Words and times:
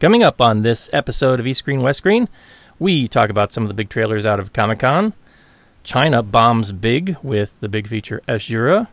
Coming 0.00 0.22
up 0.22 0.40
on 0.40 0.62
this 0.62 0.88
episode 0.92 1.40
of 1.40 1.46
East 1.48 1.58
Screen 1.58 1.82
West 1.82 1.98
Screen, 1.98 2.28
we 2.78 3.08
talk 3.08 3.30
about 3.30 3.50
some 3.50 3.64
of 3.64 3.68
the 3.68 3.74
big 3.74 3.88
trailers 3.88 4.24
out 4.24 4.38
of 4.38 4.52
Comic 4.52 4.78
Con. 4.78 5.12
China 5.82 6.22
bombs 6.22 6.70
big 6.70 7.16
with 7.20 7.58
the 7.58 7.68
big 7.68 7.88
feature 7.88 8.22
Asura. 8.28 8.88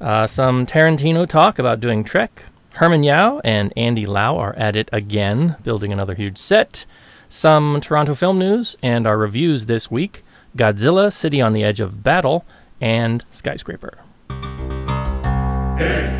Uh, 0.00 0.28
some 0.28 0.66
Tarantino 0.66 1.26
talk 1.26 1.58
about 1.58 1.80
doing 1.80 2.04
Trek. 2.04 2.44
Herman 2.74 3.02
Yau 3.02 3.40
and 3.42 3.72
Andy 3.76 4.06
Lau 4.06 4.38
are 4.38 4.54
at 4.54 4.76
it 4.76 4.88
again, 4.92 5.56
building 5.64 5.92
another 5.92 6.14
huge 6.14 6.38
set. 6.38 6.86
Some 7.28 7.80
Toronto 7.80 8.14
film 8.14 8.38
news 8.38 8.76
and 8.84 9.08
our 9.08 9.18
reviews 9.18 9.66
this 9.66 9.90
week 9.90 10.22
Godzilla, 10.56 11.12
City 11.12 11.40
on 11.40 11.54
the 11.54 11.64
Edge 11.64 11.80
of 11.80 12.04
Battle, 12.04 12.44
and 12.80 13.24
Skyscraper. 13.32 13.98
East, 15.80 16.14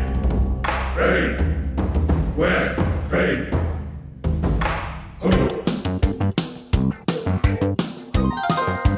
Train, 0.95 2.35
West, 2.35 3.09
Train. 3.09 3.60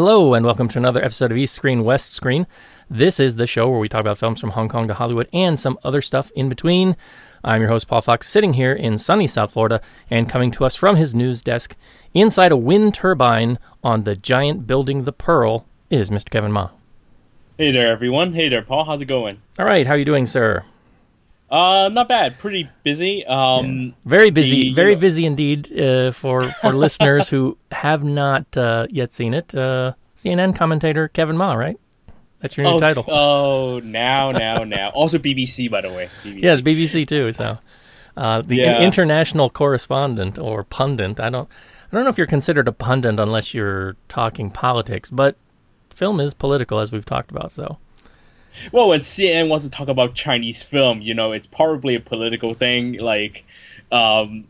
Hello, 0.00 0.32
and 0.34 0.46
welcome 0.46 0.68
to 0.68 0.78
another 0.78 1.04
episode 1.04 1.32
of 1.32 1.36
East 1.36 1.56
Screen 1.56 1.82
West 1.82 2.12
Screen. 2.12 2.46
This 2.88 3.18
is 3.18 3.34
the 3.34 3.48
show 3.48 3.68
where 3.68 3.80
we 3.80 3.88
talk 3.88 4.02
about 4.02 4.16
films 4.16 4.40
from 4.40 4.50
Hong 4.50 4.68
Kong 4.68 4.86
to 4.86 4.94
Hollywood 4.94 5.28
and 5.32 5.58
some 5.58 5.76
other 5.82 6.00
stuff 6.00 6.30
in 6.36 6.48
between. 6.48 6.94
I'm 7.42 7.62
your 7.62 7.70
host, 7.70 7.88
Paul 7.88 8.00
Fox, 8.02 8.28
sitting 8.28 8.52
here 8.52 8.72
in 8.72 8.96
sunny 8.98 9.26
South 9.26 9.50
Florida 9.50 9.80
and 10.08 10.28
coming 10.28 10.52
to 10.52 10.64
us 10.64 10.76
from 10.76 10.94
his 10.94 11.16
news 11.16 11.42
desk 11.42 11.74
inside 12.14 12.52
a 12.52 12.56
wind 12.56 12.94
turbine 12.94 13.58
on 13.82 14.04
the 14.04 14.14
giant 14.14 14.68
building 14.68 15.02
The 15.02 15.12
Pearl 15.12 15.66
is 15.90 16.10
Mr. 16.10 16.30
Kevin 16.30 16.52
Ma. 16.52 16.70
Hey 17.56 17.72
there, 17.72 17.90
everyone. 17.90 18.34
Hey 18.34 18.48
there, 18.48 18.62
Paul. 18.62 18.84
How's 18.84 19.00
it 19.00 19.06
going? 19.06 19.42
All 19.58 19.66
right, 19.66 19.84
how 19.84 19.94
are 19.94 19.98
you 19.98 20.04
doing, 20.04 20.26
sir? 20.26 20.62
Uh, 21.50 21.88
not 21.88 22.08
bad. 22.08 22.38
Pretty 22.38 22.68
busy. 22.84 23.24
Um, 23.26 23.94
Very 24.04 24.30
busy, 24.30 24.64
the- 24.64 24.74
very 24.74 24.94
know- 24.94 25.00
busy 25.00 25.24
indeed 25.24 25.72
uh, 25.80 26.10
for 26.12 26.44
for 26.44 26.72
listeners 26.84 27.28
who 27.28 27.56
have 27.72 28.04
not 28.04 28.56
uh, 28.56 28.86
yet 28.90 29.12
seen 29.14 29.34
it. 29.34 29.54
Uh, 29.54 29.94
CNN 30.14 30.54
commentator 30.54 31.08
Kevin 31.08 31.36
Ma, 31.36 31.54
right? 31.54 31.78
That's 32.40 32.56
your 32.56 32.66
new 32.66 32.72
oh, 32.74 32.80
title. 32.80 33.04
Oh, 33.08 33.80
now, 33.80 34.30
now, 34.30 34.62
now. 34.64 34.90
Also 34.90 35.18
BBC, 35.18 35.70
by 35.70 35.80
the 35.80 35.92
way. 35.92 36.08
BBC. 36.22 36.42
Yes, 36.42 36.60
BBC 36.60 37.06
too. 37.06 37.32
So, 37.32 37.58
uh, 38.16 38.42
the 38.42 38.56
Yeah. 38.56 38.80
international 38.82 39.50
correspondent 39.50 40.38
or 40.38 40.64
pundit. 40.64 41.18
I 41.18 41.30
don't. 41.30 41.48
I 41.90 41.96
don't 41.96 42.04
know 42.04 42.10
if 42.10 42.18
you're 42.18 42.26
considered 42.26 42.68
a 42.68 42.72
pundit 42.72 43.18
unless 43.18 43.54
you're 43.54 43.96
talking 44.08 44.50
politics, 44.50 45.10
but 45.10 45.36
film 45.90 46.20
is 46.20 46.34
political, 46.34 46.78
as 46.80 46.92
we've 46.92 47.06
talked 47.06 47.30
about. 47.30 47.50
So, 47.50 47.78
Well, 48.72 48.88
when 48.88 49.00
CNN 49.00 49.48
wants 49.48 49.64
to 49.64 49.70
talk 49.70 49.88
about 49.88 50.14
Chinese 50.14 50.62
film, 50.62 51.00
you 51.00 51.14
know, 51.14 51.32
it's 51.32 51.46
probably 51.46 51.94
a 51.94 52.00
political 52.00 52.54
thing. 52.54 52.94
Like, 52.94 53.44
um, 53.90 54.46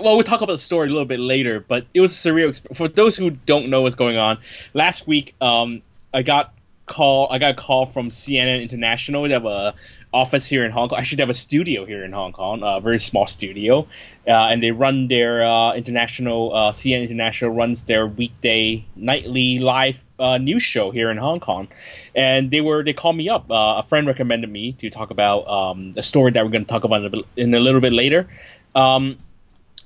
well, 0.00 0.16
we'll 0.16 0.24
talk 0.24 0.40
about 0.40 0.54
the 0.54 0.58
story 0.58 0.88
a 0.88 0.90
little 0.90 1.04
bit 1.04 1.20
later, 1.20 1.60
but 1.60 1.86
it 1.94 2.00
was 2.00 2.12
a 2.12 2.28
surreal. 2.28 2.48
Exp- 2.48 2.76
for 2.76 2.88
those 2.88 3.16
who 3.16 3.30
don't 3.30 3.70
know 3.70 3.82
what's 3.82 3.94
going 3.94 4.16
on, 4.16 4.38
last 4.72 5.06
week, 5.06 5.34
um, 5.40 5.82
I 6.12 6.22
got 6.22 6.54
call. 6.86 7.28
I 7.30 7.38
got 7.38 7.50
a 7.50 7.54
call 7.54 7.86
from 7.86 8.10
CNN 8.10 8.62
International. 8.62 9.22
They 9.24 9.30
have 9.30 9.46
a 9.46 9.74
office 10.12 10.46
here 10.46 10.64
in 10.64 10.70
Hong 10.70 10.88
Kong. 10.88 10.98
Actually, 10.98 11.16
they 11.16 11.22
have 11.22 11.30
a 11.30 11.34
studio 11.34 11.84
here 11.84 12.04
in 12.04 12.12
Hong 12.12 12.32
Kong, 12.32 12.62
a 12.62 12.80
very 12.80 12.98
small 12.98 13.26
studio, 13.26 13.86
uh, 14.26 14.30
and 14.30 14.62
they 14.62 14.70
run 14.70 15.08
their 15.08 15.44
uh, 15.44 15.74
international. 15.74 16.54
Uh, 16.54 16.72
CNN 16.72 17.02
International 17.02 17.50
runs 17.50 17.82
their 17.82 18.06
weekday, 18.06 18.84
nightly 18.96 19.58
live 19.58 20.02
uh, 20.18 20.38
news 20.38 20.62
show 20.62 20.90
here 20.90 21.10
in 21.10 21.16
Hong 21.16 21.40
Kong, 21.40 21.68
and 22.14 22.50
they 22.50 22.60
were 22.60 22.84
they 22.84 22.92
called 22.92 23.16
me 23.16 23.28
up. 23.28 23.50
Uh, 23.50 23.82
a 23.82 23.86
friend 23.88 24.06
recommended 24.06 24.50
me 24.50 24.72
to 24.72 24.90
talk 24.90 25.10
about 25.10 25.48
um, 25.48 25.92
a 25.96 26.02
story 26.02 26.30
that 26.32 26.44
we're 26.44 26.50
going 26.50 26.64
to 26.64 26.68
talk 26.70 26.84
about 26.84 27.04
in 27.04 27.14
a, 27.14 27.40
in 27.40 27.54
a 27.54 27.60
little 27.60 27.80
bit 27.80 27.92
later, 27.92 28.28
um, 28.74 29.18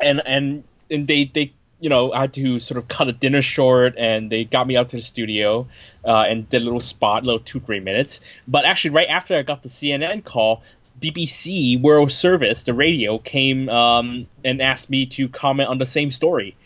and 0.01 0.23
and 0.27 0.65
and 0.91 1.09
they 1.09 1.25
they 1.25 1.53
you 1.81 1.89
know 1.89 2.13
I 2.13 2.23
had 2.23 2.35
to 2.35 2.61
sort 2.61 2.79
of 2.79 2.89
cut 2.89 3.09
a 3.09 3.13
dinner 3.13 3.43
short, 3.43 3.97
and 3.97 4.31
they 4.31 4.45
got 4.45 4.67
me 4.67 4.77
out 4.77 4.91
to 4.91 4.97
the 4.97 5.03
studio 5.03 5.69
uh, 6.05 6.25
and 6.29 6.49
did 6.49 6.61
a 6.61 6.65
little 6.65 6.81
spot, 6.81 7.23
a 7.23 7.27
little 7.27 7.41
two 7.41 7.61
three 7.61 7.81
minutes. 7.81 8.21
But 8.47 8.65
actually, 8.65 8.91
right 8.91 9.09
after 9.09 9.37
I 9.37 9.43
got 9.43 9.63
the 9.63 9.69
CNN 9.69 10.25
call. 10.25 10.63
BBC 11.01 11.81
World 11.81 12.11
Service, 12.11 12.65
the 12.65 12.75
radio, 12.75 13.19
came 13.19 13.69
um, 13.69 14.27
and 14.45 14.61
asked 14.61 14.91
me 14.91 15.07
to 15.07 15.29
comment 15.29 15.69
on 15.69 15.79
the 15.79 15.87
same 15.87 16.11
story. 16.11 16.57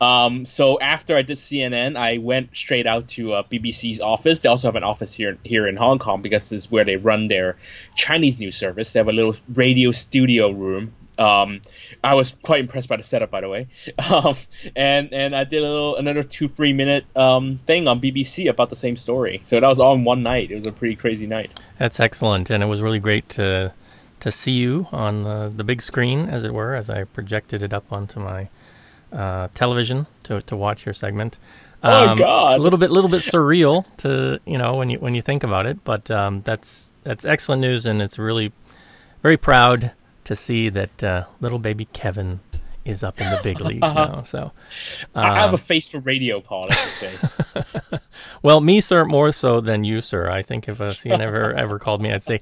Um, 0.00 0.44
so 0.44 0.78
after 0.80 1.16
I 1.16 1.22
did 1.22 1.38
CNN, 1.38 1.96
I 1.96 2.18
went 2.18 2.54
straight 2.54 2.86
out 2.86 3.08
to 3.08 3.32
uh, 3.34 3.42
BBC's 3.44 4.00
office. 4.00 4.40
They 4.40 4.48
also 4.48 4.68
have 4.68 4.76
an 4.76 4.84
office 4.84 5.12
here 5.12 5.38
here 5.44 5.66
in 5.66 5.76
Hong 5.76 5.98
Kong 5.98 6.22
because 6.22 6.50
this 6.50 6.64
is 6.64 6.70
where 6.70 6.84
they 6.84 6.96
run 6.96 7.28
their 7.28 7.56
Chinese 7.94 8.38
news 8.38 8.56
service. 8.56 8.92
They 8.92 9.00
have 9.00 9.08
a 9.08 9.12
little 9.12 9.36
radio 9.54 9.92
studio 9.92 10.50
room. 10.50 10.92
Um, 11.18 11.62
I 12.04 12.14
was 12.14 12.34
quite 12.42 12.60
impressed 12.60 12.88
by 12.88 12.98
the 12.98 13.02
setup, 13.02 13.30
by 13.30 13.40
the 13.40 13.48
way. 13.48 13.68
Um, 14.10 14.36
and 14.76 15.12
and 15.12 15.34
I 15.34 15.44
did 15.44 15.62
a 15.62 15.62
little 15.62 15.96
another 15.96 16.22
two 16.22 16.48
three 16.48 16.72
minute 16.72 17.04
um, 17.16 17.58
thing 17.66 17.88
on 17.88 18.00
BBC 18.00 18.48
about 18.48 18.70
the 18.70 18.76
same 18.76 18.96
story. 18.96 19.42
So 19.46 19.58
that 19.58 19.66
was 19.66 19.80
all 19.80 19.94
in 19.94 20.04
one 20.04 20.22
night. 20.22 20.50
It 20.50 20.56
was 20.56 20.66
a 20.66 20.72
pretty 20.72 20.94
crazy 20.94 21.26
night. 21.26 21.50
that's 21.78 21.98
excellent, 21.98 22.50
and 22.50 22.62
it 22.62 22.66
was 22.66 22.82
really 22.82 23.00
great 23.00 23.28
to 23.30 23.72
to 24.20 24.30
see 24.30 24.52
you 24.52 24.86
on 24.92 25.24
the, 25.24 25.52
the 25.54 25.64
big 25.64 25.82
screen, 25.82 26.28
as 26.28 26.44
it 26.44 26.54
were, 26.54 26.74
as 26.74 26.88
I 26.88 27.04
projected 27.04 27.62
it 27.62 27.72
up 27.72 27.92
onto 27.92 28.20
my 28.20 28.48
uh, 29.12 29.48
television 29.54 30.06
to 30.24 30.40
to 30.42 30.56
watch 30.56 30.84
your 30.86 30.94
segment. 30.94 31.38
Oh, 31.82 32.08
Um, 32.08 32.18
God. 32.18 32.58
A 32.58 32.62
little 32.62 32.78
bit, 32.78 32.90
little 32.90 33.10
bit 33.10 33.20
surreal 33.20 33.84
to 33.98 34.40
you 34.46 34.58
know 34.58 34.74
when 34.76 34.90
you 34.90 34.98
when 34.98 35.14
you 35.14 35.22
think 35.22 35.42
about 35.44 35.66
it, 35.66 35.84
but 35.84 36.10
um, 36.10 36.42
that's 36.44 36.90
that's 37.04 37.24
excellent 37.24 37.60
news, 37.60 37.86
and 37.86 38.02
it's 38.02 38.18
really 38.18 38.52
very 39.22 39.36
proud 39.36 39.92
to 40.24 40.34
see 40.34 40.68
that 40.70 41.04
uh, 41.04 41.24
little 41.40 41.58
baby 41.60 41.86
Kevin 41.92 42.40
is 42.86 43.02
up 43.02 43.20
in 43.20 43.30
the 43.30 43.40
big 43.42 43.60
leagues 43.60 43.94
now. 43.94 44.22
So, 44.22 44.52
I 45.14 45.40
have 45.40 45.50
um, 45.50 45.54
a 45.54 45.58
face 45.58 45.88
for 45.88 45.98
radio, 45.98 46.40
Paul. 46.40 46.68
I 46.70 46.74
have 46.74 46.88
to 46.88 47.60
say. 47.90 47.98
well, 48.42 48.60
me, 48.60 48.80
sir, 48.80 49.04
more 49.04 49.32
so 49.32 49.60
than 49.60 49.84
you, 49.84 50.00
sir. 50.00 50.30
I 50.30 50.42
think 50.42 50.68
if 50.68 50.80
a 50.80 50.88
CNN 50.88 51.20
ever 51.20 51.52
ever 51.56 51.78
called 51.78 52.00
me, 52.00 52.12
I'd 52.12 52.22
say, 52.22 52.40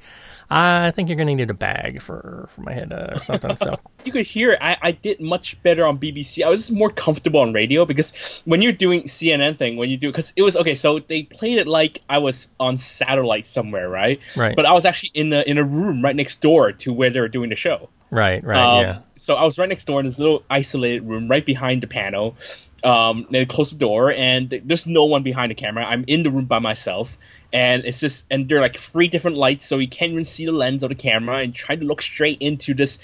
I 0.50 0.91
think 0.91 1.09
you're 1.09 1.16
going 1.16 1.28
to 1.28 1.34
need 1.34 1.50
a 1.50 1.54
bag 1.54 2.03
for 2.03 2.49
for 2.54 2.60
my 2.60 2.72
head 2.72 2.93
uh, 2.93 3.15
or 3.15 3.22
something. 3.22 3.56
So, 3.56 3.78
you 4.04 4.12
could 4.12 4.27
hear. 4.27 4.56
I, 4.60 4.77
I 4.81 4.91
did 4.93 5.21
much 5.21 5.60
better 5.62 5.87
on 5.87 5.99
BBC. 5.99 6.44
I 6.44 6.49
was 6.49 6.71
more 6.71 6.91
comfortable 6.91 7.41
on 7.41 7.53
radio 7.53 7.84
because 7.84 8.12
when 8.44 8.62
you're 8.62 8.72
doing 8.72 9.04
CNN 9.04 9.59
thing, 9.59 9.77
when 9.77 9.91
you 9.91 9.97
do, 9.97 10.10
because 10.10 10.33
it 10.37 10.43
was 10.43 10.56
okay. 10.56 10.75
So 10.75 11.00
they 11.00 11.22
played 11.22 11.59
it 11.59 11.66
like 11.66 12.00
I 12.09 12.19
was 12.19 12.49
on 12.60 12.78
satellite 12.78 13.44
somewhere, 13.44 13.88
right? 13.88 14.21
Right. 14.37 14.54
But 14.54 14.66
I 14.66 14.72
was 14.72 14.84
actually 14.84 15.12
in 15.15 15.33
a 15.33 15.43
in 15.43 15.59
a 15.59 15.65
room 15.65 16.03
right 16.03 16.16
next 16.16 16.41
door 16.41 16.72
to 16.72 16.93
where 16.93 17.10
they 17.10 17.21
were 17.21 17.28
doing 17.28 17.50
the 17.50 17.56
show. 17.56 17.88
Right, 18.15 18.45
right, 18.45 18.79
Um, 18.79 18.85
yeah. 18.85 18.99
So 19.17 19.35
I 19.35 19.45
was 19.45 19.59
right 19.59 19.69
next 19.69 19.85
door 19.85 20.01
in 20.01 20.07
this 20.07 20.19
little 20.19 20.43
isolated 20.49 21.05
room, 21.05 21.29
right 21.29 21.45
behind 21.45 21.83
the 21.83 21.87
panel. 21.87 22.37
Um, 22.83 23.27
they 23.31 23.45
closed 23.47 23.73
the 23.73 23.79
door, 23.79 24.13
and 24.13 24.51
th- 24.51 24.63
there's 24.67 24.87
no 24.87 25.05
one 25.07 25.23
behind 25.23 25.51
the 25.51 25.55
camera. 25.55 25.85
I'm 25.85 26.05
in 26.07 26.23
the 26.23 26.31
room 26.31 26.45
by 26.45 26.59
myself, 26.59 27.17
and 27.53 27.85
it's 27.85 27.99
just 27.99 28.27
and 28.31 28.49
there 28.49 28.59
are 28.59 28.61
like 28.61 28.79
three 28.79 29.09
different 29.09 29.39
lights, 29.39 29.67
so 29.67 29.79
you 29.79 29.89
can't 29.89 30.13
even 30.13 30.25
see 30.25 30.45
the 30.45 30.53
lens 30.53 30.83
of 30.83 30.91
the 30.91 30.95
camera. 30.95 31.39
And 31.39 31.55
try 31.55 31.77
to 31.77 31.85
look 31.85 32.03
straight 32.03 32.39
into 32.41 32.75
this 32.75 32.99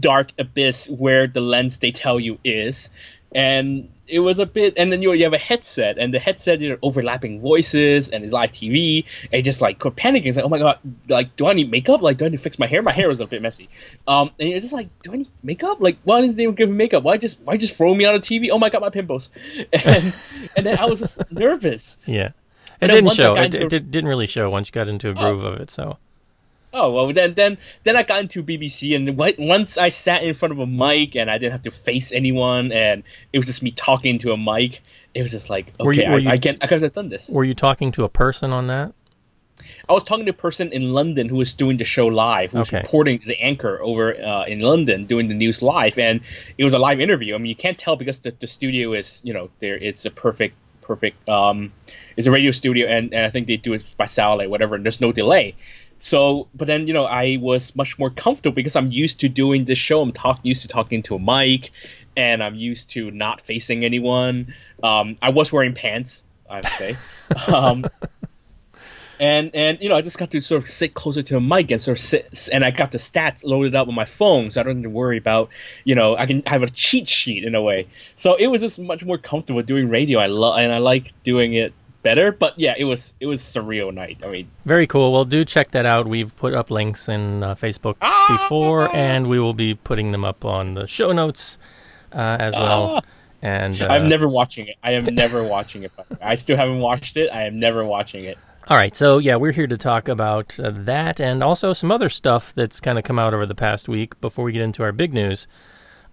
dark 0.00 0.30
abyss 0.38 0.88
where 0.88 1.26
the 1.26 1.40
lens 1.40 1.78
they 1.78 1.90
tell 1.90 2.18
you 2.18 2.38
is, 2.44 2.90
and 3.34 3.88
it 4.06 4.20
was 4.20 4.38
a 4.38 4.44
bit. 4.46 4.74
And 4.76 4.92
then 4.92 5.00
you 5.02 5.12
you 5.14 5.24
have 5.24 5.32
a 5.32 5.38
headset, 5.38 5.98
and 5.98 6.12
the 6.12 6.18
headset 6.18 6.60
you 6.60 6.68
know 6.70 6.76
overlapping 6.82 7.40
voices, 7.40 8.08
and 8.10 8.22
it's 8.22 8.32
live 8.32 8.52
TV, 8.52 9.04
and 9.32 9.44
just 9.44 9.60
like 9.60 9.78
panicking. 9.78 10.26
It's 10.26 10.36
like, 10.36 10.44
oh 10.44 10.48
my 10.48 10.58
god, 10.58 10.78
like 11.08 11.34
do 11.36 11.46
I 11.46 11.52
need 11.54 11.70
makeup? 11.70 12.02
Like 12.02 12.18
do 12.18 12.26
I 12.26 12.28
need 12.28 12.36
to 12.36 12.42
fix 12.42 12.58
my 12.58 12.66
hair? 12.66 12.82
My 12.82 12.92
hair 12.92 13.08
was 13.08 13.20
a 13.20 13.26
bit 13.26 13.42
messy. 13.42 13.68
Um, 14.06 14.30
and 14.38 14.50
you're 14.50 14.60
just 14.60 14.72
like, 14.72 14.88
do 15.02 15.12
I 15.12 15.16
need 15.16 15.28
makeup? 15.42 15.80
Like 15.80 15.98
why 16.04 16.20
does 16.20 16.34
they 16.34 16.44
give 16.52 16.68
me 16.68 16.76
makeup? 16.76 17.02
Why 17.02 17.16
just 17.16 17.38
why 17.44 17.56
just 17.56 17.74
throw 17.74 17.94
me 17.94 18.04
on 18.04 18.14
a 18.14 18.20
TV? 18.20 18.48
Oh 18.52 18.58
my 18.58 18.70
god, 18.70 18.82
my 18.82 18.90
pimples. 18.90 19.30
And 19.72 20.14
and 20.56 20.66
then 20.66 20.78
I 20.78 20.84
was 20.86 21.00
just 21.00 21.20
nervous. 21.32 21.96
Yeah. 22.06 22.28
It 22.80 22.90
And 22.90 22.90
didn't 22.90 23.12
show. 23.14 23.34
It, 23.36 23.46
into 23.54 23.62
it 23.62 23.68
did- 23.70 23.90
didn't 23.90 24.08
really 24.08 24.26
show 24.26 24.50
once 24.50 24.68
you 24.68 24.72
got 24.72 24.88
into 24.88 25.08
a 25.08 25.14
groove 25.14 25.44
of 25.44 25.60
it. 25.60 25.70
So, 25.70 25.96
Oh 26.76 26.90
well, 26.90 27.12
then 27.12 27.34
then 27.34 27.56
then 27.84 27.96
I 27.96 28.02
got 28.02 28.20
into 28.20 28.42
BBC, 28.42 28.96
and 28.96 29.16
once 29.38 29.78
I 29.78 29.90
sat 29.90 30.24
in 30.24 30.34
front 30.34 30.52
of 30.52 30.58
a 30.58 30.66
mic 30.66 31.14
and 31.16 31.30
I 31.30 31.38
didn't 31.38 31.52
have 31.52 31.62
to 31.62 31.70
face 31.70 32.10
anyone, 32.12 32.72
and 32.72 33.04
it 33.32 33.38
was 33.38 33.46
just 33.46 33.62
me 33.62 33.70
talking 33.70 34.18
to 34.18 34.32
a 34.32 34.36
mic. 34.36 34.82
It 35.14 35.22
was 35.22 35.30
just 35.30 35.48
like, 35.48 35.72
Were 35.78 35.92
you- 35.92 36.02
okay, 36.02 36.10
were 36.10 36.16
I, 36.16 36.18
you- 36.18 36.28
I 36.30 36.36
can 36.36 36.56
I 36.60 36.66
could 36.66 36.82
have 36.82 36.92
done 36.92 37.08
this. 37.08 37.28
were 37.28 37.44
you 37.44 37.54
talking 37.54 37.92
to 37.92 38.02
a 38.04 38.08
person 38.08 38.52
on 38.52 38.66
that? 38.66 38.92
I 39.88 39.92
was 39.92 40.02
talking 40.02 40.24
to 40.26 40.30
a 40.32 40.34
person 40.34 40.72
in 40.72 40.92
London 40.92 41.28
who 41.28 41.36
was 41.36 41.52
doing 41.54 41.76
the 41.76 41.84
show 41.84 42.08
live, 42.08 42.50
who 42.50 42.58
was 42.58 42.68
Okay. 42.68 42.78
reporting 42.78 43.20
the 43.24 43.38
anchor 43.40 43.80
over 43.80 44.12
uh, 44.20 44.44
in 44.46 44.58
London 44.58 45.06
doing 45.06 45.28
the 45.28 45.34
news 45.34 45.62
live, 45.62 45.96
and 45.98 46.20
it 46.58 46.64
was 46.64 46.74
a 46.74 46.78
live 46.78 46.98
interview. 47.00 47.36
I 47.36 47.38
mean, 47.38 47.46
you 47.46 47.56
can't 47.56 47.78
tell 47.78 47.94
because 47.94 48.18
the, 48.18 48.32
the 48.40 48.48
studio 48.48 48.92
is, 48.94 49.20
you 49.24 49.32
know, 49.32 49.50
there 49.60 49.76
it's 49.76 50.04
a 50.04 50.10
perfect, 50.10 50.56
perfect, 50.82 51.28
um, 51.28 51.72
it's 52.16 52.26
a 52.26 52.32
radio 52.32 52.50
studio, 52.50 52.88
and, 52.88 53.14
and 53.14 53.24
I 53.24 53.30
think 53.30 53.46
they 53.46 53.56
do 53.56 53.72
it 53.74 53.84
by 53.96 54.06
satellite, 54.06 54.50
whatever, 54.50 54.74
and 54.74 54.84
there's 54.84 55.00
no 55.00 55.12
delay. 55.12 55.54
So, 55.98 56.48
but 56.54 56.66
then 56.66 56.86
you 56.86 56.92
know, 56.92 57.04
I 57.04 57.38
was 57.40 57.74
much 57.76 57.98
more 57.98 58.10
comfortable 58.10 58.54
because 58.54 58.76
I'm 58.76 58.90
used 58.90 59.20
to 59.20 59.28
doing 59.28 59.64
this 59.64 59.78
show. 59.78 60.02
I'm 60.02 60.12
talk 60.12 60.40
used 60.42 60.62
to 60.62 60.68
talking 60.68 61.02
to 61.04 61.16
a 61.16 61.18
mic, 61.18 61.70
and 62.16 62.42
I'm 62.42 62.54
used 62.54 62.90
to 62.90 63.10
not 63.10 63.40
facing 63.40 63.84
anyone. 63.84 64.54
Um, 64.82 65.16
I 65.22 65.30
was 65.30 65.52
wearing 65.52 65.74
pants, 65.74 66.22
I 66.48 66.56
would 66.56 66.68
say. 66.68 66.96
um, 67.52 67.86
and 69.20 69.54
and 69.54 69.78
you 69.80 69.88
know 69.88 69.96
I 69.96 70.00
just 70.00 70.18
got 70.18 70.30
to 70.32 70.40
sort 70.40 70.62
of 70.62 70.68
sit 70.68 70.94
closer 70.94 71.22
to 71.22 71.36
a 71.36 71.40
mic 71.40 71.70
and 71.70 71.80
sort 71.80 71.98
of 71.98 72.04
sit 72.04 72.48
and 72.52 72.64
I 72.64 72.70
got 72.70 72.92
the 72.92 72.98
stats 72.98 73.44
loaded 73.44 73.74
up 73.74 73.88
on 73.88 73.94
my 73.94 74.04
phone 74.04 74.50
so 74.50 74.60
I 74.60 74.64
don't 74.64 74.76
have 74.76 74.82
to 74.84 74.90
worry 74.90 75.18
about 75.18 75.50
you 75.84 75.94
know 75.94 76.16
I 76.16 76.26
can 76.26 76.42
have 76.46 76.62
a 76.62 76.68
cheat 76.68 77.08
sheet 77.08 77.44
in 77.44 77.54
a 77.54 77.62
way 77.62 77.86
so 78.16 78.34
it 78.34 78.48
was 78.48 78.60
just 78.60 78.78
much 78.78 79.04
more 79.04 79.18
comfortable 79.18 79.62
doing 79.62 79.88
radio 79.88 80.18
I 80.18 80.26
love 80.26 80.58
and 80.58 80.72
I 80.72 80.78
like 80.78 81.12
doing 81.22 81.54
it 81.54 81.72
better 82.04 82.30
but 82.30 82.52
yeah 82.56 82.74
it 82.78 82.84
was 82.84 83.14
it 83.18 83.26
was 83.26 83.42
surreal 83.42 83.92
night 83.92 84.18
I 84.22 84.28
mean 84.28 84.48
Very 84.64 84.86
cool. 84.86 85.12
Well, 85.12 85.24
do 85.24 85.44
check 85.44 85.72
that 85.72 85.86
out. 85.86 86.06
We've 86.06 86.34
put 86.36 86.54
up 86.54 86.70
links 86.70 87.08
in 87.08 87.42
uh, 87.42 87.54
Facebook 87.56 87.96
Ah! 88.00 88.36
before, 88.38 88.94
and 88.94 89.26
we 89.26 89.40
will 89.40 89.54
be 89.54 89.74
putting 89.74 90.12
them 90.12 90.24
up 90.24 90.44
on 90.44 90.74
the 90.74 90.86
show 90.86 91.10
notes 91.10 91.58
uh, 92.12 92.36
as 92.38 92.54
well. 92.54 93.02
And 93.42 93.80
uh, 93.82 93.88
I'm 93.88 94.08
never 94.08 94.28
watching 94.28 94.68
it 94.68 94.76
I 94.82 94.92
am 94.92 95.04
never 95.04 95.42
watching 95.42 95.82
it 95.82 95.92
I 96.22 96.36
still 96.36 96.56
haven't 96.56 96.78
watched 96.80 97.16
it 97.16 97.28
I 97.32 97.42
am 97.44 97.58
never 97.58 97.84
watching 97.84 98.24
it 98.24 98.38
All 98.68 98.76
right, 98.78 98.94
so 98.96 99.18
yeah, 99.18 99.36
we're 99.36 99.52
here 99.52 99.66
to 99.66 99.76
talk 99.76 100.08
about 100.08 100.58
uh, 100.60 100.70
that 100.74 101.20
and 101.20 101.42
also 101.42 101.72
some 101.74 101.90
other 101.92 102.08
stuff 102.08 102.54
that's 102.54 102.80
kind 102.80 102.96
of 102.98 103.04
come 103.04 103.18
out 103.18 103.34
over 103.34 103.44
the 103.46 103.54
past 103.54 103.88
week 103.88 104.18
before 104.22 104.44
we 104.46 104.52
get 104.52 104.62
into 104.62 104.82
our 104.82 104.92
big 104.92 105.12
news. 105.12 105.46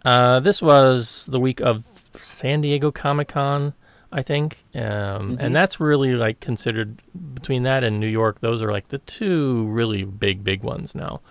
Uh, 0.04 0.40
this 0.42 0.62
was 0.62 1.28
the 1.32 1.40
week 1.40 1.62
of 1.62 1.86
San 2.18 2.60
Diego 2.62 2.92
Comic 2.92 3.30
Con, 3.30 3.74
I 4.12 4.24
think, 4.24 4.66
um, 4.76 5.38
and 5.40 5.56
that's 5.56 5.80
really 5.80 6.16
like 6.16 6.42
considered 6.42 7.02
between 7.34 7.64
that 7.64 7.84
and 7.84 8.00
New 8.00 8.08
York. 8.08 8.42
Those 8.42 8.62
are 8.62 8.72
like 8.72 8.90
the 8.90 8.98
two 8.98 9.66
really 9.68 10.04
big, 10.04 10.44
big 10.44 10.64
ones 10.64 10.96
now, 10.96 11.22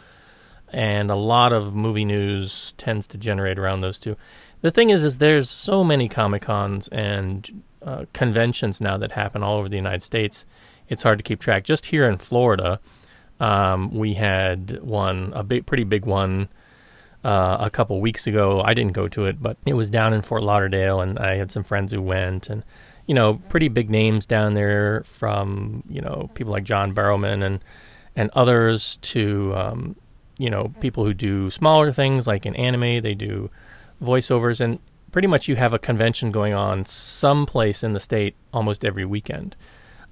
and 0.72 1.10
a 1.10 1.14
lot 1.16 1.52
of 1.52 1.74
movie 1.74 2.06
news 2.06 2.72
tends 2.78 3.06
to 3.08 3.18
generate 3.18 3.58
around 3.58 3.82
those 3.82 3.98
two. 3.98 4.16
The 4.62 4.70
thing 4.70 4.90
is, 4.90 5.04
is 5.04 5.18
there's 5.18 5.50
so 5.50 5.84
many 5.84 6.08
Comic 6.08 6.42
Cons 6.42 6.88
and 6.88 7.62
uh, 7.82 8.04
conventions 8.12 8.80
now 8.80 8.96
that 8.98 9.12
happen 9.12 9.42
all 9.42 9.58
over 9.58 9.68
the 9.68 9.76
United 9.76 10.02
States. 10.02 10.46
It's 10.88 11.02
hard 11.02 11.18
to 11.18 11.22
keep 11.22 11.40
track. 11.40 11.64
Just 11.64 11.86
here 11.86 12.08
in 12.08 12.18
Florida, 12.18 12.80
um, 13.40 13.94
we 13.94 14.14
had 14.14 14.82
one, 14.82 15.32
a 15.34 15.42
big, 15.42 15.66
pretty 15.66 15.84
big 15.84 16.04
one, 16.04 16.48
uh, 17.24 17.58
a 17.60 17.70
couple 17.70 18.00
weeks 18.00 18.26
ago. 18.26 18.62
I 18.62 18.74
didn't 18.74 18.92
go 18.92 19.08
to 19.08 19.26
it, 19.26 19.42
but 19.42 19.56
it 19.66 19.74
was 19.74 19.90
down 19.90 20.12
in 20.12 20.22
Fort 20.22 20.42
Lauderdale, 20.42 21.00
and 21.00 21.18
I 21.18 21.36
had 21.36 21.50
some 21.50 21.64
friends 21.64 21.92
who 21.92 22.02
went, 22.02 22.48
and 22.48 22.64
you 23.06 23.14
know, 23.14 23.34
pretty 23.48 23.68
big 23.68 23.90
names 23.90 24.26
down 24.26 24.54
there 24.54 25.02
from 25.04 25.82
you 25.88 26.00
know 26.00 26.30
people 26.34 26.52
like 26.52 26.64
John 26.64 26.94
Barrowman 26.94 27.44
and 27.44 27.60
and 28.16 28.30
others 28.34 28.96
to 28.98 29.54
um, 29.54 29.96
you 30.38 30.50
know 30.50 30.72
people 30.80 31.04
who 31.04 31.14
do 31.14 31.50
smaller 31.50 31.92
things 31.92 32.26
like 32.26 32.46
in 32.46 32.56
anime. 32.56 33.02
They 33.02 33.14
do 33.14 33.50
voiceovers, 34.02 34.60
and 34.60 34.78
pretty 35.12 35.28
much 35.28 35.48
you 35.48 35.56
have 35.56 35.72
a 35.72 35.78
convention 35.78 36.30
going 36.30 36.54
on 36.54 36.84
someplace 36.84 37.82
in 37.82 37.92
the 37.92 38.00
state 38.00 38.34
almost 38.52 38.84
every 38.84 39.04
weekend. 39.04 39.56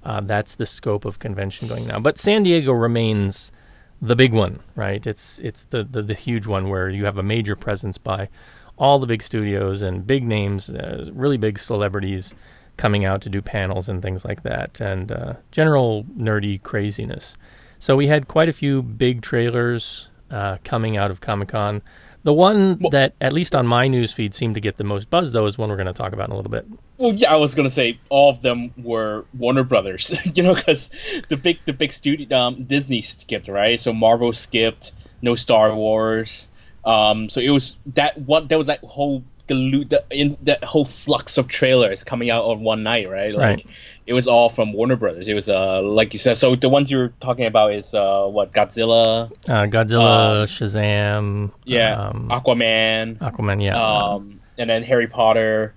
Uh, 0.03 0.21
that's 0.21 0.55
the 0.55 0.65
scope 0.65 1.05
of 1.05 1.19
convention 1.19 1.67
going 1.67 1.85
now. 1.85 1.99
But 1.99 2.17
San 2.17 2.43
Diego 2.43 2.71
remains 2.71 3.51
the 4.01 4.15
big 4.15 4.33
one, 4.33 4.59
right? 4.75 5.05
It's 5.05 5.39
it's 5.39 5.65
the, 5.65 5.83
the, 5.83 6.01
the 6.01 6.13
huge 6.13 6.47
one 6.47 6.69
where 6.69 6.89
you 6.89 7.05
have 7.05 7.17
a 7.17 7.23
major 7.23 7.55
presence 7.55 7.97
by 7.97 8.29
all 8.77 8.99
the 8.99 9.07
big 9.07 9.21
studios 9.21 9.81
and 9.81 10.07
big 10.07 10.23
names, 10.23 10.69
uh, 10.69 11.09
really 11.13 11.37
big 11.37 11.59
celebrities 11.59 12.33
coming 12.77 13.03
out 13.03 13.21
to 13.21 13.29
do 13.29 13.41
panels 13.41 13.89
and 13.89 14.01
things 14.01 14.23
like 14.23 14.43
that, 14.43 14.79
and 14.79 15.11
uh, 15.11 15.33
general 15.51 16.05
nerdy 16.17 16.61
craziness. 16.61 17.37
So 17.77 17.95
we 17.95 18.07
had 18.07 18.27
quite 18.27 18.49
a 18.49 18.53
few 18.53 18.81
big 18.81 19.21
trailers 19.21 20.09
uh, 20.31 20.57
coming 20.63 20.97
out 20.97 21.11
of 21.11 21.19
Comic 21.21 21.49
Con. 21.49 21.81
The 22.23 22.33
one 22.33 22.79
that, 22.91 23.13
at 23.21 23.33
least 23.33 23.55
on 23.55 23.65
my 23.65 23.87
news 23.87 24.11
feed, 24.11 24.33
seemed 24.33 24.55
to 24.55 24.61
get 24.61 24.77
the 24.77 24.83
most 24.83 25.09
buzz, 25.09 25.31
though, 25.31 25.45
is 25.45 25.57
one 25.57 25.69
we're 25.69 25.77
going 25.77 25.87
to 25.87 25.93
talk 25.93 26.11
about 26.11 26.27
in 26.27 26.33
a 26.33 26.35
little 26.35 26.51
bit. 26.51 26.65
Well, 26.99 27.13
yeah, 27.13 27.31
I 27.33 27.37
was 27.37 27.55
gonna 27.55 27.69
say 27.69 27.97
all 28.09 28.29
of 28.29 28.41
them 28.41 28.73
were 28.77 29.25
Warner 29.37 29.63
Brothers, 29.63 30.13
you 30.35 30.43
know, 30.43 30.53
because 30.53 30.91
the 31.29 31.37
big 31.37 31.57
the 31.65 31.73
big 31.73 31.91
studio 31.93 32.37
um, 32.37 32.63
Disney 32.65 33.01
skipped, 33.01 33.47
right? 33.47 33.79
So 33.79 33.93
Marvel 33.93 34.33
skipped, 34.33 34.91
no 35.21 35.35
Star 35.35 35.73
Wars. 35.73 36.47
Um, 36.85 37.29
so 37.29 37.39
it 37.41 37.49
was 37.49 37.77
that 37.95 38.17
what 38.17 38.49
there 38.49 38.57
was 38.57 38.67
that 38.67 38.83
whole 38.83 39.23
dilute 39.47 39.89
the, 39.89 40.03
in 40.11 40.37
that 40.43 40.63
whole 40.63 40.85
flux 40.85 41.37
of 41.37 41.47
trailers 41.47 42.03
coming 42.03 42.29
out 42.29 42.43
on 42.45 42.59
one 42.61 42.83
night, 42.83 43.09
right? 43.09 43.33
Like 43.33 43.39
Right. 43.41 43.65
it 44.05 44.13
was 44.13 44.27
all 44.27 44.49
from 44.49 44.73
Warner 44.73 44.95
Brothers. 44.97 45.27
It 45.27 45.33
was 45.33 45.47
uh 45.49 45.81
like 45.81 46.11
you 46.13 46.19
said. 46.19 46.35
So 46.37 46.55
the 46.55 46.69
ones 46.69 46.91
you're 46.91 47.13
talking 47.21 47.45
about 47.45 47.73
is 47.73 47.93
uh 47.93 48.25
what 48.25 48.51
Godzilla, 48.51 49.31
Uh, 49.47 49.65
Godzilla, 49.67 50.41
Um, 50.41 50.47
Shazam, 50.47 51.51
yeah, 51.63 52.09
um, 52.09 52.27
Aquaman, 52.29 53.17
Aquaman, 53.19 53.63
yeah. 53.63 53.81
um, 53.81 54.39
and 54.57 54.69
then 54.69 54.83
Harry 54.83 55.07
Potter. 55.07 55.73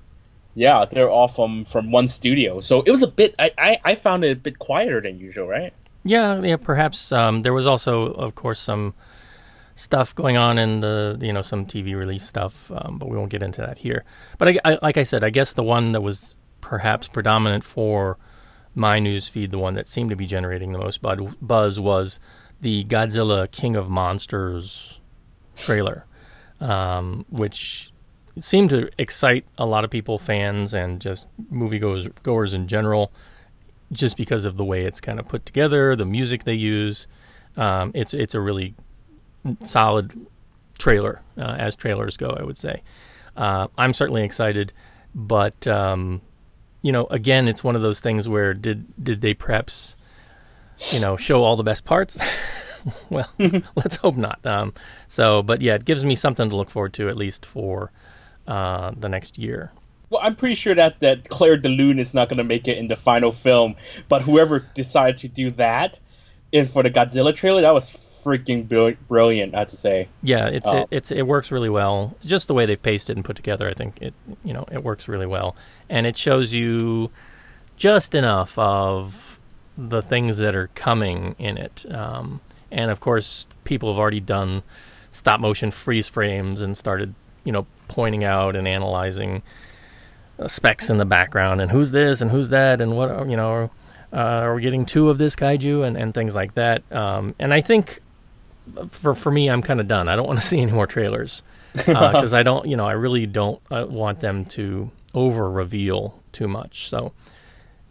Yeah, 0.54 0.84
they're 0.84 1.10
all 1.10 1.28
from 1.28 1.64
from 1.64 1.90
one 1.90 2.06
studio. 2.06 2.60
So 2.60 2.82
it 2.82 2.90
was 2.90 3.02
a 3.02 3.06
bit. 3.06 3.34
I, 3.38 3.50
I, 3.56 3.80
I 3.84 3.94
found 3.94 4.24
it 4.24 4.32
a 4.32 4.36
bit 4.36 4.58
quieter 4.58 5.00
than 5.00 5.18
usual, 5.18 5.48
right? 5.48 5.72
Yeah, 6.04 6.40
yeah, 6.40 6.56
perhaps. 6.56 7.12
Um, 7.12 7.42
there 7.42 7.54
was 7.54 7.66
also, 7.66 8.12
of 8.12 8.34
course, 8.34 8.58
some 8.58 8.94
stuff 9.74 10.14
going 10.14 10.36
on 10.36 10.58
in 10.58 10.80
the, 10.80 11.18
you 11.20 11.32
know, 11.32 11.42
some 11.42 11.64
TV 11.64 11.96
release 11.96 12.24
stuff, 12.26 12.70
um, 12.72 12.98
but 12.98 13.08
we 13.08 13.16
won't 13.16 13.30
get 13.30 13.42
into 13.42 13.60
that 13.60 13.78
here. 13.78 14.04
But 14.38 14.48
I, 14.48 14.58
I, 14.64 14.78
like 14.82 14.96
I 14.96 15.04
said, 15.04 15.24
I 15.24 15.30
guess 15.30 15.52
the 15.52 15.62
one 15.62 15.92
that 15.92 16.00
was 16.00 16.36
perhaps 16.60 17.08
predominant 17.08 17.64
for 17.64 18.18
my 18.74 18.98
news 18.98 19.28
feed, 19.28 19.50
the 19.50 19.58
one 19.58 19.74
that 19.74 19.86
seemed 19.88 20.10
to 20.10 20.16
be 20.16 20.26
generating 20.26 20.72
the 20.72 20.78
most 20.78 21.02
bud- 21.02 21.36
buzz, 21.40 21.78
was 21.78 22.20
the 22.60 22.84
Godzilla 22.84 23.50
King 23.50 23.76
of 23.76 23.88
Monsters 23.88 25.00
trailer, 25.56 26.04
um, 26.60 27.24
which 27.28 27.91
seemed 28.38 28.70
to 28.70 28.88
excite 28.98 29.44
a 29.58 29.66
lot 29.66 29.84
of 29.84 29.90
people, 29.90 30.18
fans, 30.18 30.74
and 30.74 31.00
just 31.00 31.26
moviegoers 31.52 32.10
goers 32.22 32.54
in 32.54 32.66
general 32.66 33.12
just 33.92 34.16
because 34.16 34.44
of 34.44 34.56
the 34.56 34.64
way 34.64 34.84
it's 34.84 35.00
kind 35.00 35.20
of 35.20 35.28
put 35.28 35.44
together, 35.44 35.94
the 35.94 36.06
music 36.06 36.44
they 36.44 36.54
use. 36.54 37.06
Um, 37.56 37.92
it's 37.94 38.14
it's 38.14 38.34
a 38.34 38.40
really 38.40 38.74
solid 39.64 40.26
trailer, 40.78 41.20
uh, 41.36 41.56
as 41.58 41.76
trailers 41.76 42.16
go. 42.16 42.30
I 42.30 42.42
would 42.42 42.56
say. 42.56 42.82
Uh, 43.36 43.68
I'm 43.78 43.92
certainly 43.92 44.24
excited, 44.24 44.72
but 45.14 45.66
um, 45.66 46.20
you 46.82 46.92
know, 46.92 47.06
again, 47.06 47.48
it's 47.48 47.62
one 47.62 47.76
of 47.76 47.82
those 47.82 48.00
things 48.00 48.28
where 48.28 48.54
did 48.54 48.86
did 49.02 49.20
they 49.20 49.34
perhaps, 49.34 49.96
you 50.90 51.00
know, 51.00 51.16
show 51.16 51.42
all 51.42 51.56
the 51.56 51.62
best 51.62 51.84
parts? 51.84 52.20
well, 53.10 53.28
let's 53.76 53.96
hope 53.96 54.16
not. 54.16 54.44
Um, 54.44 54.74
so, 55.08 55.42
but 55.42 55.62
yeah, 55.62 55.74
it 55.74 55.84
gives 55.84 56.04
me 56.04 56.14
something 56.14 56.48
to 56.48 56.56
look 56.56 56.70
forward 56.70 56.94
to 56.94 57.08
at 57.08 57.16
least 57.16 57.46
for 57.46 57.92
uh, 58.46 58.92
the 58.96 59.08
next 59.08 59.38
year. 59.38 59.72
Well, 60.10 60.20
I'm 60.22 60.36
pretty 60.36 60.56
sure 60.56 60.74
that 60.74 61.00
that 61.00 61.28
Clair 61.28 61.56
de 61.56 61.68
Lune 61.68 61.98
is 61.98 62.12
not 62.12 62.28
going 62.28 62.38
to 62.38 62.44
make 62.44 62.68
it 62.68 62.76
in 62.76 62.88
the 62.88 62.96
final 62.96 63.32
film, 63.32 63.76
but 64.08 64.22
whoever 64.22 64.58
decided 64.74 65.16
to 65.18 65.28
do 65.28 65.50
that, 65.52 65.98
in 66.52 66.66
for 66.68 66.82
the 66.82 66.90
Godzilla 66.90 67.34
trailer, 67.34 67.62
that 67.62 67.72
was 67.72 67.90
freaking 67.90 68.68
brilliant. 69.08 69.54
I 69.54 69.60
have 69.60 69.68
to 69.68 69.76
say. 69.76 70.08
Yeah, 70.22 70.48
it's 70.48 70.68
Oh. 70.68 70.78
it, 70.82 70.88
it's 70.90 71.10
it 71.10 71.22
works 71.22 71.50
really 71.50 71.70
well. 71.70 72.12
It's 72.16 72.26
just 72.26 72.46
the 72.46 72.54
way 72.54 72.66
they've 72.66 72.80
paced 72.82 73.08
it 73.08 73.16
and 73.16 73.24
put 73.24 73.36
together. 73.36 73.68
I 73.68 73.72
think 73.74 73.96
it 74.02 74.12
you 74.44 74.52
know 74.52 74.66
it 74.70 74.84
works 74.84 75.08
really 75.08 75.26
well, 75.26 75.56
and 75.88 76.06
it 76.06 76.16
shows 76.18 76.52
you 76.52 77.10
just 77.76 78.14
enough 78.14 78.58
of 78.58 79.40
the 79.78 80.02
things 80.02 80.36
that 80.36 80.54
are 80.54 80.68
coming 80.74 81.34
in 81.38 81.56
it. 81.56 81.86
Um, 81.90 82.42
and 82.70 82.90
of 82.90 83.00
course, 83.00 83.48
people 83.64 83.90
have 83.92 83.98
already 83.98 84.20
done 84.20 84.62
stop 85.10 85.40
motion 85.40 85.70
freeze 85.70 86.08
frames 86.08 86.60
and 86.60 86.76
started 86.76 87.14
you 87.44 87.52
know 87.52 87.66
pointing 87.88 88.24
out 88.24 88.56
and 88.56 88.66
analyzing 88.66 89.42
uh, 90.38 90.48
specs 90.48 90.88
in 90.90 90.98
the 90.98 91.04
background 91.04 91.60
and 91.60 91.70
who's 91.70 91.90
this 91.90 92.20
and 92.20 92.30
who's 92.30 92.48
that 92.50 92.80
and 92.80 92.96
what 92.96 93.28
you 93.28 93.36
know. 93.36 93.70
Uh, 94.14 94.44
are 94.44 94.54
we 94.54 94.60
getting 94.60 94.84
two 94.84 95.08
of 95.08 95.16
this 95.16 95.34
kaiju 95.34 95.86
and, 95.86 95.96
and 95.96 96.12
things 96.12 96.34
like 96.34 96.52
that? 96.52 96.82
Um, 96.92 97.34
and 97.38 97.54
I 97.54 97.62
think 97.62 98.00
for 98.90 99.14
for 99.14 99.30
me, 99.30 99.48
I'm 99.48 99.62
kind 99.62 99.80
of 99.80 99.88
done. 99.88 100.08
I 100.08 100.16
don't 100.16 100.26
want 100.26 100.40
to 100.40 100.46
see 100.52 100.60
any 100.60 100.72
more 100.72 100.86
trailers 100.86 101.42
because 101.72 102.34
I 102.34 102.42
don't, 102.42 102.66
you 102.66 102.76
know, 102.76 102.86
I 102.86 102.92
really 102.92 103.26
don't 103.26 103.60
uh, 103.70 103.86
want 103.88 104.20
them 104.20 104.44
to 104.46 104.90
over 105.14 105.50
reveal 105.50 106.20
too 106.32 106.48
much. 106.48 106.88
So 106.88 107.12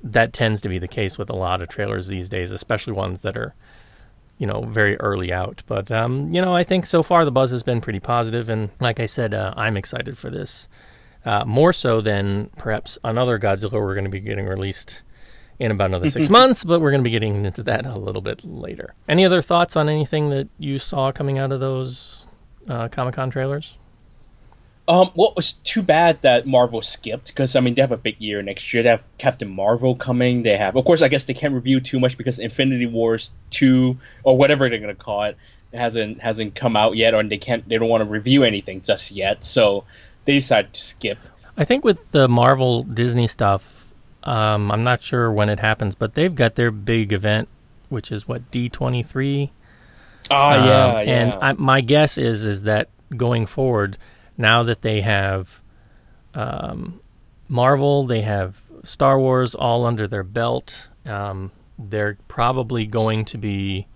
that 0.03 0.34
tends 0.34 0.62
to 0.62 0.70
be 0.70 0.79
the 0.79 0.88
case 0.88 1.17
with 1.17 1.29
a 1.29 1.36
lot 1.36 1.62
of 1.62 1.70
trailers 1.70 2.08
these 2.08 2.29
days, 2.29 2.51
especially 2.51 2.93
ones 2.93 3.22
that 3.22 3.38
are, 3.38 3.53
you 4.41 4.48
know, 4.48 4.63
very 4.63 5.00
early 5.00 5.31
out. 5.31 5.62
But 5.67 5.91
um, 5.91 6.31
you 6.33 6.41
know, 6.41 6.55
I 6.55 6.63
think 6.63 6.88
so 6.88 7.03
far 7.03 7.24
the 7.25 7.31
buzz 7.31 7.51
has 7.51 7.62
been 7.62 7.79
pretty 7.79 8.00
positive, 8.00 8.50
and 8.50 8.71
like 8.79 9.00
I 9.00 9.05
said, 9.05 9.36
uh, 9.36 9.53
I'm 9.55 9.77
excited 9.77 10.17
for 10.17 10.31
this. 10.31 10.67
Uh, 11.24 11.45
more 11.45 11.71
so 11.71 12.01
than 12.01 12.50
perhaps 12.57 12.98
another 13.03 13.38
Godzilla 13.38 13.74
we're 13.74 13.93
going 13.93 14.05
to 14.05 14.10
be 14.10 14.19
getting 14.19 14.48
released 14.48 15.03
in 15.60 15.69
about 15.69 15.91
another 15.91 16.10
six 16.10 16.27
months, 16.39 16.63
but 16.63 16.81
we're 16.81 16.89
going 16.89 17.01
to 17.01 17.07
be 17.07 17.12
getting 17.12 17.45
into 17.45 17.62
that 17.62 17.86
a 17.86 17.95
little 17.95 18.24
bit 18.24 18.43
later. 18.43 18.95
Any 19.07 19.24
other 19.24 19.43
thoughts 19.43 19.75
on 19.75 19.88
anything 19.88 20.31
that 20.31 20.50
you 20.57 20.79
saw 20.79 21.12
coming 21.12 21.38
out 21.38 21.51
of 21.51 21.60
those 21.60 22.25
uh, 22.67 22.88
Comic 22.88 23.13
Con 23.13 23.29
trailers? 23.29 23.75
Um, 24.91 25.10
well, 25.15 25.33
it's 25.38 25.53
too 25.53 25.81
bad 25.81 26.21
that 26.24 26.45
Marvel 26.45 26.81
skipped 26.81 27.27
because 27.27 27.55
I 27.55 27.62
mean 27.62 27.75
they 27.75 27.81
have 27.81 27.93
a 27.93 27.98
big 27.98 28.19
year 28.19 28.41
next 28.41 28.74
year. 28.74 28.83
They 28.83 28.89
have 28.89 29.01
Captain 29.17 29.50
Marvel 29.50 29.95
coming. 29.95 30.43
They 30.43 30.57
have, 30.57 30.75
of 30.75 30.83
course, 30.83 31.01
I 31.01 31.07
guess 31.07 31.24
they 31.24 31.33
can't 31.33 31.53
review 31.53 31.79
too 31.79 31.98
much 31.98 32.17
because 32.17 32.39
Infinity 32.39 32.88
Wars 32.88 33.31
two 33.51 33.98
or 34.24 34.38
whatever 34.38 34.67
they're 34.69 34.79
gonna 34.79 34.93
call 34.93 35.24
it 35.24 35.38
hasn't 35.74 36.19
hasn't 36.19 36.55
come 36.55 36.75
out 36.75 36.98
yet, 36.98 37.13
or 37.13 37.24
they 37.24 37.38
can't 37.38 37.65
they 37.69 37.77
don't 37.77 37.88
want 37.88 38.03
to 38.03 38.10
review 38.10 38.43
anything 38.43 38.81
just 38.81 39.12
yet. 39.12 39.45
So 39.45 39.86
they 40.25 40.33
decided 40.33 40.74
to 40.74 40.81
skip. 40.81 41.19
I 41.55 41.63
think 41.63 41.86
with 41.86 42.12
the 42.12 42.27
Marvel 42.27 42.83
Disney 42.83 43.27
stuff, 43.27 43.93
um, 44.24 44.74
I'm 44.74 44.83
not 44.83 45.01
sure 45.01 45.31
when 45.31 45.48
it 45.48 45.62
happens, 45.62 45.95
but 45.95 46.15
they've 46.15 46.36
got 46.36 46.55
their 46.55 46.69
big 46.69 47.13
event, 47.13 47.48
which 47.88 48.12
is 48.12 48.27
what 48.27 48.51
D23. 48.51 49.51
Ah, 50.29 50.60
Um, 50.60 50.65
yeah, 50.65 51.01
yeah. 51.01 51.12
And 51.13 51.33
I, 51.36 51.53
my 51.53 51.79
guess 51.79 52.17
is 52.17 52.45
is 52.45 52.63
that 52.63 52.89
going 53.15 53.45
forward, 53.45 53.98
now 54.41 54.63
that 54.63 54.81
they 54.81 55.01
have 55.01 55.62
um, 56.33 57.00
Marvel, 57.48 58.05
they 58.05 58.21
have 58.21 58.62
Star 58.83 59.19
Wars 59.19 59.55
all 59.55 59.86
under 59.86 60.07
their 60.07 60.24
belt. 60.24 60.89
Um, 61.05 61.51
they're 61.77 62.17
probably 62.27 62.86
going 62.86 63.25
to 63.25 63.38
be 63.38 63.88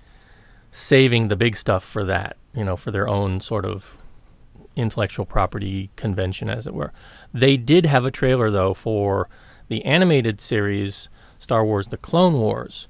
saving 0.72 1.28
the 1.28 1.36
big 1.36 1.56
stuff 1.56 1.84
for 1.84 2.04
that, 2.04 2.38
you 2.54 2.64
know, 2.64 2.76
for 2.76 2.92
their 2.92 3.08
own 3.08 3.40
sort 3.40 3.66
of 3.66 3.98
intellectual 4.76 5.26
property 5.26 5.90
convention, 5.96 6.50
as 6.50 6.68
it 6.68 6.74
were. 6.74 6.92
They 7.34 7.58
did 7.58 7.86
have 7.86 8.06
a 8.06 8.12
trailer 8.12 8.52
though 8.52 8.74
for 8.74 9.30
the 9.68 9.84
animated 9.86 10.42
series 10.42 11.10
Star 11.40 11.66
Wars: 11.66 11.90
The 11.90 11.98
Clone 11.98 12.34
Wars, 12.34 12.88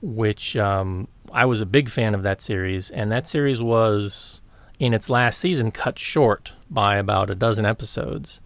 which 0.00 0.56
um, 0.56 1.08
I 1.32 1.44
was 1.44 1.60
a 1.60 1.66
big 1.66 1.90
fan 1.90 2.14
of 2.14 2.22
that 2.22 2.42
series, 2.42 2.90
and 2.90 3.10
that 3.12 3.28
series 3.28 3.62
was 3.62 4.42
in 4.78 4.94
its 4.94 5.10
last 5.10 5.38
season 5.38 5.70
cut 5.70 5.98
short 5.98 6.52
by 6.70 6.96
about 6.96 7.30
a 7.30 7.34
dozen 7.34 7.66
episodes, 7.66 8.40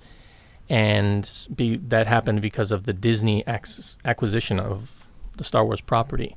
and 0.69 1.49
be, 1.55 1.77
that 1.77 2.07
happened 2.07 2.41
because 2.41 2.73
of 2.73 2.85
the 2.85 2.93
Disney 2.93 3.45
ac- 3.47 3.99
acquisition 4.05 4.59
of 4.59 5.11
the 5.37 5.45
Star 5.45 5.65
Wars 5.65 5.81
property. 5.81 6.37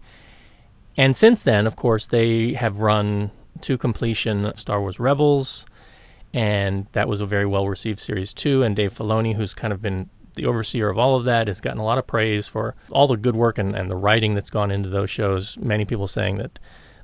And 0.97 1.15
since 1.15 1.43
then, 1.43 1.67
of 1.67 1.75
course, 1.75 2.07
they 2.07 2.53
have 2.53 2.79
run 2.79 3.31
to 3.61 3.77
completion 3.77 4.51
Star 4.55 4.81
Wars 4.81 4.99
Rebels, 4.99 5.65
and 6.33 6.87
that 6.91 7.07
was 7.07 7.21
a 7.21 7.25
very 7.25 7.45
well 7.45 7.67
received 7.67 7.99
series 7.99 8.33
too. 8.33 8.63
And 8.63 8.75
Dave 8.75 8.93
Filoni, 8.93 9.35
who's 9.35 9.53
kind 9.53 9.71
of 9.71 9.81
been 9.81 10.09
the 10.35 10.45
overseer 10.45 10.89
of 10.89 10.97
all 10.97 11.15
of 11.15 11.23
that, 11.25 11.47
has 11.47 11.61
gotten 11.61 11.79
a 11.79 11.85
lot 11.85 11.97
of 11.97 12.07
praise 12.07 12.47
for 12.47 12.75
all 12.91 13.07
the 13.07 13.15
good 13.15 13.35
work 13.35 13.57
and, 13.57 13.75
and 13.75 13.89
the 13.89 13.95
writing 13.95 14.33
that's 14.33 14.49
gone 14.49 14.71
into 14.71 14.89
those 14.89 15.09
shows. 15.09 15.57
Many 15.57 15.85
people 15.85 16.07
saying 16.07 16.37
that 16.37 16.59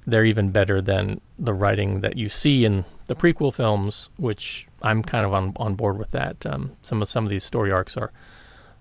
they're 0.05 0.25
even 0.25 0.51
better 0.51 0.81
than 0.81 1.21
the 1.37 1.53
writing 1.53 2.01
that 2.01 2.17
you 2.17 2.29
see 2.29 2.65
in 2.65 2.85
the 3.07 3.15
prequel 3.15 3.53
films, 3.53 4.09
which 4.17 4.67
I'm 4.81 5.03
kind 5.03 5.25
of 5.25 5.33
on 5.33 5.53
on 5.57 5.75
board 5.75 5.97
with 5.97 6.11
that. 6.11 6.45
Um, 6.45 6.71
some 6.81 7.01
of 7.01 7.07
some 7.07 7.25
of 7.25 7.29
these 7.29 7.43
story 7.43 7.71
arcs 7.71 7.97
are 7.97 8.11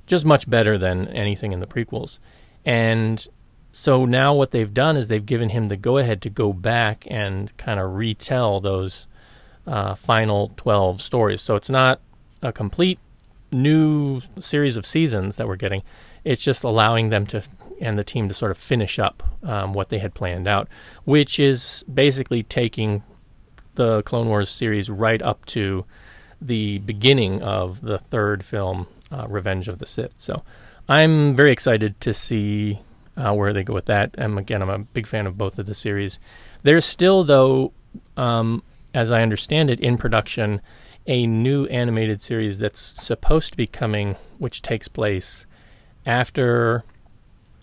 just 0.07 0.25
much 0.25 0.49
better 0.49 0.79
than 0.79 1.09
anything 1.09 1.53
in 1.53 1.61
the 1.61 1.67
prequels, 1.67 2.19
and 2.65 3.27
so 3.73 4.05
now 4.05 4.35
what 4.35 4.51
they've 4.51 4.73
done 4.73 4.97
is 4.97 5.09
they've 5.09 5.25
given 5.25 5.51
him 5.51 5.69
the 5.69 5.77
go 5.77 5.99
ahead 5.99 6.23
to 6.23 6.31
go 6.31 6.53
back 6.53 7.07
and 7.09 7.57
kind 7.57 7.79
of 7.79 7.95
retell 7.95 8.61
those 8.61 9.07
uh, 9.67 9.95
final 9.95 10.53
12 10.57 11.01
stories. 11.01 11.41
So 11.41 11.55
it's 11.55 11.71
not 11.71 12.01
a 12.43 12.53
complete 12.53 12.99
new 13.53 14.21
series 14.41 14.77
of 14.77 14.85
seasons 14.85 15.37
that 15.37 15.47
we're 15.47 15.57
getting. 15.57 15.83
It's 16.25 16.43
just 16.43 16.65
allowing 16.65 17.11
them 17.11 17.27
to 17.29 17.43
and 17.81 17.99
the 17.99 18.05
team 18.05 18.29
to 18.29 18.35
sort 18.35 18.51
of 18.51 18.59
finish 18.59 18.99
up 18.99 19.23
um, 19.43 19.73
what 19.73 19.89
they 19.89 19.99
had 19.99 20.15
planned 20.15 20.47
out, 20.47 20.69
which 21.05 21.41
is 21.41 21.85
basically 21.93 22.43
taking 22.43 23.03
the 23.75 24.03
Clone 24.03 24.29
Wars 24.29 24.51
series 24.51 24.91
right 24.91 25.23
up 25.23 25.47
to 25.47 25.85
the 26.41 26.79
beginning 26.79 27.43
of 27.43 27.81
the 27.81 27.99
third 27.99 28.45
film, 28.45 28.87
uh, 29.11 29.27
Revenge 29.29 29.69
of 29.69 29.79
the 29.79 29.87
Sith. 29.87 30.15
So 30.17 30.43
I'm 30.89 31.35
very 31.35 31.53
excited 31.53 32.01
to 32.03 32.13
see 32.13 32.81
uh, 33.17 33.33
where 33.33 33.53
they 33.53 33.63
go 33.63 33.75
with 33.75 33.87
that. 33.87 34.15
And 34.19 34.39
again, 34.39 34.63
I'm 34.63 34.71
a 34.71 34.79
big 34.79 35.07
fan 35.07 35.27
of 35.27 35.39
both 35.39 35.59
of 35.59 35.67
the 35.67 35.75
series. 35.75 36.19
There's 36.63 36.85
still, 36.85 37.25
though, 37.25 37.73
um, 38.17 38.63
as 38.95 39.11
I 39.11 39.23
understand 39.23 39.71
it, 39.71 39.81
in 39.81 39.99
production, 39.99 40.61
a 41.07 41.27
new 41.27 41.67
animated 41.67 42.21
series 42.21 42.59
that's 42.59 42.81
supposed 42.81 43.53
to 43.53 43.57
be 43.57 43.67
coming, 43.67 44.17
which 44.39 44.63
takes 44.63 44.89
place 44.89 45.47
after 46.07 46.85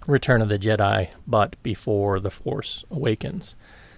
Return 0.07 0.41
of 0.41 0.49
the 0.49 0.57
Jedi, 0.57 1.11
but 1.27 1.61
before 1.63 2.19
The 2.19 2.31
Force 2.31 2.83
Awakens. 2.89 3.55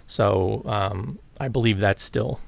So 0.07 0.63
um, 0.65 1.19
I 1.39 1.47
believe 1.47 1.79
that's 1.79 2.01
still 2.01 2.39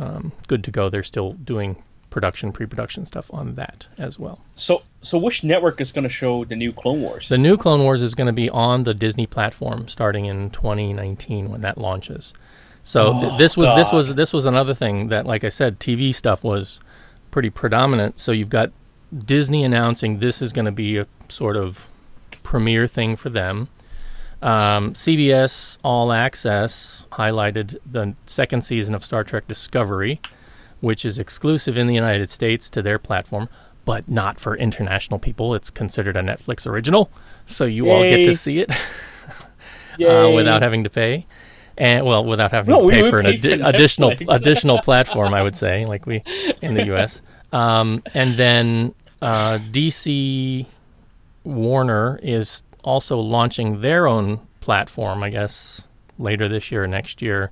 um, 0.00 0.32
good 0.48 0.64
to 0.64 0.70
go. 0.70 0.88
They're 0.88 1.02
still 1.02 1.32
doing 1.34 1.82
production, 2.08 2.50
pre-production 2.50 3.06
stuff 3.06 3.32
on 3.32 3.54
that 3.54 3.86
as 3.98 4.18
well. 4.18 4.40
so 4.56 4.82
so 5.02 5.16
which 5.16 5.42
network 5.44 5.80
is 5.80 5.92
going 5.92 6.02
to 6.02 6.10
show 6.10 6.44
the 6.44 6.56
new 6.56 6.72
Clone 6.72 7.00
Wars? 7.00 7.28
The 7.28 7.38
new 7.38 7.56
Clone 7.56 7.82
Wars 7.84 8.02
is 8.02 8.14
going 8.14 8.26
to 8.26 8.32
be 8.34 8.50
on 8.50 8.82
the 8.84 8.92
Disney 8.92 9.26
platform 9.26 9.86
starting 9.88 10.26
in 10.26 10.50
2019 10.50 11.50
when 11.50 11.60
that 11.62 11.78
launches. 11.78 12.34
So 12.82 13.12
th- 13.12 13.32
Oh, 13.32 13.38
this 13.38 13.56
was 13.56 13.74
this 13.76 13.92
was 13.92 14.14
this 14.14 14.32
was 14.32 14.44
another 14.46 14.74
thing 14.74 15.08
that, 15.08 15.24
like 15.26 15.44
I 15.44 15.48
said, 15.50 15.78
TV 15.80 16.14
stuff 16.14 16.42
was 16.44 16.80
pretty 17.30 17.48
predominant. 17.50 18.18
So 18.18 18.32
you've 18.32 18.50
got 18.50 18.72
Disney 19.16 19.62
announcing 19.64 20.18
this 20.18 20.42
is 20.42 20.52
going 20.52 20.64
to 20.66 20.72
be 20.72 20.98
a 20.98 21.06
sort 21.28 21.56
of 21.56 21.86
premiere 22.42 22.86
thing 22.86 23.16
for 23.16 23.30
them. 23.30 23.68
Um, 24.42 24.94
CBS 24.94 25.78
All 25.84 26.12
Access 26.12 27.06
highlighted 27.12 27.78
the 27.84 28.14
second 28.26 28.62
season 28.62 28.94
of 28.94 29.04
Star 29.04 29.22
Trek 29.22 29.46
Discovery, 29.46 30.20
which 30.80 31.04
is 31.04 31.18
exclusive 31.18 31.76
in 31.76 31.86
the 31.86 31.94
United 31.94 32.30
States 32.30 32.70
to 32.70 32.82
their 32.82 32.98
platform, 32.98 33.48
but 33.84 34.08
not 34.08 34.40
for 34.40 34.56
international 34.56 35.18
people. 35.18 35.54
It's 35.54 35.70
considered 35.70 36.16
a 36.16 36.22
Netflix 36.22 36.66
original, 36.66 37.10
so 37.44 37.66
you 37.66 37.90
all 37.90 38.02
get 38.02 38.24
to 38.24 38.34
see 38.34 38.60
it 38.60 38.70
uh, 40.00 40.30
without 40.30 40.62
having 40.62 40.84
to 40.84 40.90
pay. 40.90 41.26
And 41.76 42.04
well, 42.04 42.24
without 42.24 42.50
having 42.50 42.70
No, 42.70 42.88
to 42.88 42.94
pay 42.94 43.10
for 43.10 43.18
an 43.20 43.40
for 43.40 43.68
additional 43.68 44.12
additional 44.28 44.80
platform, 44.80 45.34
I 45.34 45.42
would 45.42 45.56
say, 45.56 45.86
like 45.86 46.06
we 46.06 46.22
in 46.62 46.74
the 46.74 46.86
U.S. 46.86 47.22
Um, 47.52 48.04
and 48.14 48.36
then 48.36 48.94
uh, 49.20 49.58
DC 49.58 50.66
Warner 51.44 52.18
is 52.22 52.62
also 52.84 53.18
launching 53.18 53.80
their 53.80 54.06
own 54.06 54.40
platform, 54.60 55.22
I 55.22 55.30
guess, 55.30 55.88
later 56.18 56.48
this 56.48 56.70
year 56.70 56.84
or 56.84 56.86
next 56.86 57.22
year. 57.22 57.50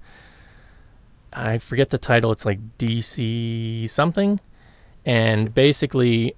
I 1.33 1.59
forget 1.59 1.91
the 1.91 1.99
title. 1.99 2.33
It's 2.33 2.45
like 2.47 2.59
DC 2.79 3.89
something. 3.89 4.41
And 5.05 5.55
basically, 5.55 6.35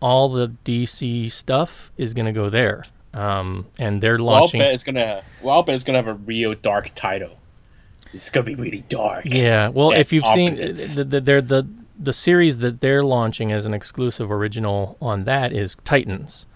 all 0.00 0.28
the 0.28 0.52
DC 0.64 1.30
stuff 1.30 1.90
is 1.96 2.14
going 2.14 2.26
to 2.26 2.32
go 2.32 2.50
there. 2.50 2.84
Um, 3.14 3.66
and 3.78 4.02
they're 4.02 4.16
Well, 4.16 4.26
launching. 4.26 4.60
bet 4.60 4.72
it's 4.74 4.84
gonna. 4.84 5.22
Well, 5.42 5.54
I'll 5.56 5.64
it's 5.74 5.84
gonna 5.84 5.98
have 5.98 6.08
a 6.08 6.14
real 6.14 6.54
dark 6.54 6.92
title. 6.94 7.36
It's 8.14 8.30
gonna 8.30 8.44
be 8.46 8.54
really 8.54 8.84
dark. 8.88 9.24
Yeah, 9.26 9.68
well, 9.68 9.92
if 9.92 10.12
you've 10.12 10.26
seen 10.26 10.56
the, 10.56 11.04
the, 11.04 11.20
the 11.20 11.68
the 11.98 12.12
series 12.12 12.58
that 12.58 12.80
they're 12.80 13.02
launching 13.04 13.52
as 13.52 13.66
an 13.66 13.74
exclusive 13.74 14.32
original 14.32 14.96
on 15.00 15.24
that 15.24 15.52
is 15.52 15.76
Titans, 15.84 16.46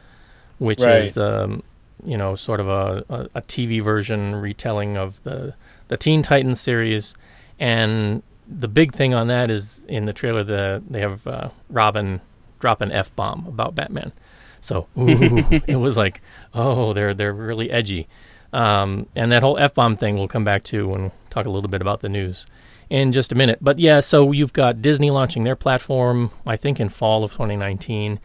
which 0.59 0.81
Right. 0.81 1.05
is 1.05 1.17
um, 1.19 1.63
you 2.05 2.17
know 2.17 2.35
sort 2.37 2.61
of 2.61 2.69
a, 2.69 3.05
a, 3.09 3.29
a 3.37 3.43
TV 3.43 3.83
version 3.83 4.37
retelling 4.37 4.97
of 4.97 5.23
the 5.25 5.55
the 5.89 5.97
Teen 5.97 6.23
Titans 6.23 6.61
series, 6.61 7.15
and 7.59 8.23
the 8.49 8.69
big 8.69 8.93
thing 8.93 9.15
on 9.15 9.27
that 9.29 9.51
is 9.51 9.85
in 9.89 10.05
the 10.05 10.13
trailer 10.13 10.43
the 10.45 10.83
they 10.89 11.01
have 11.01 11.27
uh, 11.27 11.49
Robin 11.71 12.21
drop 12.61 12.81
an 12.81 12.93
f 12.93 13.15
bomb 13.17 13.47
about 13.47 13.75
Batman, 13.75 14.13
so 14.61 14.87
ooh, 14.99 15.45
it 15.67 15.77
was 15.77 15.97
like 15.97 16.21
oh 16.55 16.93
they're 16.93 17.15
they're 17.15 17.33
really 17.33 17.71
edgy. 17.71 18.09
Um, 18.53 19.07
and 19.17 19.33
that 19.33 19.43
whole 19.43 19.59
F 19.59 19.75
bomb 19.75 19.97
thing 19.97 20.17
we'll 20.17 20.29
come 20.29 20.45
back 20.45 20.63
to 20.65 20.89
when 20.89 21.03
we 21.05 21.11
talk 21.29 21.45
a 21.47 21.51
little 21.51 21.69
bit 21.69 21.83
about 21.83 22.01
the 22.01 22.09
news 22.09 22.47
in 22.89 23.13
just 23.13 23.33
a 23.33 23.35
minute. 23.35 23.59
But 23.61 23.79
yeah, 23.79 24.01
so 24.01 24.33
you've 24.33 24.53
got 24.55 24.81
Disney 24.81 25.11
launching 25.11 25.45
their 25.45 25.57
platform, 25.57 26.31
I 26.47 26.57
think 26.57 26.81
in 26.81 26.89
fall 26.89 27.25
of 27.25 27.33
2019. 27.33 28.19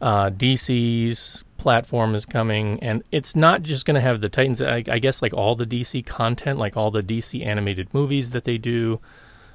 Uh, 0.00 0.30
DC's 0.30 1.44
platform 1.62 2.14
is 2.16 2.26
coming, 2.26 2.82
and 2.82 3.04
it's 3.12 3.36
not 3.36 3.62
just 3.62 3.86
going 3.86 3.94
to 3.94 4.00
have 4.00 4.20
the 4.20 4.28
Titans. 4.28 4.60
I, 4.60 4.82
I 4.88 4.98
guess 4.98 5.22
like 5.22 5.32
all 5.32 5.54
the 5.54 5.64
DC 5.64 6.04
content, 6.04 6.58
like 6.58 6.76
all 6.76 6.90
the 6.90 7.02
DC 7.02 7.44
animated 7.46 7.94
movies 7.94 8.32
that 8.32 8.44
they 8.44 8.58
do, 8.58 9.00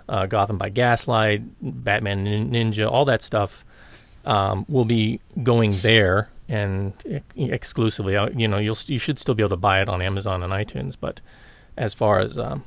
uh, 0.08 0.26
Gotham 0.26 0.58
by 0.58 0.70
Gaslight, 0.70 1.42
Batman 1.62 2.26
Ninja, 2.26 2.90
all 2.90 3.04
that 3.06 3.22
stuff 3.22 3.66
um, 4.26 4.66
will 4.70 4.86
be 4.86 5.20
going 5.44 5.80
there 5.80 6.30
and 6.48 6.94
ex- 7.10 7.26
exclusively. 7.36 8.16
Uh, 8.16 8.30
You 8.30 8.48
know, 8.48 8.58
you'll 8.58 8.78
you 8.86 9.00
should 9.00 9.20
still 9.20 9.36
be 9.36 9.44
able 9.44 9.50
to 9.50 9.58
buy 9.58 9.82
it 9.82 9.90
on 9.90 10.02
Amazon 10.02 10.44
and 10.44 10.54
iTunes, 10.54 10.96
but 11.00 11.20
as 11.76 11.94
far 11.94 12.20
as 12.20 12.38
um, 12.38 12.64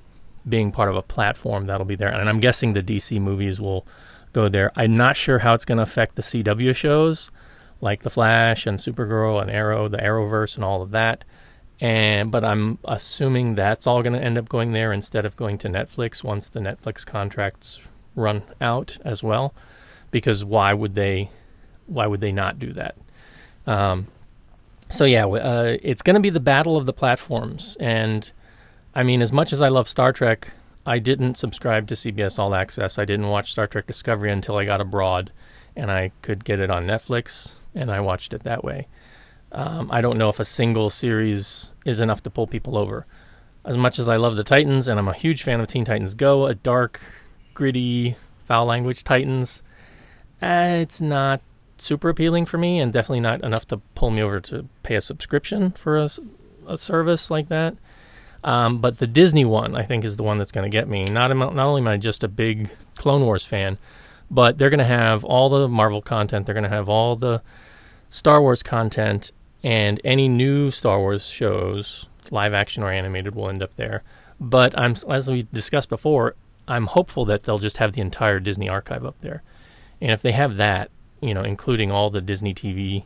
being 0.46 0.70
part 0.70 0.90
of 0.90 0.96
a 0.96 1.02
platform, 1.02 1.64
that'll 1.64 1.86
be 1.86 1.96
there. 1.96 2.12
And 2.12 2.28
I'm 2.28 2.40
guessing 2.40 2.74
the 2.74 2.82
DC 2.82 3.18
movies 3.20 3.58
will 3.58 3.86
go 4.34 4.48
there. 4.50 4.70
I'm 4.76 4.96
not 4.96 5.16
sure 5.16 5.38
how 5.38 5.54
it's 5.54 5.64
going 5.64 5.78
to 5.78 5.82
affect 5.82 6.16
the 6.16 6.22
CW 6.22 6.76
shows, 6.76 7.30
like 7.80 8.02
the 8.02 8.10
Flash 8.10 8.66
and 8.66 8.78
Supergirl 8.78 9.40
and 9.40 9.50
Arrow, 9.50 9.88
the 9.88 9.98
Arrowverse, 9.98 10.56
and 10.56 10.64
all 10.64 10.82
of 10.82 10.90
that. 10.90 11.24
And 11.80 12.30
but 12.30 12.44
I'm 12.44 12.78
assuming 12.84 13.54
that's 13.54 13.86
all 13.86 14.02
going 14.02 14.12
to 14.12 14.22
end 14.22 14.36
up 14.36 14.48
going 14.48 14.72
there 14.72 14.92
instead 14.92 15.24
of 15.24 15.36
going 15.36 15.56
to 15.58 15.68
Netflix 15.68 16.22
once 16.22 16.48
the 16.48 16.60
Netflix 16.60 17.06
contracts 17.06 17.80
run 18.14 18.42
out 18.60 18.98
as 19.04 19.22
well, 19.22 19.54
because 20.10 20.44
why 20.44 20.74
would 20.74 20.94
they? 20.94 21.30
Why 21.86 22.06
would 22.06 22.20
they 22.20 22.32
not 22.32 22.58
do 22.58 22.72
that? 22.74 22.96
Um, 23.66 24.08
so 24.90 25.04
yeah, 25.04 25.26
uh, 25.26 25.78
it's 25.82 26.02
going 26.02 26.14
to 26.14 26.20
be 26.20 26.30
the 26.30 26.40
battle 26.40 26.76
of 26.76 26.84
the 26.86 26.92
platforms, 26.92 27.76
and 27.80 28.30
I 28.94 29.02
mean, 29.02 29.22
as 29.22 29.32
much 29.32 29.52
as 29.52 29.62
I 29.62 29.68
love 29.68 29.88
Star 29.88 30.12
Trek, 30.12 30.52
I 30.84 30.98
didn't 30.98 31.36
subscribe 31.36 31.86
to 31.88 31.94
CBS 31.94 32.38
All 32.38 32.54
Access. 32.54 32.98
I 32.98 33.04
didn't 33.04 33.28
watch 33.28 33.52
Star 33.52 33.66
Trek 33.66 33.86
Discovery 33.86 34.30
until 34.30 34.56
I 34.56 34.64
got 34.64 34.80
abroad, 34.80 35.32
and 35.76 35.90
I 35.90 36.12
could 36.22 36.44
get 36.44 36.60
it 36.60 36.70
on 36.70 36.86
Netflix, 36.86 37.54
and 37.74 37.90
I 37.90 38.00
watched 38.00 38.32
it 38.32 38.44
that 38.44 38.64
way. 38.64 38.88
Um, 39.52 39.90
I 39.90 40.00
don't 40.00 40.18
know 40.18 40.28
if 40.28 40.38
a 40.38 40.44
single 40.44 40.90
series 40.90 41.72
is 41.84 42.00
enough 42.00 42.22
to 42.22 42.30
pull 42.30 42.46
people 42.46 42.76
over. 42.76 43.06
As 43.64 43.76
much 43.76 43.98
as 43.98 44.08
I 44.08 44.16
love 44.16 44.36
the 44.36 44.44
Titans, 44.44 44.88
and 44.88 44.98
I'm 44.98 45.08
a 45.08 45.12
huge 45.12 45.42
fan 45.42 45.60
of 45.60 45.66
Teen 45.66 45.84
Titans 45.84 46.14
Go, 46.14 46.46
a 46.46 46.54
dark, 46.54 47.00
gritty, 47.52 48.16
foul 48.44 48.66
language 48.66 49.04
Titans, 49.04 49.62
uh, 50.40 50.78
it's 50.80 51.00
not 51.00 51.42
super 51.76 52.08
appealing 52.08 52.46
for 52.46 52.58
me, 52.58 52.78
and 52.78 52.92
definitely 52.92 53.20
not 53.20 53.42
enough 53.42 53.66
to 53.68 53.78
pull 53.94 54.10
me 54.10 54.22
over 54.22 54.40
to 54.40 54.68
pay 54.82 54.94
a 54.94 55.00
subscription 55.00 55.72
for 55.72 55.98
a, 55.98 56.08
a 56.66 56.76
service 56.78 57.30
like 57.30 57.48
that. 57.48 57.76
Um, 58.42 58.78
but 58.78 58.98
the 58.98 59.06
Disney 59.06 59.44
one, 59.44 59.76
I 59.76 59.82
think, 59.82 60.04
is 60.04 60.16
the 60.16 60.22
one 60.22 60.38
that's 60.38 60.52
going 60.52 60.70
to 60.70 60.74
get 60.74 60.88
me. 60.88 61.04
Not 61.04 61.36
not 61.36 61.58
only 61.58 61.82
am 61.82 61.88
I 61.88 61.98
just 61.98 62.24
a 62.24 62.28
big 62.28 62.70
Clone 62.96 63.22
Wars 63.22 63.44
fan, 63.44 63.76
but 64.30 64.58
they're 64.58 64.70
going 64.70 64.78
to 64.78 64.84
have 64.84 65.24
all 65.24 65.48
the 65.48 65.68
Marvel 65.68 66.00
content. 66.00 66.46
They're 66.46 66.54
going 66.54 66.64
to 66.64 66.70
have 66.70 66.88
all 66.88 67.16
the 67.16 67.42
Star 68.08 68.40
Wars 68.40 68.62
content, 68.62 69.32
and 69.62 70.00
any 70.04 70.28
new 70.28 70.70
Star 70.70 70.98
Wars 70.98 71.26
shows, 71.26 72.08
live 72.30 72.54
action 72.54 72.82
or 72.82 72.90
animated, 72.90 73.34
will 73.34 73.48
end 73.48 73.62
up 73.62 73.74
there. 73.74 74.02
But 74.40 74.76
I'm 74.78 74.94
as 75.08 75.30
we 75.30 75.46
discussed 75.52 75.88
before, 75.88 76.34
I'm 76.66 76.86
hopeful 76.86 77.24
that 77.26 77.42
they'll 77.42 77.58
just 77.58 77.78
have 77.78 77.92
the 77.92 78.00
entire 78.00 78.40
Disney 78.40 78.68
archive 78.68 79.04
up 79.04 79.18
there. 79.20 79.42
And 80.00 80.12
if 80.12 80.22
they 80.22 80.32
have 80.32 80.56
that, 80.56 80.90
you 81.20 81.34
know, 81.34 81.42
including 81.42 81.90
all 81.90 82.10
the 82.10 82.20
Disney 82.20 82.54
TV 82.54 83.04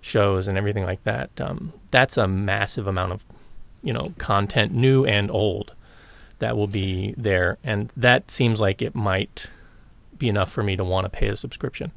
shows 0.00 0.48
and 0.48 0.56
everything 0.56 0.84
like 0.84 1.02
that, 1.04 1.38
um, 1.40 1.72
that's 1.90 2.16
a 2.16 2.26
massive 2.26 2.86
amount 2.86 3.12
of, 3.12 3.24
you 3.82 3.92
know, 3.92 4.14
content, 4.16 4.72
new 4.72 5.04
and 5.04 5.30
old, 5.30 5.74
that 6.38 6.56
will 6.56 6.66
be 6.66 7.14
there. 7.18 7.58
And 7.62 7.90
that 7.96 8.30
seems 8.30 8.60
like 8.60 8.80
it 8.80 8.94
might 8.94 9.48
be 10.20 10.28
enough 10.28 10.52
for 10.52 10.62
me 10.62 10.76
to 10.76 10.84
want 10.84 11.04
to 11.06 11.10
pay 11.10 11.26
a 11.26 11.34
subscription, 11.36 11.90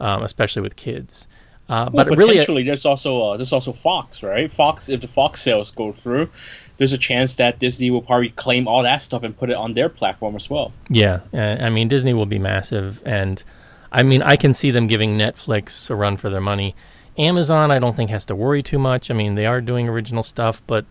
um, 0.00 0.22
especially 0.22 0.62
with 0.62 0.76
kids. 0.76 1.28
Uh, 1.68 1.90
Well, 1.92 2.04
but 2.06 2.16
really, 2.16 2.34
potentially, 2.34 2.62
there's 2.62 2.86
also 2.86 3.20
uh, 3.22 3.36
there's 3.36 3.52
also 3.52 3.72
Fox, 3.72 4.22
right? 4.22 4.50
Fox, 4.52 4.88
if 4.88 5.00
the 5.00 5.08
Fox 5.08 5.42
sales 5.42 5.72
go 5.72 5.92
through, 5.92 6.30
there's 6.78 6.92
a 6.92 6.98
chance 6.98 7.34
that 7.36 7.58
Disney 7.58 7.90
will 7.90 8.02
probably 8.02 8.30
claim 8.30 8.68
all 8.68 8.84
that 8.84 9.02
stuff 9.02 9.24
and 9.24 9.36
put 9.36 9.50
it 9.50 9.56
on 9.56 9.74
their 9.74 9.88
platform 9.88 10.36
as 10.36 10.48
well. 10.48 10.72
Yeah, 10.88 11.20
uh, 11.34 11.38
I 11.66 11.68
mean 11.70 11.88
Disney 11.88 12.14
will 12.14 12.26
be 12.26 12.38
massive, 12.38 13.02
and 13.04 13.42
I 13.90 14.04
mean 14.04 14.22
I 14.22 14.36
can 14.36 14.54
see 14.54 14.70
them 14.70 14.86
giving 14.86 15.18
Netflix 15.18 15.90
a 15.90 15.96
run 15.96 16.16
for 16.16 16.30
their 16.30 16.40
money. 16.40 16.74
Amazon, 17.18 17.70
I 17.70 17.78
don't 17.80 17.96
think 17.96 18.10
has 18.10 18.26
to 18.26 18.36
worry 18.36 18.62
too 18.62 18.78
much. 18.78 19.10
I 19.10 19.14
mean 19.14 19.34
they 19.34 19.46
are 19.46 19.60
doing 19.60 19.88
original 19.88 20.22
stuff, 20.22 20.62
but 20.68 20.84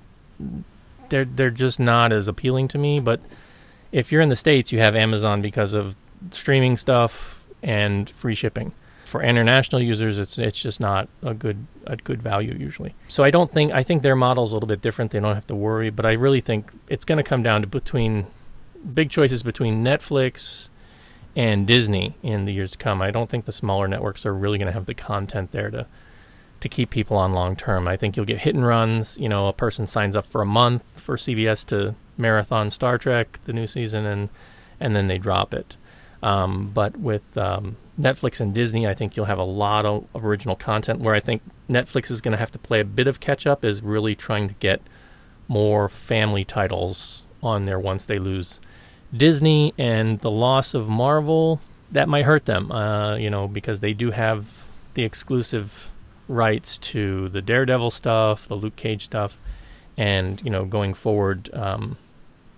they're 1.10 1.25
they're 1.25 1.51
just 1.51 1.79
not 1.79 2.12
as 2.12 2.27
appealing 2.27 2.67
to 2.70 2.77
me. 2.77 3.00
But 3.00 3.22
if 3.94 4.12
you're 4.12 4.22
in 4.22 4.29
the 4.29 4.36
states, 4.36 4.74
you 4.74 4.79
have 4.79 4.94
Amazon 4.96 5.41
because 5.41 5.74
of 5.74 5.96
streaming 6.32 6.77
stuff 6.77 7.44
and 7.62 8.10
free 8.10 8.36
shipping. 8.36 8.74
For 9.05 9.22
international 9.22 9.82
users, 9.82 10.17
it's 10.17 10.38
it's 10.38 10.60
just 10.60 10.79
not 10.79 11.08
a 11.22 11.34
good 11.34 11.67
a 11.86 11.96
good 11.96 12.22
value 12.22 12.55
usually. 12.60 12.96
So 13.08 13.24
I 13.24 13.32
don't 13.32 13.51
think 13.51 13.72
I 13.72 13.84
think 13.84 14.01
their 14.01 14.15
model's 14.15 14.51
a 14.51 14.55
little 14.55 14.67
bit 14.67 14.82
different. 14.82 15.12
They 15.12 15.20
don't 15.20 15.36
have 15.36 15.48
to 15.48 15.55
worry, 15.55 15.89
but 15.89 16.05
I 16.05 16.13
really 16.13 16.41
think 16.41 16.72
it's 16.89 17.05
going 17.05 17.17
to 17.17 17.24
come 17.24 17.44
down 17.44 17.62
to 17.62 17.67
between 17.67 18.27
big 18.94 19.10
choices 19.10 19.44
between 19.44 19.84
Netflix 19.84 20.70
and 21.36 21.67
Disney 21.67 22.15
in 22.24 22.46
the 22.46 22.53
years 22.53 22.72
to 22.72 22.77
come. 22.77 23.01
I 23.01 23.12
don't 23.12 23.29
think 23.29 23.46
the 23.46 23.51
smaller 23.51 23.88
networks 23.88 24.25
are 24.25 24.34
really 24.34 24.58
going 24.58 24.67
to 24.67 24.74
have 24.74 24.86
the 24.86 24.94
content 24.94 25.51
there 25.51 25.69
to 25.69 25.86
to 26.62 26.69
keep 26.69 26.89
people 26.89 27.17
on 27.17 27.34
long 27.34 27.56
term. 27.56 27.88
I 27.88 27.97
think 27.97 28.15
you'll 28.15 28.26
get 28.26 28.39
hit 28.41 28.56
and 28.56 28.65
runs. 28.65 29.17
You 29.17 29.30
know, 29.30 29.47
a 29.47 29.54
person 29.54 29.86
signs 29.86 30.15
up 30.15 30.26
for 30.26 30.41
a 30.41 30.45
month 30.45 30.99
for 30.99 31.15
CBS 31.15 31.65
to 31.67 31.95
marathon 32.17 32.69
Star 32.69 32.97
Trek 32.97 33.39
the 33.45 33.54
new 33.54 33.67
season, 33.67 34.06
and 34.06 34.30
and 34.80 34.95
then 34.95 35.08
they 35.08 35.17
drop 35.17 35.54
it. 35.54 35.76
Um, 36.25 36.71
but 36.73 36.97
with 36.97 37.38
um, 37.38 37.77
Netflix 37.99 38.41
and 38.41 38.51
Disney, 38.51 38.88
I 38.88 38.95
think 38.95 39.15
you'll 39.15 39.27
have 39.27 39.38
a 39.38 39.43
lot 39.43 39.85
of 39.85 40.07
original 40.15 40.55
content. 40.55 40.99
Where 40.99 41.13
I 41.13 41.19
think 41.19 41.43
Netflix 41.69 42.09
is 42.09 42.19
going 42.19 42.31
to 42.31 42.39
have 42.39 42.51
to 42.51 42.59
play 42.59 42.79
a 42.79 42.85
bit 42.85 43.07
of 43.07 43.19
catch 43.19 43.45
up 43.45 43.63
is 43.63 43.83
really 43.83 44.15
trying 44.15 44.47
to 44.47 44.55
get 44.55 44.81
more 45.47 45.88
family 45.88 46.43
titles 46.43 47.23
on 47.43 47.65
there 47.65 47.79
once 47.79 48.07
they 48.07 48.17
lose 48.17 48.59
Disney 49.15 49.75
and 49.77 50.19
the 50.21 50.31
loss 50.31 50.73
of 50.73 50.89
Marvel. 50.89 51.61
That 51.91 52.09
might 52.09 52.25
hurt 52.25 52.45
them, 52.45 52.71
uh, 52.71 53.17
you 53.17 53.29
know, 53.29 53.47
because 53.47 53.81
they 53.81 53.93
do 53.93 54.09
have 54.09 54.65
the 54.95 55.03
exclusive 55.03 55.91
rights 56.27 56.79
to 56.79 57.29
the 57.29 57.41
Daredevil 57.43 57.91
stuff, 57.91 58.47
the 58.47 58.55
Luke 58.55 58.75
Cage 58.75 59.05
stuff, 59.05 59.38
and 59.95 60.41
you 60.43 60.49
know, 60.49 60.65
going 60.65 60.95
forward, 60.95 61.51
um, 61.53 61.97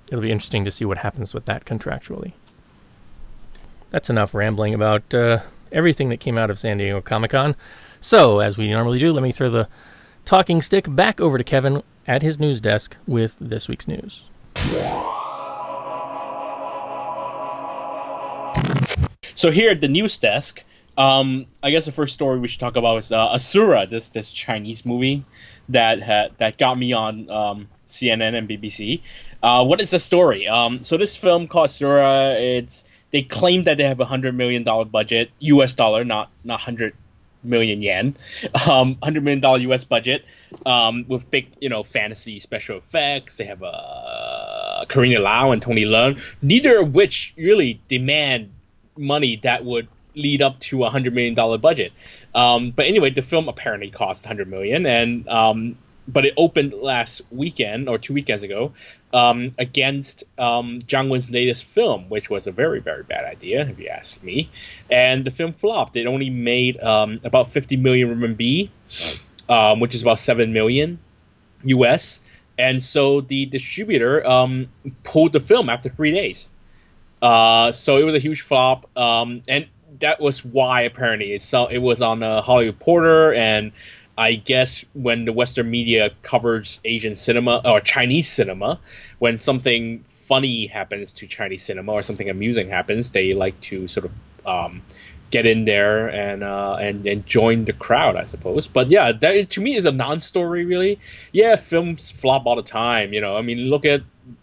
it'll 0.10 0.22
be 0.22 0.32
interesting 0.32 0.64
to 0.64 0.72
see 0.72 0.86
what 0.86 1.00
happens 1.00 1.34
with 1.34 1.44
that 1.46 1.66
contractually. 1.66 2.32
That's 3.90 4.10
enough 4.10 4.34
rambling 4.34 4.74
about 4.74 5.14
uh, 5.14 5.40
everything 5.72 6.10
that 6.10 6.20
came 6.20 6.38
out 6.38 6.50
of 6.50 6.60
San 6.60 6.78
Diego 6.78 7.02
Comic 7.02 7.32
Con. 7.32 7.56
So, 8.00 8.40
as 8.40 8.58
we 8.58 8.70
normally 8.70 9.00
do, 9.00 9.12
let 9.12 9.24
me 9.24 9.32
throw 9.32 9.50
the 9.50 9.68
talking 10.26 10.62
stick 10.62 10.94
back 10.94 11.22
over 11.22 11.38
to 11.38 11.44
Kevin 11.44 11.84
at 12.06 12.22
his 12.22 12.40
news 12.40 12.62
desk 12.62 12.96
with 13.08 13.38
this 13.40 13.68
week's 13.68 13.88
news. 13.88 14.26
So 19.38 19.52
here 19.52 19.70
at 19.70 19.82
the 19.82 19.88
news 19.88 20.18
desk, 20.18 20.64
um, 20.98 21.46
I 21.62 21.70
guess 21.70 21.86
the 21.86 21.92
first 21.92 22.16
story 22.16 22.40
we 22.40 22.48
should 22.48 22.60
talk 22.60 22.76
about 22.76 22.98
is 22.98 23.12
uh, 23.12 23.28
Asura, 23.28 23.86
this 23.86 24.10
this 24.10 24.32
Chinese 24.32 24.84
movie 24.84 25.24
that 25.70 26.02
had 26.02 26.32
that 26.40 26.58
got 26.58 26.76
me 26.76 26.92
on 26.92 27.30
um, 27.30 27.68
CNN 27.88 28.36
and 28.36 28.50
BBC. 28.50 29.02
Uh, 29.44 29.64
what 29.64 29.80
is 29.80 29.92
the 29.92 30.00
story? 30.00 30.48
Um, 30.48 30.82
so 30.82 30.98
this 30.98 31.16
film 31.16 31.48
called 31.48 31.70
Asura, 31.70 32.34
it's 32.34 32.84
they 33.12 33.22
claim 33.22 33.64
that 33.64 33.78
they 33.78 33.84
have 33.84 34.00
a 34.00 34.06
hundred 34.06 34.36
million 34.36 34.64
dollar 34.64 34.86
budget, 34.86 35.32
U.S. 35.40 35.74
dollar, 35.74 36.04
not 36.04 36.30
not 36.44 36.60
hundred 36.60 36.94
million 37.44 37.82
yen, 37.82 38.18
um, 38.70 38.98
hundred 39.02 39.24
million 39.24 39.40
dollar 39.40 39.60
U.S. 39.60 39.84
budget, 39.84 40.26
um, 40.66 41.06
with 41.08 41.30
big 41.32 41.48
you 41.60 41.70
know 41.70 41.84
fantasy 41.84 42.40
special 42.40 42.78
effects. 42.78 43.36
They 43.36 43.46
have 43.46 43.64
uh, 43.64 44.86
Carina 44.90 45.20
Lau 45.20 45.52
and 45.52 45.62
Tony 45.62 45.84
Leung, 45.84 46.22
neither 46.42 46.80
of 46.80 46.96
which 46.96 47.34
really 47.38 47.80
demand 47.88 48.52
money 48.98 49.38
that 49.44 49.64
would 49.64 49.88
lead 50.16 50.42
up 50.42 50.60
to 50.60 50.84
a 50.84 50.90
hundred 50.90 51.14
million 51.14 51.34
dollar 51.34 51.58
budget. 51.58 51.94
Um, 52.36 52.72
but 52.72 52.86
anyway, 52.86 53.12
the 53.12 53.22
film 53.22 53.48
apparently 53.48 53.90
cost 53.90 54.26
hundred 54.26 54.50
million, 54.50 54.86
and 54.86 55.28
um, 55.30 55.78
but 56.08 56.26
it 56.26 56.34
opened 56.38 56.74
last 56.74 57.22
weekend 57.32 57.90
or 57.90 57.98
two 57.98 58.14
weekends 58.14 58.44
ago 58.44 58.74
um, 59.14 59.52
against 59.58 60.24
um, 60.38 60.80
Zhang 60.82 61.10
Wen's 61.10 61.30
latest 61.30 61.66
film, 61.66 62.10
which 62.10 62.30
was 62.30 62.48
a 62.48 62.52
very 62.52 62.80
very 62.80 63.04
bad 63.04 63.26
idea 63.26 63.62
if 63.62 63.80
you 63.80 63.88
ask 63.88 64.22
me. 64.24 64.50
And 64.90 65.26
the 65.26 65.32
film 65.32 65.54
flopped. 65.54 65.98
It 65.98 66.08
only 66.08 66.30
made 66.30 66.80
um, 66.82 67.20
about 67.24 67.52
fifty 67.52 67.78
million 67.78 68.16
RMB, 68.16 68.70
um, 69.50 69.80
which 69.80 69.96
is 69.96 70.02
about 70.02 70.20
seven 70.20 70.54
million 70.54 71.00
US. 71.64 72.22
And 72.58 72.82
so 72.82 73.22
the 73.22 73.46
distributor 73.46 74.28
um, 74.28 74.70
pulled 75.04 75.34
the 75.34 75.40
film 75.40 75.70
after 75.70 75.90
three 75.90 76.12
days. 76.12 76.50
Uh, 77.22 77.72
so 77.72 77.98
it 77.98 78.04
was 78.04 78.16
a 78.16 78.20
huge 78.20 78.42
flop, 78.42 78.90
um, 78.98 79.42
and 79.48 79.68
that 80.00 80.20
was 80.20 80.46
why 80.46 80.82
apparently 80.82 81.34
it, 81.34 81.42
so, 81.42 81.66
it 81.66 81.80
was 81.80 82.02
on 82.02 82.22
a 82.22 82.42
Hollywood 82.42 82.76
Reporter, 82.76 83.34
and 83.34 83.72
I 84.18 84.36
guess 84.36 84.84
when 84.94 85.26
the 85.26 85.34
Western 85.34 85.70
media 85.70 86.12
covers 86.24 86.82
Asian 86.84 87.16
cinema 87.16 87.62
or 87.64 87.80
Chinese 87.82 88.30
cinema, 88.30 88.80
when 89.20 89.38
something 89.38 90.04
funny 90.28 90.68
happens 90.68 91.14
to 91.14 91.28
Chinese 91.28 91.64
cinema 91.64 91.94
or 91.94 92.02
something 92.02 92.30
amusing 92.30 92.70
happens, 92.70 93.12
they 93.12 93.34
like 93.34 93.60
to 93.62 93.88
sort 93.88 94.06
of 94.06 94.12
um, 94.46 94.82
get 95.30 95.46
in 95.46 95.66
there 95.66 96.08
and 96.08 96.44
uh, 96.44 96.78
and 96.80 97.06
and 97.06 97.26
join 97.26 97.66
the 97.66 97.74
crowd, 97.74 98.16
I 98.16 98.24
suppose. 98.24 98.68
But 98.68 98.90
yeah, 98.90 99.12
that 99.12 99.50
to 99.52 99.62
me 99.62 99.76
is 99.76 99.86
a 99.86 99.92
non-story 99.92 100.66
really. 100.66 101.00
Yeah, 101.32 101.56
films 101.56 102.12
flop 102.12 102.46
all 102.46 102.56
the 102.56 102.64
time. 102.64 103.14
You 103.14 103.22
know, 103.22 103.38
I 103.38 103.42
mean, 103.42 103.70
look 103.70 103.86
at 103.86 104.02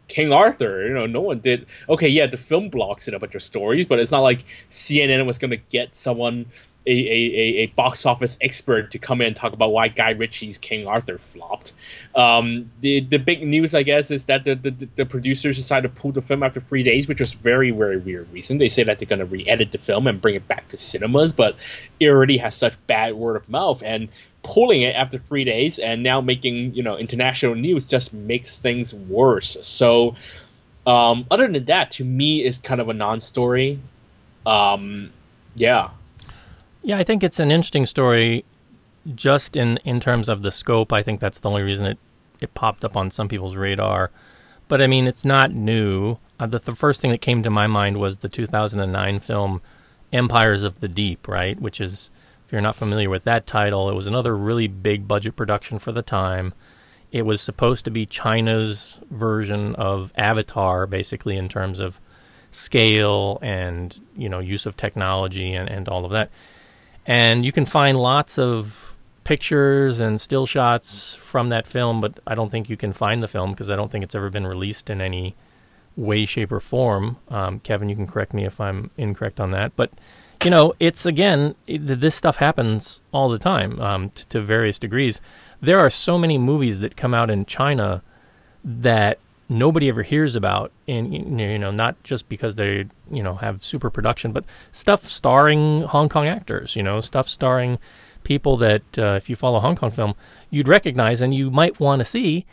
King 0.08 0.32
Arthur. 0.32 0.86
You 0.86 0.94
know, 0.94 1.06
no 1.06 1.20
one 1.20 1.40
did. 1.40 1.66
Okay, 1.88 2.08
yeah, 2.08 2.26
the 2.26 2.36
film 2.36 2.68
blocks 2.68 3.08
it 3.08 3.14
up 3.14 3.20
bunch 3.20 3.34
your 3.34 3.40
stories, 3.40 3.86
but 3.86 3.98
it's 3.98 4.10
not 4.10 4.20
like 4.20 4.44
CNN 4.70 5.24
was 5.26 5.38
going 5.38 5.50
to 5.50 5.56
get 5.56 5.94
someone 5.94 6.46
a, 6.86 6.90
a, 6.90 7.62
a, 7.62 7.66
box 7.68 8.04
office 8.04 8.36
expert 8.42 8.90
to 8.90 8.98
come 8.98 9.22
in 9.22 9.28
and 9.28 9.36
talk 9.36 9.54
about 9.54 9.72
why 9.72 9.88
Guy 9.88 10.10
Ritchie's 10.10 10.58
King 10.58 10.86
Arthur 10.86 11.16
flopped. 11.16 11.72
Um, 12.14 12.70
the 12.80 13.00
the 13.00 13.18
big 13.18 13.42
news, 13.42 13.74
I 13.74 13.82
guess, 13.82 14.10
is 14.10 14.26
that 14.26 14.44
the, 14.44 14.54
the, 14.54 14.88
the 14.96 15.06
producers 15.06 15.56
decided 15.56 15.94
to 15.94 16.00
pull 16.00 16.12
the 16.12 16.20
film 16.20 16.42
after 16.42 16.60
three 16.60 16.82
days, 16.82 17.08
which 17.08 17.20
was 17.20 17.32
very 17.32 17.70
very 17.70 17.96
weird 17.96 18.30
reason. 18.32 18.58
They 18.58 18.68
say 18.68 18.84
that 18.84 18.98
they're 18.98 19.08
going 19.08 19.20
to 19.20 19.24
re-edit 19.24 19.72
the 19.72 19.78
film 19.78 20.06
and 20.06 20.20
bring 20.20 20.34
it 20.34 20.46
back 20.46 20.68
to 20.68 20.76
cinemas, 20.76 21.32
but 21.32 21.56
it 21.98 22.08
already 22.08 22.36
has 22.38 22.54
such 22.54 22.74
bad 22.86 23.14
word 23.14 23.36
of 23.36 23.48
mouth, 23.48 23.82
and 23.82 24.08
pulling 24.42 24.82
it 24.82 24.94
after 24.94 25.18
three 25.18 25.44
days 25.44 25.78
and 25.78 26.02
now 26.02 26.20
making 26.20 26.74
you 26.74 26.82
know 26.82 26.98
international 26.98 27.54
news 27.54 27.86
just 27.86 28.12
makes 28.12 28.58
things 28.58 28.92
worse. 28.94 29.56
So. 29.62 30.16
Um, 30.86 31.24
other 31.30 31.48
than 31.48 31.64
that, 31.64 31.92
to 31.92 32.04
me, 32.04 32.44
is 32.44 32.58
kind 32.58 32.78
of 32.78 32.90
a 32.90 32.92
non-story. 32.92 33.80
Um, 34.44 35.12
yeah, 35.54 35.88
yeah, 36.84 36.98
I 36.98 37.04
think 37.04 37.22
it's 37.24 37.40
an 37.40 37.50
interesting 37.50 37.86
story 37.86 38.44
just 39.14 39.56
in, 39.56 39.78
in 39.84 40.00
terms 40.00 40.28
of 40.28 40.42
the 40.42 40.52
scope. 40.52 40.92
I 40.92 41.02
think 41.02 41.18
that's 41.18 41.40
the 41.40 41.48
only 41.48 41.62
reason 41.62 41.86
it, 41.86 41.98
it 42.40 42.54
popped 42.54 42.84
up 42.84 42.96
on 42.96 43.10
some 43.10 43.26
people's 43.26 43.56
radar. 43.56 44.10
But 44.68 44.82
I 44.82 44.86
mean, 44.86 45.06
it's 45.06 45.24
not 45.24 45.52
new. 45.52 46.18
Uh, 46.38 46.46
the, 46.46 46.58
the 46.58 46.74
first 46.74 47.00
thing 47.00 47.10
that 47.10 47.22
came 47.22 47.42
to 47.42 47.50
my 47.50 47.66
mind 47.66 47.96
was 47.96 48.18
the 48.18 48.28
2009 48.28 49.20
film 49.20 49.62
Empires 50.12 50.62
of 50.62 50.80
the 50.80 50.88
Deep, 50.88 51.26
right? 51.26 51.58
Which 51.58 51.80
is, 51.80 52.10
if 52.44 52.52
you're 52.52 52.60
not 52.60 52.76
familiar 52.76 53.08
with 53.08 53.24
that 53.24 53.46
title, 53.46 53.88
it 53.88 53.94
was 53.94 54.06
another 54.06 54.36
really 54.36 54.68
big 54.68 55.08
budget 55.08 55.36
production 55.36 55.78
for 55.78 55.90
the 55.90 56.02
time. 56.02 56.52
It 57.10 57.22
was 57.22 57.40
supposed 57.40 57.86
to 57.86 57.90
be 57.90 58.04
China's 58.04 59.00
version 59.10 59.74
of 59.76 60.12
Avatar, 60.16 60.86
basically, 60.86 61.36
in 61.36 61.48
terms 61.48 61.80
of 61.80 62.00
scale 62.50 63.38
and 63.42 64.00
you 64.16 64.28
know 64.28 64.38
use 64.38 64.64
of 64.64 64.76
technology 64.76 65.54
and, 65.54 65.68
and 65.68 65.88
all 65.88 66.04
of 66.04 66.12
that 66.12 66.30
and 67.06 67.44
you 67.44 67.52
can 67.52 67.66
find 67.66 67.98
lots 67.98 68.38
of 68.38 68.96
pictures 69.24 70.00
and 70.00 70.20
still 70.20 70.46
shots 70.46 71.14
from 71.14 71.48
that 71.48 71.66
film, 71.66 72.00
but 72.00 72.20
I 72.26 72.34
don't 72.34 72.50
think 72.50 72.68
you 72.68 72.76
can 72.76 72.92
find 72.92 73.22
the 73.22 73.28
film 73.28 73.52
because 73.52 73.70
I 73.70 73.76
don't 73.76 73.90
think 73.90 74.04
it's 74.04 74.14
ever 74.14 74.30
been 74.30 74.46
released 74.46 74.90
in 74.90 75.00
any 75.00 75.34
way, 75.96 76.26
shape, 76.26 76.52
or 76.52 76.60
form. 76.60 77.16
Um, 77.28 77.60
Kevin, 77.60 77.88
you 77.88 77.96
can 77.96 78.06
correct 78.06 78.34
me 78.34 78.44
if 78.44 78.60
I'm 78.60 78.90
incorrect 78.96 79.40
on 79.40 79.50
that, 79.52 79.74
but 79.76 79.90
you 80.44 80.50
know, 80.50 80.74
it's 80.78 81.06
again, 81.06 81.54
it, 81.66 81.78
this 81.78 82.14
stuff 82.14 82.36
happens 82.36 83.00
all 83.12 83.30
the 83.30 83.38
time 83.38 83.80
um, 83.80 84.10
to, 84.10 84.26
to 84.28 84.40
various 84.42 84.78
degrees. 84.78 85.20
There 85.60 85.78
are 85.78 85.90
so 85.90 86.18
many 86.18 86.36
movies 86.36 86.80
that 86.80 86.96
come 86.96 87.14
out 87.14 87.30
in 87.30 87.46
China 87.46 88.02
that 88.62 89.18
nobody 89.48 89.88
ever 89.88 90.02
hears 90.02 90.34
about 90.34 90.72
and 90.88 91.12
you 91.12 91.58
know 91.58 91.70
not 91.70 92.02
just 92.02 92.28
because 92.28 92.56
they 92.56 92.86
you 93.10 93.22
know 93.22 93.34
have 93.34 93.62
super 93.62 93.90
production 93.90 94.32
but 94.32 94.44
stuff 94.72 95.04
starring 95.04 95.82
hong 95.82 96.08
kong 96.08 96.26
actors 96.26 96.76
you 96.76 96.82
know 96.82 97.00
stuff 97.00 97.28
starring 97.28 97.78
people 98.22 98.56
that 98.56 98.82
uh, 98.98 99.14
if 99.16 99.28
you 99.28 99.36
follow 99.36 99.60
hong 99.60 99.76
kong 99.76 99.90
film 99.90 100.14
you'd 100.50 100.68
recognize 100.68 101.20
and 101.20 101.34
you 101.34 101.50
might 101.50 101.78
want 101.78 102.00
to 102.00 102.04
see 102.04 102.46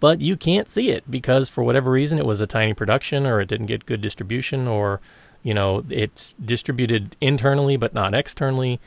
but 0.00 0.20
you 0.20 0.36
can't 0.36 0.68
see 0.68 0.90
it 0.90 1.08
because 1.10 1.48
for 1.48 1.62
whatever 1.62 1.90
reason 1.90 2.18
it 2.18 2.26
was 2.26 2.40
a 2.40 2.46
tiny 2.46 2.72
production 2.72 3.26
or 3.26 3.40
it 3.40 3.48
didn't 3.48 3.66
get 3.66 3.84
good 3.84 4.00
distribution 4.00 4.66
or 4.66 5.00
you 5.42 5.52
know 5.52 5.84
it's 5.90 6.32
distributed 6.34 7.14
internally 7.20 7.76
but 7.76 7.92
not 7.92 8.14
externally 8.14 8.80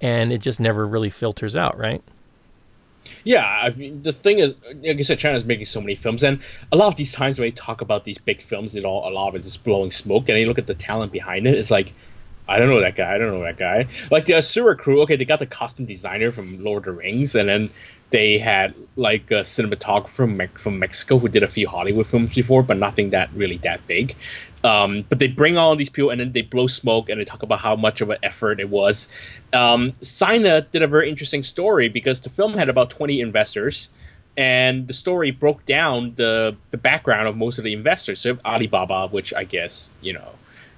and 0.00 0.32
it 0.32 0.38
just 0.38 0.58
never 0.58 0.84
really 0.86 1.10
filters 1.10 1.54
out 1.54 1.78
right 1.78 2.02
yeah, 3.24 3.44
I 3.44 3.70
mean 3.70 4.02
the 4.02 4.12
thing 4.12 4.38
is, 4.38 4.54
like 4.82 4.98
I 4.98 5.02
said, 5.02 5.18
China's 5.18 5.44
making 5.44 5.66
so 5.66 5.80
many 5.80 5.94
films, 5.94 6.22
and 6.22 6.40
a 6.72 6.76
lot 6.76 6.88
of 6.88 6.96
these 6.96 7.12
times 7.12 7.38
when 7.38 7.48
they 7.48 7.52
talk 7.52 7.80
about 7.80 8.04
these 8.04 8.18
big 8.18 8.42
films, 8.42 8.74
it 8.74 8.84
all 8.84 9.08
a 9.08 9.12
lot 9.12 9.28
of 9.28 9.34
it 9.34 9.38
is 9.38 9.44
just 9.44 9.64
blowing 9.64 9.90
smoke, 9.90 10.28
and 10.28 10.38
you 10.38 10.46
look 10.46 10.58
at 10.58 10.66
the 10.66 10.74
talent 10.74 11.12
behind 11.12 11.46
it, 11.46 11.54
it's 11.54 11.70
like, 11.70 11.92
I 12.46 12.58
don't 12.58 12.68
know 12.68 12.80
that 12.80 12.96
guy, 12.96 13.14
I 13.14 13.18
don't 13.18 13.30
know 13.30 13.42
that 13.42 13.56
guy. 13.56 13.88
Like 14.10 14.26
the 14.26 14.34
Asura 14.34 14.76
crew, 14.76 15.02
okay, 15.02 15.16
they 15.16 15.24
got 15.24 15.38
the 15.38 15.46
costume 15.46 15.86
designer 15.86 16.30
from 16.30 16.62
Lord 16.62 16.86
of 16.86 16.94
the 16.94 17.00
Rings, 17.00 17.34
and 17.34 17.48
then 17.48 17.70
they 18.10 18.38
had 18.38 18.74
like 18.96 19.30
a 19.30 19.40
cinematographer 19.40 20.08
from, 20.08 20.40
from 20.54 20.78
Mexico 20.78 21.18
who 21.18 21.28
did 21.28 21.42
a 21.42 21.48
few 21.48 21.66
Hollywood 21.66 22.06
films 22.06 22.34
before, 22.34 22.62
but 22.62 22.76
nothing 22.76 23.10
that 23.10 23.32
really 23.34 23.56
that 23.58 23.86
big. 23.86 24.14
Um, 24.64 25.04
but 25.06 25.18
they 25.18 25.28
bring 25.28 25.58
all 25.58 25.76
these 25.76 25.90
people 25.90 26.10
and 26.10 26.18
then 26.20 26.32
they 26.32 26.40
blow 26.40 26.66
smoke 26.66 27.10
and 27.10 27.20
they 27.20 27.24
talk 27.26 27.42
about 27.42 27.60
how 27.60 27.76
much 27.76 28.00
of 28.00 28.08
an 28.08 28.16
effort 28.22 28.60
it 28.60 28.70
was. 28.70 29.10
Um, 29.52 29.92
Sina 30.00 30.62
did 30.62 30.82
a 30.82 30.86
very 30.86 31.10
interesting 31.10 31.42
story 31.42 31.90
because 31.90 32.20
the 32.22 32.30
film 32.30 32.54
had 32.54 32.70
about 32.70 32.88
20 32.88 33.20
investors 33.20 33.90
and 34.38 34.88
the 34.88 34.94
story 34.94 35.30
broke 35.32 35.66
down 35.66 36.14
the, 36.16 36.56
the 36.70 36.78
background 36.78 37.28
of 37.28 37.36
most 37.36 37.58
of 37.58 37.64
the 37.64 37.74
investors. 37.74 38.20
So 38.20 38.38
Alibaba, 38.42 39.08
which 39.08 39.34
I 39.34 39.44
guess, 39.44 39.90
you 40.00 40.14
know, 40.14 40.30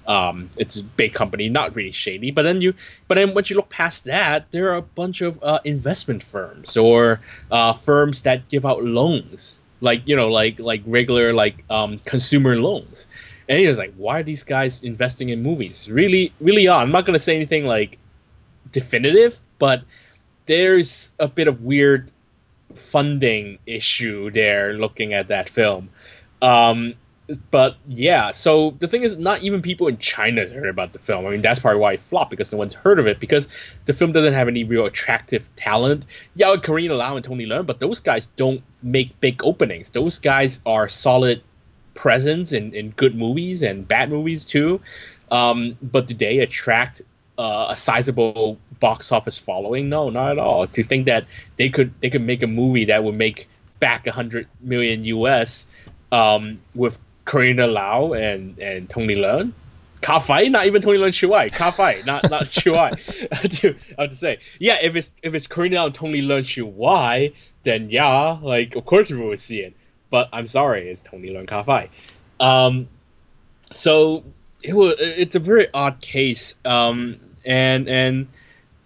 um, 0.09 0.51
it's 0.57 0.77
a 0.77 0.83
big 0.83 1.15
company, 1.15 1.49
not 1.49 1.77
really 1.77 1.93
shady. 1.93 2.33
But 2.33 2.43
then 2.43 2.61
you, 2.61 2.75
but 3.07 3.15
then 3.15 3.35
once 3.35 3.51
you 3.51 3.57
look 3.57 3.69
past 3.69 4.05
that, 4.05 4.51
there 4.51 4.73
are 4.73 4.77
a 4.77 4.83
bunch 4.83 5.21
of 5.21 5.43
uh, 5.45 5.61
investment 5.65 6.25
firms 6.25 6.77
or 6.77 7.21
uh, 7.53 7.75
firms 7.75 8.23
that 8.23 8.49
give 8.49 8.67
out 8.67 8.83
loans, 8.83 9.61
like 9.81 10.07
you 10.07 10.17
know, 10.17 10.29
like 10.29 10.59
like 10.59 10.83
regular 10.87 11.33
like 11.33 11.65
um, 11.71 11.99
consumer 12.05 12.57
loans 12.57 13.07
and 13.49 13.59
he 13.59 13.67
was 13.67 13.79
like, 13.79 13.95
"Why 13.97 14.21
are 14.21 14.23
these 14.23 14.43
guys 14.43 14.81
investing 14.83 15.29
in 15.29 15.43
movies?" 15.43 15.91
Really, 15.91 16.33
really 16.41 16.69
odd. 16.69 16.83
I'm 16.83 16.93
not 16.93 17.07
gonna 17.07 17.19
say 17.19 17.37
anything 17.37 17.65
like 17.65 17.99
definitive, 18.73 19.41
but 19.59 19.83
there's 20.47 21.11
a 21.19 21.29
bit 21.29 21.49
of 21.49 21.63
weird 21.63 22.11
funding 22.75 23.59
issue 23.67 24.31
there. 24.31 24.75
Looking 24.75 25.15
at 25.15 25.29
that 25.29 25.49
film, 25.49 25.91
um, 26.43 26.95
but 27.51 27.77
yeah. 27.89 28.31
So 28.31 28.73
the 28.79 28.89
thing 28.89 29.03
is, 29.03 29.17
not 29.17 29.43
even 29.43 29.63
people 29.63 29.89
in 29.89 29.99
China 29.99 30.47
heard 30.49 30.69
about 30.69 30.93
the 30.93 30.99
film. 30.99 31.27
I 31.27 31.31
mean, 31.31 31.43
that's 31.43 31.59
probably 31.59 31.81
why 31.81 31.93
it 31.95 32.01
flopped 32.09 32.31
because 32.31 32.53
no 32.53 32.59
one's 32.59 32.75
heard 32.75 32.99
of 32.99 33.07
it 33.07 33.21
because 33.21 33.49
the 33.85 33.93
film 33.93 34.13
doesn't 34.13 34.35
have 34.35 34.49
any 34.49 34.65
real 34.65 34.87
attractive 34.87 35.45
talent. 35.57 36.07
Yeah, 36.35 36.55
Carina 36.63 36.95
Lau 36.95 37.17
and 37.17 37.25
Tony 37.25 37.47
Leung, 37.47 37.67
but 37.67 37.81
those 37.81 38.01
guys 38.01 38.29
don't 38.37 38.63
make 38.83 39.21
big 39.21 39.43
openings. 39.45 39.91
Those 39.91 40.19
guys 40.19 40.61
are 40.67 40.89
solid 40.89 41.43
presence 41.97 42.53
in, 42.53 42.73
in 42.75 42.91
good 42.91 43.17
movies 43.17 43.65
and 43.65 43.89
bad 43.89 44.11
movies 44.11 44.45
too. 44.45 44.81
Um, 45.31 45.77
but 45.83 46.07
do 46.07 46.15
they 46.15 46.39
attract 46.39 47.03
uh, 47.37 47.67
a 47.71 47.77
sizable 47.77 48.59
box 48.79 49.11
office 49.11 49.39
following? 49.39 49.89
No, 49.89 50.11
not 50.11 50.33
at 50.33 50.39
all. 50.39 50.69
To 50.69 50.83
think 50.85 51.07
that 51.07 51.27
they 51.57 51.69
could 51.69 51.93
they 52.01 52.11
could 52.11 52.23
make 52.23 52.43
a 52.43 52.47
movie 52.47 52.85
that 52.87 53.03
would 53.03 53.17
make 53.17 53.49
back 53.81 54.07
a 54.07 54.13
hundred 54.13 54.47
million 54.61 55.05
US 55.05 55.67
um, 56.13 56.61
with 56.75 56.99
Carina 57.25 57.67
Lau 57.67 58.13
and 58.13 58.59
and 58.59 58.89
Tony 58.89 59.17
Leung. 59.17 59.53
Ka 60.03 60.21
Fai, 60.21 60.43
not 60.43 60.67
even 60.67 60.83
Tony 60.83 60.99
Leung 60.99 61.13
Chiu 61.13 61.31
Wai. 61.31 61.49
Ka 61.49 61.73
Fai, 61.73 62.01
not 62.07 62.31
not 62.31 62.47
Chiu 62.57 62.75
Wai. 62.75 62.93
I 63.33 63.37
have 63.99 64.11
to 64.11 64.15
say, 64.15 64.39
yeah, 64.61 64.79
if 64.81 64.95
it's 64.95 65.11
if 65.23 65.35
it's 65.35 65.49
Carina 65.49 65.77
Lau 65.77 65.87
and 65.87 65.95
Tony 65.95 66.23
Leung 66.23 66.45
Chiu 66.45 66.67
Wai, 66.67 67.33
then 67.65 67.91
yeah, 67.91 68.39
like 68.41 68.77
of 68.77 68.85
course 68.85 69.11
we 69.11 69.17
would 69.17 69.41
see 69.41 69.61
it 69.61 69.75
but 70.11 70.29
I'm 70.33 70.47
sorry, 70.47 70.89
it's 70.89 71.01
Tony 71.01 71.31
Leung 71.31 71.49
Fai. 71.65 71.89
Um, 72.39 72.89
so 73.71 74.25
it 74.63 74.75
was 74.75 74.95
it's 74.99 75.37
a 75.37 75.41
very 75.41 75.69
odd 75.73 76.01
case, 76.01 76.55
um, 76.65 77.21
and 77.45 77.89
and 77.89 78.29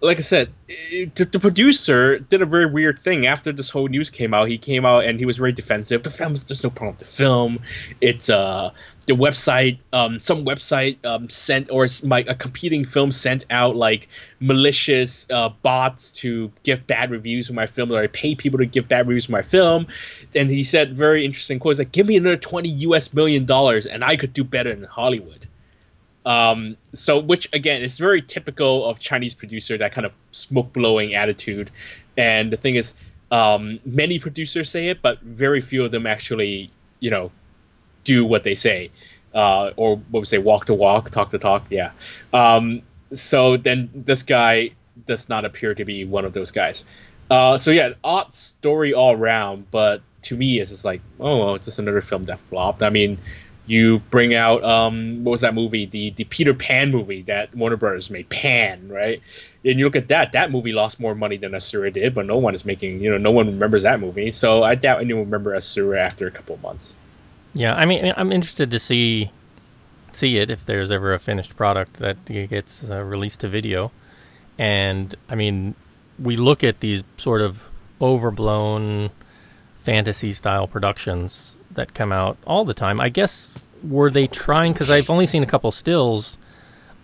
like 0.02 0.18
I 0.18 0.22
said, 0.22 0.50
the, 0.66 1.28
the, 1.30 1.38
producer 1.38 2.18
did 2.18 2.40
a 2.40 2.46
very 2.46 2.64
weird 2.64 2.98
thing 2.98 3.26
after 3.26 3.52
this 3.52 3.68
whole 3.68 3.86
news 3.86 4.08
came 4.08 4.32
out. 4.32 4.48
He 4.48 4.56
came 4.56 4.86
out 4.86 5.04
and 5.04 5.18
he 5.18 5.26
was 5.26 5.36
very 5.36 5.52
defensive. 5.52 6.02
The 6.02 6.10
film, 6.10 6.34
there's 6.34 6.62
no 6.62 6.70
problem 6.70 6.96
with 6.96 7.06
the 7.06 7.14
film. 7.14 7.60
It's 8.00 8.30
uh 8.30 8.70
the 9.06 9.12
website, 9.14 9.78
um, 9.92 10.22
some 10.22 10.46
website 10.46 11.04
um 11.04 11.28
sent 11.28 11.70
or 11.70 11.84
a 11.84 12.34
competing 12.34 12.84
film 12.86 13.12
sent 13.12 13.44
out 13.50 13.76
like 13.76 14.08
malicious 14.38 15.26
uh, 15.30 15.50
bots 15.62 16.12
to 16.12 16.50
give 16.62 16.86
bad 16.86 17.10
reviews 17.10 17.48
for 17.48 17.52
my 17.54 17.66
film, 17.66 17.92
or 17.92 18.02
I 18.02 18.06
pay 18.06 18.34
people 18.34 18.60
to 18.60 18.66
give 18.66 18.88
bad 18.88 19.06
reviews 19.06 19.26
for 19.26 19.32
my 19.32 19.42
film. 19.42 19.86
And 20.34 20.50
he 20.50 20.64
said 20.64 20.96
very 20.96 21.26
interesting 21.26 21.58
quotes 21.58 21.78
like, 21.78 21.92
"Give 21.92 22.06
me 22.06 22.16
another 22.16 22.38
twenty 22.38 22.70
U.S. 22.88 23.12
million 23.12 23.44
dollars, 23.44 23.84
and 23.84 24.02
I 24.02 24.16
could 24.16 24.32
do 24.32 24.44
better 24.44 24.70
in 24.70 24.84
Hollywood." 24.84 25.46
Um, 26.26 26.76
so, 26.92 27.18
which 27.18 27.48
again 27.52 27.82
is 27.82 27.96
very 27.96 28.20
typical 28.20 28.84
of 28.84 28.98
Chinese 28.98 29.34
producer, 29.34 29.78
that 29.78 29.94
kind 29.94 30.06
of 30.06 30.12
smoke 30.32 30.72
blowing 30.72 31.14
attitude. 31.14 31.70
And 32.16 32.52
the 32.52 32.56
thing 32.56 32.76
is, 32.76 32.94
um, 33.30 33.80
many 33.84 34.18
producers 34.18 34.70
say 34.70 34.88
it, 34.88 35.02
but 35.02 35.20
very 35.20 35.60
few 35.60 35.84
of 35.84 35.90
them 35.90 36.06
actually, 36.06 36.70
you 36.98 37.10
know, 37.10 37.30
do 38.04 38.24
what 38.24 38.44
they 38.44 38.54
say, 38.54 38.90
uh, 39.34 39.70
or 39.76 39.96
what 40.10 40.20
we 40.20 40.26
say, 40.26 40.38
walk 40.38 40.66
to 40.66 40.74
walk, 40.74 41.10
talk 41.10 41.30
to 41.30 41.38
talk. 41.38 41.64
Yeah. 41.70 41.92
Um, 42.32 42.82
so 43.12 43.56
then 43.56 43.90
this 43.94 44.22
guy 44.22 44.70
does 45.06 45.28
not 45.28 45.44
appear 45.44 45.74
to 45.74 45.84
be 45.84 46.04
one 46.04 46.24
of 46.24 46.32
those 46.32 46.50
guys. 46.50 46.84
Uh, 47.30 47.56
so 47.56 47.70
yeah, 47.70 47.90
odd 48.02 48.34
story 48.34 48.92
all 48.92 49.14
around, 49.14 49.70
but 49.70 50.02
to 50.22 50.36
me, 50.36 50.60
it's 50.60 50.70
just 50.70 50.84
like, 50.84 51.00
oh, 51.18 51.38
well, 51.38 51.54
it's 51.54 51.64
just 51.64 51.78
another 51.78 52.00
film 52.00 52.24
that 52.24 52.40
flopped. 52.50 52.82
I 52.82 52.90
mean, 52.90 53.18
you 53.66 54.00
bring 54.10 54.34
out 54.34 54.64
um, 54.64 55.24
what 55.24 55.32
was 55.32 55.40
that 55.42 55.54
movie? 55.54 55.86
The 55.86 56.10
the 56.10 56.24
Peter 56.24 56.54
Pan 56.54 56.90
movie 56.90 57.22
that 57.22 57.54
Warner 57.54 57.76
Brothers 57.76 58.10
made, 58.10 58.28
Pan, 58.28 58.88
right? 58.88 59.22
And 59.64 59.78
you 59.78 59.84
look 59.84 59.96
at 59.96 60.08
that, 60.08 60.32
that 60.32 60.50
movie 60.50 60.72
lost 60.72 60.98
more 60.98 61.14
money 61.14 61.36
than 61.36 61.54
Asura 61.54 61.90
did, 61.90 62.14
but 62.14 62.24
no 62.24 62.38
one 62.38 62.54
is 62.54 62.64
making, 62.64 63.00
you 63.00 63.10
know, 63.10 63.18
no 63.18 63.30
one 63.30 63.46
remembers 63.46 63.82
that 63.82 64.00
movie. 64.00 64.30
So 64.30 64.62
I 64.62 64.74
doubt 64.74 65.00
anyone 65.00 65.24
remember 65.24 65.54
Asura 65.54 66.00
after 66.00 66.26
a 66.26 66.30
couple 66.30 66.56
months. 66.62 66.94
Yeah, 67.52 67.74
I 67.74 67.84
mean, 67.84 68.12
I'm 68.16 68.32
interested 68.32 68.70
to 68.70 68.78
see 68.78 69.30
see 70.12 70.38
it 70.38 70.50
if 70.50 70.66
there's 70.66 70.90
ever 70.90 71.14
a 71.14 71.20
finished 71.20 71.56
product 71.56 71.94
that 71.94 72.24
gets 72.24 72.82
uh, 72.90 73.02
released 73.02 73.40
to 73.40 73.48
video. 73.48 73.92
And 74.58 75.14
I 75.28 75.36
mean, 75.36 75.74
we 76.18 76.36
look 76.36 76.64
at 76.64 76.80
these 76.80 77.04
sort 77.16 77.40
of 77.40 77.68
overblown 78.00 79.10
fantasy 79.76 80.32
style 80.32 80.66
productions 80.66 81.59
that 81.72 81.94
come 81.94 82.12
out 82.12 82.36
all 82.46 82.64
the 82.64 82.74
time. 82.74 83.00
I 83.00 83.08
guess 83.08 83.58
were 83.82 84.10
they 84.10 84.26
trying 84.26 84.72
because 84.72 84.90
I've 84.90 85.10
only 85.10 85.26
seen 85.26 85.42
a 85.42 85.46
couple 85.46 85.70
stills, 85.70 86.38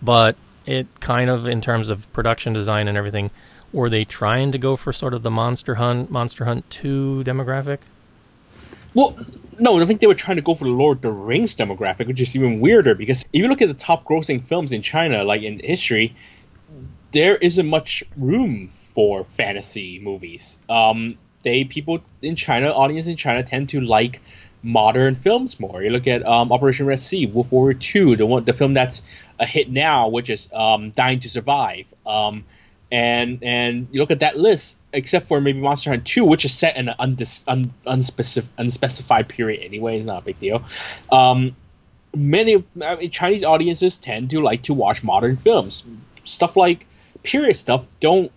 but 0.01 0.35
it 0.65 0.87
kind 0.99 1.29
of 1.29 1.45
in 1.47 1.61
terms 1.61 1.89
of 1.89 2.11
production 2.13 2.53
design 2.53 2.87
and 2.87 2.97
everything, 2.97 3.31
were 3.73 3.89
they 3.89 4.03
trying 4.03 4.51
to 4.51 4.57
go 4.57 4.75
for 4.75 4.93
sort 4.93 5.13
of 5.13 5.23
the 5.23 5.31
Monster 5.31 5.75
Hunt, 5.75 6.11
Monster 6.11 6.45
Hunt 6.45 6.69
2 6.69 7.23
demographic? 7.25 7.79
Well, 8.93 9.17
no, 9.59 9.79
I 9.79 9.85
think 9.85 10.01
they 10.01 10.07
were 10.07 10.15
trying 10.15 10.37
to 10.37 10.43
go 10.43 10.55
for 10.55 10.63
the 10.63 10.71
Lord 10.71 10.97
of 10.97 11.01
the 11.03 11.11
Rings 11.11 11.55
demographic, 11.55 12.07
which 12.07 12.21
is 12.21 12.35
even 12.35 12.59
weirder 12.59 12.95
because 12.95 13.21
if 13.21 13.41
you 13.41 13.47
look 13.47 13.61
at 13.61 13.67
the 13.67 13.73
top 13.73 14.05
grossing 14.05 14.43
films 14.43 14.71
in 14.71 14.81
China, 14.81 15.23
like 15.23 15.41
in 15.41 15.59
history, 15.59 16.15
there 17.11 17.35
isn't 17.37 17.67
much 17.67 18.03
room 18.17 18.71
for 18.93 19.25
fantasy 19.25 19.99
movies. 19.99 20.57
Um, 20.69 21.17
they 21.43 21.63
people 21.63 21.99
in 22.21 22.35
China, 22.35 22.71
audience 22.71 23.07
in 23.07 23.15
China, 23.15 23.43
tend 23.43 23.69
to 23.69 23.81
like 23.81 24.21
modern 24.67 25.15
films 25.15 25.59
more. 25.59 25.81
You 25.81 25.89
look 25.89 26.07
at 26.07 26.25
um, 26.25 26.51
Operation 26.51 26.85
Red 26.85 26.99
Sea, 26.99 27.25
Wolf 27.25 27.51
Warrior 27.51 27.75
Two, 27.75 28.15
the 28.15 28.25
one, 28.25 28.43
the 28.43 28.53
film 28.53 28.73
that's 28.73 29.01
a 29.39 29.45
hit 29.45 29.69
now, 29.71 30.09
which 30.09 30.29
is 30.29 30.49
um, 30.53 30.91
Dying 30.91 31.19
to 31.21 31.29
Survive. 31.29 31.85
Um, 32.05 32.43
and 32.91 33.43
and 33.43 33.87
you 33.91 33.99
look 34.01 34.11
at 34.11 34.19
that 34.19 34.37
list, 34.37 34.77
except 34.93 35.27
for 35.27 35.41
maybe 35.41 35.59
Monster 35.59 35.89
Hunter 35.89 36.05
2, 36.05 36.25
which 36.25 36.45
is 36.45 36.53
set 36.53 36.75
in 36.75 36.89
an 36.89 36.95
undis, 36.99 37.43
un, 37.47 37.73
unspecified 38.57 39.29
period 39.29 39.63
anyway. 39.63 39.97
It's 39.97 40.05
not 40.05 40.21
a 40.21 40.25
big 40.25 40.39
deal. 40.39 40.63
Um, 41.11 41.55
many 42.15 42.63
I 42.81 42.95
mean, 42.95 43.11
Chinese 43.11 43.43
audiences 43.43 43.97
tend 43.97 44.29
to 44.31 44.41
like 44.41 44.63
to 44.63 44.73
watch 44.73 45.03
modern 45.03 45.37
films. 45.37 45.85
Stuff 46.23 46.57
like 46.57 46.85
period 47.23 47.55
stuff 47.55 47.85
don't 47.99 48.31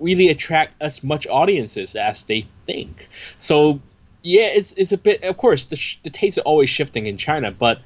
really 0.00 0.28
attract 0.28 0.74
as 0.80 1.04
much 1.04 1.26
audiences 1.26 1.94
as 1.94 2.24
they 2.24 2.46
think. 2.66 3.08
So 3.38 3.80
yeah, 4.22 4.46
it's 4.46 4.72
it's 4.72 4.92
a 4.92 4.96
bit. 4.96 5.24
Of 5.24 5.36
course, 5.36 5.66
the 5.66 5.76
sh- 5.76 5.98
the 6.02 6.10
tastes 6.10 6.38
are 6.38 6.42
always 6.42 6.70
shifting 6.70 7.06
in 7.06 7.16
China, 7.16 7.50
but 7.50 7.80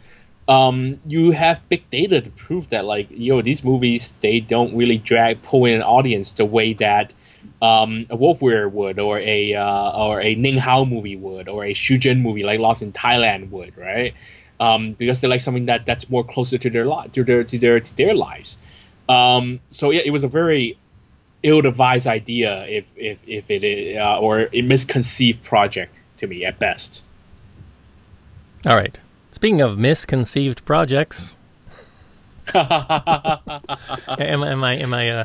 um, 0.48 1.00
you 1.06 1.32
have 1.32 1.60
big 1.68 1.88
data 1.90 2.20
to 2.20 2.30
prove 2.30 2.68
that 2.70 2.84
like 2.84 3.08
yo 3.10 3.42
these 3.42 3.64
movies 3.64 4.14
they 4.20 4.40
don't 4.40 4.76
really 4.76 4.98
drag 4.98 5.42
pull 5.42 5.64
in 5.64 5.74
an 5.74 5.82
audience 5.82 6.32
the 6.32 6.44
way 6.44 6.74
that 6.74 7.12
um, 7.60 8.06
a 8.10 8.16
Wolf 8.16 8.42
Warrior 8.42 8.68
would 8.68 8.98
or 8.98 9.18
a 9.18 9.54
uh, 9.54 9.90
or 9.90 10.20
a 10.20 10.34
Ning 10.34 10.56
Hao 10.56 10.84
movie 10.84 11.16
would 11.16 11.48
or 11.48 11.64
a 11.64 11.72
Xu 11.72 11.98
Zheng 11.98 12.20
movie 12.20 12.42
like 12.42 12.60
Lost 12.60 12.82
in 12.82 12.92
Thailand 12.92 13.50
would 13.50 13.76
right 13.76 14.14
um, 14.60 14.92
because 14.92 15.20
they 15.20 15.28
like 15.28 15.40
something 15.40 15.66
that 15.66 15.84
that's 15.84 16.08
more 16.08 16.22
closer 16.22 16.58
to 16.58 16.70
their 16.70 16.86
li- 16.86 17.08
to 17.12 17.24
their 17.24 17.42
to 17.44 17.58
their 17.58 17.80
to 17.80 17.96
their 17.96 18.14
lives 18.14 18.58
um, 19.08 19.60
so 19.70 19.90
yeah 19.90 20.02
it 20.04 20.10
was 20.10 20.22
a 20.22 20.28
very 20.28 20.78
ill-advised 21.42 22.06
idea 22.06 22.64
if 22.66 22.84
if 22.96 23.18
if 23.26 23.50
it 23.50 23.64
is, 23.64 23.96
uh, 23.96 24.18
or 24.20 24.48
a 24.52 24.62
misconceived 24.62 25.42
project 25.42 26.00
to 26.18 26.26
me 26.26 26.44
at 26.44 26.58
best. 26.58 27.02
All 28.66 28.76
right. 28.76 28.98
Speaking 29.32 29.60
of 29.60 29.78
misconceived 29.78 30.64
projects, 30.64 31.36
am, 32.54 32.64
am 34.18 34.64
I 34.64 34.76
am 34.76 34.94
I 34.94 35.10
uh, 35.10 35.24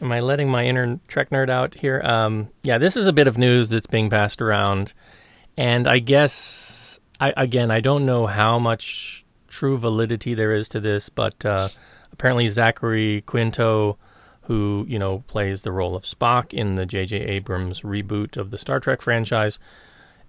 am 0.00 0.12
I 0.12 0.20
letting 0.20 0.50
my 0.50 0.64
inner 0.64 0.98
Trek 1.08 1.30
nerd 1.30 1.50
out 1.50 1.74
here? 1.74 2.00
Um, 2.02 2.48
yeah, 2.62 2.78
this 2.78 2.96
is 2.96 3.06
a 3.06 3.12
bit 3.12 3.26
of 3.26 3.36
news 3.36 3.68
that's 3.68 3.86
being 3.86 4.10
passed 4.10 4.40
around, 4.40 4.94
and 5.56 5.86
I 5.86 5.98
guess 5.98 6.98
I, 7.20 7.34
again 7.36 7.70
I 7.70 7.80
don't 7.80 8.06
know 8.06 8.26
how 8.26 8.58
much 8.58 9.24
true 9.48 9.76
validity 9.76 10.34
there 10.34 10.52
is 10.52 10.68
to 10.70 10.80
this, 10.80 11.08
but 11.08 11.44
uh, 11.44 11.68
apparently 12.12 12.48
Zachary 12.48 13.22
Quinto, 13.26 13.98
who 14.42 14.84
you 14.88 14.98
know 14.98 15.24
plays 15.26 15.62
the 15.62 15.72
role 15.72 15.96
of 15.96 16.04
Spock 16.04 16.54
in 16.54 16.76
the 16.76 16.86
J.J. 16.86 17.16
Abrams 17.16 17.82
reboot 17.82 18.36
of 18.36 18.50
the 18.50 18.58
Star 18.58 18.80
Trek 18.80 19.02
franchise, 19.02 19.58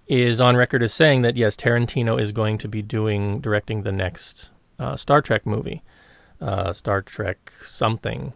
is 0.08 0.40
on 0.40 0.56
record 0.56 0.82
as 0.82 0.92
saying 0.92 1.22
that 1.22 1.36
yes, 1.36 1.54
Tarantino 1.54 2.20
is 2.20 2.32
going 2.32 2.58
to 2.58 2.68
be 2.68 2.82
doing 2.82 3.40
directing 3.40 3.82
the 3.82 3.92
next 3.92 4.50
uh, 4.78 4.96
Star 4.96 5.20
Trek 5.20 5.46
movie, 5.46 5.82
uh, 6.40 6.72
Star 6.72 7.02
Trek 7.02 7.52
something. 7.62 8.34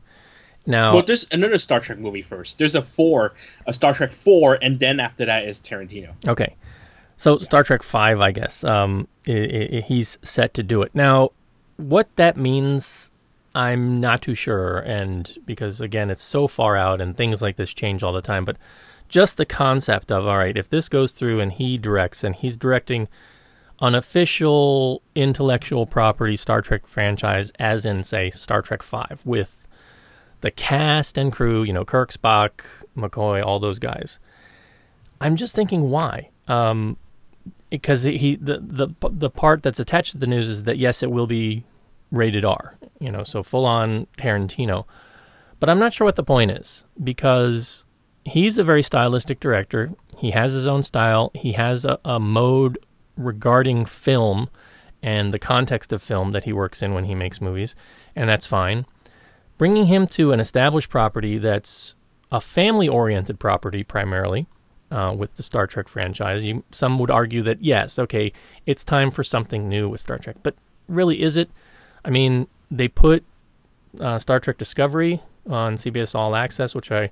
Now, 0.66 0.92
well, 0.92 1.02
there's 1.02 1.26
another 1.32 1.58
Star 1.58 1.80
Trek 1.80 1.98
movie 1.98 2.22
first. 2.22 2.58
There's 2.58 2.74
a 2.74 2.82
four, 2.82 3.32
a 3.66 3.72
Star 3.72 3.94
Trek 3.94 4.12
four, 4.12 4.58
and 4.62 4.78
then 4.78 5.00
after 5.00 5.24
that 5.24 5.44
is 5.44 5.58
Tarantino. 5.60 6.12
Okay, 6.28 6.54
so 7.16 7.38
Star 7.38 7.64
Trek 7.64 7.82
five, 7.82 8.20
I 8.20 8.30
guess. 8.32 8.62
Um, 8.62 9.08
i 9.26 9.32
i 9.32 9.84
he's 9.86 10.18
set 10.22 10.54
to 10.54 10.62
do 10.62 10.82
it 10.82 10.94
now. 10.94 11.30
What 11.78 12.14
that 12.16 12.36
means, 12.36 13.10
I'm 13.54 13.98
not 13.98 14.22
too 14.22 14.34
sure, 14.34 14.80
and 14.80 15.36
because 15.46 15.80
again, 15.80 16.10
it's 16.10 16.22
so 16.22 16.46
far 16.46 16.76
out, 16.76 17.00
and 17.00 17.16
things 17.16 17.40
like 17.42 17.56
this 17.56 17.72
change 17.72 18.02
all 18.02 18.12
the 18.12 18.22
time. 18.22 18.44
But 18.44 18.56
just 19.12 19.36
the 19.36 19.44
concept 19.44 20.10
of 20.10 20.26
all 20.26 20.38
right, 20.38 20.56
if 20.56 20.70
this 20.70 20.88
goes 20.88 21.12
through 21.12 21.38
and 21.38 21.52
he 21.52 21.76
directs, 21.76 22.24
and 22.24 22.34
he's 22.34 22.56
directing 22.56 23.08
an 23.78 23.94
official 23.94 25.02
intellectual 25.14 25.84
property 25.86 26.34
Star 26.34 26.62
Trek 26.62 26.86
franchise, 26.86 27.52
as 27.58 27.84
in 27.84 28.02
say 28.04 28.30
Star 28.30 28.62
Trek 28.62 28.82
Five, 28.82 29.20
with 29.26 29.68
the 30.40 30.50
cast 30.50 31.18
and 31.18 31.30
crew, 31.30 31.62
you 31.62 31.74
know, 31.74 31.84
Kirk, 31.84 32.10
Spock, 32.10 32.62
McCoy, 32.96 33.44
all 33.44 33.60
those 33.60 33.78
guys. 33.78 34.18
I'm 35.20 35.36
just 35.36 35.54
thinking 35.54 35.90
why. 35.90 36.30
Um, 36.48 36.96
because 37.68 38.04
he 38.04 38.36
the, 38.36 38.60
the 38.60 38.88
the 39.10 39.30
part 39.30 39.62
that's 39.62 39.78
attached 39.78 40.12
to 40.12 40.18
the 40.18 40.26
news 40.26 40.48
is 40.48 40.64
that 40.64 40.78
yes, 40.78 41.02
it 41.02 41.10
will 41.10 41.26
be 41.26 41.64
rated 42.10 42.46
R, 42.46 42.78
you 42.98 43.10
know, 43.10 43.24
so 43.24 43.42
full 43.42 43.66
on 43.66 44.06
Tarantino. 44.16 44.86
But 45.60 45.68
I'm 45.68 45.78
not 45.78 45.92
sure 45.92 46.06
what 46.06 46.16
the 46.16 46.24
point 46.24 46.50
is 46.50 46.86
because 47.02 47.84
he's 48.24 48.58
a 48.58 48.64
very 48.64 48.82
stylistic 48.82 49.40
director. 49.40 49.92
He 50.18 50.30
has 50.30 50.52
his 50.52 50.66
own 50.66 50.82
style. 50.82 51.30
He 51.34 51.52
has 51.52 51.84
a, 51.84 51.98
a 52.04 52.20
mode 52.20 52.78
regarding 53.16 53.84
film 53.84 54.48
and 55.02 55.34
the 55.34 55.38
context 55.38 55.92
of 55.92 56.00
film 56.00 56.30
that 56.32 56.44
he 56.44 56.52
works 56.52 56.82
in 56.82 56.94
when 56.94 57.04
he 57.04 57.14
makes 57.14 57.40
movies, 57.40 57.74
and 58.14 58.28
that's 58.28 58.46
fine. 58.46 58.86
Bringing 59.58 59.86
him 59.86 60.06
to 60.08 60.32
an 60.32 60.40
established 60.40 60.88
property 60.88 61.38
that's 61.38 61.94
a 62.30 62.40
family 62.40 62.88
oriented 62.88 63.38
property 63.40 63.82
primarily 63.82 64.46
uh, 64.90 65.14
with 65.16 65.34
the 65.34 65.42
Star 65.42 65.66
Trek 65.66 65.88
franchise, 65.88 66.44
you, 66.44 66.62
some 66.70 66.98
would 66.98 67.10
argue 67.10 67.42
that 67.42 67.62
yes, 67.62 67.98
okay, 67.98 68.32
it's 68.64 68.84
time 68.84 69.10
for 69.10 69.24
something 69.24 69.68
new 69.68 69.88
with 69.88 70.00
Star 70.00 70.18
Trek. 70.18 70.36
But 70.42 70.54
really, 70.88 71.20
is 71.20 71.36
it? 71.36 71.50
I 72.04 72.10
mean, 72.10 72.46
they 72.70 72.88
put 72.88 73.24
uh, 73.98 74.18
Star 74.18 74.38
Trek 74.38 74.56
Discovery 74.56 75.20
on 75.48 75.74
CBS 75.74 76.14
All 76.14 76.36
Access, 76.36 76.74
which 76.74 76.92
I 76.92 77.10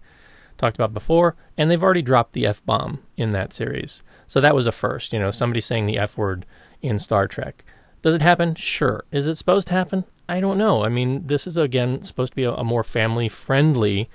talked 0.61 0.77
about 0.77 0.94
before, 0.94 1.37
and 1.57 1.70
they've 1.70 1.83
already 1.83 2.03
dropped 2.03 2.33
the 2.33 2.46
F 2.46 2.64
bomb 2.64 3.01
in 3.16 3.31
that 3.31 3.53
series. 3.53 4.03
So 4.27 4.40
that 4.40 4.55
was 4.55 4.66
a 4.66 4.73
first, 4.73 5.12
you 5.12 5.18
know, 5.18 5.31
somebody 5.31 5.61
saying 5.61 5.87
the 5.87 5.99
F 5.99 6.16
word 6.16 6.46
in 6.83 6.99
Star 6.99 7.27
Trek. 7.27 7.64
Does 8.03 8.14
it 8.14 8.23
happen? 8.23 8.55
Sure. 8.55 9.05
Is 9.11 9.27
it 9.27 9.37
supposed 9.37 9.68
to 9.68 9.75
happen? 9.75 10.05
I 10.29 10.40
don't 10.40 10.59
know. 10.59 10.85
I 10.85 10.88
mean, 10.88 11.27
this 11.27 11.46
is 11.46 11.57
again 11.57 12.03
supposed 12.03 12.33
to 12.33 12.37
be 12.37 12.44
a, 12.44 12.53
a 12.53 12.64
more 12.64 12.85
family 12.85 13.29
friendly, 13.29 14.09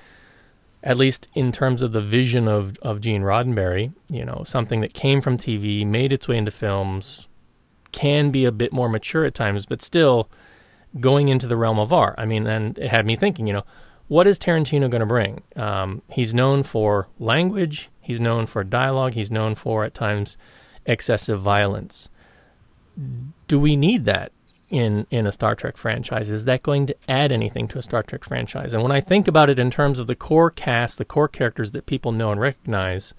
at 0.82 0.98
least 0.98 1.28
in 1.34 1.52
terms 1.52 1.82
of 1.82 1.92
the 1.92 2.02
vision 2.02 2.48
of, 2.48 2.78
of 2.82 3.02
Gene 3.02 3.24
Roddenberry, 3.24 3.92
you 4.10 4.24
know, 4.24 4.44
something 4.46 4.82
that 4.82 4.94
came 4.94 5.20
from 5.20 5.38
TV, 5.38 5.86
made 5.86 6.14
its 6.14 6.28
way 6.28 6.38
into 6.38 6.52
films, 6.52 7.28
can 7.92 8.32
be 8.32 8.46
a 8.46 8.52
bit 8.52 8.72
more 8.72 8.90
mature 8.90 9.26
at 9.26 9.34
times, 9.34 9.66
but 9.66 9.82
still 9.82 10.30
going 11.00 11.28
into 11.28 11.48
the 11.48 11.58
realm 11.58 11.80
of 11.80 11.92
art. 11.92 12.16
I 12.18 12.26
mean, 12.26 12.48
and 12.48 12.78
it 12.78 12.90
had 12.90 13.06
me 13.06 13.16
thinking, 13.16 13.48
you 13.48 13.54
know, 13.54 13.66
what 14.08 14.28
is 14.28 14.38
Tarantino 14.38 14.90
going 14.90 15.00
to 15.00 15.06
bring? 15.06 15.44
Um, 15.56 16.02
he's 16.10 16.34
known 16.34 16.64
for 16.64 17.08
language, 17.20 17.90
he's 18.02 18.20
known 18.20 18.46
for 18.46 18.64
dialogue, 18.64 19.14
he's 19.14 19.32
known 19.32 19.56
for 19.56 19.84
at 19.84 19.94
times 19.94 20.38
excessive 20.86 21.40
violence. 21.40 22.10
Do 23.48 23.60
we 23.60 23.76
need 23.76 24.06
that 24.06 24.32
in 24.70 25.06
in 25.10 25.28
a 25.28 25.32
Star 25.32 25.56
Trek 25.56 25.78
franchise? 25.78 26.30
Is 26.30 26.46
that 26.46 26.64
going 26.64 26.86
to 26.88 26.96
add 27.08 27.32
anything 27.32 27.68
to 27.70 27.80
a 27.80 27.84
Star 27.84 28.04
Trek 28.04 28.24
franchise? 28.24 28.74
And 28.74 28.84
when 28.84 28.92
I 28.92 29.02
think 29.02 29.28
about 29.28 29.50
it 29.50 29.60
in 29.60 29.72
terms 29.72 30.00
of 30.00 30.08
the 30.08 30.16
core 30.16 30.52
cast, 30.52 30.98
the 30.98 31.06
core 31.06 31.28
characters 31.28 31.72
that 31.72 31.86
people 31.86 32.12
know 32.12 32.32
and 32.32 32.40
recognize, 32.40 33.14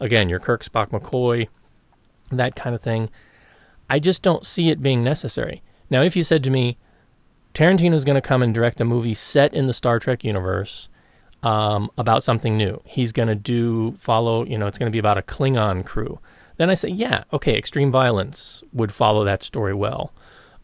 again, 0.00 0.28
your 0.28 0.40
Kirk, 0.40 0.64
Spock, 0.64 0.90
McCoy, 0.90 1.48
that 2.30 2.56
kind 2.56 2.74
of 2.74 2.82
thing, 2.82 3.10
I 3.88 3.98
just 3.98 4.22
don't 4.22 4.44
see 4.44 4.70
it 4.70 4.82
being 4.82 5.04
necessary. 5.04 5.62
Now, 5.90 6.02
if 6.02 6.16
you 6.16 6.24
said 6.24 6.42
to 6.44 6.50
me, 6.50 6.78
Tarantino's 7.54 8.04
going 8.04 8.14
to 8.14 8.20
come 8.20 8.42
and 8.42 8.54
direct 8.54 8.80
a 8.80 8.84
movie 8.84 9.14
set 9.14 9.52
in 9.52 9.66
the 9.66 9.72
Star 9.72 9.98
Trek 9.98 10.24
universe 10.24 10.88
um, 11.42 11.90
about 11.98 12.22
something 12.22 12.56
new. 12.56 12.80
He's 12.84 13.12
going 13.12 13.28
to 13.28 13.34
do 13.34 13.92
follow, 13.92 14.44
you 14.44 14.56
know, 14.56 14.66
it's 14.66 14.78
going 14.78 14.90
to 14.90 14.92
be 14.92 14.98
about 14.98 15.18
a 15.18 15.22
Klingon 15.22 15.84
crew. 15.84 16.18
Then 16.56 16.70
I 16.70 16.74
say, 16.74 16.88
yeah, 16.88 17.24
okay, 17.32 17.56
extreme 17.56 17.90
violence 17.90 18.62
would 18.72 18.92
follow 18.92 19.24
that 19.24 19.42
story 19.42 19.74
well. 19.74 20.12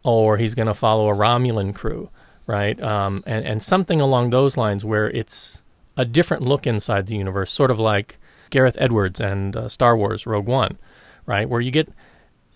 Or 0.05 0.37
he's 0.37 0.55
going 0.55 0.69
to 0.69 0.75
follow 0.75 1.11
a 1.11 1.15
Romulan 1.15 1.75
crew, 1.75 2.09
right? 2.47 2.81
Um, 2.81 3.23
and, 3.27 3.45
and 3.45 3.63
something 3.63 4.01
along 4.01 4.31
those 4.31 4.57
lines 4.57 4.85
where 4.85 5.11
it's 5.11 5.63
a 5.97 6.05
different 6.05 6.45
look 6.45 6.67
inside 6.67 7.07
the 7.07 7.17
universe, 7.17 7.51
sort 7.51 7.71
of 7.71 7.81
like 7.81 8.19
Gareth 8.51 8.77
Edwards 8.79 9.21
and 9.21 9.57
uh, 9.57 9.69
Star 9.69 9.97
Wars 9.97 10.27
Rogue 10.27 10.47
One, 10.47 10.79
right? 11.27 11.49
Where 11.49 11.61
you 11.61 11.71
get 11.73 11.93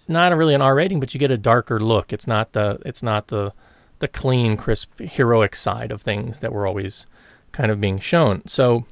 not 0.08 0.34
really 0.36 0.54
an 0.54 0.62
R 0.62 0.74
rating, 0.74 1.00
but 1.00 1.12
you 1.12 1.20
get 1.20 1.30
a 1.30 1.36
darker 1.38 1.80
look. 1.80 2.12
It's 2.12 2.26
not 2.26 2.52
the 2.52 2.78
it's 2.84 3.02
not 3.02 3.28
the 3.28 3.52
the 4.02 4.08
clean, 4.08 4.56
crisp, 4.56 4.98
heroic 4.98 5.54
side 5.54 5.92
of 5.92 6.02
things 6.02 6.40
that 6.40 6.52
were 6.52 6.66
always 6.66 7.06
kind 7.52 7.70
of 7.70 7.80
being 7.80 8.00
shown. 8.00 8.42
So 8.46 8.84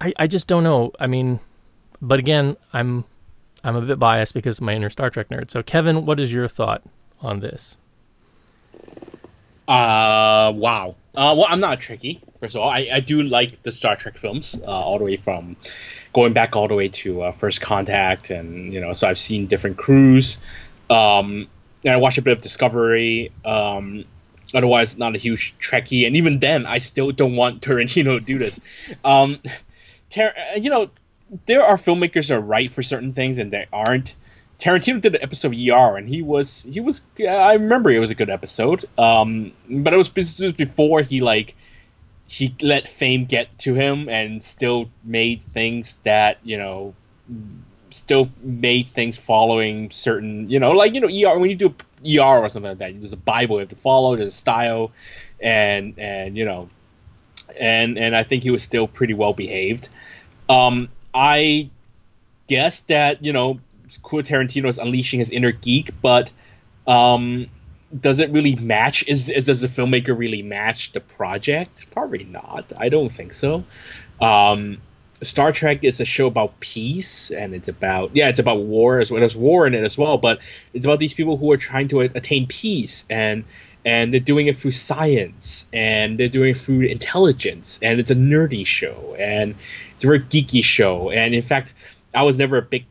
I 0.00 0.12
I 0.18 0.26
just 0.26 0.48
don't 0.48 0.64
know. 0.64 0.92
I 0.98 1.06
mean, 1.06 1.40
but 2.00 2.18
again, 2.18 2.56
I'm 2.72 3.04
I'm 3.62 3.76
a 3.76 3.82
bit 3.82 3.98
biased 3.98 4.34
because 4.34 4.58
of 4.58 4.64
my 4.64 4.74
inner 4.74 4.90
Star 4.90 5.10
Trek 5.10 5.28
nerd. 5.28 5.50
So 5.50 5.62
Kevin, 5.62 6.06
what 6.06 6.18
is 6.18 6.32
your 6.32 6.48
thought 6.48 6.82
on 7.20 7.40
this? 7.40 7.76
Uh, 9.68 10.52
wow. 10.54 10.96
Uh, 11.14 11.34
well, 11.36 11.46
I'm 11.48 11.60
not 11.60 11.78
Trekkie. 11.80 12.20
First 12.40 12.56
of 12.56 12.62
all, 12.62 12.68
I, 12.68 12.88
I 12.92 13.00
do 13.00 13.22
like 13.22 13.62
the 13.62 13.72
Star 13.72 13.94
Trek 13.96 14.18
films, 14.18 14.58
uh, 14.62 14.70
all 14.70 14.98
the 14.98 15.04
way 15.04 15.16
from 15.16 15.56
going 16.12 16.32
back 16.32 16.56
all 16.56 16.68
the 16.68 16.74
way 16.74 16.88
to 16.88 17.22
uh, 17.22 17.32
First 17.32 17.60
Contact, 17.60 18.30
and 18.30 18.72
you 18.72 18.80
know, 18.80 18.92
so 18.94 19.06
I've 19.06 19.18
seen 19.18 19.46
different 19.46 19.76
crews. 19.76 20.38
Um, 20.90 21.48
and 21.84 21.92
I 21.92 21.96
watched 21.96 22.18
a 22.18 22.22
bit 22.22 22.32
of 22.32 22.42
Discovery. 22.42 23.32
Um, 23.44 24.04
otherwise, 24.54 24.96
not 24.96 25.14
a 25.14 25.18
huge 25.18 25.54
Trekkie, 25.60 26.06
and 26.06 26.16
even 26.16 26.38
then, 26.38 26.66
I 26.66 26.78
still 26.78 27.10
don't 27.12 27.36
want 27.36 27.62
Tarantino 27.62 28.18
to 28.18 28.20
do 28.20 28.38
this. 28.38 28.60
Um, 29.04 29.40
Tar- 30.10 30.34
you 30.56 30.70
know, 30.70 30.90
there 31.46 31.64
are 31.64 31.76
filmmakers 31.76 32.28
that 32.28 32.36
are 32.36 32.40
right 32.40 32.70
for 32.70 32.82
certain 32.82 33.12
things 33.12 33.38
and 33.38 33.50
they 33.50 33.66
aren't. 33.72 34.14
Tarantino 34.58 35.00
did 35.00 35.16
an 35.16 35.22
episode 35.22 35.52
of 35.54 35.58
ER, 35.58 35.96
and 35.96 36.08
he 36.08 36.22
was 36.22 36.62
he 36.62 36.80
was 36.80 37.02
I 37.18 37.54
remember 37.54 37.90
it 37.90 37.98
was 37.98 38.10
a 38.10 38.14
good 38.14 38.30
episode. 38.30 38.84
Um, 38.96 39.52
but 39.68 39.92
it 39.92 39.96
was, 39.96 40.08
it 40.08 40.40
was 40.40 40.52
before 40.52 41.02
he 41.02 41.20
like 41.20 41.56
he 42.26 42.54
let 42.62 42.88
fame 42.88 43.26
get 43.26 43.58
to 43.58 43.74
him 43.74 44.08
and 44.08 44.42
still 44.42 44.90
made 45.02 45.42
things 45.42 45.98
that 46.04 46.38
you 46.44 46.56
know 46.56 46.94
still 47.90 48.28
made 48.42 48.88
things 48.88 49.16
following 49.16 49.90
certain 49.90 50.48
you 50.50 50.58
know 50.58 50.70
like 50.72 50.94
you 50.94 51.00
know 51.00 51.08
ER 51.08 51.38
when 51.38 51.50
you 51.50 51.56
do 51.56 51.74
ER 52.06 52.38
or 52.38 52.48
something 52.48 52.70
like 52.70 52.78
that 52.78 53.00
there's 53.00 53.12
a 53.12 53.16
Bible 53.16 53.56
you 53.56 53.60
have 53.60 53.68
to 53.70 53.76
follow 53.76 54.16
there's 54.16 54.28
a 54.28 54.32
style 54.32 54.92
and 55.40 55.98
and 55.98 56.36
you 56.36 56.44
know 56.44 56.68
and 57.58 57.98
and 57.98 58.16
I 58.16 58.22
think 58.22 58.42
he 58.42 58.50
was 58.50 58.62
still 58.62 58.86
pretty 58.86 59.14
well 59.14 59.32
behaved. 59.32 59.88
Um, 60.48 60.88
I 61.12 61.70
guess 62.46 62.82
that 62.82 63.24
you 63.24 63.32
know 63.32 63.60
Quentin 64.02 64.46
Tarantino 64.46 64.68
is 64.68 64.78
unleashing 64.78 65.20
his 65.20 65.30
inner 65.30 65.52
geek, 65.52 65.90
but 66.00 66.32
um, 66.86 67.46
does 67.98 68.20
it 68.20 68.30
really 68.30 68.56
match? 68.56 69.06
Is, 69.06 69.28
is 69.30 69.46
does 69.46 69.60
the 69.60 69.68
filmmaker 69.68 70.16
really 70.16 70.42
match 70.42 70.92
the 70.92 71.00
project? 71.00 71.90
Probably 71.90 72.24
not. 72.24 72.72
I 72.76 72.88
don't 72.88 73.10
think 73.10 73.32
so. 73.32 73.64
Um, 74.20 74.78
Star 75.24 75.52
Trek 75.52 75.82
is 75.82 76.00
a 76.00 76.04
show 76.04 76.26
about 76.26 76.58
peace, 76.60 77.30
and 77.30 77.54
it's 77.54 77.68
about 77.68 78.14
yeah, 78.14 78.28
it's 78.28 78.40
about 78.40 78.60
war 78.60 79.00
as 79.00 79.10
well. 79.10 79.20
There's 79.20 79.36
war 79.36 79.66
in 79.66 79.74
it 79.74 79.84
as 79.84 79.98
well, 79.98 80.18
but 80.18 80.40
it's 80.72 80.86
about 80.86 80.98
these 80.98 81.14
people 81.14 81.36
who 81.36 81.50
are 81.52 81.56
trying 81.56 81.88
to 81.88 82.00
attain 82.00 82.46
peace, 82.46 83.04
and 83.10 83.44
and 83.84 84.12
they're 84.12 84.20
doing 84.20 84.46
it 84.46 84.58
through 84.58 84.70
science, 84.70 85.66
and 85.72 86.18
they're 86.18 86.28
doing 86.28 86.50
it 86.50 86.58
through 86.58 86.82
intelligence, 86.82 87.78
and 87.82 88.00
it's 88.00 88.10
a 88.10 88.14
nerdy 88.14 88.66
show, 88.66 89.16
and 89.18 89.54
it's 89.94 90.04
a 90.04 90.06
very 90.06 90.20
geeky 90.20 90.62
show, 90.62 91.10
and 91.10 91.34
in 91.34 91.42
fact, 91.42 91.74
I 92.14 92.22
was 92.22 92.38
never 92.38 92.58
a 92.58 92.62
big 92.62 92.86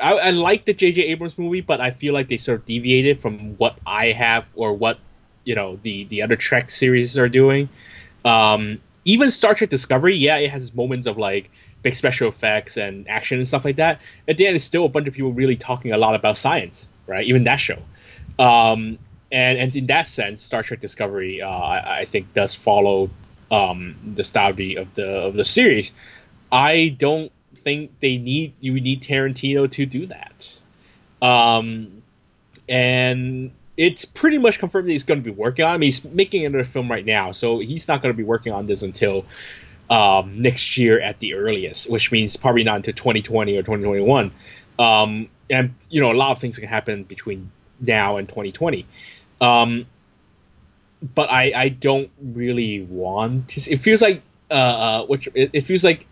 I, 0.00 0.12
I 0.14 0.30
like 0.30 0.64
the 0.64 0.74
J.J. 0.74 1.02
Abrams 1.02 1.38
movie, 1.38 1.60
but 1.60 1.80
I 1.80 1.90
feel 1.90 2.14
like 2.14 2.28
they 2.28 2.36
sort 2.36 2.60
of 2.60 2.66
deviated 2.66 3.20
from 3.20 3.56
what 3.56 3.78
I 3.86 4.12
have 4.12 4.44
or 4.54 4.74
what 4.74 4.98
you 5.44 5.54
know 5.54 5.78
the 5.82 6.04
the 6.04 6.22
other 6.22 6.36
Trek 6.36 6.70
series 6.70 7.16
are 7.18 7.28
doing. 7.28 7.68
Um, 8.24 8.80
even 9.06 9.30
Star 9.30 9.54
Trek 9.54 9.70
Discovery, 9.70 10.16
yeah, 10.16 10.36
it 10.36 10.50
has 10.50 10.74
moments 10.74 11.06
of 11.06 11.16
like 11.16 11.48
big 11.82 11.94
special 11.94 12.28
effects 12.28 12.76
and 12.76 13.08
action 13.08 13.38
and 13.38 13.46
stuff 13.46 13.64
like 13.64 13.76
that. 13.76 14.00
At 14.26 14.36
the 14.36 14.46
end, 14.46 14.56
it's 14.56 14.64
still 14.64 14.84
a 14.84 14.88
bunch 14.88 15.06
of 15.06 15.14
people 15.14 15.32
really 15.32 15.56
talking 15.56 15.92
a 15.92 15.96
lot 15.96 16.16
about 16.16 16.36
science, 16.36 16.88
right? 17.06 17.24
Even 17.24 17.44
that 17.44 17.56
show. 17.56 17.78
Um, 18.38 18.98
and 19.30 19.58
and 19.58 19.74
in 19.74 19.86
that 19.86 20.08
sense, 20.08 20.42
Star 20.42 20.64
Trek 20.64 20.80
Discovery, 20.80 21.40
uh, 21.40 21.48
I, 21.48 21.98
I, 22.00 22.04
think, 22.04 22.34
does 22.34 22.54
follow 22.56 23.10
um, 23.50 23.96
the 24.16 24.24
style 24.24 24.50
of 24.50 24.56
the 24.56 24.76
of 24.78 25.34
the 25.34 25.44
series. 25.44 25.92
I 26.50 26.94
don't 26.98 27.30
think 27.54 28.00
they 28.00 28.18
need 28.18 28.54
you 28.60 28.80
need 28.80 29.02
Tarantino 29.02 29.70
to 29.70 29.86
do 29.86 30.06
that. 30.06 30.60
Um, 31.22 32.02
and 32.68 33.52
it's 33.76 34.04
pretty 34.04 34.38
much 34.38 34.58
confirmed 34.58 34.88
that 34.88 34.92
he's 34.92 35.04
going 35.04 35.20
to 35.20 35.24
be 35.24 35.30
working 35.30 35.64
on. 35.64 35.72
I 35.72 35.76
mean, 35.78 35.88
he's 35.88 36.04
making 36.04 36.46
another 36.46 36.64
film 36.64 36.90
right 36.90 37.04
now, 37.04 37.32
so 37.32 37.58
he's 37.58 37.88
not 37.88 38.02
going 38.02 38.12
to 38.12 38.16
be 38.16 38.24
working 38.24 38.52
on 38.52 38.64
this 38.64 38.82
until 38.82 39.26
um, 39.90 40.40
next 40.40 40.78
year 40.78 41.00
at 41.00 41.20
the 41.20 41.34
earliest, 41.34 41.90
which 41.90 42.10
means 42.10 42.36
probably 42.36 42.64
not 42.64 42.76
until 42.76 42.94
2020 42.94 43.56
or 43.56 43.62
2021. 43.62 44.32
Um, 44.78 45.28
and 45.50 45.74
you 45.88 46.00
know, 46.00 46.10
a 46.10 46.14
lot 46.14 46.32
of 46.32 46.38
things 46.38 46.58
can 46.58 46.68
happen 46.68 47.04
between 47.04 47.50
now 47.80 48.16
and 48.16 48.28
2020. 48.28 48.86
Um, 49.40 49.86
but 51.14 51.30
I, 51.30 51.52
I 51.54 51.68
don't 51.68 52.10
really 52.20 52.82
want 52.82 53.48
to. 53.50 53.70
It 53.70 53.78
feels 53.78 54.00
like 54.00 54.22
uh, 54.50 54.54
uh 54.54 55.06
which 55.06 55.28
it, 55.34 55.50
it 55.52 55.60
feels 55.62 55.84
like 55.84 56.06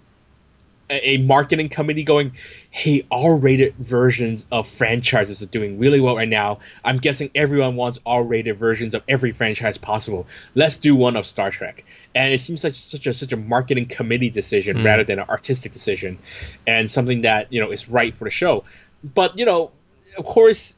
a 0.91 1.17
marketing 1.19 1.69
committee 1.69 2.05
going, 2.05 2.33
"Hey, 2.71 3.07
R-rated 3.11 3.75
versions 3.77 4.47
of 4.53 4.69
franchises 4.69 5.43
are 5.43 5.47
doing 5.47 5.79
really 5.79 6.01
well 6.01 6.17
right 6.17 6.29
now. 6.29 6.59
I'm 6.85 6.99
guessing 6.99 7.31
everyone 7.35 7.77
wants 7.77 8.01
R-rated 8.05 8.59
versions 8.59 8.95
of 8.95 9.03
every 9.09 9.33
franchise 9.33 9.79
possible. 9.79 10.27
Let's 10.55 10.79
do 10.79 10.95
one 10.95 11.17
of 11.17 11.27
Star 11.27 11.51
Trek." 11.51 11.85
And 12.15 12.35
it 12.35 12.41
seems 12.41 12.65
like 12.65 12.75
such 12.75 13.07
a 13.07 13.15
such 13.15 13.33
a 13.33 13.37
marketing 13.37 13.87
committee 13.87 14.31
decision 14.31 14.79
mm. 14.79 14.85
rather 14.85 15.05
than 15.05 15.19
an 15.19 15.29
artistic 15.29 15.73
decision, 15.73 16.19
and 16.67 16.91
something 16.91 17.23
that 17.23 17.53
you 17.53 17.61
know 17.61 17.71
is 17.71 17.89
right 17.89 18.15
for 18.15 18.25
the 18.25 18.31
show. 18.31 18.65
But 19.03 19.39
you 19.39 19.45
know, 19.45 19.71
of 20.17 20.25
course, 20.25 20.75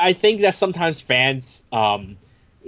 I 0.00 0.12
think 0.12 0.40
that 0.42 0.54
sometimes 0.54 1.00
fans 1.00 1.64
um, 1.72 2.16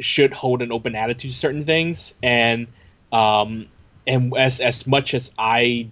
should 0.00 0.32
hold 0.32 0.62
an 0.62 0.72
open 0.72 0.94
attitude 0.94 1.32
to 1.32 1.36
certain 1.36 1.64
things, 1.64 2.14
and 2.22 2.68
um, 3.12 3.66
and 4.06 4.36
as 4.36 4.60
as 4.60 4.86
much 4.86 5.14
as 5.14 5.30
I 5.38 5.88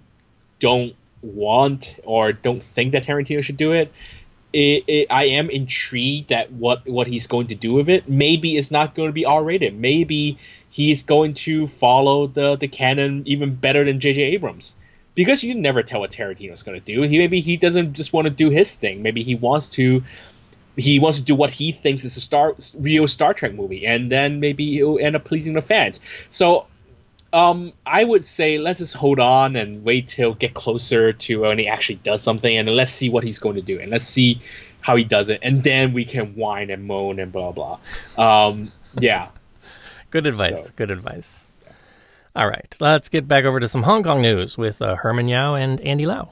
don't 0.58 0.94
want 1.22 1.96
or 2.04 2.32
don't 2.32 2.62
think 2.62 2.92
that 2.92 3.04
Tarantino 3.04 3.42
should 3.42 3.56
do 3.56 3.72
it, 3.72 3.92
it, 4.52 4.84
it, 4.86 5.06
I 5.10 5.26
am 5.26 5.50
intrigued 5.50 6.32
at 6.32 6.52
what 6.52 6.88
what 6.88 7.06
he's 7.06 7.26
going 7.26 7.48
to 7.48 7.54
do 7.54 7.74
with 7.74 7.88
it. 7.88 8.08
Maybe 8.08 8.56
it's 8.56 8.70
not 8.70 8.94
going 8.94 9.08
to 9.08 9.12
be 9.12 9.26
R 9.26 9.42
rated. 9.42 9.78
Maybe 9.78 10.38
he's 10.70 11.02
going 11.02 11.34
to 11.34 11.66
follow 11.66 12.26
the 12.26 12.56
the 12.56 12.68
canon 12.68 13.22
even 13.26 13.54
better 13.54 13.84
than 13.84 14.00
J.J. 14.00 14.22
Abrams. 14.22 14.76
Because 15.14 15.42
you 15.42 15.54
never 15.54 15.82
tell 15.82 16.00
what 16.00 16.10
Tarantino's 16.10 16.62
going 16.62 16.78
to 16.78 16.84
do. 16.84 17.02
He 17.02 17.18
maybe 17.18 17.40
he 17.40 17.56
doesn't 17.56 17.94
just 17.94 18.12
want 18.12 18.26
to 18.26 18.30
do 18.30 18.50
his 18.50 18.74
thing. 18.74 19.02
Maybe 19.02 19.22
he 19.22 19.34
wants 19.34 19.70
to 19.70 20.02
he 20.76 21.00
wants 21.00 21.18
to 21.18 21.24
do 21.24 21.34
what 21.34 21.50
he 21.50 21.72
thinks 21.72 22.04
is 22.04 22.16
a 22.16 22.20
star 22.20 22.54
real 22.78 23.08
Star 23.08 23.34
Trek 23.34 23.54
movie, 23.54 23.86
and 23.86 24.10
then 24.10 24.40
maybe 24.40 24.72
he'll 24.72 24.98
end 24.98 25.16
up 25.16 25.24
pleasing 25.24 25.54
the 25.54 25.62
fans. 25.62 26.00
So 26.30 26.66
um, 27.32 27.72
I 27.84 28.04
would 28.04 28.24
say 28.24 28.58
let's 28.58 28.78
just 28.78 28.94
hold 28.94 29.18
on 29.20 29.56
and 29.56 29.84
wait 29.84 30.08
till 30.08 30.34
get 30.34 30.54
closer 30.54 31.12
to 31.12 31.40
when 31.40 31.58
he 31.58 31.68
actually 31.68 31.96
does 31.96 32.22
something, 32.22 32.56
and 32.56 32.68
let's 32.68 32.90
see 32.90 33.08
what 33.08 33.24
he's 33.24 33.38
going 33.38 33.56
to 33.56 33.62
do, 33.62 33.78
and 33.78 33.90
let's 33.90 34.04
see 34.04 34.40
how 34.80 34.96
he 34.96 35.04
does 35.04 35.28
it, 35.28 35.40
and 35.42 35.62
then 35.62 35.92
we 35.92 36.04
can 36.04 36.34
whine 36.36 36.70
and 36.70 36.84
moan 36.84 37.18
and 37.18 37.32
blah 37.32 37.52
blah. 37.52 37.78
Um, 38.16 38.72
yeah. 38.98 39.28
good 40.10 40.26
advice. 40.26 40.66
So, 40.66 40.72
good 40.76 40.90
advice. 40.90 41.46
Yeah. 41.64 41.72
All 42.36 42.48
right, 42.48 42.76
let's 42.80 43.08
get 43.08 43.26
back 43.26 43.44
over 43.44 43.60
to 43.60 43.68
some 43.68 43.82
Hong 43.82 44.02
Kong 44.02 44.22
news 44.22 44.56
with 44.56 44.80
uh, 44.80 44.96
Herman 44.96 45.28
Yau 45.28 45.54
and 45.54 45.80
Andy 45.80 46.06
Lau. 46.06 46.30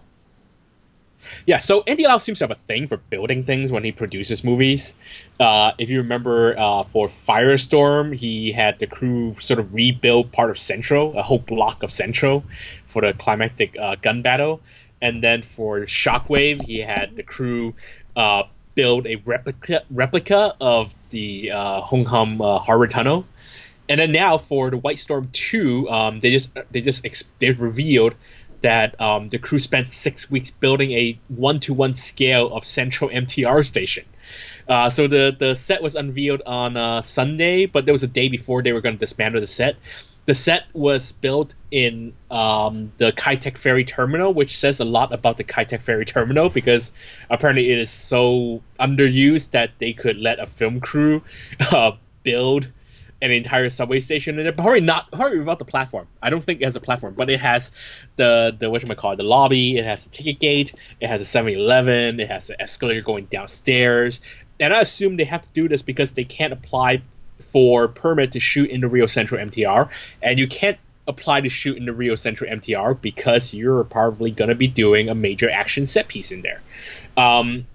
Yeah, 1.47 1.59
so 1.59 1.83
Andy 1.87 2.05
Lau 2.05 2.19
seems 2.19 2.39
to 2.39 2.45
have 2.45 2.51
a 2.51 2.61
thing 2.67 2.89
for 2.89 2.97
building 2.97 3.45
things 3.45 3.71
when 3.71 3.85
he 3.85 3.93
produces 3.93 4.45
movies. 4.45 4.95
Uh, 5.39 5.73
if 5.79 5.91
you 5.91 5.99
remember, 5.99 6.59
uh, 6.59 6.85
for 6.85 7.09
Firestorm, 7.09 8.15
he 8.15 8.53
had 8.53 8.79
the 8.79 8.87
crew 8.87 9.37
sort 9.41 9.61
of 9.61 9.75
rebuild 9.75 10.33
part 10.33 10.51
of 10.51 10.59
Central, 10.59 11.17
a 11.19 11.23
whole 11.23 11.39
block 11.39 11.83
of 11.83 11.93
Central, 11.93 12.45
for 12.87 13.03
the 13.03 13.13
climactic 13.13 13.77
uh, 13.79 13.97
gun 13.97 14.23
battle. 14.23 14.61
And 15.03 15.23
then 15.23 15.43
for 15.43 15.81
Shockwave, 15.81 16.63
he 16.63 16.79
had 16.79 17.17
the 17.17 17.23
crew 17.23 17.75
uh, 18.17 18.45
build 18.75 19.07
a 19.07 19.17
replica 19.17 19.83
replica 19.91 20.55
of 20.61 20.95
the 21.11 21.51
uh, 21.51 21.81
Hong 21.83 22.05
Kong 22.05 22.41
uh, 22.41 22.59
Harbor 22.59 22.87
Tunnel. 22.87 23.27
And 23.89 24.01
then 24.01 24.13
now 24.13 24.39
for 24.39 24.71
the 24.71 24.79
White 24.79 24.99
Storm 24.99 25.29
2, 25.33 25.91
um, 25.91 26.21
they 26.21 26.31
just 26.31 26.51
they 26.71 26.81
just 26.81 27.05
ex- 27.05 27.25
they've 27.39 27.61
revealed 27.61 28.15
that 28.65 28.99
um, 28.99 29.29
the 29.29 29.39
crew 29.39 29.59
spent 29.59 29.91
six 29.91 30.31
weeks 30.31 30.51
building 30.51 30.93
a 30.93 31.19
one-to-one 31.29 31.93
scale 31.93 32.51
of 32.57 32.65
Central 32.65 33.11
MTR 33.11 33.65
station. 33.65 34.07
Uh, 34.67 34.89
so 34.89 35.07
the 35.07 35.37
the 35.39 35.55
set 35.55 35.83
was 35.83 35.95
unveiled 35.95 36.41
on 36.47 36.75
uh, 36.77 37.03
Sunday, 37.03 37.67
but 37.67 37.85
there 37.85 37.93
was 37.93 38.03
a 38.03 38.09
day 38.09 38.29
before 38.29 38.63
they 38.63 38.73
were 38.73 38.81
going 38.81 38.97
to 38.97 38.99
dismantle 38.99 39.43
the 39.43 39.47
set. 39.47 39.77
The 40.25 40.33
set 40.33 40.63
was 40.73 41.13
built 41.13 41.55
in 41.71 42.15
um, 42.31 42.91
the 42.97 43.13
Tak 43.13 43.59
Ferry 43.59 43.85
Terminal, 43.85 44.33
which 44.33 44.57
says 44.57 44.81
a 44.81 44.87
lot 44.87 45.13
about 45.13 45.37
the 45.37 45.45
Tak 45.45 45.83
Ferry 45.83 46.07
Terminal 46.07 46.49
because 46.49 46.91
apparently 47.29 47.71
it 47.71 47.79
is 47.79 47.91
so 47.91 48.63
underused 48.81 49.51
that 49.51 49.73
they 49.79 49.93
could 49.93 50.17
let 50.17 50.41
a 50.41 50.47
film 50.47 50.81
crew 50.81 51.23
uh, 51.61 51.93
build 52.23 52.69
an 53.25 53.33
entire 53.33 53.69
subway 53.69 54.01
station 54.01 54.39
in 54.39 54.47
it. 54.47 54.57
Probably 54.57 54.81
not 54.81 55.11
probably 55.11 55.39
without 55.39 55.59
the 55.59 55.65
platform. 55.65 56.07
I 56.23 56.31
don't 56.31 56.45
think 56.45 56.61
it 56.61 56.65
has 56.65 56.77
a 56.77 56.81
platform, 56.81 57.15
but 57.15 57.31
it 57.31 57.41
has 57.41 57.73
the 58.17 58.55
the 58.57 58.69
what 58.69 58.85
call 58.99 59.13
it, 59.13 59.17
the 59.17 59.23
lobby. 59.23 59.79
It 59.79 59.85
has 59.85 60.07
a 60.07 60.11
ticket 60.11 60.39
gate. 60.39 60.75
It 61.01 61.09
has 61.09 61.21
a 61.21 61.25
7-Eleven. 61.25 62.21
It 62.21 62.29
has 62.29 62.51
an 62.51 62.57
escalator 62.61 63.01
going 63.01 63.25
downstairs. 63.27 64.21
And 64.61 64.73
I 64.73 64.81
assume 64.81 65.17
they 65.17 65.25
have 65.25 65.43
to 65.43 65.51
do 65.53 65.69
this 65.69 65.83
because 65.83 66.13
they 66.13 66.25
can't 66.25 66.53
apply 66.53 67.03
for 67.51 67.89
permit 67.89 68.33
to 68.33 68.41
shoot 68.41 68.71
in 68.71 68.81
the 68.81 68.89
Rio 68.89 69.07
Central 69.07 69.45
MTR, 69.45 69.89
and 70.23 70.39
you 70.39 70.47
can't 70.47 70.79
apply 71.07 71.41
to 71.41 71.49
shoot 71.49 71.77
in 71.77 71.87
the 71.87 71.93
Rio 71.93 72.15
Central 72.15 72.51
MTR 72.51 73.01
because 73.01 73.53
you're 73.53 73.85
probably 73.85 74.31
going 74.31 74.49
to 74.49 74.55
be 74.55 74.69
doing 74.69 75.09
a 75.09 75.15
major 75.15 75.51
action 75.51 75.87
set 75.87 76.09
piece 76.09 76.31
in 76.31 76.43
there. 76.43 76.63
Um, 77.17 77.67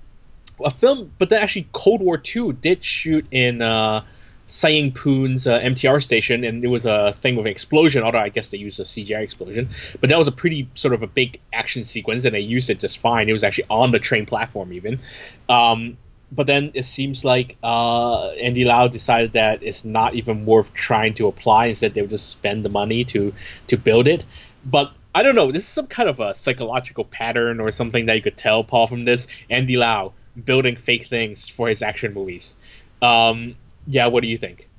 a 0.64 0.72
film, 0.72 1.12
but 1.18 1.30
then 1.30 1.42
actually 1.42 1.68
Cold 1.72 2.02
War 2.02 2.22
II 2.36 2.54
did 2.54 2.84
shoot 2.84 3.26
in 3.32 3.62
uh, 3.62 4.06
Sai 4.50 4.92
Poon's 4.96 5.46
uh, 5.46 5.60
MTR 5.60 6.02
station, 6.02 6.44
and 6.44 6.64
it 6.64 6.68
was 6.68 6.88
a 6.88 7.14
thing 7.22 7.36
with 7.36 7.46
an 7.46 7.52
explosion. 7.52 8.04
Although 8.04 8.18
I 8.18 8.30
guess 8.30 8.50
they 8.50 8.58
used 8.58 8.80
a 8.80 8.84
CGI 8.84 9.22
explosion, 9.22 9.70
but 10.02 10.10
that 10.10 10.18
was 10.18 10.28
a 10.28 10.32
pretty 10.32 10.68
sort 10.74 10.94
of 10.96 11.04
a 11.04 11.08
big 11.08 11.40
action 11.54 11.86
sequence, 11.86 12.26
and 12.26 12.34
they 12.34 12.40
used 12.40 12.70
it 12.70 12.80
just 12.80 12.98
fine. 12.98 13.30
It 13.30 13.34
was 13.34 13.44
actually 13.44 13.66
on 13.70 13.92
the 13.92 14.00
train 14.00 14.26
platform 14.26 14.74
even. 14.74 15.00
Um, 15.48 15.98
but 16.32 16.48
then 16.48 16.72
it 16.74 16.84
seems 16.84 17.24
like 17.24 17.58
uh, 17.64 18.30
Andy 18.30 18.66
Lau 18.66 18.88
decided 18.88 19.34
that 19.34 19.62
it's 19.62 19.86
not 19.86 20.16
even 20.16 20.46
worth 20.46 20.74
trying 20.74 21.14
to 21.16 21.28
apply. 21.28 21.68
Instead, 21.68 21.94
they 21.94 22.02
would 22.02 22.10
just 22.10 22.30
spend 22.30 22.66
the 22.66 22.70
money 22.70 23.06
to 23.06 23.34
to 23.68 23.78
build 23.78 24.08
it. 24.08 24.26
But 24.66 24.92
I 25.14 25.22
don't 25.22 25.36
know. 25.36 25.52
This 25.52 25.64
is 25.64 25.70
some 25.70 25.88
kind 25.88 26.10
of 26.10 26.20
a 26.20 26.34
psychological 26.34 27.06
pattern 27.06 27.60
or 27.60 27.70
something 27.72 28.08
that 28.08 28.16
you 28.16 28.22
could 28.24 28.38
tell, 28.38 28.64
Paul, 28.64 28.88
from 28.88 29.06
this. 29.06 29.28
Andy 29.50 29.78
Lau 29.78 30.14
building 30.44 30.76
fake 30.76 31.06
things 31.06 31.48
for 31.48 31.68
his 31.70 31.84
action 31.84 32.14
movies. 32.14 32.56
Um, 33.02 33.56
yeah, 33.90 34.08
what 34.08 34.22
do 34.22 34.28
you 34.28 34.38
think? 34.38 34.70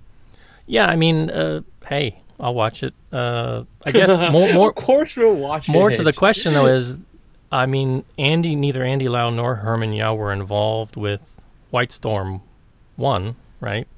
Yeah, 0.66 0.86
I 0.86 0.96
mean, 0.96 1.30
uh, 1.30 1.62
hey, 1.86 2.20
I'll 2.38 2.54
watch 2.54 2.82
it. 2.82 2.94
Uh, 3.12 3.64
I 3.84 3.90
guess 3.90 4.16
more, 4.32 4.52
more 4.54 4.68
of 4.70 4.76
course 4.76 5.16
we'll 5.16 5.34
watch 5.34 5.68
more 5.68 5.90
it. 5.90 5.96
to 5.96 6.02
the 6.04 6.12
question 6.12 6.54
though 6.54 6.66
is, 6.66 7.00
I 7.52 7.66
mean, 7.66 8.04
Andy, 8.18 8.54
neither 8.54 8.84
Andy 8.84 9.08
Lau 9.08 9.30
nor 9.30 9.56
Herman 9.56 9.92
Yau 9.92 10.14
were 10.14 10.32
involved 10.32 10.96
with 10.96 11.40
White 11.70 11.90
Storm 11.90 12.40
one, 12.96 13.34
right? 13.60 13.88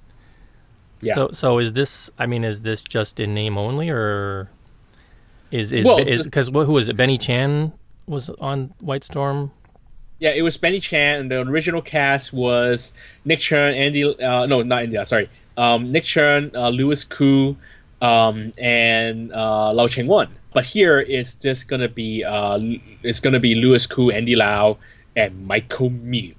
Yeah. 1.02 1.14
So, 1.14 1.30
so 1.32 1.58
is 1.58 1.74
this? 1.74 2.10
I 2.18 2.26
mean, 2.26 2.44
is 2.44 2.62
this 2.62 2.82
just 2.82 3.20
in 3.20 3.34
name 3.34 3.58
only, 3.58 3.90
or 3.90 4.48
is 5.50 5.72
is 5.72 5.84
Well, 5.84 5.98
is 5.98 6.24
because 6.24 6.48
who 6.48 6.72
was 6.72 6.88
it? 6.88 6.96
Benny 6.96 7.18
Chan 7.18 7.72
was 8.06 8.30
on 8.40 8.72
White 8.80 9.04
Storm. 9.04 9.50
Yeah, 10.22 10.30
it 10.30 10.42
was 10.42 10.56
Benny 10.56 10.78
Chan, 10.78 11.18
and 11.18 11.28
the 11.28 11.40
original 11.40 11.82
cast 11.82 12.32
was 12.32 12.92
Nick 13.24 13.40
Cheung, 13.40 13.74
Andy. 13.76 14.04
Uh, 14.04 14.46
no, 14.46 14.62
not 14.62 14.84
Andy. 14.84 14.96
uh, 14.96 15.04
Sorry, 15.04 15.28
um, 15.56 15.90
Nick 15.90 16.04
Cheung, 16.04 16.54
uh, 16.54 16.68
Louis 16.68 17.04
Koo, 17.04 17.56
um, 18.00 18.52
and 18.56 19.32
uh, 19.32 19.72
Lau 19.72 19.88
Ching 19.88 20.06
Wan. 20.06 20.28
But 20.54 20.64
here 20.64 21.00
it's 21.00 21.34
just 21.34 21.66
gonna 21.66 21.88
be 21.88 22.22
uh, 22.22 22.56
it's 23.02 23.18
gonna 23.18 23.40
be 23.40 23.56
Louis 23.56 23.84
Koo, 23.88 24.12
Andy 24.12 24.36
Lau, 24.36 24.78
and 25.16 25.44
Michael 25.44 25.90
Miu. 25.90 26.36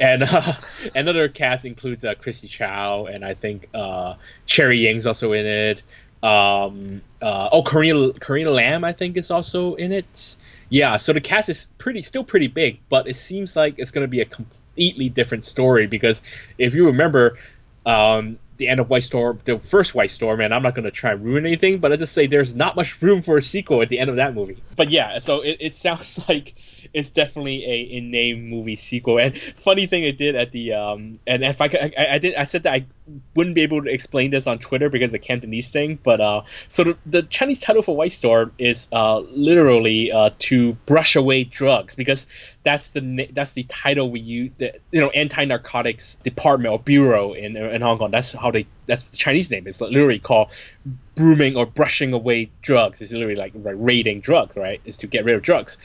And 0.00 0.22
uh, 0.22 0.54
another 0.94 1.28
cast 1.28 1.66
includes 1.66 2.06
uh, 2.06 2.14
Chrissie 2.14 2.48
Chau, 2.48 3.04
and 3.04 3.26
I 3.26 3.34
think 3.34 3.68
uh, 3.74 4.14
Cherry 4.46 4.86
Yang's 4.86 5.06
also 5.06 5.34
in 5.34 5.44
it. 5.44 5.82
Um, 6.22 7.02
uh, 7.20 7.50
oh, 7.52 7.62
Karina 7.62 8.14
Karena 8.14 8.50
Lam, 8.50 8.84
I 8.84 8.94
think, 8.94 9.18
is 9.18 9.30
also 9.30 9.74
in 9.74 9.92
it. 9.92 10.36
Yeah, 10.68 10.96
so 10.98 11.12
the 11.12 11.20
cast 11.20 11.48
is 11.48 11.66
pretty 11.78 12.02
still 12.02 12.24
pretty 12.24 12.48
big, 12.48 12.80
but 12.88 13.08
it 13.08 13.16
seems 13.16 13.56
like 13.56 13.78
it's 13.78 13.90
going 13.90 14.04
to 14.04 14.08
be 14.08 14.20
a 14.20 14.24
completely 14.24 15.08
different 15.08 15.44
story 15.44 15.86
because 15.86 16.22
if 16.58 16.74
you 16.74 16.86
remember 16.86 17.38
um, 17.86 18.38
the 18.58 18.68
end 18.68 18.80
of 18.80 18.90
White 18.90 19.04
Storm, 19.04 19.40
the 19.44 19.58
first 19.58 19.94
White 19.94 20.10
Storm, 20.10 20.40
and 20.40 20.52
I'm 20.52 20.62
not 20.62 20.74
going 20.74 20.84
to 20.84 20.90
try 20.90 21.12
and 21.12 21.24
ruin 21.24 21.46
anything, 21.46 21.78
but 21.78 21.92
I 21.92 21.96
just 21.96 22.12
say 22.12 22.26
there's 22.26 22.54
not 22.54 22.76
much 22.76 23.00
room 23.00 23.22
for 23.22 23.36
a 23.38 23.42
sequel 23.42 23.80
at 23.82 23.88
the 23.88 23.98
end 23.98 24.10
of 24.10 24.16
that 24.16 24.34
movie. 24.34 24.62
But 24.76 24.90
yeah, 24.90 25.18
so 25.20 25.40
it, 25.40 25.56
it 25.60 25.74
sounds 25.74 26.20
like 26.28 26.54
it's 26.94 27.10
definitely 27.10 27.64
a 27.64 27.80
in 27.80 28.10
name 28.10 28.48
movie 28.48 28.76
sequel. 28.76 29.18
And 29.18 29.40
funny 29.40 29.86
thing 29.86 30.04
it 30.04 30.18
did 30.18 30.36
at 30.36 30.52
the 30.52 30.72
um, 30.74 31.14
and 31.26 31.44
if 31.44 31.60
I, 31.60 31.68
could- 31.68 31.94
I 31.96 32.14
I 32.14 32.18
did 32.18 32.34
I 32.34 32.44
said 32.44 32.64
that 32.64 32.72
I 32.72 32.86
wouldn't 33.34 33.54
be 33.54 33.62
able 33.62 33.82
to 33.84 33.90
explain 33.90 34.30
this 34.30 34.46
on 34.46 34.58
Twitter 34.58 34.90
because 34.90 35.08
of 35.08 35.12
the 35.12 35.18
Cantonese 35.18 35.70
thing, 35.70 35.98
but 36.02 36.20
uh, 36.20 36.42
so 36.68 36.84
the, 36.84 36.96
the 37.06 37.22
Chinese 37.22 37.60
title 37.60 37.82
for 37.82 37.96
White 37.96 38.12
Storm 38.12 38.52
is 38.58 38.88
uh 38.92 39.18
literally 39.20 40.12
uh 40.12 40.30
to 40.40 40.74
brush 40.86 41.16
away 41.16 41.44
drugs 41.44 41.94
because 41.94 42.26
that's 42.62 42.90
the 42.90 43.28
that's 43.32 43.52
the 43.52 43.62
title 43.64 44.10
we 44.10 44.20
use 44.20 44.50
the 44.58 44.74
you 44.90 45.00
know 45.00 45.10
anti 45.10 45.44
narcotics 45.44 46.16
department 46.22 46.72
or 46.72 46.78
bureau 46.78 47.32
in 47.32 47.56
in 47.56 47.80
Hong 47.80 47.98
Kong. 47.98 48.10
That's 48.10 48.32
how 48.32 48.50
they 48.50 48.66
that's 48.86 49.04
the 49.04 49.16
Chinese 49.16 49.50
name. 49.50 49.66
It's 49.66 49.80
literally 49.80 50.18
called 50.18 50.48
brooming 51.14 51.56
or 51.56 51.66
brushing 51.66 52.12
away 52.12 52.50
drugs. 52.62 53.00
It's 53.00 53.12
literally 53.12 53.36
like 53.36 53.52
raiding 53.54 54.20
drugs, 54.20 54.56
right? 54.56 54.80
Is 54.84 54.98
to 54.98 55.06
get 55.06 55.24
rid 55.24 55.34
of 55.34 55.42
drugs. 55.42 55.78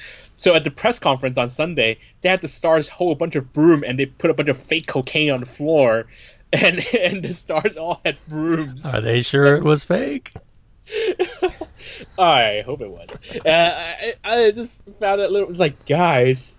So 0.43 0.53
at 0.55 0.65
the 0.65 0.71
press 0.71 0.99
conference 0.99 1.37
on 1.37 1.47
Sunday, 1.47 1.99
they 2.19 2.27
had 2.27 2.41
the 2.41 2.49
stars 2.49 2.89
hold 2.89 3.13
a 3.13 3.15
bunch 3.15 3.37
of 3.37 3.53
broom 3.53 3.81
and 3.81 3.97
they 3.97 4.07
put 4.07 4.29
a 4.29 4.33
bunch 4.33 4.49
of 4.49 4.57
fake 4.57 4.87
cocaine 4.87 5.31
on 5.31 5.39
the 5.39 5.45
floor, 5.45 6.07
and 6.51 6.85
and 6.93 7.23
the 7.23 7.33
stars 7.33 7.77
all 7.77 8.01
had 8.03 8.17
brooms. 8.27 8.85
Are 8.85 8.99
they 8.99 9.21
sure 9.21 9.55
it 9.55 9.63
was 9.63 9.85
fake? 9.85 10.33
I 12.19 12.61
hope 12.65 12.81
it 12.81 12.89
was. 12.89 13.07
Uh, 13.45 13.49
I, 13.49 14.15
I 14.25 14.51
just 14.51 14.81
found 14.99 15.21
it 15.21 15.29
a 15.29 15.33
little. 15.33 15.49
It's 15.49 15.59
like 15.59 15.85
guys, 15.85 16.57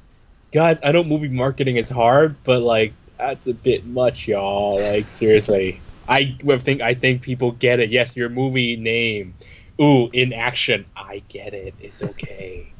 guys. 0.51 0.81
I 0.83 0.93
know 0.93 1.05
movie 1.05 1.29
marketing 1.29 1.77
is 1.77 1.91
hard, 1.91 2.37
but 2.43 2.63
like 2.63 2.95
that's 3.19 3.49
a 3.49 3.53
bit 3.53 3.85
much, 3.85 4.27
y'all. 4.27 4.81
Like 4.81 5.11
seriously, 5.11 5.83
I 6.09 6.39
think 6.59 6.81
I 6.81 6.95
think 6.95 7.21
people 7.21 7.53
get 7.53 7.81
it. 7.81 7.91
Yes, 7.91 8.17
your 8.17 8.31
movie 8.31 8.77
name. 8.77 9.35
Ooh, 9.79 10.09
in 10.11 10.33
action. 10.33 10.87
I 10.97 11.23
get 11.29 11.53
it. 11.53 11.75
It's 11.83 12.03
okay. 12.03 12.73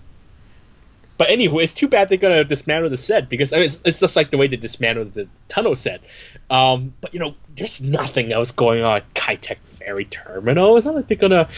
But 1.17 1.31
anyway, 1.31 1.63
it's 1.63 1.75
too 1.75 1.89
bad 1.89 2.09
they're 2.09 2.19
gonna 2.19 2.45
dismantle 2.45 2.91
the 2.91 2.97
set 2.97 3.29
because 3.29 3.53
I 3.53 3.57
mean, 3.57 3.67
it's, 3.67 3.81
it's 3.85 4.01
just 4.01 4.17
like 4.17 4.31
the 4.31 4.37
way 4.37 4.49
they 4.49 4.57
dismantled 4.57 5.13
the 5.13 5.29
tunnel 5.49 5.77
set. 5.77 6.01
Um, 6.51 6.95
but 7.01 7.15
you 7.15 7.21
know, 7.21 7.35
there's 7.55 7.81
nothing 7.81 8.33
else 8.33 8.51
going 8.51 8.83
on 8.83 8.97
at 8.97 9.15
Tak 9.15 9.59
Ferry 9.65 10.07
Terminal. 10.07 10.77
It's 10.77 10.87
not 10.87 10.97
like 10.97 11.07
they're 11.07 11.17
gonna 11.17 11.49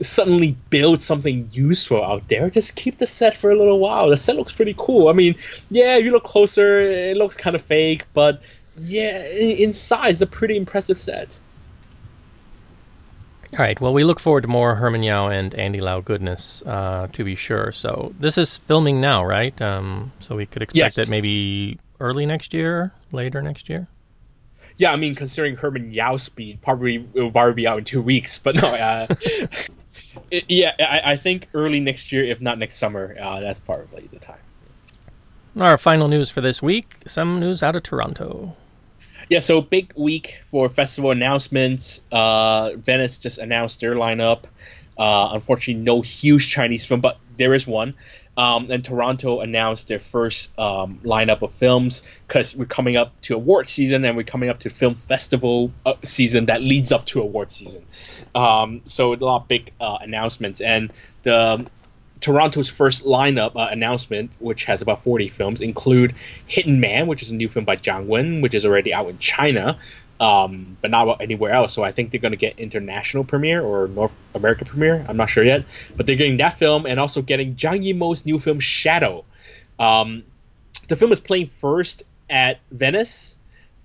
suddenly 0.00 0.56
build 0.68 1.00
something 1.00 1.48
useful 1.52 2.04
out 2.04 2.28
there. 2.28 2.50
Just 2.50 2.76
keep 2.76 2.98
the 2.98 3.06
set 3.06 3.36
for 3.36 3.50
a 3.50 3.56
little 3.56 3.78
while. 3.78 4.10
The 4.10 4.16
set 4.16 4.36
looks 4.36 4.52
pretty 4.52 4.74
cool. 4.76 5.08
I 5.08 5.12
mean, 5.12 5.36
yeah, 5.70 5.96
you 5.96 6.10
look 6.10 6.24
closer, 6.24 6.80
it 6.80 7.16
looks 7.16 7.36
kind 7.36 7.56
of 7.56 7.62
fake, 7.62 8.04
but 8.12 8.42
yeah, 8.78 9.26
inside 9.26 10.10
it's 10.10 10.20
a 10.20 10.26
pretty 10.26 10.56
impressive 10.56 11.00
set. 11.00 11.38
All 13.52 13.60
right. 13.60 13.80
Well, 13.80 13.92
we 13.92 14.02
look 14.04 14.18
forward 14.20 14.42
to 14.42 14.48
more 14.48 14.74
Herman 14.74 15.02
Yau 15.02 15.28
and 15.28 15.54
Andy 15.54 15.80
Lau 15.80 16.00
goodness, 16.00 16.62
uh, 16.66 17.06
to 17.12 17.24
be 17.24 17.36
sure. 17.36 17.70
So 17.72 18.12
this 18.18 18.38
is 18.38 18.56
filming 18.56 19.00
now, 19.00 19.24
right? 19.24 19.60
Um, 19.62 20.12
so 20.18 20.34
we 20.36 20.46
could 20.46 20.62
expect 20.62 20.96
Yes. 20.96 20.98
it 20.98 21.08
maybe 21.10 21.78
early 22.00 22.26
next 22.26 22.52
year, 22.52 22.92
later 23.12 23.40
next 23.40 23.68
year. 23.68 23.86
Yeah, 24.78 24.92
I 24.92 24.96
mean, 24.96 25.14
considering 25.14 25.56
Herman 25.56 25.90
Yau 25.92 26.16
speed, 26.16 26.60
probably 26.60 26.96
it 27.14 27.20
will 27.20 27.30
probably 27.30 27.54
be 27.54 27.66
out 27.66 27.78
in 27.78 27.84
two 27.84 28.02
weeks. 28.02 28.38
But 28.38 28.56
no, 28.56 28.68
uh, 28.68 29.06
it- 30.30 30.44
yeah, 30.48 30.72
I, 30.80 31.12
I 31.12 31.16
think 31.16 31.48
early 31.54 31.80
next 31.80 32.10
year, 32.12 32.24
if 32.24 32.40
not 32.40 32.58
next 32.58 32.76
summer. 32.76 33.16
Uh, 33.18 33.40
that's 33.40 33.60
probably 33.60 34.08
the 34.12 34.18
time. 34.18 34.36
Our 35.58 35.78
final 35.78 36.08
news 36.08 36.30
for 36.30 36.42
this 36.42 36.60
week: 36.60 36.96
some 37.06 37.40
news 37.40 37.62
out 37.62 37.76
of 37.76 37.84
Toronto. 37.84 38.56
Yeah, 39.28 39.40
so 39.40 39.60
big 39.60 39.92
week 39.96 40.42
for 40.52 40.68
festival 40.68 41.10
announcements. 41.10 42.00
Uh, 42.12 42.72
Venice 42.76 43.18
just 43.18 43.38
announced 43.38 43.80
their 43.80 43.96
lineup. 43.96 44.44
Uh, 44.96 45.30
unfortunately, 45.32 45.82
no 45.82 46.00
huge 46.00 46.48
Chinese 46.48 46.84
film, 46.84 47.00
but 47.00 47.18
there 47.36 47.52
is 47.52 47.66
one. 47.66 47.94
Um, 48.36 48.70
and 48.70 48.84
Toronto 48.84 49.40
announced 49.40 49.88
their 49.88 49.98
first 49.98 50.56
um, 50.58 51.00
lineup 51.02 51.42
of 51.42 51.54
films 51.54 52.02
because 52.26 52.54
we're 52.54 52.66
coming 52.66 52.96
up 52.96 53.18
to 53.22 53.34
award 53.34 53.66
season 53.66 54.04
and 54.04 54.16
we're 54.16 54.24
coming 54.24 54.48
up 54.48 54.60
to 54.60 54.70
film 54.70 54.94
festival 54.94 55.72
uh, 55.86 55.94
season 56.04 56.46
that 56.46 56.62
leads 56.62 56.92
up 56.92 57.06
to 57.06 57.20
award 57.20 57.50
season. 57.50 57.84
Um, 58.34 58.82
so 58.84 59.12
a 59.12 59.16
lot 59.16 59.42
of 59.42 59.48
big 59.48 59.72
uh, 59.80 59.98
announcements. 60.02 60.60
And 60.60 60.92
the 61.22 61.66
Toronto's 62.20 62.68
first 62.68 63.04
lineup 63.04 63.56
uh, 63.56 63.68
announcement, 63.70 64.30
which 64.38 64.64
has 64.64 64.82
about 64.82 65.02
40 65.02 65.28
films, 65.28 65.60
include 65.60 66.14
Hidden 66.46 66.80
Man, 66.80 67.06
which 67.06 67.22
is 67.22 67.30
a 67.30 67.34
new 67.34 67.48
film 67.48 67.64
by 67.64 67.76
Jiang 67.76 68.06
Wen, 68.06 68.40
which 68.40 68.54
is 68.54 68.64
already 68.64 68.94
out 68.94 69.08
in 69.08 69.18
China, 69.18 69.78
um, 70.18 70.78
but 70.80 70.90
not 70.90 71.20
anywhere 71.20 71.52
else. 71.52 71.74
So 71.74 71.82
I 71.84 71.92
think 71.92 72.10
they're 72.10 72.20
going 72.20 72.32
to 72.32 72.38
get 72.38 72.58
international 72.58 73.24
premiere 73.24 73.62
or 73.62 73.88
North 73.88 74.14
America 74.34 74.64
premiere. 74.64 75.04
I'm 75.06 75.16
not 75.16 75.28
sure 75.28 75.44
yet, 75.44 75.64
but 75.96 76.06
they're 76.06 76.16
getting 76.16 76.38
that 76.38 76.58
film 76.58 76.86
and 76.86 76.98
also 76.98 77.20
getting 77.20 77.54
Zhang 77.54 77.84
Yimou's 77.84 78.24
new 78.24 78.38
film 78.38 78.60
Shadow. 78.60 79.24
Um, 79.78 80.24
the 80.88 80.96
film 80.96 81.12
is 81.12 81.20
playing 81.20 81.48
first 81.48 82.04
at 82.30 82.60
Venice. 82.70 83.36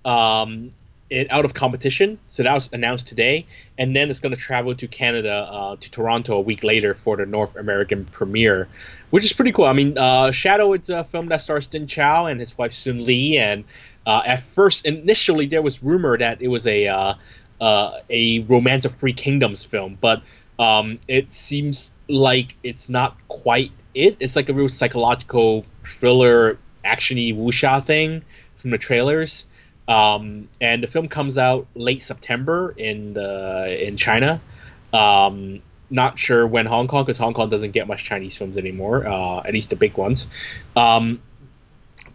Um, 0.04 0.70
it, 1.12 1.30
out 1.30 1.44
of 1.44 1.52
competition, 1.54 2.18
so 2.26 2.42
that 2.42 2.52
was 2.54 2.70
announced 2.72 3.06
today, 3.06 3.46
and 3.78 3.94
then 3.94 4.10
it's 4.10 4.20
going 4.20 4.34
to 4.34 4.40
travel 4.40 4.74
to 4.74 4.88
Canada, 4.88 5.48
uh, 5.50 5.76
to 5.76 5.90
Toronto 5.90 6.38
a 6.38 6.40
week 6.40 6.64
later 6.64 6.94
for 6.94 7.16
the 7.16 7.26
North 7.26 7.54
American 7.56 8.06
premiere, 8.06 8.68
which 9.10 9.24
is 9.24 9.32
pretty 9.32 9.52
cool. 9.52 9.66
I 9.66 9.74
mean, 9.74 9.98
uh, 9.98 10.30
Shadow 10.32 10.72
it's 10.72 10.88
a 10.88 11.04
film 11.04 11.26
that 11.28 11.42
stars 11.42 11.68
Deng 11.68 11.86
Chao 11.88 12.26
and 12.26 12.40
his 12.40 12.56
wife 12.56 12.72
Sun 12.72 13.04
Li, 13.04 13.38
and 13.38 13.64
uh, 14.06 14.22
at 14.24 14.42
first, 14.54 14.86
initially, 14.86 15.46
there 15.46 15.62
was 15.62 15.82
rumor 15.82 16.16
that 16.16 16.40
it 16.40 16.48
was 16.48 16.66
a 16.66 16.88
uh, 16.88 17.14
uh, 17.60 18.00
a 18.10 18.40
Romance 18.40 18.84
of 18.84 18.96
Three 18.96 19.12
Kingdoms 19.12 19.64
film, 19.64 19.98
but 20.00 20.22
um, 20.58 20.98
it 21.08 21.30
seems 21.30 21.92
like 22.08 22.56
it's 22.62 22.88
not 22.88 23.16
quite 23.28 23.70
it. 23.94 24.16
It's 24.20 24.34
like 24.34 24.48
a 24.48 24.54
real 24.54 24.68
psychological 24.68 25.64
thriller, 25.84 26.58
actiony 26.84 27.36
wuxia 27.36 27.84
thing 27.84 28.22
from 28.56 28.70
the 28.70 28.78
trailers. 28.78 29.46
Um, 29.88 30.48
and 30.60 30.82
the 30.82 30.86
film 30.86 31.08
comes 31.08 31.38
out 31.38 31.66
late 31.74 32.02
September 32.02 32.72
in 32.76 33.14
the, 33.14 33.86
in 33.86 33.96
China. 33.96 34.40
Um, 34.92 35.62
not 35.90 36.18
sure 36.18 36.46
when 36.46 36.66
Hong 36.66 36.88
Kong, 36.88 37.04
because 37.04 37.18
Hong 37.18 37.34
Kong 37.34 37.48
doesn't 37.50 37.72
get 37.72 37.86
much 37.86 38.04
Chinese 38.04 38.36
films 38.36 38.56
anymore, 38.56 39.06
uh, 39.06 39.40
at 39.40 39.52
least 39.52 39.70
the 39.70 39.76
big 39.76 39.96
ones. 39.96 40.26
Um, 40.74 41.20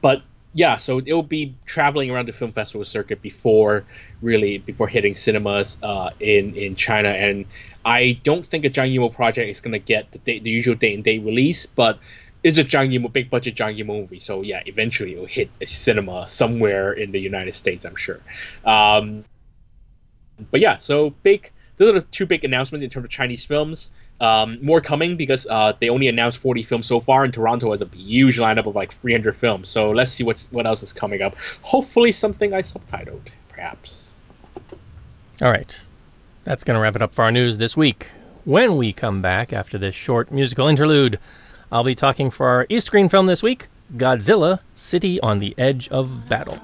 but 0.01 0.23
yeah, 0.53 0.77
so 0.77 0.97
it'll 0.97 1.21
be 1.21 1.55
traveling 1.67 2.09
around 2.09 2.27
the 2.27 2.33
film 2.33 2.51
festival 2.51 2.83
circuit 2.83 3.21
before 3.21 3.85
really 4.21 4.57
before 4.57 4.87
hitting 4.87 5.13
cinemas 5.13 5.77
uh, 5.83 6.09
in 6.19 6.55
in 6.55 6.73
China. 6.73 7.09
And 7.09 7.45
I 7.85 8.19
don't 8.23 8.43
think 8.43 8.65
a 8.65 8.69
Zhang 8.71 8.91
Yimou 8.91 9.13
project 9.13 9.49
is 9.51 9.61
gonna 9.61 9.77
get 9.77 10.11
the, 10.11 10.19
day, 10.19 10.39
the 10.39 10.49
usual 10.49 10.73
day 10.73 10.95
and 10.95 11.03
date 11.03 11.23
release, 11.23 11.67
but 11.67 11.99
it's 12.43 12.57
a 12.57 12.63
Zhang 12.63 12.93
Yimou 12.93 13.11
big 13.11 13.29
budget 13.29 13.55
Zhang 13.55 13.77
Yimou 13.77 14.01
movie. 14.01 14.19
So 14.19 14.41
yeah, 14.41 14.61
eventually 14.65 15.13
it'll 15.13 15.25
hit 15.25 15.49
a 15.61 15.65
cinema 15.65 16.27
somewhere 16.27 16.93
in 16.93 17.11
the 17.11 17.19
United 17.19 17.55
States, 17.55 17.85
I'm 17.85 17.95
sure. 17.95 18.19
Um, 18.65 19.25
but 20.51 20.59
yeah, 20.59 20.75
so 20.75 21.11
big. 21.23 21.51
Those 21.77 21.89
are 21.89 21.99
the 21.99 22.01
two 22.01 22.25
big 22.25 22.43
announcements 22.43 22.83
in 22.83 22.89
terms 22.89 23.05
of 23.05 23.11
Chinese 23.11 23.45
films. 23.45 23.91
Um, 24.19 24.57
more 24.63 24.81
coming 24.81 25.15
because 25.15 25.45
uh, 25.47 25.73
they 25.79 25.89
only 25.89 26.07
announced 26.07 26.39
40 26.39 26.63
films 26.63 26.87
so 26.87 26.99
far, 26.99 27.23
and 27.23 27.31
Toronto 27.31 27.71
has 27.71 27.83
a 27.83 27.87
huge 27.87 28.39
lineup 28.39 28.65
of 28.65 28.75
like 28.75 28.93
300 28.93 29.35
films. 29.35 29.69
So 29.69 29.91
let's 29.91 30.11
see 30.11 30.23
what's 30.23 30.51
what 30.51 30.65
else 30.65 30.81
is 30.81 30.91
coming 30.91 31.21
up. 31.21 31.35
Hopefully, 31.61 32.11
something 32.11 32.53
I 32.53 32.61
subtitled, 32.61 33.27
perhaps. 33.49 34.15
All 35.39 35.51
right. 35.51 35.79
That's 36.45 36.63
going 36.63 36.75
to 36.75 36.81
wrap 36.81 36.95
it 36.95 37.01
up 37.01 37.13
for 37.13 37.25
our 37.25 37.31
news 37.31 37.57
this 37.57 37.77
week. 37.77 38.07
When 38.43 38.77
we 38.77 38.93
come 38.93 39.21
back 39.21 39.51
after 39.51 39.77
this 39.77 39.93
short 39.93 40.31
musical 40.31 40.67
interlude, 40.67 41.19
I'll 41.71 41.83
be 41.83 41.95
talking 41.95 42.31
for 42.31 42.47
our 42.47 42.65
East 42.69 42.87
Screen 42.87 43.09
film 43.09 43.25
this 43.25 43.43
week 43.43 43.67
Godzilla 43.95 44.59
City 44.73 45.19
on 45.21 45.39
the 45.39 45.53
Edge 45.57 45.89
of 45.89 46.27
Battle. 46.29 46.57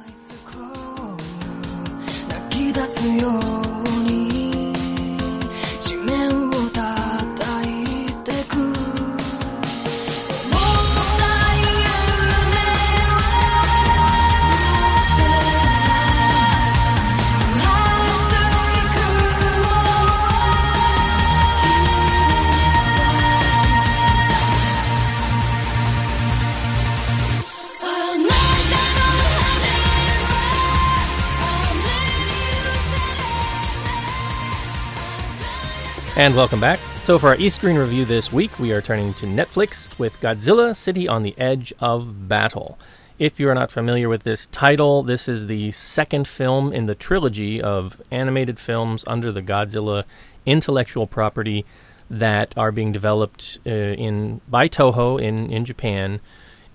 And 36.23 36.37
welcome 36.37 36.61
back. 36.61 36.79
So, 37.01 37.19
for 37.19 37.27
our 37.27 37.35
East 37.35 37.57
Screen 37.57 37.75
review 37.75 38.05
this 38.05 38.31
week, 38.31 38.57
we 38.57 38.71
are 38.71 38.81
turning 38.81 39.13
to 39.15 39.25
Netflix 39.25 39.89
with 39.99 40.17
Godzilla 40.21 40.73
City 40.73 41.05
on 41.05 41.21
the 41.21 41.37
Edge 41.37 41.73
of 41.81 42.29
Battle. 42.29 42.79
If 43.19 43.41
you 43.41 43.49
are 43.49 43.53
not 43.53 43.73
familiar 43.73 44.07
with 44.07 44.23
this 44.23 44.45
title, 44.47 45.03
this 45.03 45.27
is 45.27 45.47
the 45.47 45.71
second 45.71 46.25
film 46.25 46.71
in 46.71 46.85
the 46.85 46.95
trilogy 46.95 47.61
of 47.61 48.01
animated 48.09 48.57
films 48.57 49.03
under 49.05 49.33
the 49.33 49.41
Godzilla 49.41 50.05
intellectual 50.45 51.07
property 51.07 51.65
that 52.09 52.53
are 52.55 52.71
being 52.71 52.93
developed 52.93 53.59
uh, 53.65 53.69
in 53.69 54.39
by 54.47 54.69
Toho 54.69 55.21
in, 55.21 55.51
in 55.51 55.65
Japan, 55.65 56.21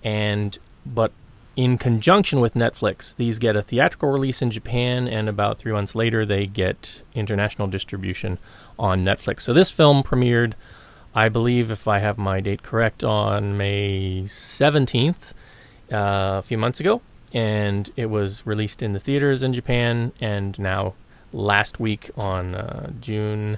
and 0.03 0.59
but 0.85 1.11
in 1.55 1.79
conjunction 1.79 2.39
with 2.39 2.53
Netflix. 2.53 3.15
These 3.15 3.39
get 3.39 3.55
a 3.55 3.63
theatrical 3.63 4.09
release 4.09 4.43
in 4.43 4.51
Japan, 4.51 5.07
and 5.07 5.27
about 5.27 5.57
three 5.57 5.73
months 5.73 5.95
later, 5.95 6.23
they 6.23 6.45
get 6.45 7.01
international 7.15 7.67
distribution 7.67 8.37
on 8.79 9.03
Netflix. 9.03 9.41
So 9.41 9.53
this 9.53 9.69
film 9.69 10.01
premiered, 10.01 10.53
I 11.13 11.29
believe, 11.29 11.69
if 11.69 11.87
I 11.87 11.99
have 11.99 12.17
my 12.17 12.39
date 12.39 12.63
correct, 12.63 13.03
on 13.03 13.57
May 13.57 14.23
17th, 14.23 15.33
uh, 15.91 16.39
a 16.39 16.41
few 16.41 16.57
months 16.57 16.79
ago, 16.79 17.01
and 17.33 17.91
it 17.95 18.07
was 18.07 18.45
released 18.47 18.81
in 18.81 18.93
the 18.93 18.99
theaters 18.99 19.43
in 19.43 19.53
Japan, 19.53 20.13
and 20.21 20.57
now 20.57 20.93
last 21.33 21.79
week 21.79 22.09
on 22.15 22.55
uh, 22.55 22.91
June 22.99 23.57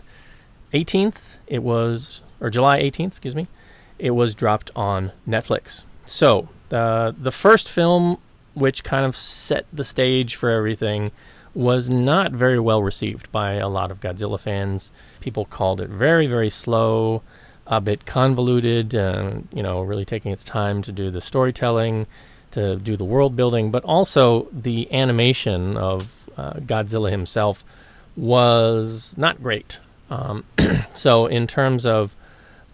18th, 0.73 1.37
it 1.47 1.63
was, 1.63 2.23
or 2.39 2.49
July 2.49 2.81
18th, 2.81 3.07
excuse 3.07 3.35
me, 3.35 3.47
it 3.99 4.11
was 4.11 4.33
dropped 4.33 4.71
on 4.75 5.11
Netflix. 5.27 5.85
So, 6.05 6.49
the 6.69 7.15
the 7.17 7.31
first 7.31 7.69
film, 7.69 8.17
which 8.53 8.83
kind 8.83 9.05
of 9.05 9.15
set 9.15 9.65
the 9.71 9.83
stage 9.83 10.35
for 10.35 10.49
everything, 10.49 11.11
was 11.53 11.89
not 11.89 12.31
very 12.31 12.59
well 12.59 12.81
received 12.81 13.31
by 13.31 13.53
a 13.53 13.67
lot 13.67 13.91
of 13.91 13.99
Godzilla 13.99 14.39
fans. 14.39 14.91
People 15.19 15.45
called 15.45 15.81
it 15.81 15.89
very, 15.89 16.27
very 16.27 16.49
slow, 16.49 17.21
a 17.67 17.81
bit 17.81 18.05
convoluted, 18.05 18.95
uh, 18.95 19.33
you 19.53 19.63
know, 19.63 19.81
really 19.81 20.05
taking 20.05 20.31
its 20.31 20.43
time 20.43 20.81
to 20.83 20.91
do 20.91 21.11
the 21.11 21.21
storytelling, 21.21 22.07
to 22.51 22.75
do 22.77 22.95
the 22.97 23.05
world 23.05 23.35
building, 23.35 23.71
but 23.71 23.83
also 23.83 24.47
the 24.51 24.91
animation 24.93 25.77
of 25.77 26.29
uh, 26.37 26.53
Godzilla 26.53 27.09
himself 27.09 27.63
was 28.15 29.17
not 29.17 29.41
great. 29.41 29.79
Um, 30.09 30.43
so, 30.93 31.25
in 31.25 31.47
terms 31.47 31.85
of 31.85 32.15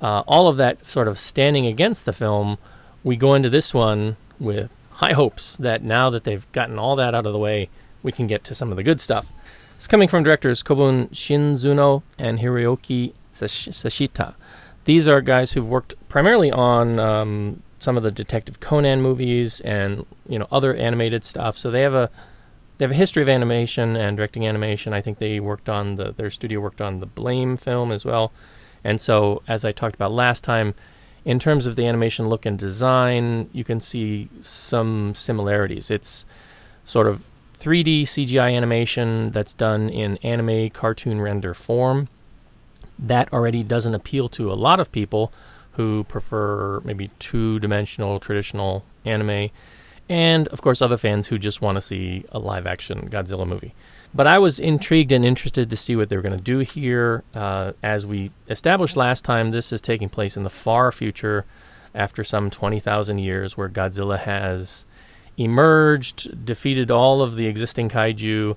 uh, 0.02 0.24
all 0.28 0.48
of 0.48 0.58
that 0.58 0.80
sort 0.80 1.08
of 1.08 1.18
standing 1.18 1.66
against 1.66 2.06
the 2.06 2.14
film, 2.14 2.58
we 3.04 3.16
go 3.16 3.34
into 3.34 3.50
this 3.50 3.74
one 3.74 4.18
with 4.40 4.72
high 4.92 5.14
hopes 5.14 5.58
that 5.58 5.84
now 5.84 6.10
that 6.10 6.24
they've 6.24 6.52
gotten 6.52 6.80
all 6.80 6.96
that 6.96 7.14
out 7.14 7.26
of 7.26 7.34
the 7.34 7.40
way, 7.40 7.70
we 8.04 8.12
can 8.12 8.28
get 8.28 8.44
to 8.46 8.56
some 8.56 8.72
of 8.72 8.78
the 8.78 8.84
good 8.84 9.02
stuff. 9.02 9.32
It's 9.76 9.88
coming 9.88 10.08
from 10.08 10.24
directors 10.24 10.64
Kobun 10.64 11.10
Shizuno 11.10 12.02
and 12.18 12.40
Hiroyuki 12.40 13.14
Sash- 13.32 13.70
Sashita. 13.70 14.34
These 14.86 15.08
are 15.08 15.22
guys 15.22 15.52
who've 15.52 15.68
worked 15.68 15.96
primarily 16.10 16.52
on 16.52 17.00
um, 17.00 17.62
some 17.80 17.98
of 17.98 18.04
the 18.04 18.12
Detective 18.12 18.60
Conan 18.60 19.02
movies 19.02 19.60
and 19.62 20.06
you 20.28 20.40
know 20.40 20.48
other 20.52 20.74
animated 20.74 21.24
stuff. 21.24 21.58
So 21.58 21.70
they 21.70 21.82
have 21.82 21.94
a 21.94 22.10
they 22.78 22.86
have 22.86 22.92
a 22.92 22.96
history 22.96 23.22
of 23.22 23.30
animation 23.30 23.96
and 23.96 24.18
directing 24.18 24.48
animation. 24.48 24.94
I 24.94 25.02
think 25.02 25.20
they 25.20 25.40
worked 25.40 25.70
on 25.70 25.96
the 25.96 26.14
their 26.14 26.30
studio 26.30 26.60
worked 26.60 26.82
on 26.82 27.00
the 27.00 27.06
Blame 27.06 27.58
film 27.58 27.92
as 27.92 28.06
well. 28.06 28.32
And 28.84 29.02
so 29.02 29.42
as 29.48 29.66
I 29.66 29.72
talked 29.72 29.96
about 29.96 30.12
last 30.12 30.44
time, 30.44 30.74
in 31.26 31.40
terms 31.40 31.66
of 31.66 31.76
the 31.76 31.86
animation 31.86 32.30
look 32.30 32.46
and 32.46 32.58
design, 32.58 33.50
you 33.52 33.64
can 33.64 33.80
see 33.80 34.30
some 34.42 35.14
similarities. 35.14 35.92
It's 35.92 36.26
sort 36.86 37.08
of 37.08 37.28
3D 37.60 38.04
CGI 38.04 38.56
animation 38.56 39.32
that's 39.32 39.54
done 39.54 39.90
in 39.90 40.18
anime 40.18 40.70
cartoon 40.70 41.20
render 41.20 41.54
form. 41.54 42.08
That 43.00 43.32
already 43.34 43.64
doesn't 43.64 43.96
appeal 43.96 44.28
to 44.30 44.52
a 44.52 44.56
lot 44.56 44.80
of 44.80 44.92
people 44.92 45.32
who 45.72 46.04
prefer 46.06 46.82
maybe 46.84 47.10
two 47.20 47.60
dimensional 47.60 48.20
traditional 48.20 48.84
anime, 49.06 49.50
and 50.10 50.48
of 50.50 50.62
course, 50.62 50.82
other 50.82 50.98
fans 50.98 51.28
who 51.28 51.38
just 51.38 51.62
want 51.62 51.76
to 51.76 51.82
see 51.82 52.26
a 52.32 52.40
live 52.40 52.66
action 52.66 53.10
Godzilla 53.10 53.48
movie. 53.48 53.74
But 54.14 54.26
I 54.26 54.40
was 54.40 54.60
intrigued 54.60 55.12
and 55.12 55.26
interested 55.26 55.70
to 55.70 55.78
see 55.78 55.96
what 55.96 56.10
they 56.10 56.16
were 56.16 56.22
going 56.22 56.38
to 56.38 56.44
do 56.44 56.60
here. 56.60 57.24
Uh, 57.36 57.74
as 57.84 58.06
we 58.06 58.32
established 58.50 58.96
last 58.96 59.26
time, 59.26 59.52
this 59.52 59.72
is 59.72 59.82
taking 59.82 60.10
place 60.10 60.38
in 60.38 60.44
the 60.44 60.50
far 60.50 60.92
future 60.92 61.46
after 61.94 62.24
some 62.24 62.50
20,000 62.50 63.20
years, 63.20 63.58
where 63.58 63.70
Godzilla 63.70 64.18
has 64.18 64.86
emerged, 65.38 66.46
defeated 66.46 66.92
all 66.92 67.22
of 67.22 67.36
the 67.36 67.48
existing 67.48 67.90
kaiju, 67.90 68.56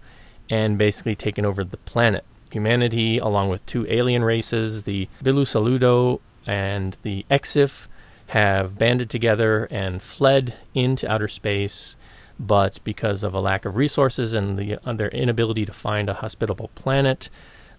and 0.49 0.78
basically 0.78 1.14
taken 1.14 1.45
over 1.45 1.62
the 1.62 1.76
planet. 1.76 2.24
Humanity, 2.51 3.18
along 3.18 3.49
with 3.49 3.64
two 3.66 3.87
alien 3.89 4.24
races, 4.24 4.83
the 4.83 5.09
Bilusaludo 5.22 6.20
and 6.47 6.97
the 7.03 7.24
Exif, 7.31 7.87
have 8.28 8.78
banded 8.78 9.11
together 9.11 9.66
and 9.70 10.03
fled 10.03 10.55
into 10.74 11.09
outer 11.11 11.28
space 11.28 11.97
but 12.41 12.81
because 12.85 13.22
of 13.22 13.35
a 13.35 13.41
lack 13.41 13.66
of 13.66 13.76
resources 13.76 14.33
and 14.33 14.59
the, 14.59 14.78
uh, 14.89 14.95
their 14.95 15.11
inability 15.11 15.66
to 15.66 15.74
find 15.74 16.09
a 16.09 16.14
hospitable 16.14 16.70
planet, 16.74 17.28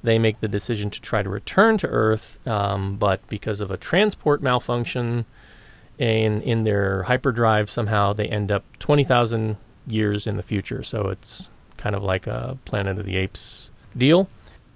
they 0.03 0.19
make 0.19 0.39
the 0.39 0.47
decision 0.47 0.91
to 0.91 1.01
try 1.01 1.23
to 1.23 1.29
return 1.29 1.77
to 1.79 1.87
Earth. 1.87 2.37
Um, 2.47 2.97
but 2.97 3.27
because 3.27 3.59
of 3.59 3.71
a 3.71 3.77
transport 3.77 4.43
malfunction 4.43 5.25
in 6.01 6.41
in 6.41 6.63
their 6.63 7.03
hyperdrive, 7.03 7.69
somehow 7.69 8.11
they 8.11 8.25
end 8.25 8.51
up 8.51 8.63
twenty 8.79 9.03
thousand 9.03 9.57
years 9.87 10.25
in 10.25 10.35
the 10.35 10.43
future. 10.43 10.81
So 10.81 11.09
it's 11.09 11.51
kind 11.77 11.95
of 11.95 12.03
like 12.03 12.25
a 12.27 12.57
Planet 12.65 12.97
of 12.97 13.05
the 13.05 13.17
Apes 13.17 13.71
deal. 13.95 14.27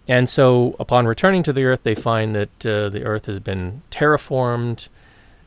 And 0.07 0.29
so, 0.29 0.75
upon 0.79 1.07
returning 1.07 1.41
to 1.43 1.53
the 1.53 1.63
Earth, 1.63 1.81
they 1.81 1.95
find 1.95 2.35
that 2.35 2.65
uh, 2.65 2.89
the 2.89 3.03
Earth 3.03 3.25
has 3.25 3.39
been 3.39 3.81
terraformed 3.89 4.87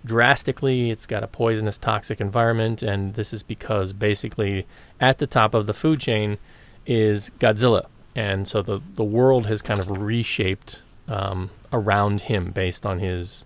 drastically. 0.04 0.90
It's 0.90 1.06
got 1.06 1.22
a 1.22 1.28
poisonous, 1.28 1.78
toxic 1.78 2.20
environment, 2.20 2.82
and 2.82 3.14
this 3.14 3.32
is 3.32 3.44
because 3.44 3.92
basically 3.92 4.66
at 5.00 5.18
the 5.18 5.28
top 5.28 5.54
of 5.54 5.66
the 5.66 5.74
food 5.74 6.00
chain 6.00 6.38
is 6.86 7.30
Godzilla. 7.38 7.86
and 8.16 8.48
so 8.48 8.62
the 8.62 8.80
the 8.96 9.04
world 9.04 9.46
has 9.46 9.62
kind 9.62 9.78
of 9.78 9.88
reshaped 9.90 10.82
um, 11.06 11.50
around 11.72 12.22
him 12.22 12.50
based 12.50 12.84
on 12.84 12.98
his 12.98 13.44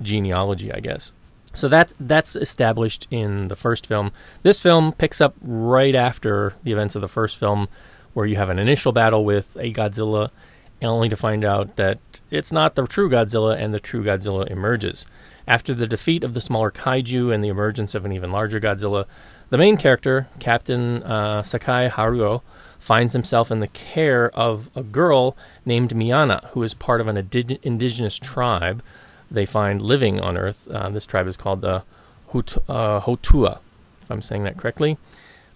genealogy, 0.00 0.72
I 0.72 0.80
guess. 0.80 1.14
So 1.54 1.68
that 1.68 1.92
that's 2.00 2.34
established 2.34 3.06
in 3.10 3.48
the 3.48 3.56
first 3.56 3.86
film. 3.86 4.12
This 4.42 4.60
film 4.60 4.92
picks 4.92 5.20
up 5.20 5.34
right 5.42 5.94
after 5.94 6.54
the 6.62 6.72
events 6.72 6.94
of 6.94 7.02
the 7.02 7.08
first 7.08 7.36
film, 7.36 7.68
where 8.14 8.26
you 8.26 8.36
have 8.36 8.48
an 8.48 8.58
initial 8.58 8.92
battle 8.92 9.24
with 9.24 9.56
a 9.56 9.72
Godzilla, 9.72 10.30
only 10.82 11.08
to 11.08 11.16
find 11.16 11.44
out 11.44 11.76
that 11.76 11.98
it's 12.30 12.52
not 12.52 12.74
the 12.74 12.86
true 12.86 13.10
Godzilla, 13.10 13.56
and 13.56 13.72
the 13.72 13.80
true 13.80 14.02
Godzilla 14.02 14.50
emerges. 14.50 15.06
After 15.46 15.74
the 15.74 15.86
defeat 15.86 16.24
of 16.24 16.34
the 16.34 16.40
smaller 16.40 16.70
kaiju 16.70 17.34
and 17.34 17.42
the 17.42 17.48
emergence 17.48 17.94
of 17.94 18.04
an 18.04 18.12
even 18.12 18.30
larger 18.30 18.60
Godzilla, 18.60 19.06
the 19.50 19.58
main 19.58 19.76
character, 19.76 20.28
Captain 20.38 21.02
uh, 21.02 21.42
Sakai 21.42 21.88
Haruo, 21.88 22.42
finds 22.78 23.12
himself 23.12 23.50
in 23.50 23.60
the 23.60 23.68
care 23.68 24.30
of 24.30 24.70
a 24.74 24.82
girl 24.82 25.36
named 25.64 25.94
Miana, 25.94 26.48
who 26.52 26.62
is 26.62 26.74
part 26.74 27.00
of 27.00 27.06
an 27.06 27.16
indi- 27.16 27.58
indigenous 27.62 28.18
tribe 28.18 28.82
they 29.32 29.46
find 29.46 29.80
living 29.80 30.20
on 30.20 30.36
Earth. 30.36 30.68
Uh, 30.70 30.88
this 30.90 31.06
tribe 31.06 31.26
is 31.26 31.36
called 31.36 31.60
the 31.60 31.82
Hut- 32.32 32.62
uh, 32.68 33.00
Houtua, 33.00 33.58
if 34.02 34.10
I'm 34.10 34.22
saying 34.22 34.44
that 34.44 34.56
correctly. 34.56 34.98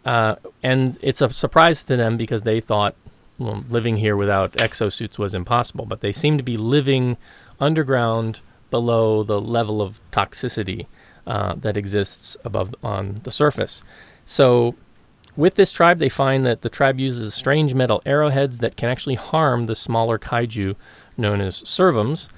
Uh, 0.05 0.37
and 0.63 0.99
it's 1.03 1.21
a 1.21 1.33
surprise 1.33 1.83
to 1.85 1.97
them 1.97 2.17
because 2.17 2.43
they 2.43 2.61
thought 2.61 2.95
well, 3.39 3.65
living 3.69 3.97
here 3.97 4.17
without 4.17 4.53
exosuits 4.53 5.19
was 5.19 5.35
impossible, 5.35 5.85
but 5.85 6.01
they 6.01 6.13
seem 6.13 6.39
to 6.39 6.43
be 6.43 6.57
living 6.57 7.17
underground 7.61 8.41
below 8.71 9.23
the 9.23 9.41
level 9.41 9.83
of 9.83 10.01
toxicity 10.11 10.87
uh, 11.27 11.55
that 11.55 11.77
exists 11.77 12.37
above 12.45 12.75
on 12.83 13.21
the 13.25 13.33
surface. 13.33 13.83
So, 14.25 14.75
with 15.37 15.57
this 15.57 15.71
tribe, 15.71 15.99
they 15.99 16.09
find 16.09 16.47
that 16.47 16.63
the 16.63 16.71
tribe 16.71 16.99
uses 16.99 17.35
strange 17.35 17.75
metal 17.75 18.01
arrowheads 18.07 18.59
that 18.59 18.77
can 18.77 18.89
actually 18.89 19.17
harm 19.17 19.67
the 19.67 19.75
smaller 19.75 20.19
kaiju 20.19 20.77
known 21.19 21.41
as 21.43 21.57
servums. 21.57 22.29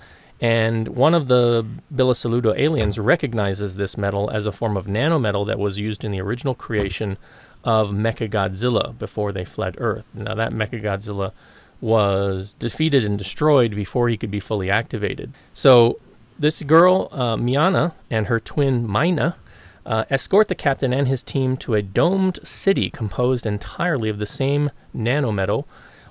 And 0.41 0.89
one 0.89 1.15
of 1.15 1.29
the 1.29 1.67
Bilusaludo 1.93 2.57
aliens 2.57 2.99
recognizes 2.99 3.77
this 3.77 3.99
metal 3.99 4.31
as 4.31 4.47
a 4.47 4.53
form 4.53 4.77
of 4.77 4.87
nanometal 4.87 5.47
that 5.49 5.59
was 5.59 5.81
used 5.81 6.05
in 6.05 6.13
the 6.13 6.21
original 6.21 6.55
creation 6.55 7.19
of 7.65 7.91
Mechagodzilla 7.91 8.97
before 8.99 9.33
they 9.33 9.45
fled 9.45 9.75
Earth. 9.79 10.07
Now, 10.15 10.35
that 10.35 10.53
Mechagodzilla 10.53 11.33
was 11.81 12.55
defeated 12.55 13.05
and 13.05 13.19
destroyed 13.19 13.75
before 13.75 14.09
he 14.09 14.17
could 14.17 14.31
be 14.31 14.41
fully 14.41 14.71
activated. 14.71 15.33
So, 15.55 15.99
this 16.39 16.63
girl, 16.63 17.09
uh, 17.11 17.37
Miana, 17.37 17.95
and 18.11 18.29
her 18.29 18.39
twin 18.39 18.91
Mina 18.91 19.37
uh, 19.85 20.05
escort 20.09 20.49
the 20.49 20.55
captain 20.55 20.93
and 20.93 21.09
his 21.09 21.25
team 21.25 21.57
to 21.57 21.75
a 21.75 21.83
domed 21.83 22.39
city 22.47 22.91
composed 22.91 23.45
entirely 23.45 24.09
of 24.09 24.19
the 24.19 24.27
same 24.27 24.71
nanometal, 24.95 25.65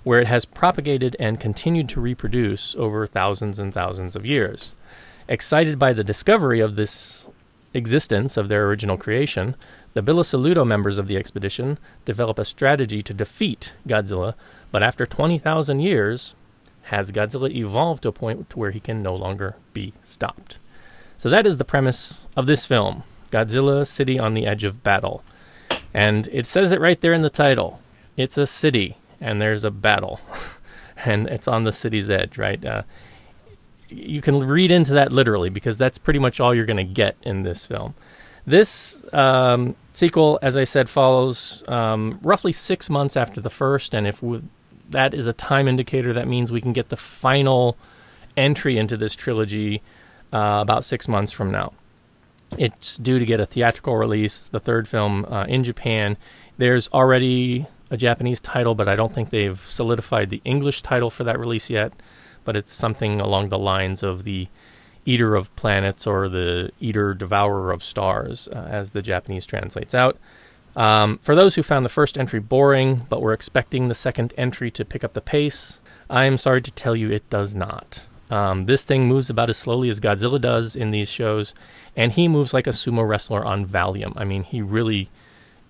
where 0.07 0.21
it 0.21 0.27
has 0.27 0.45
propagated 0.45 1.17
and 1.19 1.37
continued 1.37 1.89
to 1.89 1.99
reproduce 1.99 2.73
over 2.75 3.05
thousands 3.05 3.59
and 3.59 3.73
thousands 3.73 4.15
of 4.15 4.25
years. 4.25 4.73
Excited 5.27 5.77
by 5.77 5.91
the 5.91 6.03
discovery 6.03 6.61
of 6.61 6.77
this 6.77 7.27
existence 7.73 8.37
of 8.37 8.47
their 8.47 8.65
original 8.67 8.95
creation, 8.95 9.53
the 9.95 10.01
Bilusaludo 10.01 10.65
members 10.65 10.97
of 10.97 11.09
the 11.09 11.17
expedition 11.17 11.77
develop 12.05 12.39
a 12.39 12.45
strategy 12.45 13.01
to 13.01 13.13
defeat 13.13 13.73
Godzilla, 13.85 14.33
but 14.71 14.81
after 14.81 15.05
20,000 15.05 15.81
years, 15.81 16.35
has 16.83 17.11
Godzilla 17.11 17.53
evolved 17.53 18.03
to 18.03 18.09
a 18.09 18.13
point 18.13 18.55
where 18.55 18.71
he 18.71 18.79
can 18.79 19.03
no 19.03 19.13
longer 19.13 19.57
be 19.73 19.91
stopped. 20.03 20.57
So 21.17 21.29
that 21.29 21.45
is 21.45 21.57
the 21.57 21.65
premise 21.65 22.27
of 22.37 22.45
this 22.45 22.65
film 22.65 23.03
Godzilla 23.29 23.85
City 23.85 24.17
on 24.17 24.35
the 24.35 24.47
Edge 24.47 24.63
of 24.63 24.83
Battle. 24.83 25.21
And 25.93 26.29
it 26.31 26.47
says 26.47 26.71
it 26.71 26.79
right 26.79 27.01
there 27.01 27.11
in 27.11 27.23
the 27.23 27.29
title. 27.29 27.81
It's 28.15 28.37
a 28.37 28.47
city, 28.47 28.95
and 29.19 29.41
there's 29.41 29.63
a 29.63 29.71
battle, 29.71 30.19
and 31.05 31.27
it's 31.27 31.47
on 31.47 31.63
the 31.63 31.71
city's 31.71 32.09
edge, 32.09 32.37
right? 32.37 32.63
Uh, 32.63 32.83
you 33.89 34.21
can 34.21 34.45
read 34.45 34.71
into 34.71 34.93
that 34.93 35.11
literally 35.11 35.49
because 35.49 35.77
that's 35.77 35.97
pretty 35.97 36.19
much 36.19 36.39
all 36.39 36.53
you're 36.53 36.65
going 36.65 36.77
to 36.77 36.83
get 36.83 37.15
in 37.23 37.43
this 37.43 37.65
film. 37.65 37.93
This 38.45 39.03
um, 39.13 39.75
sequel, 39.93 40.39
as 40.41 40.55
I 40.55 40.63
said, 40.63 40.89
follows 40.89 41.63
um, 41.67 42.19
roughly 42.21 42.51
six 42.51 42.89
months 42.89 43.17
after 43.17 43.41
the 43.41 43.49
first, 43.49 43.93
and 43.93 44.07
if 44.07 44.23
we, 44.23 44.41
that 44.89 45.13
is 45.13 45.27
a 45.27 45.33
time 45.33 45.67
indicator, 45.67 46.13
that 46.13 46.27
means 46.27 46.51
we 46.51 46.61
can 46.61 46.73
get 46.73 46.89
the 46.89 46.97
final 46.97 47.77
entry 48.37 48.77
into 48.77 48.95
this 48.95 49.15
trilogy 49.15 49.81
uh, 50.31 50.59
about 50.61 50.85
six 50.85 51.07
months 51.07 51.31
from 51.31 51.51
now. 51.51 51.73
It's 52.57 52.97
due 52.97 53.19
to 53.19 53.25
get 53.25 53.41
a 53.41 53.45
theatrical 53.45 53.97
release, 53.97 54.47
the 54.47 54.59
third 54.59 54.87
film 54.87 55.25
uh, 55.25 55.45
in 55.45 55.63
Japan. 55.63 56.15
There's 56.57 56.87
already 56.89 57.67
a 57.89 57.97
Japanese 57.97 58.39
title, 58.39 58.75
but 58.75 58.87
I 58.87 58.95
don't 58.95 59.13
think 59.13 59.29
they've 59.29 59.59
solidified 59.59 60.29
the 60.29 60.41
English 60.43 60.81
title 60.81 61.09
for 61.09 61.23
that 61.23 61.39
release 61.39 61.69
yet. 61.69 61.93
But 62.43 62.55
it's 62.55 62.71
something 62.71 63.19
along 63.19 63.49
the 63.49 63.57
lines 63.57 64.03
of 64.03 64.23
the 64.23 64.47
Eater 65.05 65.35
of 65.35 65.55
Planets 65.55 66.05
or 66.05 66.29
the 66.29 66.71
Eater 66.79 67.13
Devourer 67.13 67.71
of 67.71 67.83
Stars, 67.83 68.47
uh, 68.49 68.67
as 68.69 68.91
the 68.91 69.01
Japanese 69.01 69.45
translates 69.45 69.93
out. 69.95 70.17
Um, 70.75 71.17
for 71.23 71.33
those 71.33 71.55
who 71.55 71.63
found 71.63 71.85
the 71.85 71.89
first 71.89 72.17
entry 72.17 72.39
boring, 72.39 73.05
but 73.09 73.21
were 73.21 73.33
expecting 73.33 73.87
the 73.87 73.95
second 73.95 74.33
entry 74.37 74.69
to 74.71 74.85
pick 74.85 75.03
up 75.03 75.13
the 75.13 75.21
pace, 75.21 75.81
I 76.09 76.25
am 76.25 76.37
sorry 76.37 76.61
to 76.61 76.71
tell 76.71 76.95
you 76.95 77.09
it 77.09 77.29
does 77.29 77.55
not. 77.55 78.05
Um, 78.29 78.65
this 78.65 78.83
thing 78.83 79.07
moves 79.07 79.29
about 79.29 79.49
as 79.49 79.57
slowly 79.57 79.89
as 79.89 79.99
Godzilla 79.99 80.39
does 80.39 80.75
in 80.75 80.91
these 80.91 81.09
shows, 81.09 81.55
and 81.95 82.11
he 82.11 82.27
moves 82.27 82.53
like 82.53 82.67
a 82.67 82.71
sumo 82.71 83.07
wrestler 83.07 83.43
on 83.45 83.65
Valium. 83.65 84.13
I 84.17 84.25
mean, 84.25 84.43
he 84.43 84.61
really 84.61 85.09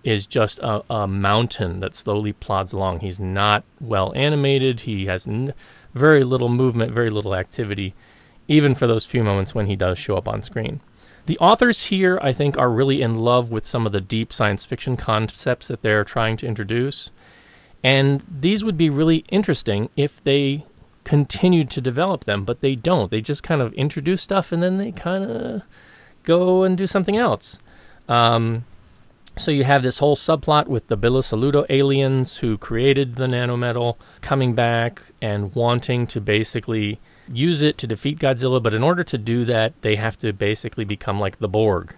is 0.07 0.25
just 0.25 0.57
a, 0.59 0.81
a 0.89 1.05
mountain 1.05 1.81
that 1.81 1.93
slowly 1.93 2.31
plods 2.31 2.71
along. 2.71 3.01
He's 3.01 3.19
not 3.19 3.65
well 3.81 4.13
animated. 4.15 4.81
He 4.81 5.07
has 5.07 5.27
n- 5.27 5.53
very 5.93 6.23
little 6.23 6.47
movement, 6.47 6.93
very 6.93 7.09
little 7.09 7.35
activity, 7.35 7.93
even 8.47 8.73
for 8.73 8.87
those 8.87 9.05
few 9.05 9.21
moments 9.21 9.53
when 9.53 9.65
he 9.65 9.75
does 9.75 9.99
show 9.99 10.15
up 10.15 10.29
on 10.29 10.41
screen. 10.41 10.79
The 11.25 11.37
authors 11.39 11.87
here, 11.87 12.17
I 12.21 12.31
think, 12.31 12.57
are 12.57 12.69
really 12.69 13.01
in 13.01 13.17
love 13.17 13.51
with 13.51 13.65
some 13.65 13.85
of 13.85 13.91
the 13.91 13.99
deep 13.99 14.31
science 14.31 14.63
fiction 14.63 14.95
concepts 14.95 15.67
that 15.67 15.81
they're 15.81 16.05
trying 16.05 16.37
to 16.37 16.47
introduce. 16.47 17.11
And 17.83 18.23
these 18.31 18.63
would 18.63 18.77
be 18.77 18.89
really 18.89 19.25
interesting 19.27 19.89
if 19.97 20.23
they 20.23 20.65
continued 21.03 21.69
to 21.71 21.81
develop 21.81 22.23
them, 22.23 22.45
but 22.45 22.61
they 22.61 22.75
don't. 22.75 23.11
They 23.11 23.19
just 23.19 23.43
kind 23.43 23.61
of 23.61 23.73
introduce 23.73 24.21
stuff 24.21 24.53
and 24.53 24.63
then 24.63 24.77
they 24.77 24.93
kind 24.93 25.25
of 25.29 25.63
go 26.23 26.63
and 26.63 26.77
do 26.77 26.87
something 26.87 27.17
else. 27.17 27.59
Um, 28.07 28.63
so 29.37 29.51
you 29.51 29.63
have 29.63 29.83
this 29.83 29.99
whole 29.99 30.15
subplot 30.15 30.67
with 30.67 30.87
the 30.87 30.97
Bilusaludo 30.97 31.65
aliens 31.69 32.37
who 32.37 32.57
created 32.57 33.15
the 33.15 33.27
nanometal 33.27 33.97
coming 34.21 34.53
back 34.53 35.01
and 35.21 35.53
wanting 35.55 36.07
to 36.07 36.19
basically 36.19 36.99
use 37.31 37.61
it 37.61 37.77
to 37.77 37.87
defeat 37.87 38.19
Godzilla, 38.19 38.61
but 38.61 38.73
in 38.73 38.83
order 38.83 39.03
to 39.03 39.17
do 39.17 39.45
that, 39.45 39.73
they 39.81 39.95
have 39.95 40.17
to 40.19 40.33
basically 40.33 40.85
become 40.85 41.19
like 41.19 41.39
the 41.39 41.47
Borg, 41.47 41.95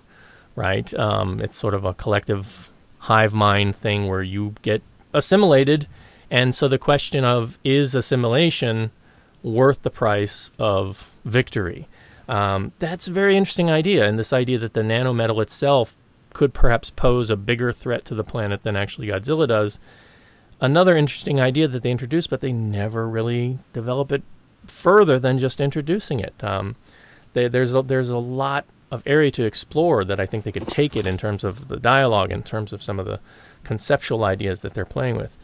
right? 0.56 0.94
Um, 0.94 1.40
it's 1.40 1.58
sort 1.58 1.74
of 1.74 1.86
a 1.86 1.94
collective 1.94 2.70
hive 3.00 3.34
mind 3.34 3.76
thing 3.76 4.08
where 4.08 4.24
you 4.24 4.56
get 4.62 4.82
assimilated. 5.14 5.88
And 6.30 6.54
so 6.54 6.68
the 6.68 6.78
question 6.78 7.24
of 7.24 7.58
is 7.64 7.96
assimilation 7.96 8.92
worth 9.42 9.84
the 9.84 9.90
price 9.90 10.52
of 10.60 11.10
victory? 11.26 11.88
Um, 12.28 12.74
that's 12.78 13.08
a 13.08 13.12
very 13.12 13.36
interesting 13.36 13.72
idea, 13.72 14.06
and 14.06 14.20
this 14.20 14.34
idea 14.34 14.60
that 14.60 14.74
the 14.74 14.82
nanometal 14.82 15.42
itself 15.42 15.98
could 16.34 16.54
perhaps 16.54 16.90
pose 16.90 17.30
a 17.30 17.36
bigger 17.36 17.72
threat 17.72 18.06
to 18.06 18.16
the 18.16 18.24
planet 18.24 18.64
than 18.64 18.76
actually 18.76 19.08
Godzilla 19.08 19.48
does. 19.48 19.80
Another 20.62 20.96
interesting 20.96 21.40
idea 21.40 21.68
that 21.68 21.84
they 21.84 21.92
introduced, 21.92 22.30
but 22.30 22.42
they 22.42 22.52
never 22.52 23.08
really 23.08 23.60
develop 23.74 24.12
it 24.12 24.24
further 24.68 25.20
than 25.20 25.40
just 25.40 25.62
introducing 25.62 26.20
it. 26.20 26.44
Um, 26.44 26.76
they, 27.34 27.48
there's 27.48 27.74
a, 27.74 27.82
there's 27.82 28.10
a 28.10 28.18
lot 28.18 28.66
of 28.92 29.04
area 29.06 29.32
to 29.32 29.46
explore 29.46 30.04
that 30.04 30.20
I 30.20 30.26
think 30.26 30.44
they 30.44 30.52
could 30.52 30.68
take 30.68 30.96
it 30.96 31.06
in 31.06 31.18
terms 31.18 31.44
of 31.44 31.68
the 31.68 31.78
dialogue, 31.78 32.32
in 32.32 32.44
terms 32.44 32.74
of 32.74 32.84
some 32.84 33.00
of 33.00 33.06
the 33.06 33.20
conceptual 33.64 34.24
ideas 34.24 34.62
that 34.62 34.74
they're 34.74 34.86
playing 34.86 35.16
with. 35.16 35.38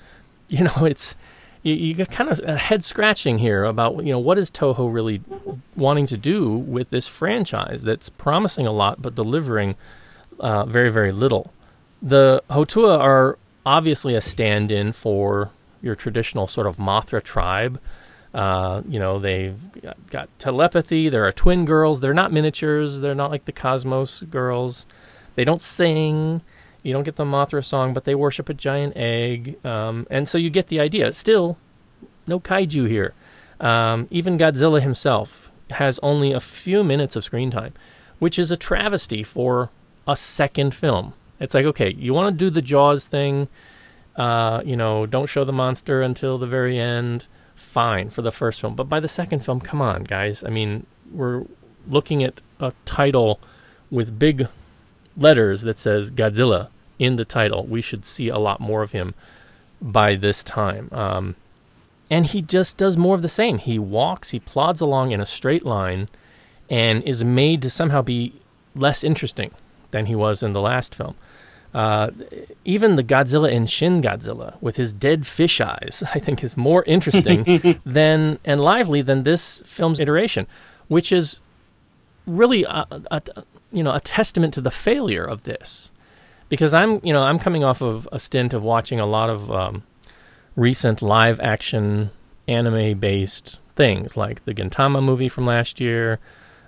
You 0.47 0.65
know, 0.65 0.73
it's 0.85 1.15
you, 1.65 1.73
you 1.73 1.93
get 1.93 2.11
kind 2.11 2.29
of 2.29 2.39
a 2.39 2.57
head 2.57 2.85
scratching 2.85 3.39
here 3.39 3.65
about 3.65 4.05
you 4.05 4.11
know 4.11 4.19
what 4.19 4.37
is 4.37 4.49
Toho 4.49 4.93
really 4.93 5.21
wanting 5.75 6.05
to 6.07 6.17
do 6.17 6.55
with 6.55 6.91
this 6.91 7.07
franchise 7.07 7.81
that's 7.81 8.09
promising 8.09 8.67
a 8.67 8.71
lot 8.71 9.01
but 9.01 9.15
delivering 9.15 9.75
uh, 10.39 10.65
very 10.65 10.91
very 10.91 11.11
little. 11.11 11.53
The 12.01 12.43
Houtua 12.49 12.99
are 12.99 13.37
obviously 13.65 14.15
a 14.15 14.21
stand-in 14.21 14.91
for 14.91 15.51
your 15.81 15.95
traditional 15.95 16.47
sort 16.47 16.67
of 16.67 16.77
Mothra 16.77 17.21
tribe. 17.21 17.79
Uh, 18.33 18.81
you 18.87 18.99
know, 18.99 19.17
they've 19.17 19.57
got, 19.81 20.07
got 20.07 20.39
telepathy. 20.39 21.07
There 21.07 21.25
are 21.25 21.31
twin 21.31 21.63
girls. 21.63 22.01
They're 22.01 22.13
not 22.13 22.33
miniatures. 22.33 23.01
They're 23.01 23.15
not 23.15 23.31
like 23.31 23.45
the 23.45 23.53
Cosmos 23.53 24.21
girls. 24.23 24.85
They 25.35 25.45
don't 25.45 25.61
sing. 25.61 26.41
You 26.83 26.93
don't 26.93 27.03
get 27.03 27.15
the 27.15 27.23
Mothra 27.23 27.63
song, 27.63 27.93
but 27.93 28.03
they 28.03 28.13
worship 28.13 28.49
a 28.49 28.53
giant 28.53 28.97
egg. 28.97 29.63
Um, 29.65 30.05
and 30.11 30.27
so 30.27 30.37
you 30.37 30.49
get 30.49 30.67
the 30.67 30.79
idea. 30.79 31.11
Still, 31.13 31.57
no 32.27 32.39
kaiju 32.39 32.87
here. 32.89 33.13
Um, 33.59 34.07
even 34.11 34.37
Godzilla 34.37 34.81
himself 34.81 35.49
has 35.71 35.99
only 36.03 36.33
a 36.33 36.39
few 36.39 36.83
minutes 36.83 37.15
of 37.15 37.23
screen 37.23 37.49
time, 37.49 37.73
which 38.19 38.37
is 38.37 38.51
a 38.51 38.57
travesty 38.57 39.23
for 39.23 39.69
a 40.07 40.15
second 40.15 40.75
film. 40.75 41.13
It's 41.39 41.53
like, 41.53 41.65
okay, 41.65 41.93
you 41.93 42.13
want 42.13 42.33
to 42.33 42.45
do 42.45 42.49
the 42.49 42.61
Jaws 42.61 43.05
thing, 43.07 43.47
Uh, 44.15 44.61
you 44.63 44.77
know, 44.77 45.05
don't 45.05 45.27
show 45.27 45.43
the 45.43 45.51
monster 45.51 46.01
until 46.01 46.37
the 46.37 46.47
very 46.47 46.79
end. 46.79 47.27
Fine 47.55 48.09
for 48.09 48.21
the 48.21 48.31
first 48.31 48.61
film, 48.61 48.75
but 48.75 48.89
by 48.89 48.99
the 48.99 49.07
second 49.07 49.43
film, 49.43 49.61
come 49.61 49.81
on, 49.81 50.03
guys. 50.03 50.43
I 50.43 50.49
mean, 50.49 50.85
we're 51.11 51.43
looking 51.87 52.23
at 52.23 52.41
a 52.59 52.73
title 52.85 53.39
with 53.89 54.19
big 54.19 54.47
letters 55.17 55.61
that 55.61 55.77
says 55.77 56.11
Godzilla 56.11 56.69
in 56.99 57.15
the 57.15 57.25
title. 57.25 57.65
We 57.65 57.81
should 57.81 58.05
see 58.05 58.27
a 58.29 58.37
lot 58.37 58.59
more 58.59 58.83
of 58.83 58.91
him 58.91 59.13
by 59.81 60.15
this 60.15 60.43
time. 60.43 60.89
Um, 60.91 61.35
and 62.09 62.25
he 62.25 62.41
just 62.41 62.77
does 62.77 62.97
more 62.97 63.15
of 63.15 63.21
the 63.21 63.29
same. 63.29 63.57
He 63.57 63.79
walks, 63.79 64.31
he 64.31 64.39
plods 64.39 64.81
along 64.81 65.11
in 65.11 65.21
a 65.21 65.25
straight 65.25 65.65
line, 65.65 66.09
and 66.69 67.03
is 67.03 67.23
made 67.23 67.61
to 67.61 67.69
somehow 67.69 68.01
be 68.01 68.33
less 68.75 69.03
interesting 69.03 69.51
than 69.95 70.07
he 70.07 70.15
was 70.15 70.43
in 70.43 70.51
the 70.51 70.61
last 70.61 70.93
film. 70.93 71.15
Uh, 71.73 72.11
even 72.65 72.95
the 72.95 73.03
Godzilla 73.03 73.49
in 73.49 73.65
Shin 73.65 74.01
Godzilla 74.01 74.61
with 74.61 74.75
his 74.75 74.91
dead 74.93 75.25
fish 75.25 75.61
eyes, 75.61 76.03
I 76.13 76.19
think, 76.19 76.43
is 76.43 76.57
more 76.57 76.83
interesting 76.83 77.79
than 77.85 78.39
and 78.43 78.59
lively 78.59 79.01
than 79.01 79.23
this 79.23 79.63
film's 79.65 80.01
iteration, 80.01 80.47
which 80.89 81.11
is 81.11 81.39
really 82.27 82.63
a, 82.63 82.85
a, 83.09 83.21
you 83.71 83.83
know 83.83 83.93
a 83.93 83.99
testament 84.01 84.53
to 84.55 84.61
the 84.61 84.71
failure 84.71 85.23
of 85.23 85.43
this. 85.43 85.91
Because 86.49 86.73
I'm 86.73 86.99
you 87.03 87.13
know 87.13 87.23
I'm 87.23 87.39
coming 87.39 87.63
off 87.63 87.81
of 87.81 88.07
a 88.11 88.19
stint 88.19 88.53
of 88.53 88.63
watching 88.63 88.99
a 88.99 89.05
lot 89.05 89.29
of 89.29 89.49
um, 89.49 89.83
recent 90.55 91.01
live 91.01 91.39
action 91.39 92.11
anime 92.47 92.99
based 92.99 93.61
things 93.75 94.15
like 94.15 94.45
the 94.45 94.53
Gintama 94.53 95.03
movie 95.03 95.29
from 95.29 95.45
last 95.45 95.79
year. 95.79 96.19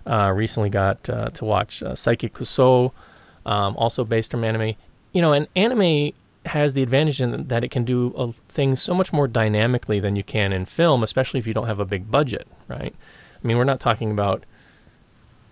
Uh, 0.06 0.32
recently 0.34 0.70
got 0.70 1.10
uh, 1.10 1.30
to 1.32 1.44
watch 1.44 1.84
uh, 1.84 1.92
Saiki 1.92 2.32
Kusuo, 2.32 2.94
um, 3.48 3.76
also 3.78 4.04
based 4.04 4.30
from 4.30 4.44
anime. 4.44 4.76
You 5.14 5.22
know, 5.22 5.34
and 5.34 5.48
anime 5.56 6.12
has 6.46 6.74
the 6.74 6.84
advantage 6.84 7.22
in 7.22 7.48
that 7.48 7.64
it 7.64 7.72
can 7.72 7.84
do 7.84 8.14
uh, 8.16 8.32
things 8.48 8.82
so 8.82 8.94
much 8.94 9.12
more 9.12 9.28
dynamically 9.28 10.00
than 10.00 10.16
you 10.16 10.24
can 10.24 10.54
in 10.54 10.66
film, 10.66 11.02
especially 11.02 11.40
if 11.40 11.48
you 11.48 11.54
don't 11.54 11.68
have 11.68 11.80
a 11.80 11.86
big 11.86 12.12
budget, 12.12 12.48
right? 12.68 12.94
I 13.44 13.48
mean, 13.48 13.58
we're 13.58 13.64
not 13.64 13.80
talking 13.80 14.12
about 14.12 14.46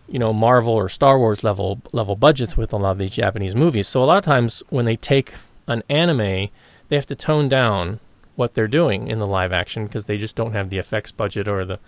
you 0.08 0.20
know 0.20 0.34
Marvel 0.34 0.74
or 0.74 0.88
Star 0.88 1.18
Wars 1.18 1.44
level 1.44 1.82
level 1.92 2.16
budgets 2.16 2.56
with 2.56 2.74
a 2.74 2.78
lot 2.78 2.92
of 2.92 2.98
these 2.98 3.12
Japanese 3.12 3.56
movies. 3.56 3.88
So 3.88 4.04
a 4.04 4.06
lot 4.06 4.18
of 4.18 4.24
times 4.24 4.62
when 4.70 4.86
they 4.86 4.96
take 4.96 5.34
an 5.68 5.84
anime, 5.90 6.50
they 6.90 6.96
have 6.96 7.08
to 7.08 7.16
tone 7.16 7.50
down 7.50 8.00
what 8.36 8.54
they're 8.54 8.68
doing 8.68 9.08
in 9.08 9.20
the 9.20 9.26
live 9.26 9.54
action 9.54 9.86
because 9.86 10.06
they 10.06 10.18
just 10.18 10.36
don't 10.36 10.52
have 10.52 10.70
the 10.70 10.78
effects 10.78 11.12
budget 11.12 11.48
or 11.48 11.66
the 11.66 11.80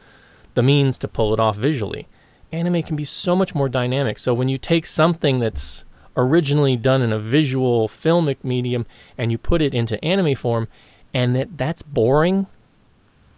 the 0.56 0.64
means 0.64 0.98
to 1.00 1.08
pull 1.08 1.34
it 1.34 1.40
off 1.40 1.58
visually. 1.58 2.08
Anime 2.52 2.82
can 2.82 2.96
be 2.96 3.06
so 3.06 3.36
much 3.36 3.54
more 3.54 3.68
dynamic. 3.68 4.18
So 4.18 4.34
when 4.34 4.48
you 4.48 4.58
take 4.58 4.86
something 4.86 5.40
that's 5.40 5.84
originally 6.18 6.76
done 6.76 7.02
in 7.02 7.14
a 7.14 7.20
visual 7.20 7.88
filmic 7.88 8.38
medium 8.44 8.86
and 9.18 9.32
you 9.32 9.38
put 9.38 9.62
it 9.62 9.74
into 9.74 10.04
anime 10.04 10.36
form 10.36 10.68
and 11.14 11.36
that 11.36 11.58
that's 11.58 11.82
boring, 11.82 12.48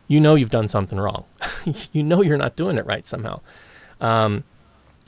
you 0.07 0.19
know 0.19 0.35
you've 0.35 0.49
done 0.49 0.67
something 0.67 0.99
wrong. 0.99 1.25
you 1.93 2.01
know 2.01 2.23
you're 2.23 2.37
not 2.37 2.55
doing 2.55 2.77
it 2.77 2.85
right 2.85 3.05
somehow. 3.05 3.41
Um, 4.01 4.43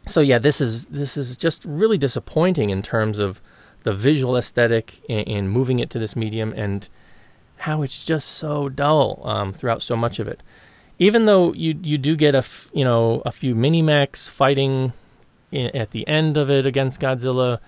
so 0.05 0.21
yeah, 0.21 0.37
this 0.37 0.61
is 0.61 0.85
this 0.85 1.17
is 1.17 1.37
just 1.37 1.65
really 1.65 1.97
disappointing 1.97 2.69
in 2.69 2.81
terms 2.81 3.19
of 3.19 3.41
the 3.83 3.93
visual 3.93 4.37
aesthetic 4.37 5.01
and, 5.09 5.49
moving 5.49 5.79
it 5.79 5.89
to 5.89 5.99
this 5.99 6.15
medium 6.15 6.53
and 6.53 6.87
how 7.57 7.81
it's 7.81 8.05
just 8.05 8.29
so 8.29 8.69
dull 8.69 9.21
um, 9.23 9.53
throughout 9.53 9.81
so 9.81 9.95
much 9.95 10.19
of 10.19 10.27
it. 10.27 10.41
Even 10.99 11.25
though 11.25 11.53
you 11.53 11.77
you 11.81 11.97
do 11.97 12.15
get 12.15 12.35
a 12.35 12.39
f- 12.39 12.69
you 12.73 12.83
know 12.83 13.21
a 13.25 13.31
few 13.31 13.55
mini 13.55 13.81
mechs 13.81 14.27
fighting 14.27 14.93
in, 15.51 15.75
at 15.75 15.91
the 15.91 16.07
end 16.07 16.37
of 16.37 16.49
it 16.49 16.65
against 16.65 16.99
Godzilla, 16.99 17.59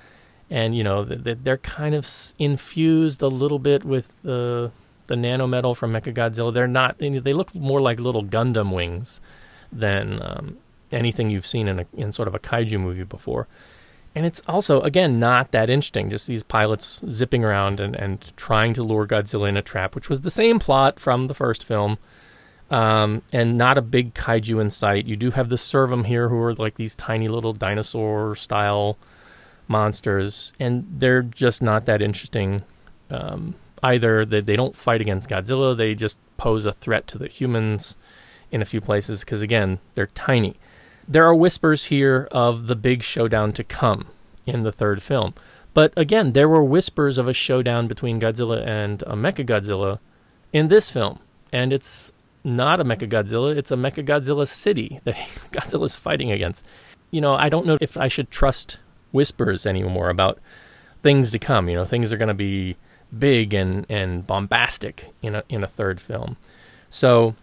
and 0.49 0.75
you 0.75 0.83
know 0.83 1.05
th- 1.05 1.23
th- 1.23 1.37
they're 1.43 1.57
kind 1.57 1.95
of 1.95 2.07
infused 2.39 3.21
a 3.21 3.27
little 3.27 3.59
bit 3.59 3.83
with 3.83 4.21
the 4.23 4.71
the 5.07 5.15
nanometal 5.15 5.75
from 5.75 5.91
Mechagodzilla. 5.91 6.53
They're 6.53 6.67
not 6.67 6.97
they 6.99 7.33
look 7.33 7.53
more 7.53 7.81
like 7.81 7.99
little 7.99 8.23
Gundam 8.23 8.73
wings 8.73 9.21
than 9.71 10.21
um, 10.21 10.57
anything 10.91 11.29
you've 11.29 11.45
seen 11.45 11.67
in 11.67 11.79
a, 11.79 11.85
in 11.93 12.11
sort 12.11 12.27
of 12.27 12.35
a 12.35 12.39
kaiju 12.39 12.79
movie 12.79 13.03
before. 13.03 13.47
And 14.15 14.25
it's 14.25 14.41
also, 14.47 14.81
again, 14.81 15.19
not 15.19 15.51
that 15.51 15.69
interesting. 15.69 16.11
Just 16.11 16.27
these 16.27 16.43
pilots 16.43 17.01
zipping 17.09 17.43
around 17.43 17.79
and, 17.79 17.95
and 17.95 18.31
trying 18.37 18.73
to 18.75 18.83
lure 18.83 19.07
Godzilla 19.07 19.49
in 19.49 19.57
a 19.57 19.63
trap, 19.63 19.95
which 19.95 20.07
was 20.07 20.21
the 20.21 20.29
same 20.29 20.59
plot 20.59 20.99
from 20.99 21.25
the 21.27 21.33
first 21.33 21.65
film. 21.65 21.97
Um, 22.73 23.21
and 23.31 23.55
not 23.55 23.77
a 23.77 23.83
big 23.83 24.15
kaiju 24.15 24.59
in 24.59 24.71
sight. 24.71 25.05
You 25.05 25.15
do 25.15 25.29
have 25.29 25.49
the 25.49 25.57
Servum 25.57 26.07
here, 26.07 26.29
who 26.29 26.39
are 26.39 26.55
like 26.55 26.75
these 26.75 26.95
tiny 26.95 27.27
little 27.27 27.53
dinosaur 27.53 28.35
style 28.35 28.97
monsters, 29.67 30.53
and 30.59 30.87
they're 30.89 31.21
just 31.21 31.61
not 31.61 31.85
that 31.85 32.01
interesting 32.01 32.61
um, 33.11 33.53
either. 33.83 34.25
They, 34.25 34.41
they 34.41 34.55
don't 34.55 34.75
fight 34.75 35.01
against 35.01 35.29
Godzilla, 35.29 35.77
they 35.77 35.93
just 35.93 36.19
pose 36.37 36.65
a 36.65 36.73
threat 36.73 37.05
to 37.09 37.19
the 37.19 37.27
humans 37.27 37.95
in 38.49 38.63
a 38.63 38.65
few 38.65 38.81
places 38.81 39.19
because, 39.19 39.43
again, 39.43 39.77
they're 39.93 40.07
tiny. 40.07 40.55
There 41.07 41.25
are 41.25 41.35
whispers 41.35 41.85
here 41.85 42.27
of 42.31 42.65
the 42.65 42.75
big 42.75 43.03
showdown 43.03 43.53
to 43.53 43.63
come 43.63 44.07
in 44.47 44.63
the 44.63 44.71
third 44.71 45.03
film. 45.03 45.35
But 45.75 45.93
again, 45.95 46.33
there 46.33 46.49
were 46.49 46.63
whispers 46.63 47.19
of 47.19 47.27
a 47.27 47.33
showdown 47.33 47.87
between 47.87 48.19
Godzilla 48.19 48.65
and 48.65 49.03
a 49.03 49.15
Mechagodzilla 49.15 49.99
in 50.51 50.69
this 50.69 50.89
film. 50.89 51.19
And 51.51 51.71
it's 51.71 52.11
not 52.43 52.79
a 52.79 52.85
Mecha 52.85 53.09
Godzilla, 53.09 53.55
it's 53.55 53.71
a 53.71 53.75
Mecha 53.75 54.05
Godzilla 54.05 54.47
city 54.47 54.99
that 55.03 55.15
Godzilla's 55.51 55.95
fighting 55.95 56.31
against. 56.31 56.65
You 57.11 57.21
know, 57.21 57.35
I 57.35 57.49
don't 57.49 57.65
know 57.65 57.77
if 57.79 57.97
I 57.97 58.07
should 58.07 58.31
trust 58.31 58.79
whispers 59.11 59.65
anymore 59.65 60.09
about 60.09 60.39
things 61.01 61.31
to 61.31 61.39
come. 61.39 61.69
You 61.69 61.75
know, 61.75 61.85
things 61.85 62.11
are 62.11 62.17
going 62.17 62.27
to 62.27 62.33
be 62.33 62.75
big 63.17 63.53
and, 63.53 63.85
and 63.89 64.25
bombastic 64.25 65.13
in 65.21 65.35
a, 65.35 65.43
in 65.49 65.63
a 65.63 65.67
third 65.67 66.01
film. 66.01 66.37
So 66.89 67.35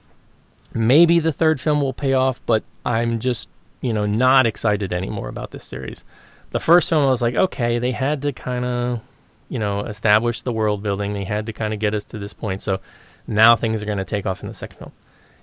maybe 0.74 1.20
the 1.20 1.32
third 1.32 1.60
film 1.60 1.80
will 1.80 1.92
pay 1.92 2.12
off, 2.12 2.42
but 2.46 2.64
I'm 2.84 3.20
just, 3.20 3.48
you 3.80 3.92
know, 3.92 4.06
not 4.06 4.46
excited 4.46 4.92
anymore 4.92 5.28
about 5.28 5.52
this 5.52 5.64
series. 5.64 6.04
The 6.50 6.60
first 6.60 6.88
film, 6.88 7.04
I 7.04 7.10
was 7.10 7.22
like, 7.22 7.36
okay, 7.36 7.78
they 7.78 7.92
had 7.92 8.22
to 8.22 8.32
kind 8.32 8.64
of, 8.64 9.00
you 9.48 9.58
know, 9.58 9.84
establish 9.84 10.42
the 10.42 10.52
world 10.52 10.82
building. 10.82 11.12
They 11.12 11.24
had 11.24 11.46
to 11.46 11.52
kind 11.52 11.72
of 11.72 11.78
get 11.78 11.94
us 11.94 12.04
to 12.06 12.18
this 12.18 12.34
point. 12.34 12.62
So 12.62 12.80
now 13.26 13.56
things 13.56 13.82
are 13.82 13.86
going 13.86 13.98
to 13.98 14.04
take 14.04 14.26
off 14.26 14.42
in 14.42 14.48
the 14.48 14.54
second 14.54 14.78
film. 14.78 14.92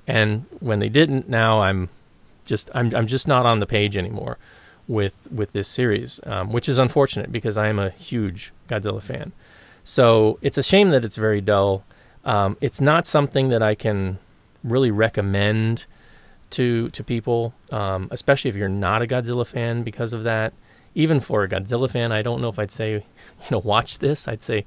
And 0.08 0.46
when 0.60 0.80
they 0.80 0.90
didn't, 0.90 1.28
now 1.28 1.62
I'm 1.62 1.90
just, 2.46 2.70
I'm, 2.74 2.96
I'm 2.96 3.08
just 3.08 3.28
not 3.28 3.46
on 3.46 3.60
the 3.60 3.66
page 3.66 3.98
anymore 3.98 4.38
with 4.88 5.18
with 5.32 5.52
this 5.52 5.68
series, 5.68 6.20
um, 6.26 6.52
which 6.52 6.70
is 6.70 6.78
unfortunate 6.78 7.32
because 7.32 7.58
I 7.58 7.68
am 7.68 7.80
a 7.80 7.90
huge 7.90 8.54
Godzilla 8.68 9.02
fan. 9.02 9.34
So 9.84 10.40
it's 10.42 10.58
a 10.58 10.64
shame 10.64 10.90
that 10.90 11.06
it's 11.06 11.16
very 11.16 11.42
dull. 11.42 11.84
Um, 12.26 12.58
it's 12.62 12.82
not 12.82 13.06
something 13.08 13.50
that 13.50 13.62
I 13.62 13.76
can 13.76 14.20
really 14.64 14.92
recommend 14.92 15.86
to 16.52 16.90
to 16.90 17.04
people, 17.04 17.54
um, 17.72 18.08
especially 18.12 18.50
if 18.50 18.56
you're 18.56 18.70
not 18.70 19.02
a 19.02 19.08
Godzilla 19.08 19.46
fan. 19.46 19.84
Because 19.84 20.14
of 20.14 20.24
that, 20.24 20.54
even 20.96 21.20
for 21.20 21.44
a 21.44 21.50
Godzilla 21.50 21.90
fan, 21.90 22.12
I 22.12 22.22
don't 22.22 22.42
know 22.42 22.50
if 22.50 22.60
I'd 22.60 22.72
say, 22.72 22.92
you 22.94 23.04
know, 23.52 23.60
watch 23.60 24.00
this. 24.00 24.28
I'd 24.28 24.44
say, 24.44 24.66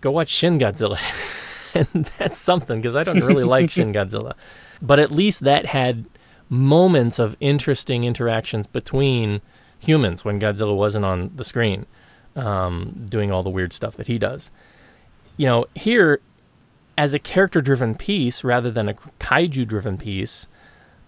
go 0.00 0.10
watch 0.10 0.28
Shin 0.28 0.58
Godzilla, 0.58 0.98
and 1.92 2.10
that's 2.18 2.38
something 2.38 2.80
because 2.80 2.96
I 2.96 3.04
don't 3.04 3.24
really 3.24 3.44
like 3.44 3.70
Shin 3.70 3.92
Godzilla, 3.94 4.34
but 4.80 4.98
at 4.98 5.10
least 5.10 5.40
that 5.40 5.66
had 5.66 6.06
moments 6.48 7.18
of 7.18 7.36
interesting 7.40 8.04
interactions 8.04 8.66
between 8.66 9.40
humans 9.78 10.24
when 10.24 10.40
Godzilla 10.40 10.76
wasn't 10.76 11.04
on 11.04 11.32
the 11.34 11.44
screen, 11.44 11.86
um, 12.36 13.06
doing 13.08 13.32
all 13.32 13.42
the 13.42 13.50
weird 13.50 13.72
stuff 13.72 13.96
that 13.96 14.06
he 14.06 14.18
does. 14.18 14.50
You 15.36 15.46
know, 15.46 15.66
here 15.74 16.20
as 16.96 17.12
a 17.12 17.18
character 17.18 17.60
driven 17.60 17.96
piece 17.96 18.44
rather 18.44 18.70
than 18.70 18.88
a 18.88 18.94
kaiju 18.94 19.66
driven 19.66 19.98
piece, 19.98 20.46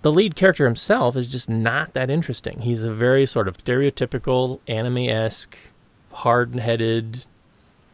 the 0.02 0.10
lead 0.10 0.34
character 0.34 0.64
himself 0.64 1.16
is 1.16 1.28
just 1.28 1.48
not 1.48 1.92
that 1.92 2.10
interesting. 2.10 2.60
He's 2.60 2.82
a 2.82 2.92
very 2.92 3.24
sort 3.24 3.46
of 3.46 3.56
stereotypical 3.56 4.60
anime 4.66 5.08
esque, 5.08 5.56
hard 6.12 6.56
headed, 6.56 7.24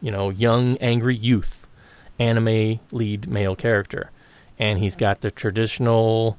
you 0.01 0.09
know, 0.09 0.29
young, 0.29 0.77
angry 0.77 1.15
youth 1.15 1.62
anime 2.23 2.79
lead 2.91 3.27
male 3.27 3.55
character. 3.55 4.11
And 4.57 4.79
he's 4.79 4.95
got 4.95 5.21
the 5.21 5.31
traditional 5.31 6.37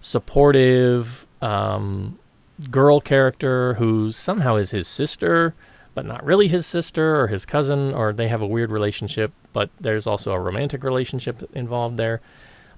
supportive 0.00 1.26
um, 1.42 2.18
girl 2.70 3.00
character 3.00 3.74
who 3.74 4.12
somehow 4.12 4.56
is 4.56 4.70
his 4.70 4.86
sister 4.86 5.54
but 5.98 6.06
not 6.06 6.24
really 6.24 6.46
his 6.46 6.64
sister 6.64 7.20
or 7.20 7.26
his 7.26 7.44
cousin, 7.44 7.92
or 7.92 8.12
they 8.12 8.28
have 8.28 8.40
a 8.40 8.46
weird 8.46 8.70
relationship, 8.70 9.32
but 9.52 9.68
there's 9.80 10.06
also 10.06 10.32
a 10.32 10.38
romantic 10.38 10.84
relationship 10.84 11.42
involved 11.56 11.96
there. 11.96 12.20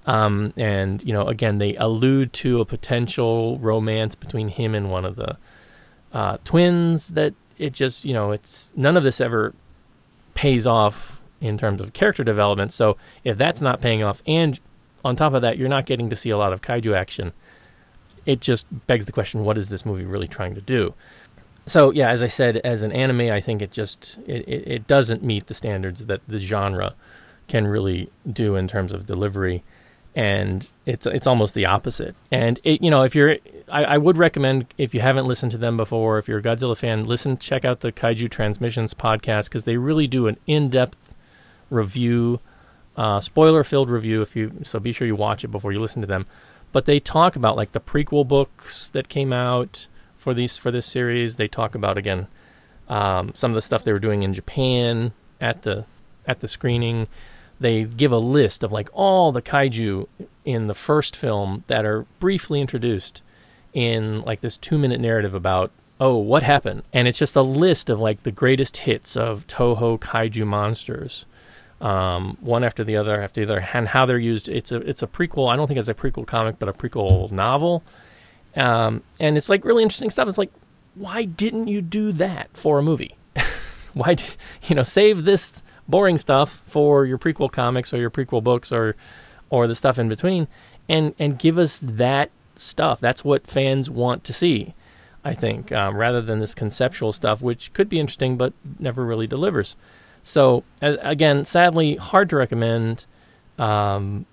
Um, 0.07 0.53
and, 0.57 1.03
you 1.03 1.13
know, 1.13 1.27
again, 1.27 1.59
they 1.59 1.75
allude 1.75 2.33
to 2.33 2.61
a 2.61 2.65
potential 2.65 3.59
romance 3.59 4.15
between 4.15 4.47
him 4.47 4.73
and 4.73 4.89
one 4.89 5.05
of 5.05 5.17
the 5.17 5.37
uh, 6.11 6.37
twins 6.43 7.09
that 7.09 7.35
it 7.59 7.75
just, 7.75 8.05
you 8.05 8.13
know, 8.15 8.31
it's 8.31 8.73
none 8.75 8.97
of 8.97 9.03
this 9.03 9.21
ever 9.21 9.53
pays 10.33 10.65
off 10.65 11.20
in 11.41 11.57
terms 11.57 11.81
of 11.81 11.93
character 11.93 12.23
development. 12.23 12.71
So 12.71 12.97
if 13.23 13.37
that's 13.37 13.59
not 13.61 13.81
paying 13.81 14.03
off, 14.03 14.21
and 14.25 14.59
on 15.03 15.15
top 15.15 15.33
of 15.33 15.41
that, 15.41 15.57
you're 15.57 15.69
not 15.69 15.85
getting 15.85 16.09
to 16.09 16.15
see 16.15 16.29
a 16.29 16.37
lot 16.37 16.53
of 16.53 16.61
kaiju 16.61 16.95
action, 16.95 17.33
it 18.25 18.39
just 18.39 18.67
begs 18.87 19.07
the 19.07 19.11
question 19.11 19.43
what 19.43 19.57
is 19.57 19.69
this 19.69 19.85
movie 19.85 20.05
really 20.05 20.27
trying 20.27 20.55
to 20.55 20.61
do? 20.61 20.93
so 21.65 21.91
yeah, 21.91 22.09
as 22.09 22.23
I 22.23 22.27
said, 22.27 22.57
as 22.57 22.83
an 22.83 22.91
anime, 22.91 23.31
I 23.31 23.39
think 23.39 23.61
it 23.61 23.71
just 23.71 24.19
it, 24.25 24.47
it, 24.47 24.67
it 24.67 24.87
doesn't 24.87 25.23
meet 25.23 25.47
the 25.47 25.53
standards 25.53 26.07
that 26.07 26.21
the 26.27 26.39
genre 26.39 26.95
can 27.47 27.67
really 27.67 28.09
do 28.31 28.55
in 28.55 28.67
terms 28.67 28.91
of 28.91 29.05
delivery, 29.05 29.63
and 30.15 30.67
it's 30.85 31.05
it's 31.05 31.27
almost 31.27 31.53
the 31.53 31.65
opposite. 31.65 32.15
And 32.31 32.59
it, 32.63 32.81
you 32.81 32.89
know, 32.89 33.03
if 33.03 33.13
you're, 33.13 33.37
I, 33.69 33.83
I 33.83 33.97
would 33.97 34.17
recommend 34.17 34.73
if 34.77 34.93
you 34.93 35.01
haven't 35.01 35.25
listened 35.25 35.51
to 35.51 35.57
them 35.57 35.77
before, 35.77 36.17
if 36.17 36.27
you're 36.27 36.39
a 36.39 36.43
Godzilla 36.43 36.77
fan, 36.77 37.03
listen, 37.03 37.37
check 37.37 37.63
out 37.63 37.81
the 37.81 37.91
Kaiju 37.91 38.29
Transmissions 38.29 38.93
podcast 38.93 39.45
because 39.45 39.65
they 39.65 39.77
really 39.77 40.07
do 40.07 40.27
an 40.27 40.37
in-depth 40.47 41.10
review, 41.71 42.39
uh, 42.95 43.19
spoiler-filled 43.19 43.89
review. 43.89 44.21
If 44.21 44.35
you 44.35 44.51
so, 44.61 44.79
be 44.79 44.91
sure 44.91 45.07
you 45.07 45.15
watch 45.15 45.43
it 45.43 45.47
before 45.47 45.71
you 45.71 45.79
listen 45.79 46.01
to 46.01 46.07
them. 46.07 46.27
But 46.71 46.85
they 46.85 46.99
talk 46.99 47.35
about 47.35 47.57
like 47.57 47.71
the 47.71 47.79
prequel 47.79 48.27
books 48.27 48.89
that 48.89 49.09
came 49.09 49.33
out 49.33 49.87
for 50.15 50.35
these 50.35 50.57
for 50.57 50.69
this 50.69 50.85
series. 50.85 51.37
They 51.37 51.47
talk 51.47 51.73
about 51.73 51.97
again 51.97 52.27
um, 52.87 53.31
some 53.33 53.51
of 53.51 53.55
the 53.55 53.61
stuff 53.61 53.83
they 53.83 53.93
were 53.93 53.99
doing 53.99 54.21
in 54.21 54.33
Japan 54.33 55.13
at 55.39 55.63
the 55.63 55.85
at 56.27 56.41
the 56.41 56.47
screening. 56.47 57.07
They 57.59 57.83
give 57.83 58.11
a 58.11 58.17
list 58.17 58.63
of 58.63 58.71
like 58.71 58.89
all 58.93 59.31
the 59.31 59.41
kaiju 59.41 60.07
in 60.45 60.67
the 60.67 60.73
first 60.73 61.15
film 61.15 61.63
that 61.67 61.85
are 61.85 62.05
briefly 62.19 62.59
introduced 62.59 63.21
in 63.73 64.21
like 64.21 64.41
this 64.41 64.57
two 64.57 64.77
minute 64.77 64.99
narrative 64.99 65.33
about 65.33 65.71
oh 65.99 66.17
what 66.17 66.43
happened, 66.43 66.83
and 66.91 67.07
it's 67.07 67.19
just 67.19 67.35
a 67.35 67.41
list 67.41 67.89
of 67.89 67.99
like 67.99 68.23
the 68.23 68.31
greatest 68.31 68.77
hits 68.77 69.15
of 69.15 69.47
Toho 69.47 69.99
kaiju 69.99 70.45
monsters. 70.45 71.25
Um, 71.81 72.37
one 72.41 72.63
after 72.63 72.83
the 72.83 72.95
other 72.95 73.19
after 73.19 73.43
the 73.43 73.51
other, 73.51 73.67
and 73.73 73.87
how 73.87 74.05
they're 74.05 74.19
used. 74.19 74.47
It's 74.47 74.71
a 74.71 74.77
it's 74.77 75.01
a 75.01 75.07
prequel. 75.07 75.51
I 75.51 75.55
don't 75.55 75.67
think 75.67 75.79
it's 75.79 75.89
a 75.89 75.95
prequel 75.95 76.27
comic, 76.27 76.59
but 76.59 76.69
a 76.69 76.73
prequel 76.73 77.31
novel 77.31 77.83
um, 78.55 79.03
and 79.19 79.37
it's 79.37 79.49
like 79.49 79.65
really 79.65 79.83
interesting 79.83 80.09
stuff. 80.09 80.27
It's 80.27 80.37
like, 80.37 80.51
why 80.95 81.23
didn't 81.23 81.67
you 81.67 81.81
do 81.81 82.11
that 82.13 82.49
for 82.53 82.79
a 82.79 82.83
movie? 82.83 83.15
why, 83.93 84.15
did, 84.15 84.35
you 84.63 84.75
know, 84.75 84.83
save 84.83 85.23
this 85.23 85.63
boring 85.87 86.17
stuff 86.17 86.63
for 86.65 87.05
your 87.05 87.17
prequel 87.17 87.51
comics 87.51 87.93
or 87.93 87.97
your 87.97 88.09
prequel 88.09 88.43
books 88.43 88.71
or, 88.71 88.95
or 89.49 89.67
the 89.67 89.75
stuff 89.75 89.99
in 89.99 90.09
between, 90.09 90.47
and 90.87 91.13
and 91.19 91.39
give 91.39 91.57
us 91.57 91.81
that 91.81 92.31
stuff. 92.55 92.99
That's 92.99 93.23
what 93.23 93.47
fans 93.47 93.89
want 93.89 94.23
to 94.25 94.33
see. 94.33 94.73
I 95.23 95.35
think, 95.35 95.71
um, 95.71 95.97
rather 95.97 96.19
than 96.19 96.39
this 96.39 96.55
conceptual 96.55 97.13
stuff, 97.13 97.43
which 97.43 97.73
could 97.73 97.87
be 97.87 97.99
interesting 97.99 98.37
but 98.37 98.53
never 98.79 99.05
really 99.05 99.27
delivers. 99.27 99.75
So, 100.23 100.63
again, 100.81 101.45
sadly, 101.45 101.95
hard 101.95 102.29
to 102.29 102.35
recommend. 102.35 103.05
Um, 103.57 104.25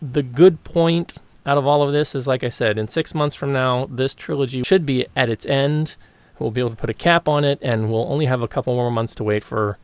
the 0.00 0.22
good 0.22 0.64
point 0.64 1.18
out 1.46 1.58
of 1.58 1.66
all 1.66 1.82
of 1.82 1.92
this 1.92 2.14
is, 2.14 2.26
like 2.26 2.44
I 2.44 2.48
said, 2.48 2.78
in 2.78 2.88
six 2.88 3.14
months 3.14 3.34
from 3.34 3.52
now, 3.52 3.86
this 3.90 4.14
trilogy 4.14 4.62
should 4.62 4.84
be 4.84 5.06
at 5.16 5.28
its 5.28 5.46
end. 5.46 5.96
We'll 6.38 6.50
be 6.50 6.60
able 6.60 6.70
to 6.70 6.76
put 6.76 6.90
a 6.90 6.94
cap 6.94 7.28
on 7.28 7.44
it, 7.44 7.58
and 7.62 7.90
we'll 7.90 8.10
only 8.10 8.26
have 8.26 8.42
a 8.42 8.48
couple 8.48 8.74
more 8.74 8.90
months 8.90 9.14
to 9.16 9.24
wait 9.24 9.42
for 9.42 9.78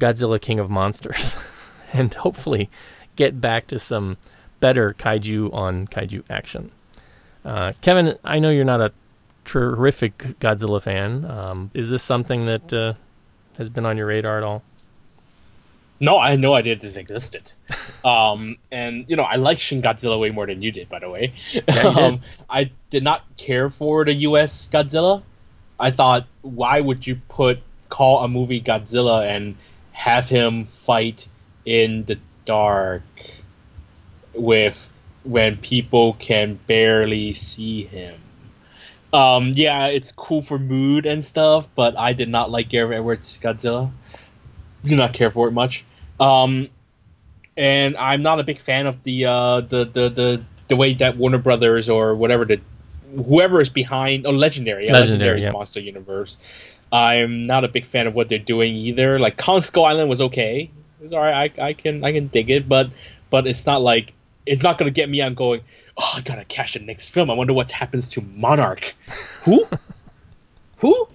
Godzilla 0.00 0.40
King 0.40 0.58
of 0.58 0.70
Monsters, 0.70 1.36
and 1.92 2.12
hopefully 2.14 2.70
get 3.14 3.40
back 3.40 3.66
to 3.68 3.78
some 3.78 4.16
better 4.60 4.94
kaiju 4.94 5.52
on 5.52 5.86
kaiju 5.86 6.24
action. 6.30 6.70
Uh, 7.44 7.72
Kevin, 7.82 8.16
I 8.24 8.38
know 8.38 8.50
you're 8.50 8.64
not 8.64 8.80
a 8.80 8.92
terrific 9.44 10.18
Godzilla 10.40 10.80
fan. 10.80 11.24
Um, 11.24 11.70
is 11.74 11.90
this 11.90 12.02
something 12.02 12.46
that 12.46 12.72
uh, 12.72 12.94
has 13.58 13.68
been 13.68 13.84
on 13.84 13.96
your 13.96 14.06
radar 14.06 14.38
at 14.38 14.44
all? 14.44 14.62
No, 16.02 16.18
I 16.18 16.30
had 16.30 16.40
no 16.40 16.52
idea 16.52 16.76
this 16.76 16.96
existed. 16.96 17.52
Um, 18.04 18.56
and 18.72 19.04
you 19.06 19.14
know, 19.14 19.22
I 19.22 19.36
like 19.36 19.60
Shin 19.60 19.80
Godzilla 19.80 20.18
way 20.18 20.30
more 20.30 20.44
than 20.44 20.60
you 20.60 20.72
did, 20.72 20.88
by 20.88 20.98
the 20.98 21.08
way. 21.08 21.34
Yeah, 21.52 21.62
um, 21.96 22.20
I 22.50 22.72
did 22.90 23.04
not 23.04 23.22
care 23.36 23.70
for 23.70 24.04
the 24.04 24.12
U.S. 24.26 24.68
Godzilla. 24.72 25.22
I 25.78 25.92
thought, 25.92 26.26
why 26.40 26.80
would 26.80 27.06
you 27.06 27.20
put 27.28 27.60
call 27.90 28.24
a 28.24 28.28
movie 28.28 28.60
Godzilla 28.60 29.24
and 29.24 29.54
have 29.92 30.28
him 30.28 30.66
fight 30.84 31.28
in 31.64 32.04
the 32.04 32.18
dark 32.44 33.04
with 34.34 34.88
when 35.22 35.58
people 35.58 36.14
can 36.14 36.58
barely 36.66 37.34
see 37.34 37.84
him? 37.84 38.16
Um, 39.12 39.52
yeah, 39.54 39.86
it's 39.86 40.10
cool 40.10 40.42
for 40.42 40.58
mood 40.58 41.06
and 41.06 41.24
stuff, 41.24 41.68
but 41.76 41.96
I 41.96 42.14
did 42.14 42.28
not 42.28 42.50
like 42.50 42.68
Gareth 42.68 42.96
Edwards' 42.96 43.38
Godzilla. 43.40 43.92
Do 44.84 44.96
not 44.96 45.12
care 45.12 45.30
for 45.30 45.46
it 45.46 45.52
much. 45.52 45.84
Um, 46.22 46.68
and 47.56 47.96
I'm 47.96 48.22
not 48.22 48.40
a 48.40 48.44
big 48.44 48.60
fan 48.60 48.86
of 48.86 49.02
the 49.02 49.26
uh, 49.26 49.60
the, 49.60 49.84
the 49.84 50.08
the 50.08 50.44
the 50.68 50.76
way 50.76 50.94
that 50.94 51.16
Warner 51.16 51.38
Brothers 51.38 51.88
or 51.88 52.14
whatever 52.14 52.44
the 52.44 52.60
whoever 53.16 53.60
is 53.60 53.68
behind 53.68 54.26
or 54.26 54.32
Legendary, 54.32 54.86
yeah, 54.86 54.92
Legendary, 54.92 55.40
Legendary's 55.40 55.44
yeah. 55.44 55.50
Monster 55.52 55.80
Universe. 55.80 56.38
I'm 56.90 57.42
not 57.42 57.64
a 57.64 57.68
big 57.68 57.86
fan 57.86 58.06
of 58.06 58.14
what 58.14 58.28
they're 58.28 58.38
doing 58.38 58.74
either. 58.74 59.18
Like 59.18 59.36
Kong 59.36 59.60
Skull 59.60 59.84
Island 59.84 60.08
was 60.08 60.20
okay. 60.20 60.70
It's 61.02 61.12
alright. 61.12 61.58
I, 61.58 61.68
I 61.68 61.72
can 61.72 62.04
I 62.04 62.12
can 62.12 62.28
dig 62.28 62.50
it, 62.50 62.68
but 62.68 62.90
but 63.30 63.46
it's 63.46 63.66
not 63.66 63.82
like 63.82 64.12
it's 64.46 64.62
not 64.62 64.78
gonna 64.78 64.90
get 64.90 65.08
me 65.08 65.20
on 65.20 65.34
going. 65.34 65.62
Oh, 65.96 66.12
I 66.14 66.20
gotta 66.20 66.44
catch 66.44 66.74
the 66.74 66.80
next 66.80 67.08
film. 67.10 67.30
I 67.30 67.34
wonder 67.34 67.52
what 67.52 67.70
happens 67.70 68.08
to 68.10 68.20
Monarch. 68.20 68.94
Who? 69.42 69.66
Who? 70.78 71.08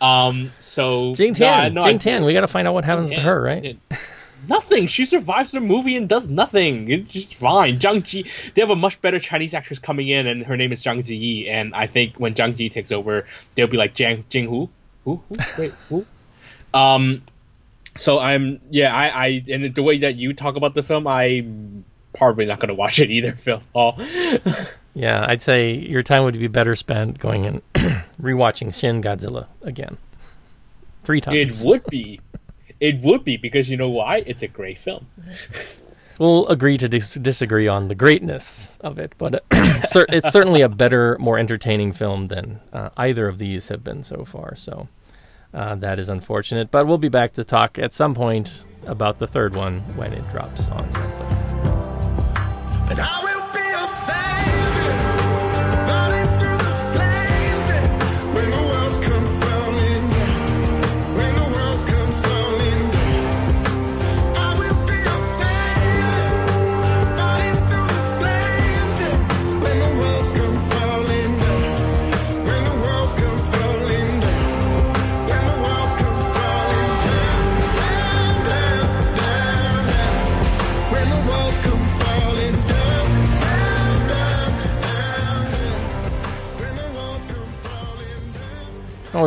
Um. 0.00 0.52
So 0.60 1.14
Jing 1.14 1.32
no, 1.32 1.34
Tian, 1.34 1.74
no, 1.74 1.80
I- 1.82 1.84
Jing 1.84 1.98
Tian, 1.98 2.24
we 2.24 2.32
got 2.32 2.42
to 2.42 2.46
find 2.46 2.68
out 2.68 2.74
what 2.74 2.84
happens 2.84 3.10
to 3.10 3.16
yeah, 3.16 3.22
her, 3.22 3.42
right? 3.42 3.78
Nothing. 4.46 4.86
She 4.86 5.06
survives 5.06 5.52
the 5.52 5.60
movie 5.60 5.96
and 5.96 6.08
does 6.08 6.28
nothing. 6.28 6.90
It's 6.90 7.10
just 7.10 7.34
fine. 7.34 7.78
Zhang 7.78 8.02
Ji. 8.04 8.30
They 8.54 8.62
have 8.62 8.70
a 8.70 8.76
much 8.76 9.00
better 9.00 9.18
Chinese 9.18 9.54
actress 9.54 9.78
coming 9.78 10.08
in, 10.08 10.26
and 10.26 10.44
her 10.44 10.56
name 10.56 10.72
is 10.72 10.82
Zhang 10.82 10.98
Ziyi. 10.98 11.48
And 11.48 11.74
I 11.74 11.86
think 11.86 12.16
when 12.16 12.34
Zhang 12.34 12.56
Ji 12.56 12.68
takes 12.68 12.92
over, 12.92 13.26
they'll 13.54 13.66
be 13.66 13.76
like 13.76 13.94
Jang 13.94 14.24
Jing 14.28 14.46
Hu, 14.48 14.68
who, 15.04 15.22
who, 15.28 15.36
wait, 15.58 15.74
who? 15.88 16.06
Um. 16.72 17.22
So 17.96 18.18
I'm 18.18 18.60
yeah. 18.70 18.94
I 18.94 19.08
I 19.08 19.44
and 19.48 19.74
the 19.74 19.82
way 19.82 19.98
that 19.98 20.16
you 20.16 20.34
talk 20.34 20.56
about 20.56 20.74
the 20.74 20.82
film, 20.82 21.06
I'm 21.06 21.84
probably 22.14 22.46
not 22.46 22.60
gonna 22.60 22.74
watch 22.74 23.00
it 23.00 23.10
either. 23.10 23.32
Phil. 23.40 23.62
Paul. 23.72 24.00
Yeah, 24.94 25.24
I'd 25.28 25.40
say 25.40 25.74
your 25.74 26.02
time 26.02 26.24
would 26.24 26.36
be 26.38 26.48
better 26.48 26.74
spent 26.74 27.20
going 27.20 27.46
and 27.46 27.62
rewatching 28.20 28.74
Shin 28.74 29.00
Godzilla 29.00 29.46
again. 29.62 29.96
Three 31.04 31.20
times. 31.20 31.64
it 31.64 31.68
would 31.68 31.84
be. 31.86 32.20
It 32.80 33.00
would 33.02 33.24
be 33.24 33.36
because 33.36 33.68
you 33.68 33.76
know 33.76 33.88
why? 33.88 34.22
It's 34.26 34.42
a 34.42 34.48
great 34.48 34.78
film. 34.78 35.06
We'll 36.18 36.48
agree 36.48 36.76
to 36.78 36.88
dis- 36.88 37.14
disagree 37.14 37.68
on 37.68 37.86
the 37.86 37.94
greatness 37.94 38.76
of 38.80 38.98
it, 38.98 39.14
but 39.18 39.44
it's 39.52 40.32
certainly 40.32 40.62
a 40.62 40.68
better, 40.68 41.16
more 41.20 41.38
entertaining 41.38 41.92
film 41.92 42.26
than 42.26 42.58
uh, 42.72 42.90
either 42.96 43.28
of 43.28 43.38
these 43.38 43.68
have 43.68 43.84
been 43.84 44.02
so 44.02 44.24
far. 44.24 44.56
So 44.56 44.88
uh, 45.54 45.76
that 45.76 46.00
is 46.00 46.08
unfortunate. 46.08 46.72
But 46.72 46.88
we'll 46.88 46.98
be 46.98 47.08
back 47.08 47.34
to 47.34 47.44
talk 47.44 47.78
at 47.78 47.92
some 47.92 48.16
point 48.16 48.64
about 48.84 49.20
the 49.20 49.28
third 49.28 49.54
one 49.54 49.78
when 49.96 50.12
it 50.12 50.28
drops 50.30 50.68
on 50.68 50.92
Netflix. 50.92 51.28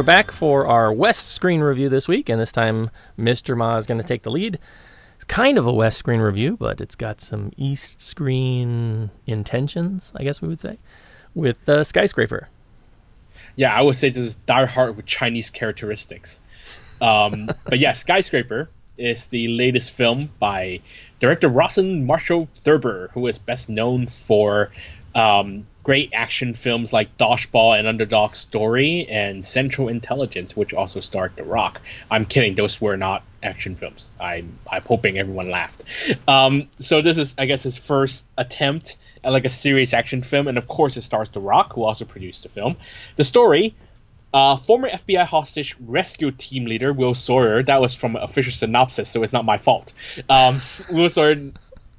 We're 0.01 0.05
back 0.05 0.31
for 0.31 0.65
our 0.65 0.91
West 0.91 1.27
Screen 1.27 1.61
review 1.61 1.87
this 1.87 2.07
week, 2.07 2.27
and 2.27 2.41
this 2.41 2.51
time 2.51 2.89
Mr. 3.19 3.55
Ma 3.55 3.77
is 3.77 3.85
going 3.85 3.99
to 3.99 4.03
take 4.03 4.23
the 4.23 4.31
lead. 4.31 4.57
It's 5.13 5.23
kind 5.25 5.59
of 5.59 5.67
a 5.67 5.71
West 5.71 5.99
Screen 5.99 6.21
review, 6.21 6.57
but 6.57 6.81
it's 6.81 6.95
got 6.95 7.21
some 7.21 7.51
East 7.55 8.01
Screen 8.01 9.11
intentions, 9.27 10.11
I 10.15 10.23
guess 10.23 10.41
we 10.41 10.47
would 10.47 10.59
say, 10.59 10.79
with 11.35 11.69
uh, 11.69 11.83
Skyscraper. 11.83 12.49
yeah, 13.55 13.75
I 13.75 13.81
would 13.83 13.95
say 13.95 14.09
this 14.09 14.23
is 14.23 14.37
Die 14.37 14.65
Hard 14.65 14.97
with 14.97 15.05
Chinese 15.05 15.51
characteristics. 15.51 16.41
Um, 16.99 17.51
but 17.65 17.77
yeah, 17.77 17.91
Skyscraper 17.91 18.71
is 18.97 19.27
the 19.27 19.49
latest 19.49 19.91
film 19.91 20.31
by 20.39 20.79
director 21.19 21.47
Rawson 21.47 22.07
Marshall 22.07 22.49
Thurber, 22.55 23.11
who 23.13 23.27
is 23.27 23.37
best 23.37 23.69
known 23.69 24.07
for 24.07 24.71
um, 25.13 25.65
great 25.83 26.11
action 26.13 26.53
films 26.53 26.93
like 26.93 27.17
Dodgeball 27.17 27.77
and 27.77 27.87
Underdog 27.87 28.35
Story 28.35 29.07
and 29.09 29.43
Central 29.43 29.87
Intelligence, 29.87 30.55
which 30.55 30.73
also 30.73 30.99
starred 30.99 31.35
The 31.35 31.43
Rock. 31.43 31.81
I'm 32.09 32.25
kidding; 32.25 32.55
those 32.55 32.79
were 32.79 32.97
not 32.97 33.23
action 33.43 33.75
films. 33.75 34.11
I'm 34.19 34.59
I'm 34.69 34.83
hoping 34.83 35.17
everyone 35.17 35.49
laughed. 35.49 35.83
Um, 36.27 36.69
so 36.77 37.01
this 37.01 37.17
is, 37.17 37.35
I 37.37 37.45
guess, 37.45 37.63
his 37.63 37.77
first 37.77 38.25
attempt 38.37 38.97
at 39.23 39.31
like 39.31 39.45
a 39.45 39.49
serious 39.49 39.93
action 39.93 40.23
film, 40.23 40.47
and 40.47 40.57
of 40.57 40.67
course, 40.67 40.97
it 40.97 41.01
stars 41.01 41.29
The 41.29 41.39
Rock, 41.41 41.73
who 41.73 41.83
also 41.83 42.05
produced 42.05 42.43
the 42.43 42.49
film. 42.49 42.77
The 43.15 43.23
story 43.23 43.75
Uh, 44.33 44.55
former 44.55 44.89
FBI 44.89 45.25
hostage 45.25 45.75
rescue 45.81 46.31
team 46.31 46.63
leader 46.65 46.93
Will 46.93 47.13
Sawyer. 47.13 47.63
That 47.63 47.81
was 47.81 47.93
from 47.93 48.15
official 48.15 48.53
synopsis, 48.53 49.09
so 49.09 49.23
it's 49.23 49.33
not 49.33 49.43
my 49.43 49.57
fault. 49.57 49.91
Um, 50.29 50.61
Will 50.89 51.09
Sawyer, 51.09 51.51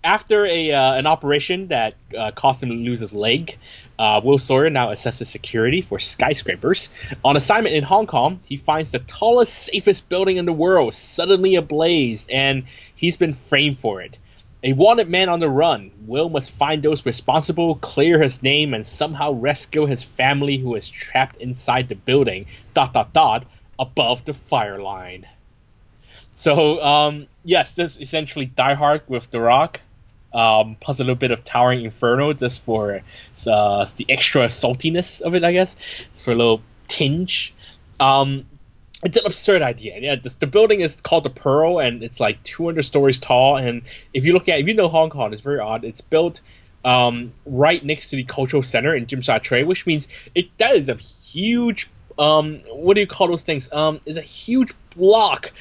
after 0.04 0.46
a 0.46 0.72
uh, 0.72 0.94
an 0.94 1.06
operation 1.06 1.68
that 1.68 1.94
uh, 2.16 2.30
caused 2.32 2.62
him 2.62 2.70
to 2.70 2.74
lose 2.74 3.00
his 3.00 3.12
leg, 3.12 3.56
uh, 3.98 4.20
Will 4.22 4.38
Sawyer 4.38 4.70
now 4.70 4.88
assesses 4.88 5.26
security 5.26 5.82
for 5.82 5.98
skyscrapers. 5.98 6.90
On 7.24 7.36
assignment 7.36 7.74
in 7.74 7.84
Hong 7.84 8.06
Kong, 8.06 8.40
he 8.44 8.56
finds 8.56 8.90
the 8.90 8.98
tallest, 8.98 9.54
safest 9.54 10.08
building 10.08 10.38
in 10.38 10.44
the 10.44 10.52
world 10.52 10.94
suddenly 10.94 11.54
ablaze, 11.54 12.26
and 12.28 12.64
he's 12.96 13.16
been 13.16 13.34
framed 13.34 13.78
for 13.78 14.02
it. 14.02 14.18
A 14.64 14.72
wanted 14.74 15.08
man 15.08 15.28
on 15.28 15.40
the 15.40 15.48
run, 15.48 15.90
Will 16.06 16.28
must 16.28 16.52
find 16.52 16.82
those 16.82 17.04
responsible, 17.04 17.74
clear 17.76 18.22
his 18.22 18.42
name, 18.42 18.74
and 18.74 18.86
somehow 18.86 19.32
rescue 19.32 19.86
his 19.86 20.04
family 20.04 20.56
who 20.56 20.76
is 20.76 20.88
trapped 20.88 21.36
inside 21.36 21.88
the 21.88 21.96
building. 21.96 22.46
Dot 22.72 22.92
dot 22.92 23.12
dot 23.12 23.44
above 23.78 24.24
the 24.24 24.34
fire 24.34 24.80
line. 24.80 25.26
So, 26.34 26.82
um, 26.82 27.26
yes, 27.44 27.74
this 27.74 27.96
is 27.96 28.02
essentially 28.02 28.46
Die 28.46 28.74
Hard 28.74 29.02
with 29.08 29.30
The 29.30 29.40
Rock, 29.40 29.80
um, 30.34 30.76
plus 30.80 30.98
a 30.98 31.02
little 31.02 31.14
bit 31.14 31.30
of 31.30 31.44
Towering 31.44 31.84
Inferno 31.84 32.32
just 32.32 32.60
for 32.60 33.02
uh, 33.46 33.86
the 33.96 34.06
extra 34.08 34.46
saltiness 34.46 35.20
of 35.20 35.34
it, 35.34 35.44
I 35.44 35.52
guess, 35.52 35.76
for 36.24 36.32
a 36.32 36.34
little 36.34 36.62
tinge. 36.88 37.54
Um, 38.00 38.46
it's 39.04 39.16
an 39.16 39.26
absurd 39.26 39.62
idea. 39.62 39.98
Yeah, 39.98 40.16
this, 40.16 40.36
the 40.36 40.46
building 40.46 40.80
is 40.80 41.00
called 41.00 41.24
the 41.24 41.30
Pearl, 41.30 41.80
and 41.80 42.02
it's 42.02 42.20
like 42.20 42.42
200 42.44 42.82
stories 42.82 43.18
tall. 43.18 43.56
And 43.56 43.82
if 44.14 44.24
you 44.24 44.32
look 44.32 44.48
at, 44.48 44.60
if 44.60 44.68
you 44.68 44.74
know 44.74 44.88
Hong 44.88 45.10
Kong, 45.10 45.32
it's 45.32 45.42
very 45.42 45.58
odd. 45.58 45.84
It's 45.84 46.00
built 46.00 46.40
um, 46.84 47.32
right 47.44 47.84
next 47.84 48.10
to 48.10 48.16
the 48.16 48.24
cultural 48.24 48.62
center 48.62 48.94
in 48.94 49.06
Tsim 49.06 49.22
Sha 49.22 49.38
Tsui, 49.38 49.66
which 49.66 49.86
means 49.86 50.08
it 50.34 50.46
that 50.58 50.74
is 50.74 50.88
a 50.88 50.94
huge. 50.94 51.90
Um, 52.18 52.60
what 52.70 52.94
do 52.94 53.00
you 53.00 53.06
call 53.06 53.28
those 53.28 53.42
things? 53.42 53.72
Um, 53.72 54.00
is 54.04 54.18
a 54.18 54.22
huge 54.22 54.74
block 54.94 55.52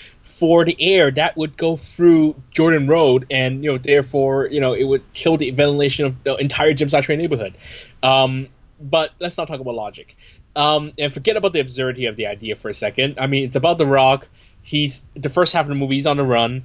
for 0.42 0.66
the 0.66 0.76
air 0.80 1.12
that 1.12 1.38
would 1.38 1.56
go 1.56 1.78
through 1.78 2.34
Jordan 2.50 2.88
Road, 2.88 3.28
and 3.30 3.64
you 3.64 3.74
know, 3.74 3.78
therefore, 3.78 4.48
you 4.48 4.60
know, 4.60 4.74
it 4.74 4.86
would 4.86 5.04
kill 5.14 5.38
the 5.38 5.52
ventilation 5.52 6.08
of 6.08 6.24
the 6.24 6.36
entire 6.38 6.74
Tsim 6.74 6.90
Sha 6.90 7.14
neighborhood. 7.14 7.54
Um, 8.02 8.48
but 8.80 9.12
let's 9.20 9.38
not 9.38 9.48
talk 9.48 9.60
about 9.60 9.76
logic. 9.76 10.18
Um, 10.56 10.94
and 10.98 11.14
forget 11.14 11.38
about 11.38 11.54
the 11.54 11.60
absurdity 11.60 12.08
of 12.08 12.16
the 12.16 12.26
idea 12.26 12.56
for 12.56 12.70
a 12.70 12.74
second. 12.74 13.20
I 13.20 13.28
mean, 13.28 13.46
it's 13.46 13.56
about 13.56 13.78
The 13.78 13.86
Rock. 13.86 14.26
He's 14.64 15.04
the 15.14 15.30
first 15.30 15.54
half 15.54 15.66
of 15.66 15.70
the 15.70 15.76
movie. 15.76 15.94
He's 15.94 16.08
on 16.08 16.18
the 16.18 16.24
run, 16.24 16.64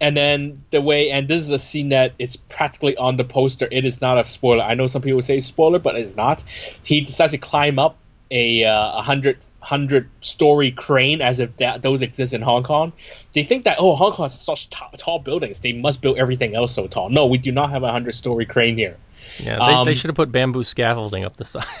and 0.00 0.16
then 0.16 0.64
the 0.70 0.80
way. 0.80 1.10
And 1.10 1.28
this 1.28 1.42
is 1.42 1.50
a 1.50 1.58
scene 1.58 1.90
that 1.90 2.14
it's 2.18 2.36
practically 2.36 2.96
on 2.96 3.16
the 3.16 3.24
poster. 3.24 3.68
It 3.70 3.84
is 3.84 4.00
not 4.00 4.16
a 4.16 4.24
spoiler. 4.24 4.64
I 4.64 4.72
know 4.72 4.86
some 4.86 5.02
people 5.02 5.20
say 5.20 5.40
spoiler, 5.40 5.78
but 5.78 5.96
it's 5.96 6.16
not. 6.16 6.44
He 6.82 7.02
decides 7.02 7.32
to 7.32 7.38
climb 7.38 7.78
up 7.78 7.98
a 8.30 8.64
uh, 8.64 9.02
hundred 9.02 9.36
hundred 9.60 10.08
story 10.20 10.70
crane 10.70 11.20
as 11.20 11.40
if 11.40 11.56
that 11.56 11.82
those 11.82 12.02
exist 12.02 12.32
in 12.32 12.42
Hong 12.42 12.62
Kong. 12.62 12.92
They 13.34 13.42
think 13.42 13.64
that 13.64 13.78
oh 13.80 13.96
Hong 13.96 14.12
Kong 14.12 14.24
has 14.24 14.40
such 14.40 14.70
t- 14.70 14.78
tall 14.96 15.18
buildings, 15.18 15.60
they 15.60 15.72
must 15.72 16.00
build 16.00 16.18
everything 16.18 16.54
else 16.54 16.74
so 16.74 16.86
tall. 16.86 17.08
No, 17.08 17.26
we 17.26 17.38
do 17.38 17.52
not 17.52 17.70
have 17.70 17.82
a 17.82 17.90
hundred 17.90 18.14
story 18.14 18.46
crane 18.46 18.76
here. 18.76 18.96
Yeah, 19.38 19.56
they, 19.56 19.74
Um, 19.74 19.84
they 19.84 19.94
should 19.94 20.08
have 20.08 20.16
put 20.16 20.32
bamboo 20.32 20.64
scaffolding 20.64 21.24
up 21.24 21.36
the 21.36 21.44
side. 21.44 21.64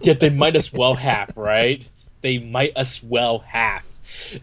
Yeah, 0.00 0.14
they 0.14 0.28
might 0.30 0.56
as 0.56 0.72
well 0.72 0.94
have, 0.94 1.30
right? 1.36 1.86
They 2.20 2.38
might 2.38 2.72
as 2.74 3.00
well 3.00 3.38
have. 3.46 3.84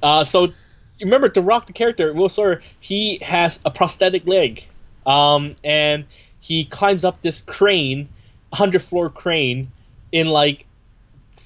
Uh, 0.01 0.23
so 0.23 0.53
remember, 1.01 1.27
The 1.27 1.41
Rock, 1.41 1.67
the 1.67 1.73
character 1.73 2.13
Will 2.13 2.29
Sawyer, 2.29 2.61
he 2.79 3.17
has 3.21 3.59
a 3.65 3.69
prosthetic 3.69 4.25
leg, 4.25 4.63
um, 5.05 5.55
and 5.61 6.05
he 6.39 6.63
climbs 6.63 7.03
up 7.03 7.21
this 7.21 7.41
crane, 7.41 8.07
hundred 8.53 8.81
floor 8.81 9.09
crane, 9.09 9.71
in 10.13 10.27
like 10.27 10.65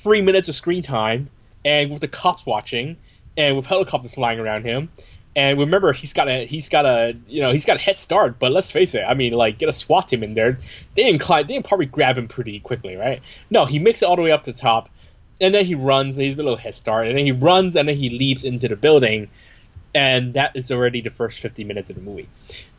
three 0.03 0.21
minutes 0.21 0.49
of 0.49 0.55
screen 0.55 0.83
time, 0.83 1.29
and 1.65 1.91
with 1.91 2.01
the 2.01 2.07
cops 2.07 2.45
watching, 2.45 2.97
and 3.37 3.55
with 3.55 3.65
helicopters 3.65 4.13
flying 4.13 4.39
around 4.39 4.65
him. 4.65 4.89
And 5.35 5.57
remember, 5.57 5.93
he's 5.93 6.13
got 6.13 6.29
a 6.29 6.45
he's 6.45 6.69
got 6.69 6.85
a 6.85 7.15
you 7.27 7.41
know 7.41 7.51
he's 7.51 7.65
got 7.65 7.77
a 7.77 7.79
head 7.79 7.97
start. 7.97 8.37
But 8.37 8.51
let's 8.51 8.69
face 8.69 8.93
it, 8.93 9.01
I 9.01 9.15
mean, 9.15 9.33
like 9.33 9.57
get 9.57 9.69
a 9.69 9.71
SWAT 9.71 10.09
team 10.09 10.21
in 10.21 10.35
there, 10.35 10.59
they 10.95 11.03
didn't 11.03 11.21
climb, 11.21 11.47
they 11.47 11.55
didn't 11.55 11.67
probably 11.67 11.87
grab 11.87 12.17
him 12.17 12.27
pretty 12.27 12.59
quickly, 12.59 12.95
right? 12.95 13.21
No, 13.49 13.65
he 13.65 13.79
makes 13.79 14.03
it 14.03 14.05
all 14.05 14.15
the 14.15 14.21
way 14.21 14.31
up 14.31 14.43
to 14.43 14.51
the 14.51 14.57
top, 14.57 14.89
and 15.41 15.53
then 15.55 15.65
he 15.65 15.73
runs. 15.73 16.17
He's 16.17 16.35
a 16.35 16.37
little 16.37 16.55
head 16.55 16.75
start, 16.75 17.07
and 17.07 17.17
then 17.17 17.25
he 17.25 17.31
runs, 17.31 17.75
and 17.75 17.89
then 17.89 17.97
he 17.97 18.11
leaps 18.11 18.43
into 18.43 18.67
the 18.67 18.75
building, 18.75 19.29
and 19.95 20.35
that 20.35 20.55
is 20.55 20.71
already 20.71 21.01
the 21.01 21.09
first 21.09 21.39
50 21.39 21.63
minutes 21.63 21.89
of 21.89 21.95
the 21.95 22.01
movie. 22.03 22.29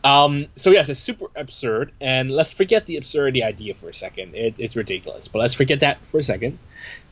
Um, 0.04 0.46
so 0.54 0.70
yes, 0.70 0.88
it's 0.88 1.00
super 1.00 1.26
absurd, 1.34 1.90
and 2.00 2.30
let's 2.30 2.52
forget 2.52 2.86
the 2.86 2.98
absurdity 2.98 3.42
idea 3.42 3.74
for 3.74 3.88
a 3.88 3.94
second. 3.94 4.36
It, 4.36 4.54
it's 4.58 4.76
ridiculous, 4.76 5.26
but 5.26 5.40
let's 5.40 5.54
forget 5.54 5.80
that 5.80 5.98
for 6.10 6.18
a 6.18 6.22
second. 6.22 6.58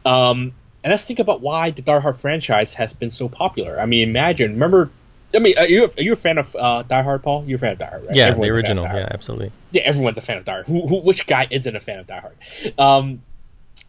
Um, 0.05 0.53
and 0.85 0.91
let's 0.91 1.05
think 1.05 1.19
about 1.19 1.41
why 1.41 1.71
the 1.71 1.83
Die 1.83 2.01
Hard 2.01 2.19
franchise 2.19 2.75
has 2.75 2.93
been 2.93 3.11
so 3.11 3.29
popular. 3.29 3.81
I 3.81 3.87
mean, 3.87 4.09
imagine, 4.09 4.53
remember. 4.53 4.91
I 5.35 5.39
mean, 5.39 5.57
are 5.57 5.67
you, 5.67 5.85
are 5.85 6.03
you 6.03 6.13
a 6.13 6.17
fan 6.17 6.37
of 6.39 6.55
uh, 6.55 6.83
Die 6.83 7.03
Hard, 7.03 7.23
Paul? 7.23 7.45
You're 7.47 7.57
a 7.57 7.61
fan 7.61 7.73
of 7.73 7.79
Die 7.79 7.87
Hard, 7.87 8.07
right? 8.07 8.15
yeah, 8.15 8.27
Everyone's 8.27 8.53
the 8.53 8.59
a 8.59 8.63
fan 8.63 8.79
of 8.79 8.85
original. 8.85 9.01
Yeah, 9.01 9.09
absolutely. 9.11 9.53
yeah, 9.71 9.83
everyone's 9.83 10.19
a 10.19 10.23
fan 10.23 10.37
of 10.39 10.45
Die 10.45 10.53
Hard. 10.53 10.67
Who, 10.67 10.87
who, 10.87 10.97
which 10.97 11.27
guy 11.27 11.47
isn't 11.51 11.75
a 11.75 11.81
fan 11.81 12.01
of 12.01 12.07
Die 12.07 12.21
Hard? 12.21 12.79
Um, 12.79 13.23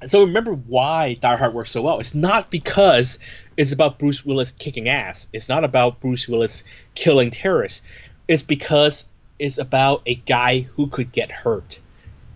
so 0.06 0.22
remember 0.24 0.54
why 0.54 1.16
Die 1.16 1.36
Hard 1.36 1.54
works 1.54 1.72
so 1.72 1.82
well. 1.82 2.00
It's 2.00 2.16
not 2.16 2.50
because 2.50 3.20
it's 3.58 3.72
about 3.72 4.00
Bruce 4.00 4.24
Willis 4.26 4.52
kicking 4.52 4.90
ass. 4.90 5.28
It's 5.34 5.50
not 5.50 5.64
about 5.64 6.00
Bruce 6.00 6.28
Willis 6.28 6.64
killing 6.96 7.32
terrorists. 7.32 7.82
It's 8.28 8.44
because 8.44 9.06
it's 9.40 9.58
about 9.58 10.04
a 10.06 10.16
guy 10.16 10.62
who 10.62 10.88
could 10.88 11.12
get 11.12 11.32
hurt, 11.32 11.80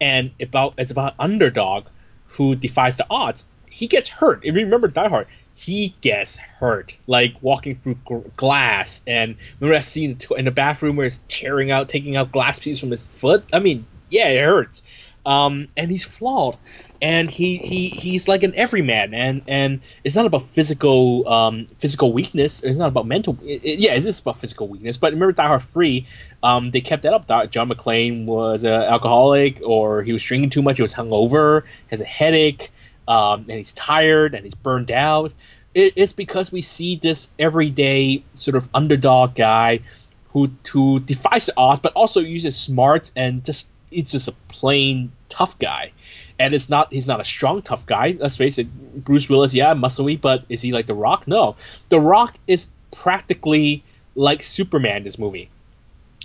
and 0.01 0.31
about 0.41 0.73
it's 0.77 0.91
about 0.91 1.15
underdog 1.19 1.85
who 2.27 2.55
defies 2.55 2.97
the 2.97 3.05
odds. 3.09 3.45
He 3.77 3.85
gets 3.87 4.09
hurt. 4.09 4.39
If 4.43 4.55
you 4.55 4.61
remember 4.61 4.87
Die 4.87 5.07
Hard, 5.07 5.27
he 5.53 5.95
gets 6.01 6.37
hurt, 6.37 6.97
like 7.05 7.35
walking 7.41 7.75
through 7.75 7.99
glass. 8.35 9.01
And 9.05 9.35
remember 9.59 9.77
that 9.77 9.83
scene 9.85 10.11
in 10.11 10.17
the- 10.17 10.33
in 10.35 10.45
the 10.45 10.51
bathroom 10.51 10.95
where 10.95 11.03
he's 11.05 11.21
tearing 11.27 11.69
out, 11.69 11.87
taking 11.87 12.15
out 12.15 12.31
glass 12.31 12.57
pieces 12.57 12.79
from 12.79 12.89
his 12.89 13.07
foot? 13.07 13.45
I 13.53 13.59
mean, 13.59 13.85
yeah, 14.09 14.29
it 14.29 14.43
hurts. 14.43 14.81
Um, 15.27 15.67
and 15.77 15.91
he's 15.91 16.05
flawed, 16.05 16.57
and 17.01 17.29
he, 17.29 17.57
he 17.57 17.89
he's 17.89 18.27
like 18.29 18.43
an 18.43 18.55
everyman, 18.55 19.13
and 19.13 19.41
and 19.47 19.81
it's 20.03 20.15
not 20.15 20.25
about 20.25 20.47
physical 20.49 21.27
um 21.27 21.65
physical 21.79 22.13
weakness. 22.13 22.63
It's 22.63 22.77
not 22.79 22.87
about 22.87 23.05
mental. 23.07 23.37
It, 23.43 23.61
it- 23.63 23.79
yeah, 23.79 23.93
it 23.93 24.05
is 24.05 24.19
about 24.21 24.39
physical 24.39 24.69
weakness. 24.69 24.97
But 24.97 25.11
remember, 25.13 25.33
Die 25.33 25.45
Hard 25.45 25.63
Three, 25.73 26.07
um, 26.41 26.71
they 26.71 26.81
kept 26.81 27.03
that 27.03 27.13
up. 27.13 27.27
John 27.51 27.69
McClane 27.69 28.25
was 28.25 28.63
an 28.63 28.71
alcoholic, 28.71 29.61
or 29.63 30.01
he 30.01 30.13
was 30.13 30.23
drinking 30.23 30.49
too 30.51 30.61
much. 30.61 30.77
He 30.77 30.81
was 30.81 30.93
hungover, 30.93 31.63
has 31.87 31.99
a 32.01 32.05
headache, 32.05 32.71
um, 33.07 33.45
and 33.47 33.57
he's 33.57 33.73
tired 33.73 34.33
and 34.33 34.43
he's 34.43 34.55
burned 34.55 34.91
out. 34.91 35.33
It, 35.73 35.93
it's 35.95 36.13
because 36.13 36.51
we 36.51 36.61
see 36.61 36.95
this 36.95 37.29
everyday 37.39 38.23
sort 38.35 38.55
of 38.55 38.67
underdog 38.73 39.35
guy 39.35 39.81
who 40.29 40.51
who 40.71 40.99
defies 40.99 41.45
the 41.45 41.53
odds, 41.57 41.79
but 41.79 41.93
also 41.93 42.19
uses 42.19 42.55
smart 42.55 43.11
and 43.15 43.43
just 43.43 43.67
it's 43.91 44.11
just 44.11 44.27
a 44.27 44.33
plain 44.49 45.11
tough 45.29 45.57
guy. 45.59 45.91
And 46.39 46.53
it's 46.53 46.69
not 46.69 46.93
he's 46.93 47.07
not 47.07 47.19
a 47.19 47.25
strong 47.25 47.61
tough 47.61 47.85
guy. 47.85 48.15
Let's 48.19 48.37
face 48.37 48.57
it, 48.57 48.67
Bruce 49.03 49.29
Willis, 49.29 49.53
yeah, 49.53 49.73
muscly, 49.73 50.19
but 50.19 50.45
is 50.49 50.61
he 50.61 50.71
like 50.71 50.87
The 50.87 50.93
Rock? 50.93 51.27
No, 51.27 51.55
The 51.89 51.99
Rock 51.99 52.37
is 52.47 52.67
practically 52.91 53.83
like 54.15 54.43
Superman. 54.43 55.03
This 55.03 55.17
movie 55.17 55.49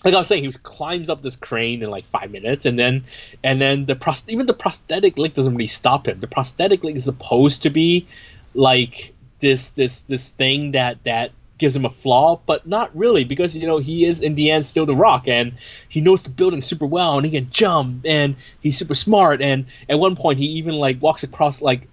like 0.04 0.14
I 0.14 0.18
was 0.18 0.26
saying, 0.26 0.42
he 0.42 0.48
was 0.48 0.56
climbs 0.56 1.08
up 1.08 1.22
this 1.22 1.36
crane 1.36 1.82
in 1.82 1.90
like 1.90 2.04
five 2.10 2.30
minutes, 2.30 2.66
and 2.66 2.78
then 2.78 3.04
and 3.42 3.60
then 3.60 3.86
the 3.86 3.94
pros- 3.94 4.24
even 4.28 4.46
the 4.46 4.54
prosthetic 4.54 5.16
leg 5.18 5.34
doesn't 5.34 5.54
really 5.54 5.68
stop 5.68 6.08
him. 6.08 6.20
The 6.20 6.26
prosthetic 6.26 6.82
leg 6.82 6.96
is 6.96 7.04
supposed 7.04 7.62
to 7.62 7.70
be 7.70 8.08
like 8.54 9.12
this 9.40 9.70
this 9.70 10.00
this 10.02 10.30
thing 10.30 10.72
that 10.72 11.02
that 11.04 11.32
gives 11.58 11.76
him 11.76 11.84
a 11.84 11.90
flaw, 11.90 12.40
but 12.44 12.66
not 12.66 12.96
really 12.96 13.22
because 13.22 13.54
you 13.54 13.66
know 13.66 13.78
he 13.78 14.04
is 14.04 14.20
in 14.20 14.34
the 14.34 14.50
end 14.50 14.66
still 14.66 14.86
the 14.86 14.96
Rock, 14.96 15.28
and 15.28 15.52
he 15.88 16.00
knows 16.00 16.22
the 16.22 16.30
building 16.30 16.60
super 16.60 16.86
well, 16.86 17.16
and 17.16 17.24
he 17.24 17.30
can 17.30 17.50
jump, 17.50 18.04
and 18.04 18.34
he's 18.60 18.76
super 18.76 18.96
smart, 18.96 19.40
and 19.40 19.66
at 19.88 19.98
one 19.98 20.16
point 20.16 20.38
he 20.38 20.46
even 20.46 20.74
like 20.74 21.00
walks 21.00 21.22
across 21.22 21.62
like 21.62 21.88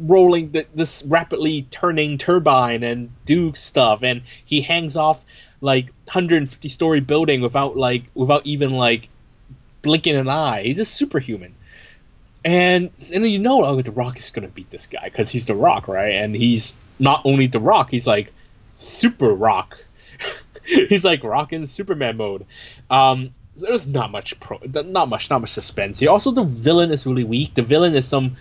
rolling 0.00 0.52
the, 0.52 0.66
this 0.74 1.02
rapidly 1.02 1.62
turning 1.70 2.18
turbine 2.18 2.82
and 2.82 3.10
do 3.24 3.52
stuff 3.54 4.02
and 4.02 4.22
he 4.44 4.60
hangs 4.60 4.96
off 4.96 5.18
like 5.60 5.86
150 6.04 6.68
story 6.68 7.00
building 7.00 7.40
without 7.40 7.76
like 7.76 8.04
without 8.14 8.46
even 8.46 8.70
like 8.70 9.08
blinking 9.82 10.16
an 10.16 10.28
eye. 10.28 10.62
He's 10.62 10.76
just 10.76 10.94
superhuman. 10.94 11.54
And 12.44 12.90
and 13.12 13.26
you 13.26 13.38
know 13.38 13.64
oh, 13.64 13.82
the 13.82 13.92
rock 13.92 14.18
is 14.18 14.30
gonna 14.30 14.48
beat 14.48 14.70
this 14.70 14.86
guy 14.86 15.04
because 15.04 15.30
he's 15.30 15.46
the 15.46 15.54
rock 15.54 15.88
right? 15.88 16.14
And 16.14 16.34
he's 16.34 16.74
not 16.98 17.22
only 17.24 17.46
the 17.46 17.60
rock 17.60 17.90
he's 17.90 18.06
like 18.06 18.32
super 18.74 19.32
rock. 19.32 19.78
He's 20.64 21.02
like 21.02 21.24
rocking 21.24 21.64
superman 21.64 22.18
mode. 22.18 22.44
Um 22.90 23.30
there's 23.56 23.86
not 23.86 24.10
much 24.10 24.38
pro 24.38 24.58
not 24.64 25.08
much 25.08 25.30
not 25.30 25.40
much 25.40 25.50
suspense 25.50 25.98
here. 25.98 26.10
Also 26.10 26.30
the 26.30 26.44
villain 26.44 26.92
is 26.92 27.06
really 27.06 27.24
weak. 27.24 27.54
The 27.54 27.62
villain 27.62 27.94
is 27.94 28.06
some 28.06 28.36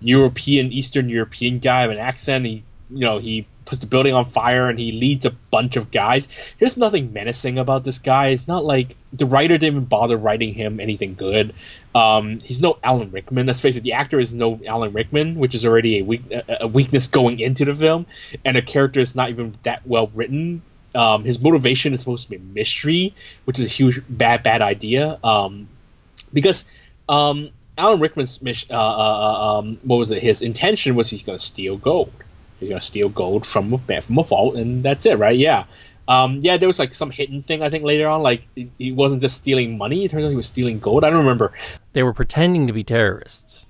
European, 0.00 0.72
Eastern 0.72 1.08
European 1.08 1.58
guy 1.58 1.86
with 1.86 1.96
an 1.96 2.02
accent. 2.02 2.44
He, 2.44 2.64
you 2.90 3.04
know, 3.04 3.18
he 3.18 3.46
puts 3.66 3.80
the 3.80 3.86
building 3.86 4.14
on 4.14 4.24
fire 4.24 4.68
and 4.68 4.78
he 4.78 4.92
leads 4.92 5.26
a 5.26 5.30
bunch 5.30 5.76
of 5.76 5.90
guys. 5.90 6.26
There's 6.58 6.78
nothing 6.78 7.12
menacing 7.12 7.58
about 7.58 7.84
this 7.84 7.98
guy. 7.98 8.28
It's 8.28 8.48
not 8.48 8.64
like 8.64 8.96
the 9.12 9.26
writer 9.26 9.58
didn't 9.58 9.74
even 9.74 9.84
bother 9.84 10.16
writing 10.16 10.54
him 10.54 10.80
anything 10.80 11.14
good. 11.14 11.54
Um, 11.94 12.40
he's 12.40 12.62
no 12.62 12.78
Alan 12.82 13.10
Rickman. 13.10 13.46
Let's 13.46 13.60
face 13.60 13.76
it, 13.76 13.82
the 13.82 13.94
actor 13.94 14.18
is 14.18 14.32
no 14.32 14.60
Alan 14.66 14.92
Rickman, 14.92 15.34
which 15.34 15.54
is 15.54 15.66
already 15.66 15.98
a, 15.98 16.04
weak, 16.04 16.22
a, 16.30 16.66
weakness 16.66 17.08
going 17.08 17.40
into 17.40 17.64
the 17.64 17.74
film, 17.74 18.06
and 18.44 18.56
the 18.56 18.62
character 18.62 19.00
is 19.00 19.14
not 19.14 19.30
even 19.30 19.58
that 19.64 19.86
well 19.86 20.08
written. 20.14 20.62
Um, 20.94 21.24
his 21.24 21.38
motivation 21.38 21.92
is 21.92 22.00
supposed 22.00 22.24
to 22.24 22.30
be 22.30 22.38
mystery, 22.38 23.14
which 23.44 23.58
is 23.58 23.66
a 23.66 23.68
huge 23.68 24.00
bad 24.08 24.42
bad 24.42 24.62
idea. 24.62 25.18
Um, 25.22 25.68
because 26.32 26.64
um, 27.08 27.50
Alan 27.78 28.00
Rickman's 28.00 28.40
mission, 28.40 28.74
uh, 28.74 28.78
uh, 28.78 29.58
um, 29.58 29.78
what 29.82 29.96
was 29.96 30.10
it? 30.10 30.22
His 30.22 30.42
intention 30.42 30.94
was 30.94 31.10
he's 31.10 31.22
going 31.22 31.38
to 31.38 31.44
steal 31.44 31.76
gold. 31.76 32.12
He's 32.58 32.68
going 32.68 32.80
to 32.80 32.86
steal 32.86 33.08
gold 33.08 33.46
from 33.46 33.72
a 33.72 34.02
from 34.02 34.18
a 34.18 34.24
vault, 34.24 34.56
and 34.56 34.82
that's 34.84 35.06
it, 35.06 35.18
right? 35.18 35.36
Yeah. 35.36 35.64
Um, 36.08 36.38
yeah, 36.42 36.56
there 36.56 36.68
was 36.68 36.78
like 36.78 36.94
some 36.94 37.10
hidden 37.10 37.42
thing 37.42 37.62
I 37.62 37.70
think 37.70 37.84
later 37.84 38.06
on. 38.08 38.22
Like 38.22 38.46
he- 38.78 38.92
wasn't 38.92 39.20
just 39.20 39.36
stealing 39.36 39.76
money; 39.76 40.04
it 40.04 40.10
turns 40.10 40.24
out 40.24 40.30
he 40.30 40.36
was 40.36 40.46
stealing 40.46 40.78
gold. 40.78 41.04
I 41.04 41.10
don't 41.10 41.18
remember. 41.18 41.52
They 41.92 42.02
were 42.02 42.12
pretending 42.14 42.66
to 42.68 42.72
be 42.72 42.84
terrorists. 42.84 43.66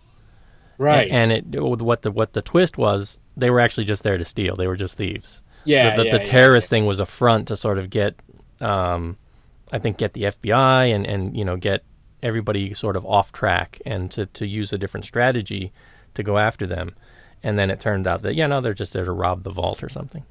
Right. 0.79 1.11
And 1.11 1.33
it 1.33 1.63
what 1.63 2.03
the 2.03 2.11
what 2.11 2.35
the 2.35 2.43
twist 2.43 2.77
was, 2.77 3.19
they 3.37 3.51
were 3.51 3.61
actually 3.61 3.85
just 3.85 4.03
there 4.03 4.19
to 4.19 4.25
steal. 4.25 4.57
They 4.57 4.67
were 4.67 4.77
just 4.77 4.97
thieves. 4.99 5.43
yeah. 5.65 5.97
the, 5.97 6.03
the, 6.03 6.05
yeah, 6.07 6.13
the 6.13 6.19
yeah. 6.19 6.25
terrorist 6.25 6.69
thing 6.69 6.85
was 6.85 7.01
a 7.01 7.07
front 7.07 7.49
to 7.49 7.57
sort 7.57 7.79
of 7.79 7.89
get, 7.89 8.15
um, 8.61 9.17
I 9.73 9.79
think, 9.79 9.97
get 9.97 10.13
the 10.13 10.25
FBI 10.25 10.95
and, 10.95 11.07
and 11.07 11.37
you 11.37 11.45
know 11.45 11.57
get 11.57 11.83
everybody 12.23 12.75
sort 12.75 12.97
of 12.97 13.07
off 13.07 13.33
track 13.33 13.81
and 13.87 14.11
to, 14.11 14.27
to 14.27 14.47
use 14.47 14.73
a 14.73 14.79
different 14.79 15.07
strategy 15.07 15.73
to 16.15 16.23
go 16.23 16.39
after 16.39 16.67
them. 16.67 16.95
And 17.47 17.57
then 17.57 17.71
it 17.71 17.79
turned 17.79 18.09
out 18.09 18.23
that 18.23 18.35
yeah, 18.35 18.49
no, 18.49 18.61
they're 18.61 18.75
just 18.75 18.93
there 18.93 19.05
to 19.05 19.13
rob 19.13 19.45
the 19.45 19.51
vault 19.51 19.85
or 19.85 19.89
something. 19.89 20.25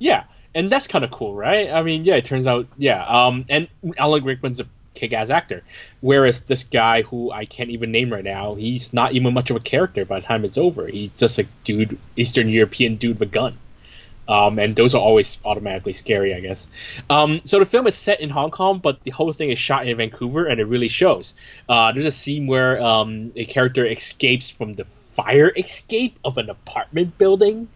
Yeah, 0.00 0.24
and 0.52 0.68
that's 0.68 0.88
kind 0.88 1.04
of 1.04 1.12
cool, 1.12 1.32
right? 1.32 1.70
I 1.70 1.84
mean, 1.84 2.04
yeah, 2.04 2.16
it 2.16 2.24
turns 2.24 2.48
out, 2.48 2.66
yeah. 2.76 3.04
Um, 3.04 3.44
and 3.48 3.68
Alan 3.96 4.24
Rickman's 4.24 4.58
a 4.58 4.66
kick-ass 4.94 5.30
actor, 5.30 5.62
whereas 6.00 6.40
this 6.40 6.64
guy 6.64 7.02
who 7.02 7.30
I 7.30 7.44
can't 7.44 7.70
even 7.70 7.92
name 7.92 8.12
right 8.12 8.24
now, 8.24 8.56
he's 8.56 8.92
not 8.92 9.12
even 9.12 9.32
much 9.32 9.50
of 9.50 9.56
a 9.56 9.60
character 9.60 10.04
by 10.04 10.18
the 10.18 10.26
time 10.26 10.44
it's 10.44 10.58
over. 10.58 10.88
He's 10.88 11.12
just 11.16 11.38
a 11.38 11.46
dude, 11.62 11.96
Eastern 12.16 12.48
European 12.48 12.96
dude 12.96 13.20
with 13.20 13.28
a 13.28 13.30
gun. 13.30 13.56
Um, 14.26 14.58
and 14.58 14.74
those 14.74 14.96
are 14.96 15.00
always 15.00 15.38
automatically 15.44 15.92
scary, 15.92 16.34
I 16.34 16.40
guess. 16.40 16.66
Um, 17.08 17.42
so 17.44 17.60
the 17.60 17.64
film 17.64 17.86
is 17.86 17.94
set 17.94 18.20
in 18.20 18.28
Hong 18.28 18.50
Kong, 18.50 18.80
but 18.80 19.04
the 19.04 19.12
whole 19.12 19.32
thing 19.32 19.50
is 19.50 19.58
shot 19.60 19.86
in 19.86 19.96
Vancouver, 19.96 20.46
and 20.46 20.60
it 20.60 20.64
really 20.64 20.88
shows. 20.88 21.34
Uh, 21.68 21.92
there's 21.92 22.06
a 22.06 22.10
scene 22.10 22.48
where 22.48 22.82
um, 22.82 23.32
a 23.36 23.44
character 23.44 23.86
escapes 23.86 24.50
from 24.50 24.72
the 24.72 24.84
fire 25.18 25.52
escape 25.56 26.18
of 26.24 26.38
an 26.38 26.48
apartment 26.48 27.18
building 27.18 27.68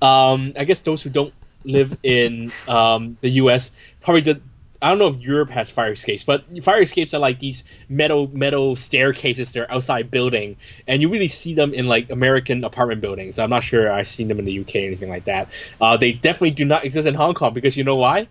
um, 0.00 0.52
I 0.56 0.64
guess 0.64 0.82
those 0.82 1.02
who 1.02 1.10
don't 1.10 1.34
live 1.64 1.96
in 2.02 2.50
um, 2.68 3.16
the 3.20 3.30
U.S. 3.30 3.70
probably 4.00 4.22
did. 4.22 4.42
I 4.80 4.90
don't 4.90 4.98
know 5.00 5.08
if 5.08 5.20
Europe 5.20 5.50
has 5.50 5.70
fire 5.70 5.90
escapes, 5.90 6.22
but 6.22 6.44
fire 6.62 6.80
escapes 6.80 7.12
are 7.12 7.18
like 7.18 7.40
these 7.40 7.64
metal 7.88 8.28
metal 8.32 8.76
staircases. 8.76 9.50
They're 9.50 9.70
outside 9.70 10.08
building, 10.10 10.56
and 10.86 11.02
you 11.02 11.08
really 11.08 11.26
see 11.26 11.54
them 11.54 11.74
in 11.74 11.88
like 11.88 12.10
American 12.10 12.62
apartment 12.62 13.00
buildings. 13.00 13.40
I'm 13.40 13.50
not 13.50 13.64
sure 13.64 13.90
I've 13.90 14.06
seen 14.06 14.28
them 14.28 14.38
in 14.38 14.44
the 14.44 14.60
UK 14.60 14.76
or 14.76 14.86
anything 14.86 15.08
like 15.08 15.24
that. 15.24 15.48
Uh, 15.80 15.96
they 15.96 16.12
definitely 16.12 16.52
do 16.52 16.64
not 16.64 16.84
exist 16.84 17.08
in 17.08 17.14
Hong 17.14 17.34
Kong 17.34 17.54
because 17.54 17.76
you 17.76 17.82
know 17.82 17.96
why? 17.96 18.28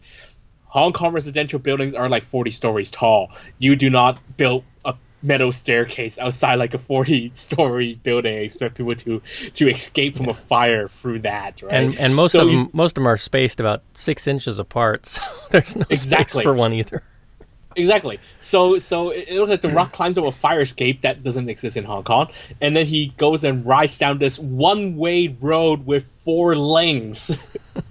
Hong 0.68 0.94
Kong 0.94 1.12
residential 1.12 1.60
buildings 1.60 1.94
are 1.94 2.08
like 2.08 2.24
40 2.24 2.52
stories 2.52 2.92
tall. 2.92 3.32
You 3.58 3.76
do 3.76 3.90
not 3.90 4.20
build 4.38 4.64
metal 5.24 5.51
staircase 5.51 6.18
outside 6.20 6.55
like 6.55 6.74
a 6.74 6.78
40 6.78 7.32
story 7.34 7.99
building 8.03 8.36
and 8.36 8.43
expect 8.43 8.76
people 8.76 8.95
to 8.95 9.22
to 9.55 9.70
escape 9.70 10.18
from 10.18 10.30
a 10.30 10.34
fire 10.34 10.88
through 10.88 11.20
that, 11.20 11.61
right? 11.61 11.74
And 11.74 11.97
and 11.97 12.15
most 12.15 12.34
So 12.34 12.41
of 12.41 12.51
them 12.51 12.70
most 12.74 12.91
of 12.91 12.95
them 12.95 13.07
are 13.07 13.18
spaced 13.18 13.59
about 13.59 13.84
six 13.93 14.28
inches 14.28 14.59
apart, 14.59 15.05
so 15.07 15.22
there's 15.51 15.76
no 15.76 15.86
space 15.91 16.34
for 16.39 16.53
one 16.53 16.74
either. 16.74 17.03
Exactly. 17.76 18.20
So 18.39 18.80
so 18.80 19.11
it, 19.11 19.26
it 19.28 19.39
looks 19.39 19.51
like 19.51 19.61
the 19.61 19.70
rock 19.70 19.91
climbs 19.93 20.18
over 20.18 20.30
a 20.30 20.32
fire 20.32 20.61
escape 20.61 21.01
that 21.01 21.24
doesn't 21.24 21.47
exist 21.49 21.78
in 21.78 21.84
Hong 21.84 22.03
Kong, 22.03 22.32
and 22.59 22.76
then 22.76 22.86
he 22.86 23.13
goes 23.18 23.43
and 23.43 23.65
rides 23.65 23.97
down 23.97 24.18
this 24.18 24.39
one 24.39 24.97
way 24.97 25.36
road 25.39 25.86
with 25.86 26.05
four 26.24 26.55
lanes. 26.55 27.38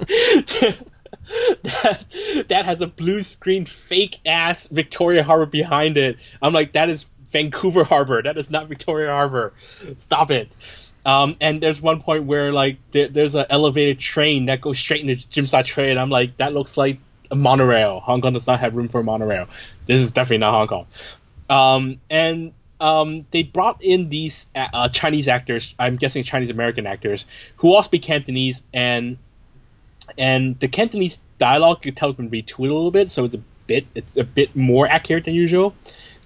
that 1.63 2.05
that 2.49 2.65
has 2.65 2.81
a 2.81 2.87
blue 2.87 3.23
screen 3.23 3.65
fake 3.65 4.21
ass 4.27 4.67
Victoria 4.67 5.23
Harbor 5.23 5.47
behind 5.47 5.97
it. 5.97 6.17
I'm 6.43 6.53
like, 6.53 6.73
that 6.73 6.89
is 6.89 7.07
Vancouver 7.31 7.85
Harbor. 7.85 8.23
That 8.23 8.37
is 8.37 8.51
not 8.51 8.69
Victoria 8.69 9.11
Harbor. 9.11 9.53
Stop 9.99 10.31
it. 10.31 10.49
Um, 11.05 11.37
and 11.41 11.63
there's 11.63 11.81
one 11.81 12.03
point 12.03 12.25
where 12.25 12.53
like 12.53 12.79
there, 12.91 13.09
there's 13.09 13.35
an 13.37 13.47
elevated 13.49 14.01
train 14.01 14.47
that 14.47 14.61
goes 14.61 14.79
straight 14.79 15.09
into 15.09 15.29
Jim 15.29 15.47
Sa 15.47 15.63
train. 15.63 15.99
I'm 15.99 16.11
like, 16.11 16.37
that 16.39 16.53
looks 16.53 16.77
like 16.77 16.99
a 17.31 17.37
monorail. 17.37 18.01
Hong 18.01 18.21
Kong 18.21 18.33
does 18.33 18.47
not 18.47 18.61
have 18.61 18.75
room 18.75 18.89
for 18.89 19.01
a 19.01 19.05
monorail. 19.05 19.47
This 19.87 20.01
is 20.01 20.11
definitely 20.11 20.39
not 20.39 20.53
Hong 20.53 20.67
Kong. 20.67 20.87
Um, 21.49 22.01
and 22.11 22.53
um, 22.81 23.25
they 23.31 23.43
brought 23.43 23.83
in 23.83 24.09
these 24.09 24.47
uh, 24.55 24.69
uh, 24.73 24.89
Chinese 24.89 25.29
actors. 25.29 25.75
I'm 25.79 25.97
guessing 25.97 26.25
Chinese 26.25 26.51
American 26.51 26.87
actors 26.87 27.27
who 27.57 27.73
all 27.73 27.83
speak 27.83 28.03
Cantonese, 28.03 28.63
and 28.75 29.17
and 30.19 30.59
the 30.59 30.69
Cantonese 30.69 31.21
dialogue 31.39 31.85
you 31.85 31.93
tell 31.93 32.11
has 32.11 32.17
been 32.17 32.31
retweeted 32.31 32.71
a 32.71 32.75
little 32.75 32.91
bit, 32.91 33.11
so 33.11 33.25
it's 33.25 33.35
a 33.35 33.43
bit 33.67 33.87
it's 33.95 34.17
a 34.17 34.25
bit 34.25 34.55
more 34.57 34.87
accurate 34.87 35.25
than 35.25 35.35
usual. 35.35 35.75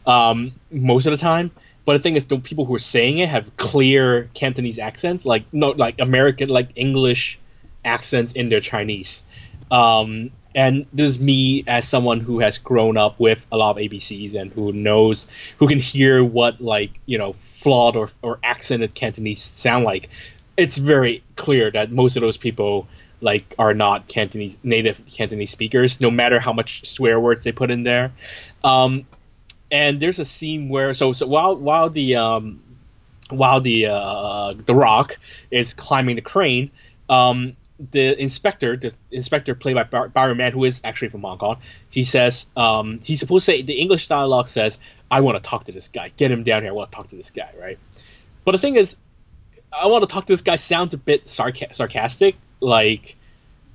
Um, 0.07 0.53
most 0.71 1.07
of 1.07 1.13
the 1.13 1.19
time. 1.19 1.51
But 1.85 1.95
the 1.95 1.99
thing 2.01 2.17
is, 2.17 2.27
the 2.27 2.39
people 2.39 2.65
who 2.65 2.75
are 2.75 2.79
saying 2.79 3.19
it 3.19 3.29
have 3.29 3.57
clear 3.57 4.31
Cantonese 4.35 4.79
accents, 4.79 5.25
like 5.25 5.45
no, 5.53 5.71
like 5.71 5.99
American, 5.99 6.49
like 6.49 6.69
English 6.77 7.39
accents 7.85 8.33
in 8.33 8.49
their 8.49 8.61
Chinese. 8.61 9.23
Um, 9.71 10.31
and 10.55 10.87
this 10.93 11.09
is 11.09 11.21
me 11.21 11.65
as 11.67 11.87
someone 11.87 12.21
who 12.21 12.41
has 12.41 12.59
grown 12.59 12.97
up 12.97 13.19
with 13.21 13.45
a 13.53 13.57
lot 13.57 13.73
of 13.73 13.77
ABCs 13.77 14.35
and 14.35 14.53
who 14.53 14.73
knows, 14.73 15.29
who 15.59 15.69
can 15.69 15.79
hear 15.79 16.25
what 16.25 16.61
like 16.61 16.99
you 17.07 17.19
know 17.19 17.35
flawed 17.55 17.97
or 17.97 18.11
or 18.23 18.39
accented 18.43 18.95
Cantonese 18.95 19.43
sound 19.43 19.85
like. 19.85 20.09
It's 20.57 20.77
very 20.77 21.23
clear 21.37 21.71
that 21.71 21.91
most 21.91 22.17
of 22.17 22.21
those 22.21 22.37
people 22.37 22.87
like 23.21 23.55
are 23.59 23.75
not 23.75 24.09
Cantonese 24.09 24.57
native 24.63 25.01
Cantonese 25.07 25.51
speakers, 25.51 26.01
no 26.01 26.11
matter 26.11 26.41
how 26.41 26.53
much 26.53 26.87
swear 26.87 27.21
words 27.21 27.45
they 27.45 27.53
put 27.53 27.71
in 27.71 27.83
there. 27.83 28.13
Um, 28.65 29.07
and 29.71 30.01
there's 30.01 30.19
a 30.19 30.25
scene 30.25 30.69
where 30.69 30.93
so 30.93 31.13
so 31.13 31.27
while 31.27 31.57
while 31.57 31.91
the 31.91 32.17
um 32.17 32.63
while 33.31 33.61
the 33.61 33.87
uh 33.87 34.55
the 34.67 34.75
rock 34.75 35.17
is 35.51 35.75
climbing 35.75 36.17
the 36.17 36.23
crane 36.23 36.71
um 37.09 37.57
the 37.91 38.21
inspector 38.21 38.77
the 38.77 38.93
inspector 39.11 39.55
played 39.55 39.75
by 39.75 39.85
Bar- 39.85 40.09
Byron 40.09 40.37
Mann 40.37 40.53
who 40.53 40.65
is 40.65 40.81
actually 40.85 41.09
from 41.09 41.23
Hong 41.23 41.39
Kong 41.39 41.59
he 41.89 42.05
says 42.05 42.47
um 42.57 43.01
he's 43.03 43.21
supposed 43.21 43.47
to 43.47 43.53
say 43.53 43.63
the 43.63 43.75
English 43.75 44.09
dialogue 44.09 44.49
says 44.49 44.79
I 45.11 45.23
want 45.23 45.43
to 45.43 45.49
talk 45.49 45.65
to 45.65 45.73
this 45.73 45.89
guy. 45.89 46.13
Get 46.17 46.31
him 46.31 46.45
down 46.45 46.63
here. 46.63 46.71
I 46.71 46.75
want 46.75 46.93
to 46.93 46.97
talk 46.97 47.09
to 47.09 47.17
this 47.17 47.31
guy 47.31 47.51
right? 47.59 47.79
But 48.45 48.53
the 48.53 48.59
thing 48.59 48.77
is 48.77 48.97
I 49.73 49.87
want 49.87 50.03
to 50.03 50.13
talk 50.13 50.27
to 50.27 50.33
this 50.33 50.43
guy 50.43 50.57
sounds 50.57 50.95
a 50.95 50.99
bit 50.99 51.25
sarca- 51.27 51.75
sarcastic 51.75 52.37
like 52.61 53.17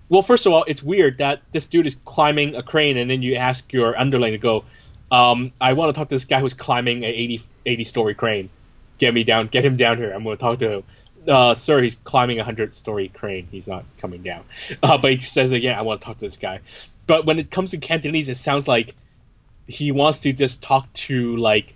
well 0.09 0.21
first 0.21 0.45
of 0.45 0.53
all 0.53 0.63
it's 0.67 0.83
weird 0.83 1.17
that 1.17 1.41
this 1.51 1.65
dude 1.65 1.87
is 1.87 1.95
climbing 2.05 2.55
a 2.55 2.61
crane 2.61 2.97
and 2.97 3.09
then 3.09 3.23
you 3.23 3.35
ask 3.35 3.71
your 3.73 3.97
underling 3.97 4.33
to 4.33 4.37
go 4.37 4.65
um, 5.11 5.51
I 5.59 5.73
want 5.73 5.93
to 5.93 5.99
talk 5.99 6.09
to 6.09 6.15
this 6.15 6.25
guy 6.25 6.39
who's 6.39 6.53
climbing 6.53 7.03
a 7.03 7.07
80, 7.07 7.43
80 7.65 7.83
story 7.83 8.15
crane. 8.15 8.49
Get 8.97 9.13
me 9.13 9.23
down. 9.23 9.47
Get 9.47 9.65
him 9.65 9.77
down 9.77 9.97
here. 9.97 10.11
I'm 10.11 10.23
going 10.23 10.37
to 10.37 10.41
talk 10.41 10.59
to 10.59 10.71
him. 10.71 10.83
Uh, 11.27 11.53
sir, 11.53 11.81
he's 11.81 11.95
climbing 12.03 12.39
a 12.39 12.43
hundred 12.43 12.75
story 12.75 13.09
crane. 13.09 13.47
He's 13.51 13.67
not 13.67 13.83
coming 13.97 14.21
down. 14.21 14.43
Uh, 14.81 14.97
but 14.97 15.13
he 15.13 15.19
says 15.19 15.51
again, 15.51 15.77
I 15.77 15.81
want 15.81 16.01
to 16.01 16.05
talk 16.05 16.17
to 16.17 16.25
this 16.25 16.37
guy. 16.37 16.59
But 17.07 17.25
when 17.25 17.39
it 17.39 17.49
comes 17.51 17.71
to 17.71 17.77
Cantonese, 17.77 18.29
it 18.29 18.37
sounds 18.37 18.67
like 18.67 18.95
he 19.67 19.91
wants 19.91 20.21
to 20.21 20.33
just 20.33 20.61
talk 20.61 20.91
to 20.93 21.35
like 21.37 21.75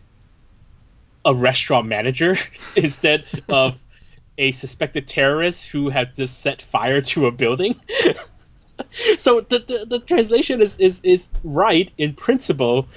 a 1.26 1.34
restaurant 1.34 1.88
manager 1.88 2.38
instead 2.76 3.26
of 3.48 3.78
a 4.38 4.52
suspected 4.52 5.08
terrorist 5.08 5.66
who 5.68 5.90
had 5.90 6.16
just 6.16 6.40
set 6.40 6.62
fire 6.62 7.02
to 7.02 7.28
a 7.28 7.32
building. 7.32 7.80
so 9.18 9.42
the, 9.42 9.60
the, 9.60 9.86
the 9.86 10.00
translation 10.00 10.62
is, 10.62 10.78
is, 10.78 11.02
is 11.04 11.28
right 11.44 11.92
in 11.98 12.14
principle, 12.14 12.88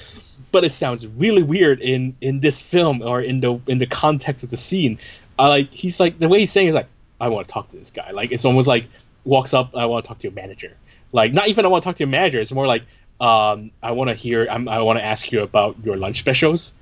but 0.50 0.64
it 0.64 0.72
sounds 0.72 1.06
really 1.06 1.42
weird 1.42 1.80
in, 1.80 2.16
in 2.20 2.40
this 2.40 2.60
film 2.60 3.02
or 3.02 3.20
in 3.20 3.40
the 3.40 3.60
in 3.66 3.78
the 3.78 3.86
context 3.86 4.44
of 4.44 4.50
the 4.50 4.56
scene. 4.56 4.98
I 5.38 5.48
like 5.48 5.72
he's 5.72 5.98
like 5.98 6.18
the 6.18 6.28
way 6.28 6.40
he's 6.40 6.52
saying 6.52 6.68
is 6.68 6.74
like 6.74 6.88
I 7.20 7.28
want 7.28 7.46
to 7.48 7.52
talk 7.52 7.70
to 7.70 7.76
this 7.76 7.90
guy. 7.90 8.10
Like 8.10 8.32
it's 8.32 8.44
almost 8.44 8.68
like 8.68 8.86
walks 9.24 9.54
up 9.54 9.74
I 9.74 9.86
want 9.86 10.04
to 10.04 10.08
talk 10.08 10.18
to 10.18 10.28
your 10.28 10.34
manager. 10.34 10.76
Like 11.12 11.32
not 11.32 11.48
even 11.48 11.64
I 11.64 11.68
want 11.68 11.82
to 11.82 11.88
talk 11.88 11.96
to 11.96 12.00
your 12.00 12.08
manager. 12.08 12.40
It's 12.40 12.52
more 12.52 12.66
like 12.66 12.82
um, 13.20 13.70
I 13.82 13.92
want 13.92 14.08
to 14.08 14.14
hear 14.14 14.46
I'm, 14.50 14.68
I 14.68 14.82
want 14.82 14.98
to 14.98 15.04
ask 15.04 15.30
you 15.32 15.42
about 15.42 15.76
your 15.84 15.96
lunch 15.96 16.18
specials, 16.18 16.72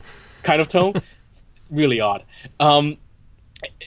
kind 0.43 0.61
of 0.61 0.69
tone. 0.69 0.95
Really 1.71 2.01
odd. 2.01 2.25
Um, 2.59 2.99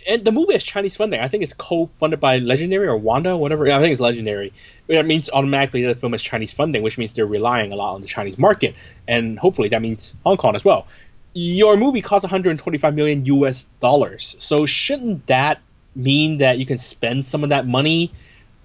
and 0.07 0.23
the 0.23 0.31
movie 0.31 0.53
has 0.53 0.63
Chinese 0.63 0.95
funding. 0.95 1.19
I 1.19 1.27
think 1.27 1.43
it's 1.43 1.53
co-funded 1.53 2.19
by 2.19 2.37
Legendary 2.39 2.87
or 2.87 2.97
Wanda, 2.97 3.35
whatever. 3.37 3.67
I 3.67 3.79
think 3.79 3.91
it's 3.91 4.01
Legendary. 4.01 4.53
That 4.87 5.05
means 5.05 5.29
automatically 5.31 5.83
the 5.83 5.95
film 5.95 6.11
has 6.11 6.21
Chinese 6.21 6.51
funding, 6.51 6.83
which 6.83 6.97
means 6.97 7.13
they're 7.13 7.25
relying 7.25 7.71
a 7.71 7.75
lot 7.75 7.95
on 7.95 8.01
the 8.01 8.07
Chinese 8.07 8.37
market, 8.37 8.75
and 9.07 9.39
hopefully 9.39 9.69
that 9.69 9.81
means 9.81 10.13
Hong 10.23 10.37
Kong 10.37 10.55
as 10.55 10.63
well. 10.63 10.87
Your 11.33 11.77
movie 11.77 12.01
costs 12.01 12.23
125 12.23 12.93
million 12.93 13.25
U.S. 13.25 13.67
dollars, 13.79 14.35
so 14.37 14.65
shouldn't 14.65 15.25
that 15.27 15.61
mean 15.95 16.39
that 16.39 16.57
you 16.57 16.65
can 16.65 16.77
spend 16.77 17.25
some 17.25 17.43
of 17.43 17.49
that 17.49 17.67
money 17.67 18.11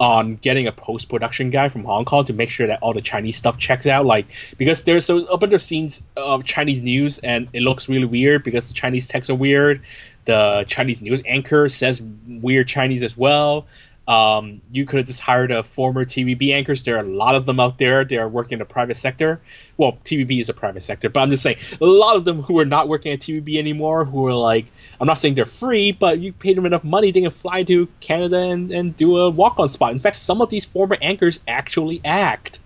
on 0.00 0.36
getting 0.36 0.66
a 0.66 0.72
post 0.72 1.08
production 1.08 1.50
guy 1.50 1.68
from 1.68 1.84
Hong 1.84 2.04
Kong 2.04 2.24
to 2.26 2.32
make 2.32 2.50
sure 2.50 2.68
that 2.68 2.78
all 2.82 2.94
the 2.94 3.00
Chinese 3.00 3.36
stuff 3.36 3.58
checks 3.58 3.86
out. 3.86 4.06
Like 4.06 4.26
because 4.56 4.84
there's 4.84 5.04
so 5.04 5.24
a 5.26 5.36
bunch 5.36 5.52
of 5.52 5.62
scenes 5.62 6.02
of 6.16 6.44
Chinese 6.44 6.82
news 6.82 7.18
and 7.18 7.48
it 7.52 7.62
looks 7.62 7.88
really 7.88 8.04
weird 8.04 8.44
because 8.44 8.68
the 8.68 8.74
Chinese 8.74 9.08
texts 9.08 9.30
are 9.30 9.34
weird. 9.34 9.82
The 10.28 10.66
Chinese 10.68 11.00
news 11.00 11.22
anchor 11.24 11.70
says 11.70 12.02
weird 12.02 12.68
Chinese 12.68 13.02
as 13.02 13.16
well. 13.16 13.66
Um, 14.06 14.60
you 14.70 14.84
could 14.84 14.98
have 14.98 15.06
just 15.06 15.20
hired 15.20 15.50
a 15.50 15.62
former 15.62 16.04
TVB 16.04 16.52
anchors. 16.52 16.82
There 16.82 16.96
are 16.96 17.00
a 17.00 17.02
lot 17.02 17.34
of 17.34 17.46
them 17.46 17.58
out 17.58 17.78
there. 17.78 18.04
They 18.04 18.18
are 18.18 18.28
working 18.28 18.54
in 18.54 18.58
the 18.58 18.66
private 18.66 18.98
sector. 18.98 19.40
Well, 19.78 19.96
TVB 20.04 20.42
is 20.42 20.50
a 20.50 20.52
private 20.52 20.82
sector, 20.82 21.08
but 21.08 21.20
I'm 21.20 21.30
just 21.30 21.42
saying 21.42 21.56
a 21.80 21.86
lot 21.86 22.16
of 22.16 22.26
them 22.26 22.42
who 22.42 22.58
are 22.58 22.66
not 22.66 22.88
working 22.88 23.12
at 23.12 23.20
TVB 23.20 23.56
anymore, 23.56 24.04
who 24.04 24.26
are 24.26 24.34
like, 24.34 24.66
I'm 25.00 25.06
not 25.06 25.14
saying 25.14 25.34
they're 25.34 25.46
free, 25.46 25.92
but 25.92 26.18
you 26.18 26.34
paid 26.34 26.58
them 26.58 26.66
enough 26.66 26.84
money, 26.84 27.10
they 27.10 27.22
can 27.22 27.30
fly 27.30 27.62
to 27.62 27.88
Canada 28.00 28.36
and, 28.36 28.70
and 28.70 28.94
do 28.94 29.16
a 29.16 29.30
walk 29.30 29.58
on 29.58 29.68
spot. 29.68 29.92
In 29.92 29.98
fact, 29.98 30.16
some 30.16 30.42
of 30.42 30.50
these 30.50 30.66
former 30.66 30.98
anchors 31.00 31.40
actually 31.48 32.02
act. 32.04 32.60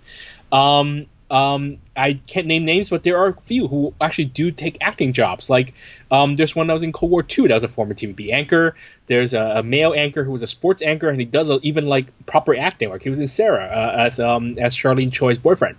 Um, 0.51 1.07
um, 1.33 1.79
I 1.97 2.21
can't 2.27 2.47
name 2.47 2.67
names, 2.67 2.91
but 2.91 3.05
there 3.05 3.17
are 3.17 3.29
a 3.29 3.41
few 3.41 3.67
who 3.67 3.95
actually 4.03 4.27
do 4.27 4.51
take 4.51 4.77
acting 4.83 5.15
jobs. 5.15 5.49
Like, 5.49 5.73
um, 6.11 6.37
there's 6.37 6.55
one 6.55 6.67
that 6.67 6.75
was 6.75 6.83
in 6.83 6.93
Cold 6.93 7.11
War 7.11 7.25
II 7.27 7.47
that 7.47 7.55
was 7.55 7.65
a 7.65 7.69
former 7.69 7.95
TVB 7.95 8.31
anchor. 8.31 8.77
There's 9.07 9.33
a, 9.33 9.55
a 9.57 9.63
male 9.63 9.95
anchor 9.97 10.25
who 10.25 10.33
was 10.33 10.43
a 10.43 10.47
sports 10.47 10.83
anchor, 10.83 11.09
and 11.09 11.19
he 11.19 11.25
does 11.25 11.49
a, 11.49 11.59
even 11.63 11.87
like 11.87 12.07
proper 12.27 12.55
acting 12.55 12.91
work. 12.91 13.03
He 13.03 13.09
was 13.09 13.19
in 13.19 13.29
Sara 13.29 13.65
uh, 13.65 13.97
as 13.99 14.21
um, 14.21 14.59
as 14.59 14.77
Charlene 14.77 15.11
Choi's 15.11 15.39
boyfriend. 15.39 15.77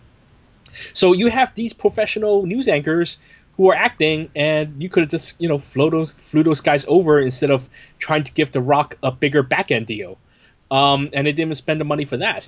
So 0.93 1.13
you 1.13 1.27
have 1.27 1.53
these 1.53 1.71
professional 1.71 2.47
news 2.47 2.67
anchors 2.67 3.19
who 3.57 3.69
are 3.69 3.75
acting, 3.75 4.31
and 4.35 4.81
you 4.81 4.89
could 4.89 5.03
have 5.03 5.11
just 5.11 5.35
you 5.38 5.47
know 5.47 5.59
flew 5.59 5.91
those 5.91 6.15
flew 6.15 6.41
those 6.41 6.61
guys 6.61 6.84
over 6.88 7.19
instead 7.19 7.51
of 7.51 7.69
trying 7.99 8.23
to 8.23 8.34
give 8.34 8.51
The 8.51 8.61
Rock 8.61 8.97
a 9.03 9.11
bigger 9.11 9.43
back 9.43 9.69
end 9.69 9.85
deal. 9.85 10.17
Um, 10.71 11.11
and 11.13 11.27
they 11.27 11.31
didn't 11.31 11.41
even 11.41 11.55
spend 11.55 11.80
the 11.80 11.85
money 11.85 12.05
for 12.05 12.17
that. 12.17 12.47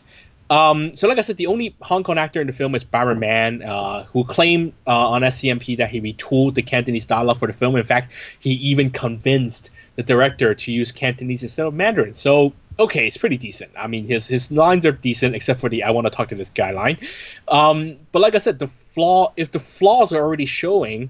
Um, 0.50 0.96
so, 0.96 1.08
like 1.08 1.18
I 1.18 1.22
said, 1.22 1.38
the 1.38 1.48
only 1.48 1.76
Hong 1.82 2.04
Kong 2.04 2.18
actor 2.18 2.40
in 2.40 2.48
the 2.48 2.54
film 2.54 2.76
is 2.76 2.84
Byron 2.84 3.20
Mann, 3.20 3.64
uh, 3.64 4.04
who 4.06 4.24
claimed 4.24 4.74
uh, 4.86 5.10
on 5.10 5.24
SCMP 5.24 5.78
that 5.78 5.90
he 5.90 6.02
retooled 6.02 6.54
the 6.54 6.62
Cantonese 6.62 7.08
dialogue 7.08 7.40
for 7.40 7.48
the 7.48 7.54
film. 7.54 7.76
In 7.76 7.86
fact, 7.86 8.12
he 8.40 8.52
even 8.52 8.92
convinced 8.92 9.72
the 9.96 10.04
director 10.04 10.54
to 10.54 10.72
use 10.72 10.92
Cantonese 10.92 11.42
instead 11.42 11.66
of 11.66 11.74
Mandarin. 11.74 12.14
So, 12.14 12.54
okay, 12.78 13.08
it's 13.08 13.18
pretty 13.18 13.38
decent. 13.38 13.72
I 13.76 13.88
mean, 13.88 14.06
his 14.06 14.28
his 14.28 14.52
lines 14.52 14.86
are 14.86 14.92
decent, 14.92 15.36
except 15.36 15.60
for 15.60 15.70
the 15.70 15.84
"I 15.84 15.90
want 15.92 16.06
to 16.06 16.12
talk 16.12 16.30
to 16.30 16.36
this 16.36 16.52
guy" 16.52 16.72
line. 16.72 17.00
Um, 17.48 17.98
but 18.12 18.22
like 18.22 18.36
I 18.36 18.40
said, 18.40 18.60
the 18.60 18.70
flaw 18.94 19.34
if 19.36 19.52
the 19.52 19.60
flaws 19.60 20.14
are 20.14 20.22
already 20.22 20.46
showing 20.46 21.10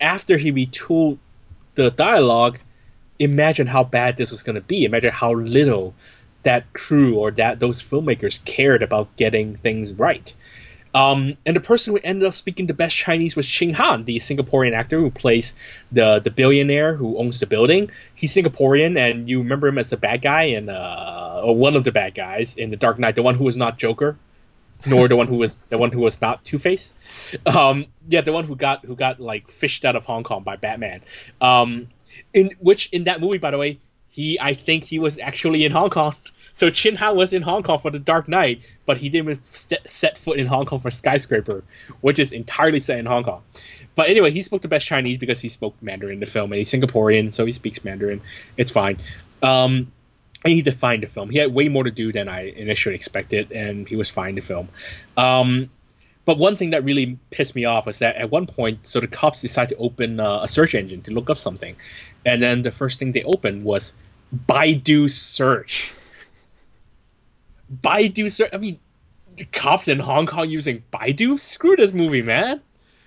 after 0.00 0.36
he 0.36 0.52
retooled 0.52 1.18
the 1.74 1.90
dialogue, 1.90 2.58
imagine 3.18 3.66
how 3.66 3.82
bad 3.82 4.16
this 4.16 4.30
was 4.30 4.42
going 4.42 4.54
to 4.54 4.60
be. 4.60 4.84
Imagine 4.84 5.10
how 5.12 5.32
little 5.32 5.94
that 6.42 6.72
crew 6.72 7.16
or 7.16 7.30
that 7.32 7.60
those 7.60 7.82
filmmakers 7.82 8.44
cared 8.44 8.82
about 8.82 9.14
getting 9.16 9.56
things 9.56 9.92
right. 9.92 10.34
Um, 10.94 11.36
and 11.44 11.54
the 11.54 11.60
person 11.60 11.92
who 11.92 12.00
ended 12.02 12.26
up 12.26 12.34
speaking 12.34 12.66
the 12.66 12.74
best 12.74 12.96
Chinese 12.96 13.36
was 13.36 13.48
Chin 13.48 13.74
Han, 13.74 14.04
the 14.04 14.16
Singaporean 14.16 14.72
actor 14.72 14.98
who 14.98 15.10
plays 15.10 15.54
the 15.92 16.18
the 16.20 16.30
billionaire 16.30 16.94
who 16.94 17.18
owns 17.18 17.40
the 17.40 17.46
building. 17.46 17.90
He's 18.14 18.34
Singaporean, 18.34 18.98
and 18.98 19.28
you 19.28 19.38
remember 19.38 19.68
him 19.68 19.78
as 19.78 19.90
the 19.90 19.96
bad 19.96 20.22
guy 20.22 20.44
in 20.44 20.68
uh, 20.68 21.42
or 21.44 21.54
one 21.54 21.76
of 21.76 21.84
the 21.84 21.92
bad 21.92 22.14
guys 22.14 22.56
in 22.56 22.70
the 22.70 22.76
Dark 22.76 22.98
Knight, 22.98 23.16
the 23.16 23.22
one 23.22 23.34
who 23.34 23.44
was 23.44 23.56
not 23.56 23.78
Joker, 23.78 24.16
nor 24.86 25.08
the 25.08 25.16
one 25.16 25.26
who 25.26 25.36
was 25.36 25.58
the 25.68 25.76
one 25.76 25.92
who 25.92 26.00
was 26.00 26.20
not 26.20 26.44
Two 26.44 26.58
Face. 26.58 26.92
Um, 27.44 27.86
yeah, 28.08 28.22
the 28.22 28.32
one 28.32 28.44
who 28.44 28.56
got 28.56 28.84
who 28.84 28.96
got 28.96 29.20
like 29.20 29.50
fished 29.50 29.84
out 29.84 29.94
of 29.94 30.04
Hong 30.04 30.24
Kong 30.24 30.42
by 30.42 30.56
Batman. 30.56 31.02
Um, 31.40 31.88
in 32.32 32.50
which 32.60 32.88
in 32.90 33.04
that 33.04 33.20
movie, 33.20 33.38
by 33.38 33.50
the 33.50 33.58
way, 33.58 33.78
he 34.18 34.40
I 34.40 34.52
think 34.52 34.82
he 34.82 34.98
was 34.98 35.20
actually 35.20 35.64
in 35.64 35.70
Hong 35.70 35.90
Kong. 35.90 36.16
So 36.52 36.70
Chin 36.70 36.96
Han 36.96 37.14
was 37.16 37.32
in 37.32 37.42
Hong 37.42 37.62
Kong 37.62 37.78
for 37.78 37.92
The 37.92 38.00
Dark 38.00 38.26
Knight, 38.26 38.62
but 38.84 38.98
he 38.98 39.10
didn't 39.10 39.40
st- 39.54 39.88
set 39.88 40.18
foot 40.18 40.40
in 40.40 40.46
Hong 40.48 40.66
Kong 40.66 40.80
for 40.80 40.90
Skyscraper, 40.90 41.62
which 42.00 42.18
is 42.18 42.32
entirely 42.32 42.80
set 42.80 42.98
in 42.98 43.06
Hong 43.06 43.22
Kong. 43.22 43.42
But 43.94 44.08
anyway, 44.10 44.32
he 44.32 44.42
spoke 44.42 44.62
the 44.62 44.66
best 44.66 44.86
Chinese 44.86 45.18
because 45.18 45.38
he 45.38 45.48
spoke 45.48 45.76
Mandarin 45.80 46.14
in 46.14 46.20
the 46.20 46.26
film, 46.26 46.50
and 46.50 46.58
he's 46.58 46.68
Singaporean, 46.68 47.32
so 47.32 47.46
he 47.46 47.52
speaks 47.52 47.84
Mandarin. 47.84 48.20
It's 48.56 48.72
fine. 48.72 48.98
Um, 49.40 49.92
and 50.44 50.52
he 50.52 50.62
defined 50.62 51.04
the 51.04 51.06
film. 51.06 51.30
He 51.30 51.38
had 51.38 51.54
way 51.54 51.68
more 51.68 51.84
to 51.84 51.92
do 51.92 52.10
than 52.10 52.28
I 52.28 52.48
initially 52.48 52.96
expected, 52.96 53.52
and 53.52 53.88
he 53.88 53.94
was 53.94 54.10
fine 54.10 54.34
to 54.34 54.42
film. 54.42 54.68
Um, 55.16 55.70
but 56.24 56.38
one 56.38 56.56
thing 56.56 56.70
that 56.70 56.82
really 56.82 57.20
pissed 57.30 57.54
me 57.54 57.66
off 57.66 57.86
was 57.86 58.00
that 58.00 58.16
at 58.16 58.32
one 58.32 58.48
point, 58.48 58.84
so 58.84 58.98
the 58.98 59.06
cops 59.06 59.40
decided 59.40 59.76
to 59.76 59.80
open 59.80 60.18
uh, 60.18 60.40
a 60.42 60.48
search 60.48 60.74
engine 60.74 61.02
to 61.02 61.12
look 61.12 61.30
up 61.30 61.38
something, 61.38 61.76
and 62.26 62.42
then 62.42 62.62
the 62.62 62.72
first 62.72 62.98
thing 62.98 63.12
they 63.12 63.22
opened 63.22 63.62
was 63.64 63.92
Baidu 64.34 65.10
search. 65.10 65.92
Baidu 67.82 68.30
search. 68.30 68.50
I 68.52 68.58
mean, 68.58 68.78
cops 69.52 69.88
in 69.88 69.98
Hong 69.98 70.26
Kong 70.26 70.48
using 70.48 70.82
Baidu? 70.92 71.40
Screw 71.40 71.76
this 71.76 71.92
movie, 71.92 72.22
man. 72.22 72.60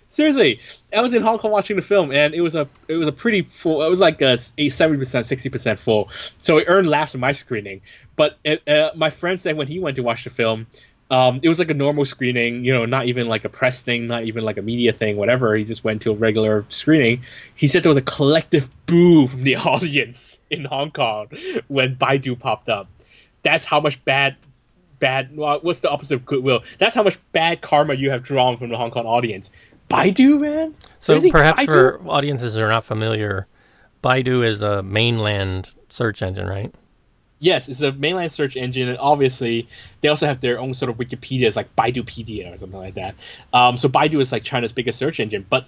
Seriously, 0.09 0.59
I 0.93 0.99
was 0.99 1.13
in 1.13 1.21
Hong 1.21 1.37
Kong 1.37 1.51
watching 1.51 1.77
the 1.77 1.81
film, 1.81 2.11
and 2.11 2.33
it 2.33 2.41
was 2.41 2.53
a 2.53 2.67
it 2.89 2.95
was 2.95 3.07
a 3.07 3.13
pretty 3.13 3.43
full. 3.43 3.81
It 3.81 3.89
was 3.89 4.01
like 4.01 4.21
a 4.21 4.37
seventy 4.37 4.99
percent, 4.99 5.25
sixty 5.25 5.47
percent 5.47 5.79
full. 5.79 6.09
So 6.41 6.57
it 6.57 6.65
earned 6.67 6.89
laughs 6.89 7.13
in 7.13 7.21
my 7.21 7.31
screening. 7.31 7.81
But 8.17 8.37
it, 8.43 8.67
uh, 8.67 8.91
my 8.93 9.09
friend 9.09 9.39
said 9.39 9.55
when 9.55 9.67
he 9.67 9.79
went 9.79 9.95
to 9.95 10.03
watch 10.03 10.25
the 10.25 10.29
film, 10.29 10.67
um, 11.11 11.41
it 11.43 11.49
was 11.49 11.59
like 11.59 11.69
a 11.69 11.75
normal 11.75 12.05
screening. 12.05 12.63
You 12.63 12.73
know, 12.73 12.85
not 12.85 13.07
even 13.07 13.27
like 13.27 13.43
a 13.43 13.49
press 13.49 13.83
thing, 13.83 14.07
not 14.07 14.23
even 14.23 14.45
like 14.45 14.57
a 14.57 14.61
media 14.61 14.93
thing, 14.93 15.17
whatever. 15.17 15.55
He 15.55 15.65
just 15.65 15.83
went 15.83 16.03
to 16.03 16.11
a 16.11 16.15
regular 16.15 16.65
screening. 16.69 17.23
He 17.53 17.67
said 17.67 17.83
there 17.83 17.89
was 17.89 17.97
a 17.97 18.01
collective 18.01 18.69
boo 18.85 19.27
from 19.27 19.43
the 19.43 19.55
audience 19.57 20.39
in 20.49 20.63
Hong 20.63 20.91
Kong 20.91 21.27
when 21.67 21.97
Baidu 21.97 22.39
popped 22.39 22.69
up. 22.69 22.87
That's 23.43 23.65
how 23.65 23.81
much 23.81 24.03
bad 24.05 24.37
bad. 24.99 25.35
Well, 25.35 25.59
what's 25.61 25.81
the 25.81 25.89
opposite 25.89 26.15
of 26.15 26.25
goodwill? 26.25 26.63
That's 26.77 26.95
how 26.95 27.03
much 27.03 27.19
bad 27.33 27.59
karma 27.61 27.93
you 27.95 28.09
have 28.11 28.23
drawn 28.23 28.55
from 28.55 28.69
the 28.69 28.77
Hong 28.77 28.91
Kong 28.91 29.05
audience. 29.05 29.51
Baidu, 29.89 30.39
man. 30.39 30.75
So 30.97 31.19
perhaps 31.29 31.63
Baidu? 31.63 31.65
for 31.65 32.01
audiences 32.07 32.55
who 32.55 32.61
are 32.61 32.69
not 32.69 32.85
familiar, 32.85 33.47
Baidu 34.01 34.45
is 34.45 34.61
a 34.61 34.81
mainland 34.81 35.69
search 35.89 36.21
engine, 36.21 36.47
right? 36.47 36.73
Yes, 37.41 37.67
it's 37.67 37.81
a 37.81 37.91
mainland 37.91 38.31
search 38.31 38.55
engine, 38.55 38.87
and 38.87 38.97
obviously 38.99 39.67
they 39.99 40.07
also 40.07 40.27
have 40.27 40.39
their 40.39 40.59
own 40.59 40.73
sort 40.73 40.89
of 40.89 40.97
Wikipedias, 40.97 41.55
like 41.57 41.75
Baidupedia 41.75 42.53
or 42.53 42.57
something 42.57 42.79
like 42.79 42.93
that. 42.93 43.15
Um, 43.51 43.77
so 43.77 43.89
Baidu 43.89 44.21
is 44.21 44.31
like 44.31 44.43
China's 44.43 44.71
biggest 44.71 44.97
search 44.97 45.19
engine, 45.19 45.45
but 45.49 45.65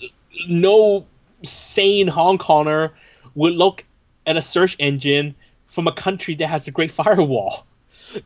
no 0.48 1.06
sane 1.42 2.08
Hong 2.08 2.38
Konger 2.38 2.92
would 3.36 3.54
look 3.54 3.84
at 4.26 4.38
a 4.38 4.42
search 4.42 4.78
engine 4.80 5.36
from 5.68 5.88
a 5.88 5.92
country 5.92 6.36
that 6.36 6.48
has 6.48 6.68
a 6.68 6.72
great 6.72 6.92
firewall. 6.92 7.66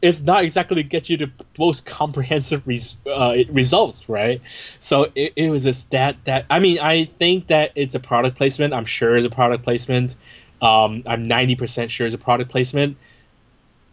It's 0.01 0.21
not 0.21 0.43
exactly 0.43 0.83
get 0.83 1.09
you 1.09 1.15
the 1.15 1.31
most 1.57 1.85
comprehensive 1.85 2.67
res- 2.67 2.97
uh, 3.09 3.35
results, 3.49 4.09
right? 4.09 4.41
So 4.81 5.09
it, 5.15 5.31
it 5.37 5.49
was 5.49 5.63
just 5.63 5.91
that 5.91 6.17
that 6.25 6.45
I 6.49 6.59
mean 6.59 6.79
I 6.79 7.05
think 7.05 7.47
that 7.47 7.71
it's 7.75 7.95
a 7.95 7.99
product 8.01 8.37
placement. 8.37 8.73
I'm 8.73 8.85
sure 8.85 9.15
it's 9.15 9.25
a 9.25 9.29
product 9.29 9.63
placement. 9.63 10.15
Um, 10.61 11.03
I'm 11.05 11.25
90% 11.25 11.89
sure 11.89 12.05
it's 12.05 12.15
a 12.15 12.17
product 12.17 12.51
placement 12.51 12.97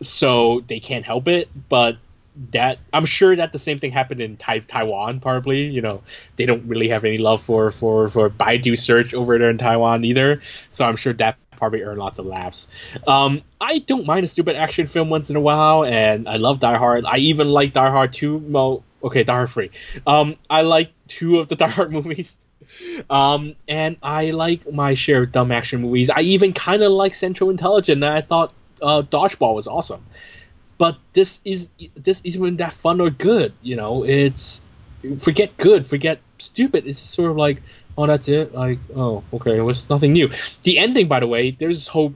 so 0.08 0.62
they 0.66 0.80
can't 0.80 1.04
help 1.04 1.28
it. 1.28 1.48
But 1.68 1.96
that 2.50 2.78
I'm 2.92 3.04
sure 3.04 3.34
that 3.36 3.52
the 3.52 3.58
same 3.58 3.78
thing 3.78 3.92
happened 3.92 4.20
in 4.20 4.36
tai- 4.36 4.60
Taiwan. 4.60 5.20
Probably, 5.20 5.66
you 5.66 5.80
know, 5.80 6.02
they 6.36 6.46
don't 6.46 6.66
really 6.66 6.88
have 6.88 7.04
any 7.04 7.18
love 7.18 7.44
for 7.44 7.70
for 7.70 8.08
for 8.08 8.30
Baidu 8.30 8.78
search 8.78 9.14
over 9.14 9.38
there 9.38 9.50
in 9.50 9.58
Taiwan 9.58 10.04
either. 10.04 10.42
So 10.70 10.84
I'm 10.84 10.96
sure 10.96 11.12
that 11.14 11.36
probably 11.56 11.82
earned 11.82 11.98
lots 11.98 12.18
of 12.18 12.26
laughs. 12.26 12.66
Um, 13.06 13.42
I 13.60 13.78
don't 13.78 14.06
mind 14.06 14.24
a 14.24 14.28
stupid 14.28 14.56
action 14.56 14.86
film 14.86 15.10
once 15.10 15.30
in 15.30 15.36
a 15.36 15.40
while, 15.40 15.84
and 15.84 16.28
I 16.28 16.36
love 16.36 16.60
Die 16.60 16.76
Hard. 16.76 17.04
I 17.06 17.18
even 17.18 17.48
like 17.48 17.72
Die 17.72 17.90
Hard 17.90 18.12
two. 18.12 18.38
Well, 18.38 18.82
okay, 19.02 19.24
Die 19.24 19.32
Hard 19.32 19.50
three. 19.50 19.70
Um, 20.06 20.36
I 20.50 20.62
like 20.62 20.92
two 21.08 21.38
of 21.38 21.48
the 21.48 21.56
Die 21.62 21.68
Hard 21.68 21.92
movies. 21.92 22.36
Um, 23.08 23.54
and 23.68 23.96
I 24.02 24.30
like 24.30 24.70
my 24.72 24.94
share 24.94 25.22
of 25.22 25.32
dumb 25.32 25.52
action 25.52 25.80
movies. 25.82 26.10
I 26.10 26.20
even 26.20 26.52
kind 26.52 26.82
of 26.82 26.90
like 26.90 27.14
Central 27.14 27.50
Intelligence. 27.50 27.94
And 27.94 28.04
I 28.04 28.20
thought 28.20 28.52
uh, 28.84 29.02
Dodgeball 29.02 29.54
was 29.54 29.66
awesome, 29.66 30.04
but 30.78 30.98
this 31.12 31.40
is 31.44 31.68
this 31.96 32.20
isn't 32.22 32.58
that 32.58 32.72
fun 32.74 33.00
or 33.00 33.10
good. 33.10 33.52
You 33.62 33.76
know, 33.76 34.04
it's 34.04 34.62
forget 35.20 35.56
good, 35.56 35.86
forget 35.86 36.20
stupid. 36.38 36.86
It's 36.86 36.98
sort 36.98 37.30
of 37.30 37.36
like, 37.36 37.62
oh, 37.96 38.06
that's 38.06 38.28
it. 38.28 38.54
Like, 38.54 38.78
oh, 38.94 39.24
okay, 39.32 39.56
it 39.56 39.62
was 39.62 39.88
nothing 39.88 40.12
new. 40.12 40.30
The 40.62 40.78
ending, 40.78 41.08
by 41.08 41.20
the 41.20 41.26
way, 41.26 41.50
there's 41.50 41.78
this 41.78 41.88
whole 41.88 42.14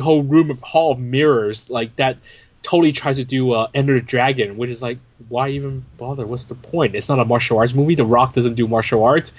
whole 0.00 0.22
room 0.22 0.50
of 0.50 0.60
hall 0.60 0.92
of 0.92 0.98
mirrors 0.98 1.70
like 1.70 1.96
that. 1.96 2.18
Totally 2.62 2.92
tries 2.92 3.16
to 3.16 3.24
do 3.24 3.52
uh, 3.52 3.68
Enter 3.74 3.94
the 3.94 4.00
Dragon, 4.00 4.56
which 4.56 4.70
is 4.70 4.80
like, 4.80 4.96
why 5.28 5.50
even 5.50 5.84
bother? 5.98 6.26
What's 6.26 6.44
the 6.44 6.54
point? 6.54 6.94
It's 6.94 7.10
not 7.10 7.18
a 7.18 7.24
martial 7.26 7.58
arts 7.58 7.74
movie. 7.74 7.94
The 7.94 8.06
Rock 8.06 8.32
doesn't 8.32 8.54
do 8.54 8.66
martial 8.66 9.04
arts. 9.04 9.34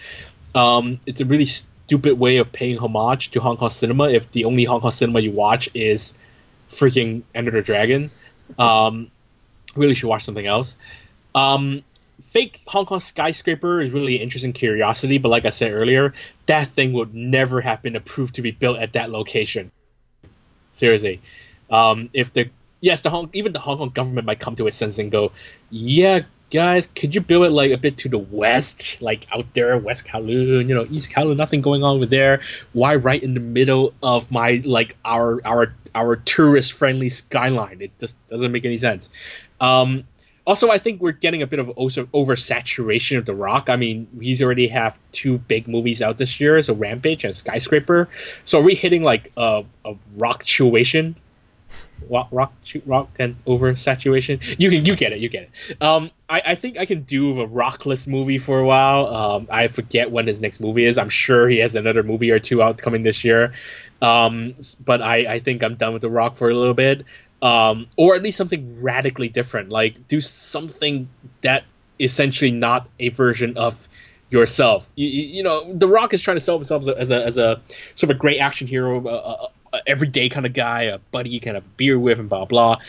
Um, 0.54 1.00
it's 1.08 1.22
a 1.22 1.26
really 1.26 1.48
stupid 1.48 2.20
way 2.20 2.38
of 2.38 2.52
paying 2.52 2.78
homage 2.78 3.32
to 3.32 3.40
Hong 3.40 3.58
Kong 3.58 3.70
cinema. 3.70 4.10
If 4.10 4.32
the 4.32 4.46
only 4.46 4.64
Hong 4.64 4.80
Kong 4.80 4.92
cinema 4.92 5.22
you 5.22 5.32
watch 5.32 5.70
is 5.74 6.14
freaking 6.72 7.24
Enter 7.34 7.52
the 7.52 7.62
Dragon, 7.62 8.12
um, 8.58 9.12
really 9.76 9.94
should 9.94 10.08
watch 10.08 10.24
something 10.24 10.46
else. 10.46 10.76
Um, 11.34 11.84
fake 12.24 12.62
Hong 12.68 12.86
Kong 12.86 13.00
skyscraper 13.00 13.82
is 13.82 13.92
really 13.92 14.16
an 14.18 14.22
interesting 14.22 14.54
curiosity, 14.54 15.18
but 15.18 15.30
like 15.30 15.46
I 15.46 15.50
said 15.50 15.72
earlier, 15.72 16.14
that 16.46 16.68
thing 16.68 16.94
would 16.94 17.14
never 17.14 17.62
have 17.62 17.82
been 17.82 17.96
approved 17.96 18.36
to 18.36 18.42
be 18.42 18.52
built 18.52 18.78
at 18.78 18.94
that 18.94 19.10
location. 19.10 19.72
Seriously, 20.74 21.22
um, 21.70 22.10
if 22.14 22.34
the 22.34 22.50
yes, 22.82 23.02
the 23.02 23.10
Hong 23.10 23.30
even 23.34 23.54
the 23.54 23.60
Hong 23.60 23.78
Kong 23.78 23.90
government 23.90 24.26
might 24.26 24.40
come 24.40 24.56
to 24.56 24.68
its 24.68 24.76
senses 24.76 25.00
and 25.00 25.12
go, 25.12 25.32
yeah, 25.70 26.22
guys, 26.52 26.88
could 26.96 27.16
you 27.16 27.22
build 27.22 27.46
it 27.46 27.52
like 27.52 27.72
a 27.72 27.78
bit 27.78 27.98
to 28.00 28.10
the 28.10 28.18
west, 28.18 29.02
like 29.02 29.28
out 29.34 29.46
there, 29.54 29.78
West 29.78 30.06
Kowloon, 30.06 30.68
you 30.68 30.76
know, 30.76 30.88
East 30.90 31.12
Kowloon, 31.12 31.38
nothing 31.38 31.62
going 31.62 31.84
on 31.84 31.98
over 31.98 32.06
there. 32.06 32.42
Why 32.74 32.96
right 32.96 33.22
in 33.22 33.34
the 33.34 33.40
middle 33.40 33.94
of 34.04 34.32
my 34.32 34.62
like 34.66 34.96
our 35.06 35.42
our 35.46 35.74
our 35.94 36.16
tourist 36.18 36.74
friendly 36.74 37.10
skyline? 37.10 37.82
It 37.82 37.92
just 38.00 38.16
doesn't 38.28 38.52
make 38.52 38.66
any 38.66 38.78
sense. 38.78 39.10
Um, 39.60 40.06
also, 40.46 40.70
I 40.70 40.78
think 40.78 41.02
we're 41.02 41.12
getting 41.12 41.42
a 41.42 41.48
bit 41.48 41.58
of 41.58 41.68
oversaturation 41.68 43.18
of 43.18 43.26
The 43.26 43.34
Rock. 43.34 43.68
I 43.68 43.78
mean, 43.78 44.08
he's 44.22 44.44
already 44.44 44.68
have 44.68 44.96
two 45.12 45.40
big 45.40 45.68
movies 45.68 46.04
out 46.04 46.20
this 46.20 46.40
year, 46.40 46.62
so 46.62 46.76
Rampage 46.76 47.24
and 47.24 47.36
Skyscraper. 47.36 48.08
So 48.44 48.60
are 48.60 48.64
we 48.64 48.76
hitting 48.76 49.02
like 49.02 49.32
a, 49.38 49.66
a 49.84 49.96
rock 50.18 50.44
situation? 50.44 51.16
Rock, 52.10 52.30
rock, 52.32 52.54
rock, 52.86 53.10
and 53.20 53.36
oversaturation. 53.46 54.60
You 54.60 54.70
can, 54.70 54.86
you 54.86 54.96
get 54.96 55.12
it, 55.14 55.20
you 55.20 55.30
get 55.30 55.50
it. 55.70 55.82
Um, 55.82 56.12
I, 56.30 56.42
I 56.46 56.56
think 56.56 56.78
I 56.78 56.86
can 56.86 57.04
do 57.04 57.42
a 57.42 57.48
rockless 57.48 58.08
movie 58.08 58.38
for 58.38 58.60
a 58.60 58.66
while. 58.66 59.08
Um, 59.08 59.48
I 59.50 59.68
forget 59.68 60.12
when 60.12 60.28
his 60.28 60.42
next 60.42 60.60
movie 60.60 60.86
is. 60.86 60.98
I'm 60.98 61.10
sure 61.10 61.48
he 61.48 61.60
has 61.60 61.76
another 61.76 62.04
movie 62.04 62.32
or 62.32 62.40
two 62.40 62.62
out 62.62 62.78
coming 62.78 63.04
this 63.04 63.24
year. 63.24 63.54
Um, 64.02 64.56
but 64.84 65.02
I, 65.02 65.36
I 65.36 65.40
think 65.40 65.64
I'm 65.64 65.76
done 65.76 65.94
with 65.94 66.02
The 66.02 66.10
Rock 66.10 66.38
for 66.38 66.50
a 66.50 66.56
little 66.56 66.74
bit 66.74 67.06
um, 67.42 67.88
or 67.96 68.16
at 68.16 68.24
least 68.24 68.38
something 68.38 68.82
radically 68.82 69.30
different. 69.30 69.70
Like 69.70 70.08
do 70.08 70.22
something 70.22 71.10
that 71.42 71.64
essentially 72.00 72.52
not 72.52 72.90
a 73.00 73.10
version 73.10 73.58
of 73.58 73.88
yourself. 74.30 74.88
You, 74.96 75.08
you, 75.08 75.24
you 75.38 75.44
know, 75.44 75.74
The 75.74 75.88
Rock 75.88 76.14
is 76.14 76.22
trying 76.22 76.38
to 76.38 76.42
sell 76.42 76.58
himself 76.58 76.82
as 76.82 76.88
a 76.88 76.98
as 76.98 77.12
a, 77.12 77.26
as 77.26 77.38
a 77.38 77.62
sort 77.94 78.12
of 78.12 78.18
a 78.18 78.20
great 78.20 78.40
action 78.40 78.68
hero, 78.68 79.06
a, 79.08 79.14
a, 79.14 79.32
a 79.46 79.48
everyday 79.86 80.30
kind 80.30 80.46
of 80.46 80.54
guy, 80.54 80.84
a 80.84 80.98
buddy 80.98 81.30
you 81.30 81.40
can 81.40 81.56
have 81.56 81.78
beer 81.78 81.98
with, 82.00 82.20
and 82.20 82.30
blah 82.30 82.46
blah. 82.46 82.80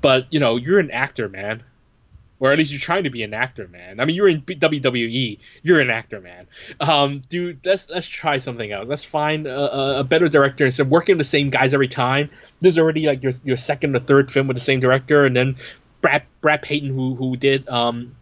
But 0.00 0.26
you 0.30 0.40
know, 0.40 0.56
you're 0.56 0.78
an 0.78 0.90
actor, 0.90 1.28
man. 1.28 1.62
Or 2.38 2.52
at 2.52 2.58
least 2.58 2.70
you're 2.70 2.80
trying 2.80 3.04
to 3.04 3.10
be 3.10 3.22
an 3.22 3.32
actor, 3.32 3.66
man. 3.66 3.98
I 3.98 4.04
mean, 4.04 4.14
you're 4.14 4.28
in 4.28 4.42
WWE. 4.42 5.38
You're 5.62 5.80
an 5.80 5.88
actor, 5.88 6.20
man. 6.20 6.46
Um, 6.80 7.22
dude, 7.30 7.64
let's 7.64 7.88
let's 7.88 8.06
try 8.06 8.36
something 8.36 8.70
else. 8.70 8.88
Let's 8.88 9.04
find 9.04 9.46
a, 9.46 10.00
a- 10.00 10.04
better 10.04 10.28
director 10.28 10.66
instead 10.66 10.82
of 10.82 10.90
working 10.90 11.16
with 11.16 11.24
the 11.26 11.30
same 11.30 11.48
guys 11.48 11.72
every 11.72 11.88
time. 11.88 12.28
This 12.60 12.74
is 12.74 12.78
already 12.78 13.06
like 13.06 13.22
your 13.22 13.32
your 13.42 13.56
second 13.56 13.96
or 13.96 14.00
third 14.00 14.30
film 14.30 14.48
with 14.48 14.56
the 14.56 14.62
same 14.62 14.80
director, 14.80 15.24
and 15.24 15.34
then 15.34 15.56
Brad 16.02 16.24
Brad 16.42 16.60
Peyton, 16.60 16.90
who 16.90 17.14
who 17.14 17.36
did 17.38 17.66
um, 17.70 18.14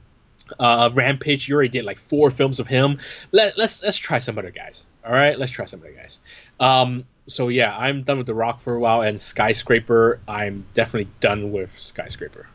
uh, 0.59 0.91
Rampage, 0.95 1.49
you 1.49 1.55
already 1.55 1.71
did 1.71 1.85
like 1.85 1.99
four 1.99 2.31
films 2.31 2.61
of 2.61 2.67
him. 2.67 3.01
Let 3.33 3.59
let's 3.59 3.83
let's 3.83 3.97
try 3.97 4.21
some 4.21 4.39
other 4.39 4.51
guys. 4.51 4.87
All 5.05 5.13
right, 5.13 5.39
let's 5.39 5.53
try 5.53 5.65
some 5.65 5.81
other 5.81 5.93
guys. 5.93 6.21
Um, 6.61 7.05
so 7.27 7.49
yeah, 7.49 7.77
I'm 7.77 8.03
done 8.03 8.19
with 8.19 8.27
The 8.27 8.35
Rock 8.35 8.61
for 8.61 8.75
a 8.75 8.81
while, 8.81 9.03
and 9.03 9.21
Skyscraper, 9.21 10.21
I'm 10.29 10.65
definitely 10.75 11.11
done 11.21 11.53
with 11.53 11.71
Skyscraper. 11.79 12.47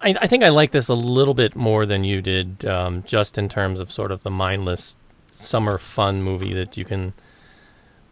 I, 0.00 0.14
I 0.20 0.26
think 0.26 0.42
I 0.42 0.48
like 0.48 0.72
this 0.72 0.88
a 0.88 0.94
little 0.94 1.34
bit 1.34 1.54
more 1.56 1.86
than 1.86 2.04
you 2.04 2.22
did, 2.22 2.64
um, 2.64 3.02
just 3.04 3.38
in 3.38 3.48
terms 3.48 3.80
of 3.80 3.90
sort 3.90 4.10
of 4.12 4.22
the 4.22 4.30
mindless 4.30 4.96
summer 5.30 5.78
fun 5.78 6.22
movie 6.22 6.52
that 6.54 6.76
you 6.76 6.84
can 6.84 7.14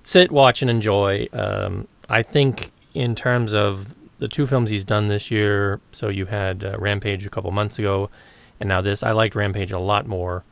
sit, 0.03 0.31
watch, 0.31 0.63
and 0.63 0.71
enjoy. 0.71 1.29
Um, 1.33 1.87
I 2.09 2.23
think 2.23 2.73
in 2.95 3.15
terms 3.15 3.53
of 3.53 3.95
the 4.19 4.29
two 4.29 4.47
films 4.47 4.71
he's 4.71 4.85
done 4.85 5.07
this 5.07 5.31
year, 5.31 5.81
so 5.93 6.09
you 6.09 6.27
had 6.27 6.65
uh, 6.65 6.77
Rampage 6.79 7.27
a 7.27 7.31
couple 7.31 7.51
months 7.51 7.79
ago, 7.79 8.11
and 8.59 8.69
now 8.69 8.81
this. 8.81 9.03
I 9.03 9.13
liked 9.13 9.35
Rampage 9.35 9.73
a 9.73 9.79
lot 9.79 10.07
more 10.07 10.45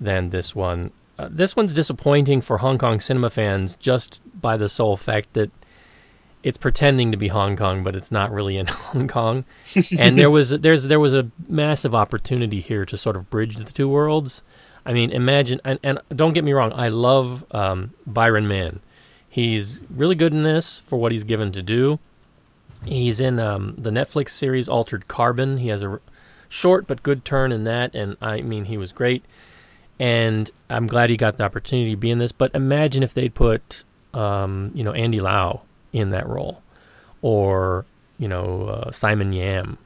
than 0.00 0.30
this 0.30 0.54
one. 0.54 0.92
Uh, 1.20 1.28
this 1.30 1.54
one's 1.54 1.74
disappointing 1.74 2.40
for 2.40 2.58
Hong 2.58 2.78
Kong 2.78 2.98
cinema 2.98 3.28
fans 3.28 3.76
just 3.76 4.22
by 4.40 4.56
the 4.56 4.70
sole 4.70 4.96
fact 4.96 5.34
that 5.34 5.50
it's 6.42 6.56
pretending 6.56 7.10
to 7.12 7.18
be 7.18 7.28
Hong 7.28 7.58
Kong, 7.58 7.84
but 7.84 7.94
it's 7.94 8.10
not 8.10 8.32
really 8.32 8.56
in 8.56 8.66
Hong 8.68 9.06
Kong. 9.06 9.44
and 9.98 10.16
there 10.16 10.30
was 10.30 10.48
there's 10.50 10.84
there 10.84 11.00
was 11.00 11.14
a 11.14 11.30
massive 11.46 11.94
opportunity 11.94 12.60
here 12.60 12.86
to 12.86 12.96
sort 12.96 13.16
of 13.16 13.28
bridge 13.28 13.56
the 13.56 13.64
two 13.64 13.86
worlds. 13.88 14.42
I 14.86 14.94
mean, 14.94 15.10
imagine 15.10 15.60
and, 15.62 15.78
and 15.82 15.98
don't 16.08 16.32
get 16.32 16.42
me 16.42 16.54
wrong, 16.54 16.72
I 16.72 16.88
love 16.88 17.44
um, 17.50 17.92
Byron 18.06 18.48
Mann. 18.48 18.80
He's 19.28 19.82
really 19.90 20.14
good 20.14 20.32
in 20.32 20.40
this 20.40 20.80
for 20.80 20.98
what 20.98 21.12
he's 21.12 21.24
given 21.24 21.52
to 21.52 21.62
do. 21.62 21.98
He's 22.86 23.20
in 23.20 23.38
um, 23.38 23.74
the 23.76 23.90
Netflix 23.90 24.30
series 24.30 24.70
Altered 24.70 25.06
Carbon. 25.06 25.58
He 25.58 25.68
has 25.68 25.82
a 25.82 26.00
short 26.48 26.86
but 26.86 27.02
good 27.02 27.26
turn 27.26 27.52
in 27.52 27.64
that, 27.64 27.94
and 27.94 28.16
I 28.22 28.40
mean 28.40 28.64
he 28.64 28.78
was 28.78 28.92
great. 28.92 29.22
And 30.00 30.50
I'm 30.70 30.86
glad 30.86 31.10
he 31.10 31.18
got 31.18 31.36
the 31.36 31.44
opportunity 31.44 31.90
to 31.90 31.96
be 31.96 32.10
in 32.10 32.18
this. 32.18 32.32
But 32.32 32.54
imagine 32.54 33.02
if 33.02 33.12
they'd 33.12 33.34
put, 33.34 33.84
um, 34.14 34.72
you 34.74 34.82
know, 34.82 34.92
Andy 34.92 35.20
Lau 35.20 35.60
in 35.92 36.10
that 36.10 36.26
role, 36.26 36.62
or 37.22 37.84
you 38.18 38.26
know 38.26 38.64
uh, 38.64 38.90
Simon 38.90 39.32
Yam, 39.32 39.76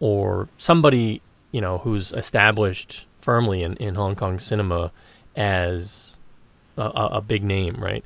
or 0.00 0.48
somebody 0.56 1.20
you 1.52 1.60
know 1.60 1.78
who's 1.78 2.12
established 2.12 3.06
firmly 3.18 3.62
in, 3.62 3.76
in 3.76 3.94
Hong 3.94 4.16
Kong 4.16 4.38
cinema 4.38 4.90
as 5.36 6.18
a, 6.78 6.82
a, 6.82 7.06
a 7.16 7.20
big 7.20 7.44
name, 7.44 7.76
right? 7.76 8.04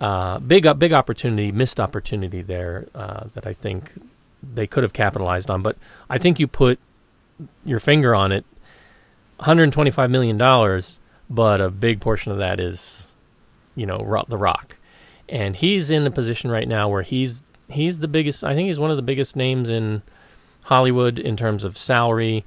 Uh, 0.00 0.38
big 0.38 0.66
big 0.78 0.94
opportunity, 0.94 1.52
missed 1.52 1.78
opportunity 1.78 2.40
there 2.40 2.86
uh, 2.94 3.24
that 3.34 3.46
I 3.46 3.52
think 3.52 3.92
they 4.42 4.66
could 4.66 4.82
have 4.82 4.94
capitalized 4.94 5.50
on. 5.50 5.62
But 5.62 5.76
I 6.08 6.16
think 6.16 6.40
you 6.40 6.46
put 6.46 6.78
your 7.64 7.80
finger 7.80 8.14
on 8.14 8.32
it. 8.32 8.44
125 9.44 10.10
million 10.10 10.38
dollars, 10.38 11.00
but 11.28 11.60
a 11.60 11.68
big 11.68 12.00
portion 12.00 12.32
of 12.32 12.38
that 12.38 12.58
is, 12.58 13.14
you 13.74 13.84
know, 13.84 13.98
The 14.28 14.38
Rock, 14.38 14.76
and 15.28 15.54
he's 15.54 15.90
in 15.90 16.06
a 16.06 16.10
position 16.10 16.50
right 16.50 16.66
now 16.66 16.88
where 16.88 17.02
he's 17.02 17.42
he's 17.68 18.00
the 18.00 18.08
biggest. 18.08 18.42
I 18.42 18.54
think 18.54 18.68
he's 18.68 18.80
one 18.80 18.90
of 18.90 18.96
the 18.96 19.02
biggest 19.02 19.36
names 19.36 19.68
in 19.68 20.00
Hollywood 20.62 21.18
in 21.18 21.36
terms 21.36 21.62
of 21.62 21.76
salary. 21.76 22.42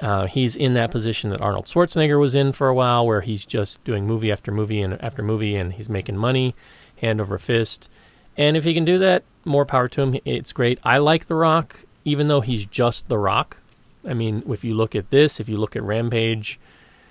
Uh, 0.00 0.26
he's 0.26 0.56
in 0.56 0.72
that 0.72 0.90
position 0.90 1.28
that 1.28 1.42
Arnold 1.42 1.66
Schwarzenegger 1.66 2.18
was 2.18 2.34
in 2.34 2.52
for 2.52 2.68
a 2.68 2.74
while, 2.74 3.06
where 3.06 3.20
he's 3.20 3.44
just 3.44 3.84
doing 3.84 4.06
movie 4.06 4.32
after 4.32 4.50
movie 4.50 4.80
and 4.80 5.02
after 5.02 5.22
movie, 5.22 5.54
and 5.54 5.74
he's 5.74 5.90
making 5.90 6.16
money 6.16 6.54
hand 6.96 7.20
over 7.20 7.36
fist. 7.36 7.90
And 8.38 8.56
if 8.56 8.64
he 8.64 8.72
can 8.72 8.86
do 8.86 8.98
that, 9.00 9.22
more 9.44 9.66
power 9.66 9.88
to 9.88 10.00
him. 10.00 10.18
It's 10.24 10.52
great. 10.52 10.78
I 10.82 10.96
like 10.96 11.26
The 11.26 11.34
Rock, 11.34 11.80
even 12.06 12.28
though 12.28 12.40
he's 12.40 12.64
just 12.64 13.08
The 13.08 13.18
Rock. 13.18 13.58
I 14.08 14.14
mean, 14.14 14.42
if 14.48 14.64
you 14.64 14.74
look 14.74 14.94
at 14.94 15.10
this, 15.10 15.40
if 15.40 15.48
you 15.48 15.56
look 15.56 15.76
at 15.76 15.82
Rampage, 15.82 16.58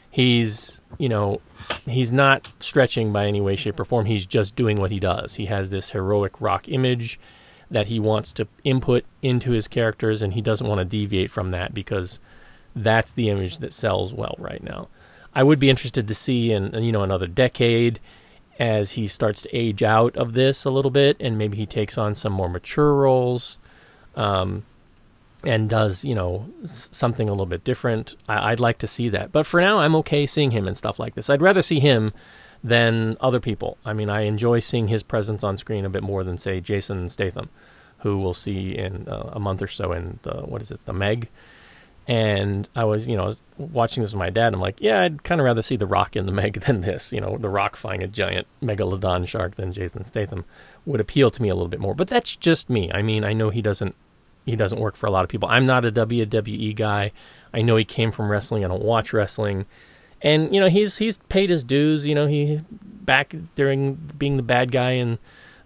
he's 0.10 0.82
you 0.98 1.10
know 1.10 1.42
he's 1.86 2.12
not 2.12 2.48
stretching 2.60 3.14
by 3.14 3.28
any 3.28 3.42
way, 3.42 3.56
shape, 3.56 3.80
or 3.80 3.86
form. 3.86 4.06
He's 4.06 4.26
just 4.26 4.56
doing 4.56 4.78
what 4.78 4.92
he 4.92 5.00
does. 5.00 5.36
He 5.36 5.46
has 5.46 5.70
this 5.70 5.92
heroic 5.92 6.42
rock 6.42 6.68
image 6.68 7.20
that 7.70 7.88
he 7.88 8.00
wants 8.00 8.32
to 8.34 8.48
input 8.64 9.04
into 9.22 9.52
his 9.52 9.68
characters, 9.68 10.22
and 10.22 10.34
he 10.34 10.42
doesn't 10.42 10.68
want 10.68 10.80
to 10.80 10.86
deviate 10.86 11.30
from 11.30 11.52
that 11.52 11.74
because 11.74 12.20
that's 12.76 13.12
the 13.12 13.30
image 13.30 13.60
that 13.60 13.74
sells 13.74 14.14
well 14.14 14.36
right 14.38 14.64
now. 14.64 14.88
I 15.34 15.44
would 15.44 15.60
be 15.60 15.70
interested 15.70 16.08
to 16.08 16.16
see 16.16 16.52
in 16.52 16.74
you 16.84 16.92
know 16.92 17.04
another 17.04 17.28
decade 17.28 18.00
as 18.60 18.94
he 18.94 19.06
starts 19.06 19.44
to 19.44 19.56
age 19.56 19.84
out 19.84 20.18
of 20.18 20.34
this 20.34 20.66
a 20.66 20.72
little 20.72 20.92
bit, 20.92 21.18
and 21.20 21.38
maybe 21.38 21.58
he 21.58 21.66
takes 21.66 21.98
on 21.98 22.16
some 22.16 22.34
more 22.34 22.50
mature 22.50 22.94
roles. 22.96 23.60
Um, 24.16 24.66
and 25.44 25.70
does 25.70 26.04
you 26.04 26.16
know 26.16 26.50
something 26.64 27.28
a 27.28 27.32
little 27.32 27.46
bit 27.46 27.64
different. 27.64 28.16
I- 28.28 28.52
I'd 28.52 28.60
like 28.60 28.80
to 28.80 28.88
see 28.88 29.10
that, 29.10 29.32
but 29.32 29.46
for 29.46 29.62
now, 29.62 29.80
I'm 29.80 29.96
okay 29.98 30.26
seeing 30.26 30.52
him 30.52 30.68
and 30.68 30.76
stuff 30.78 31.00
like 31.00 31.16
this. 31.16 31.30
I'd 31.30 31.42
rather 31.42 31.62
see 31.62 31.80
him 31.80 32.12
than 32.64 33.18
other 33.22 33.40
people. 33.40 33.78
I 33.86 33.94
mean, 33.94 34.10
I 34.10 34.22
enjoy 34.22 34.60
seeing 34.60 34.88
his 34.88 35.04
presence 35.04 35.44
on 35.44 35.58
screen 35.58 35.86
a 35.86 35.90
bit 35.90 36.04
more 36.04 36.24
than 36.24 36.38
say 36.38 36.60
Jason 36.60 37.08
Statham, 37.08 37.50
who 38.00 38.18
we'll 38.18 38.34
see 38.34 38.76
in 38.76 39.08
uh, 39.08 39.30
a 39.34 39.40
month 39.40 39.62
or 39.62 39.68
so 39.68 39.92
in 39.94 40.20
the 40.24 40.42
what 40.42 40.62
is 40.62 40.72
it, 40.72 40.84
the 40.86 40.94
Meg. 40.94 41.30
And 42.10 42.70
I 42.74 42.86
was, 42.86 43.10
you 43.10 43.18
know, 43.18 43.26
was 43.26 43.42
watching 43.58 44.02
this 44.02 44.14
with 44.14 44.20
my 44.20 44.30
dad. 44.30 44.54
I'm 44.54 44.62
like, 44.62 44.80
yeah, 44.80 45.02
I'd 45.02 45.24
kind 45.24 45.42
of 45.42 45.46
rather 45.46 45.62
see 45.62 45.76
The 45.76 45.86
Rock 45.86 46.16
in 46.16 46.26
the 46.26 46.32
Meg 46.32 46.62
than 46.66 46.80
this. 46.82 47.12
You 47.12 47.20
know, 47.20 47.38
The 47.38 47.50
Rock 47.50 47.76
fighting 47.76 48.02
a 48.04 48.08
giant 48.08 48.48
megalodon 48.64 49.28
shark 49.28 49.56
than 49.56 49.74
Jason 49.74 50.06
Statham 50.06 50.46
would 50.86 51.02
appeal 51.02 51.30
to 51.30 51.42
me 51.42 51.50
a 51.50 51.54
little 51.54 51.68
bit 51.68 51.82
more. 51.82 51.94
But 51.94 52.08
that's 52.08 52.36
just 52.38 52.70
me. 52.70 52.90
I 52.94 53.02
mean, 53.02 53.26
I 53.26 53.34
know 53.34 53.50
he 53.50 53.62
doesn't 53.62 53.94
he 54.48 54.56
doesn't 54.56 54.80
work 54.80 54.96
for 54.96 55.06
a 55.06 55.12
lot 55.12 55.24
of 55.24 55.30
people. 55.30 55.50
I'm 55.50 55.66
not 55.66 55.86
a 55.86 55.92
WWE 55.92 56.74
guy. 56.76 57.12
I 57.54 57.62
know 57.62 57.76
he 57.76 57.84
came 57.84 58.12
from 58.12 58.32
wrestling. 58.32 58.64
I 58.64 58.70
don't 58.70 58.82
watch 58.82 59.12
wrestling, 59.14 59.66
and 60.22 60.54
you 60.56 60.62
know 60.62 60.70
he's 60.70 60.98
he's 60.98 61.20
paid 61.30 61.50
his 61.50 61.64
dues. 61.64 62.08
You 62.08 62.16
know 62.16 62.28
he 62.28 62.62
back 62.82 63.36
during 63.56 63.96
being 64.18 64.38
the 64.38 64.44
bad 64.44 64.72
guy 64.72 64.92
in 64.92 65.20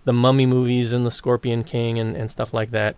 the 0.03 0.13
Mummy 0.13 0.47
movies 0.47 0.93
and 0.93 1.05
the 1.05 1.11
Scorpion 1.11 1.63
King 1.63 1.99
and, 1.99 2.17
and 2.17 2.29
stuff 2.29 2.53
like 2.53 2.71
that. 2.71 2.95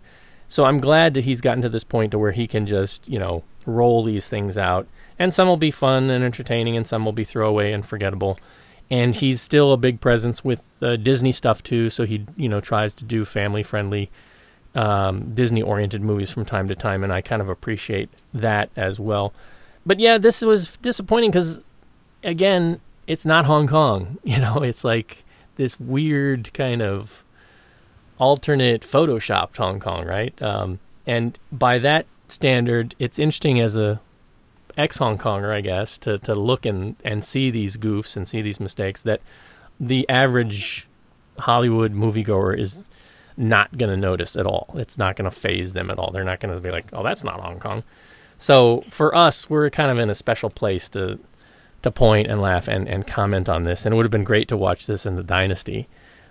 So 0.47 0.63
I'm 0.63 0.79
glad 0.79 1.13
that 1.15 1.25
he's 1.25 1.41
gotten 1.41 1.61
to 1.63 1.69
this 1.69 1.83
point 1.83 2.11
to 2.11 2.19
where 2.19 2.31
he 2.31 2.47
can 2.47 2.65
just 2.65 3.09
you 3.09 3.19
know 3.19 3.43
roll 3.65 4.03
these 4.03 4.29
things 4.29 4.57
out, 4.57 4.87
and 5.19 5.33
some 5.33 5.49
will 5.49 5.57
be 5.57 5.71
fun 5.71 6.09
and 6.09 6.23
entertaining, 6.23 6.77
and 6.77 6.87
some 6.87 7.03
will 7.03 7.11
be 7.11 7.25
throwaway 7.25 7.73
and 7.73 7.85
forgettable. 7.85 8.39
And 8.89 9.15
he's 9.15 9.41
still 9.41 9.73
a 9.73 9.77
big 9.77 10.01
presence 10.01 10.43
with 10.43 10.77
uh, 10.83 10.97
Disney 10.97 11.31
stuff 11.31 11.61
too. 11.61 11.89
So 11.89 12.05
he 12.05 12.25
you 12.37 12.47
know 12.47 12.61
tries 12.61 12.95
to 12.95 13.03
do 13.03 13.25
family 13.25 13.63
friendly 13.63 14.09
um, 14.75 15.33
Disney 15.33 15.61
oriented 15.61 16.01
movies 16.01 16.29
from 16.29 16.45
time 16.45 16.67
to 16.67 16.75
time, 16.75 17.03
and 17.03 17.13
I 17.13 17.21
kind 17.21 17.41
of 17.41 17.49
appreciate 17.49 18.09
that 18.33 18.69
as 18.75 18.99
well. 18.99 19.33
But 19.85 19.99
yeah, 19.99 20.17
this 20.17 20.41
was 20.41 20.77
disappointing 20.77 21.31
because, 21.31 21.61
again, 22.23 22.79
it's 23.07 23.25
not 23.25 23.45
Hong 23.45 23.67
Kong. 23.67 24.17
You 24.23 24.39
know, 24.39 24.63
it's 24.63 24.83
like 24.83 25.23
this 25.55 25.79
weird 25.79 26.53
kind 26.53 26.81
of 26.81 27.23
alternate 28.17 28.81
photoshopped 28.81 29.57
Hong 29.57 29.79
Kong, 29.79 30.05
right? 30.05 30.39
Um, 30.41 30.79
and 31.05 31.37
by 31.51 31.79
that 31.79 32.05
standard, 32.27 32.95
it's 32.97 33.19
interesting 33.19 33.59
as 33.59 33.75
a 33.75 33.99
ex 34.77 34.97
Hong 34.97 35.17
Konger, 35.17 35.53
I 35.53 35.61
guess, 35.61 35.97
to, 35.99 36.17
to 36.19 36.33
look 36.33 36.65
and, 36.65 36.95
and 37.03 37.23
see 37.23 37.51
these 37.51 37.77
goofs 37.77 38.15
and 38.15 38.27
see 38.27 38.41
these 38.41 38.59
mistakes 38.59 39.01
that 39.03 39.21
the 39.79 40.07
average 40.09 40.87
Hollywood 41.39 41.93
moviegoer 41.93 42.57
is 42.57 42.89
not 43.37 43.77
going 43.77 43.89
to 43.89 43.97
notice 43.97 44.35
at 44.35 44.45
all. 44.45 44.73
It's 44.75 44.97
not 44.97 45.15
going 45.15 45.29
to 45.29 45.35
phase 45.35 45.73
them 45.73 45.89
at 45.89 45.97
all. 45.97 46.11
They're 46.11 46.23
not 46.23 46.39
going 46.39 46.53
to 46.53 46.61
be 46.61 46.71
like, 46.71 46.85
"Oh, 46.93 47.03
that's 47.03 47.23
not 47.23 47.39
Hong 47.39 47.59
Kong." 47.59 47.83
So 48.37 48.83
for 48.89 49.15
us, 49.15 49.49
we're 49.49 49.69
kind 49.69 49.91
of 49.91 49.97
in 49.97 50.09
a 50.09 50.15
special 50.15 50.49
place 50.49 50.89
to 50.89 51.19
to 51.83 51.91
point 51.91 52.27
and 52.27 52.41
laugh 52.41 52.67
and, 52.67 52.87
and 52.87 53.05
comment 53.05 53.49
on 53.49 53.63
this. 53.63 53.85
And 53.85 53.93
it 53.93 53.97
would 53.97 54.05
have 54.05 54.11
been 54.11 54.23
great 54.23 54.47
to 54.47 54.57
watch 54.57 54.87
this 54.87 55.05
in 55.05 55.15
the 55.15 55.23
Dynasty 55.23 55.87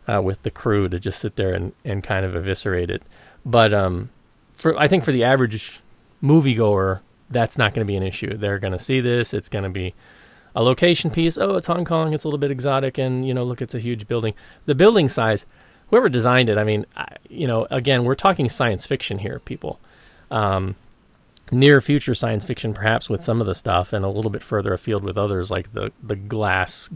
uh, 0.09 0.21
with 0.23 0.43
the 0.43 0.51
crew 0.51 0.89
to 0.89 0.99
just 0.99 1.21
sit 1.21 1.37
there 1.37 1.53
and, 1.53 1.73
and 1.85 2.03
kind 2.03 2.25
of 2.25 2.35
eviscerate 2.35 2.91
it. 2.91 3.03
But 3.45 3.73
um, 3.73 4.11
for 4.55 4.79
I 4.79 4.89
think 4.89 5.05
for 5.05 5.13
the 5.13 5.25
average 5.25 5.81
moviegoer, 6.23 7.01
that's 7.31 7.59
not 7.59 7.75
going 7.75 7.87
to 7.87 7.91
be 7.91 7.97
an 7.97 8.03
issue. 8.03 8.37
They're 8.37 8.59
going 8.59 8.73
to 8.73 8.79
see 8.79 9.01
this. 9.01 9.35
It's 9.35 9.49
going 9.49 9.65
to 9.65 9.71
be 9.71 9.95
a 10.55 10.63
location 10.63 11.11
piece. 11.11 11.39
Oh, 11.39 11.57
it's 11.57 11.67
Hong 11.67 11.85
Kong. 11.85 12.13
It's 12.13 12.25
a 12.25 12.29
little 12.29 12.39
bit 12.39 12.51
exotic, 12.51 12.99
and 12.99 13.27
you 13.27 13.35
know, 13.35 13.45
look, 13.45 13.63
it's 13.63 13.75
a 13.75 13.79
huge 13.79 14.07
building. 14.07 14.35
The 14.67 14.75
building 14.75 15.09
size, 15.09 15.47
whoever 15.93 16.09
designed 16.09 16.49
it. 16.49 16.57
I 16.57 16.65
mean, 16.65 16.87
I, 16.97 17.17
you 17.29 17.47
know, 17.47 17.67
again, 17.71 18.05
we're 18.05 18.15
talking 18.15 18.49
science 18.49 18.87
fiction 18.87 19.19
here, 19.19 19.41
people. 19.45 19.79
Um, 20.31 20.75
near 21.53 21.83
future 21.83 22.15
science 22.15 22.47
fiction, 22.47 22.73
perhaps 22.73 23.11
with 23.11 23.23
some 23.23 23.43
of 23.43 23.47
the 23.47 23.55
stuff, 23.55 23.93
and 23.93 24.03
a 24.03 24.09
little 24.09 24.31
bit 24.31 24.43
further 24.43 24.73
afield 24.73 25.05
with 25.05 25.19
others, 25.19 25.51
like 25.51 25.75
the 25.75 25.93
the 26.03 26.17
glass. 26.17 26.89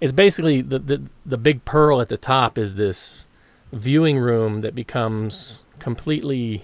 It's 0.00 0.12
basically 0.12 0.62
the 0.62 0.78
the 0.78 1.02
the 1.26 1.36
big 1.36 1.64
pearl 1.64 2.00
at 2.00 2.08
the 2.08 2.16
top 2.16 2.56
is 2.56 2.76
this 2.76 3.26
viewing 3.72 4.18
room 4.18 4.60
that 4.60 4.76
becomes 4.76 5.64
completely 5.80 6.62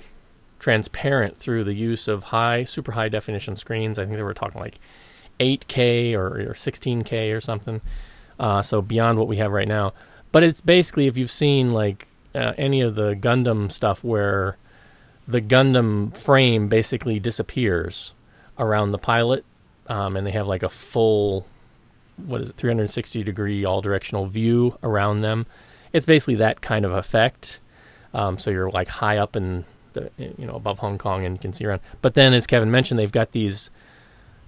transparent 0.61 1.37
through 1.37 1.65
the 1.65 1.75
use 1.75 2.07
of 2.07 2.25
high, 2.25 2.63
super 2.65 2.93
high 2.93 3.09
definition 3.09 3.57
screens. 3.57 3.99
I 3.99 4.05
think 4.05 4.17
they 4.17 4.23
were 4.23 4.35
talking 4.35 4.61
like 4.61 4.79
8K 5.39 6.15
or, 6.15 6.51
or 6.51 6.55
16K 6.55 7.37
or 7.37 7.41
something. 7.41 7.81
Uh, 8.39 8.63
so 8.63 8.83
beyond 8.83 9.19
what 9.19 9.29
we 9.29 9.37
have 9.37 9.53
right 9.53 9.69
now. 9.69 9.93
But 10.33 10.43
it's 10.43 10.61
basically 10.61 11.07
if 11.07 11.17
you've 11.17 11.31
seen 11.31 11.71
like 11.71 12.07
uh, 12.35 12.53
any 12.59 12.81
of 12.81 12.95
the 12.95 13.15
Gundam 13.15 13.71
stuff 13.73 14.05
where 14.05 14.57
the 15.27 15.41
Gundam 15.41 16.17
frame 16.17 16.69
basically 16.69 17.19
disappears 17.19 18.15
around 18.59 18.93
the 18.93 18.99
pilot, 18.99 19.45
um, 19.89 20.17
and 20.17 20.27
they 20.27 20.33
have 20.33 20.47
like 20.47 20.63
a 20.63 20.69
full, 20.69 21.47
what 22.17 22.41
is 22.41 22.51
it, 22.51 22.57
360 22.57 23.23
degree 23.23 23.65
all 23.65 23.81
directional 23.81 24.27
view 24.27 24.79
around 24.83 25.23
them. 25.23 25.47
It's 25.93 26.07
basically 26.07 26.37
that 26.37 26.61
kind 26.61 26.85
of 26.85 26.93
effect. 26.93 27.61
Um, 28.13 28.39
so 28.39 28.51
you're 28.51 28.71
like 28.71 28.89
high 28.89 29.19
up 29.19 29.37
in 29.37 29.65
the, 29.93 30.11
you 30.19 30.47
know, 30.47 30.55
above 30.55 30.79
Hong 30.79 30.99
Kong 30.99 31.25
and 31.25 31.37
you 31.37 31.41
can 31.41 31.53
see 31.53 31.65
around. 31.65 31.81
But 32.03 32.15
then, 32.15 32.35
as 32.35 32.47
Kevin 32.47 32.71
mentioned, 32.71 32.99
they've 33.01 33.11
got 33.11 33.33
these 33.33 33.71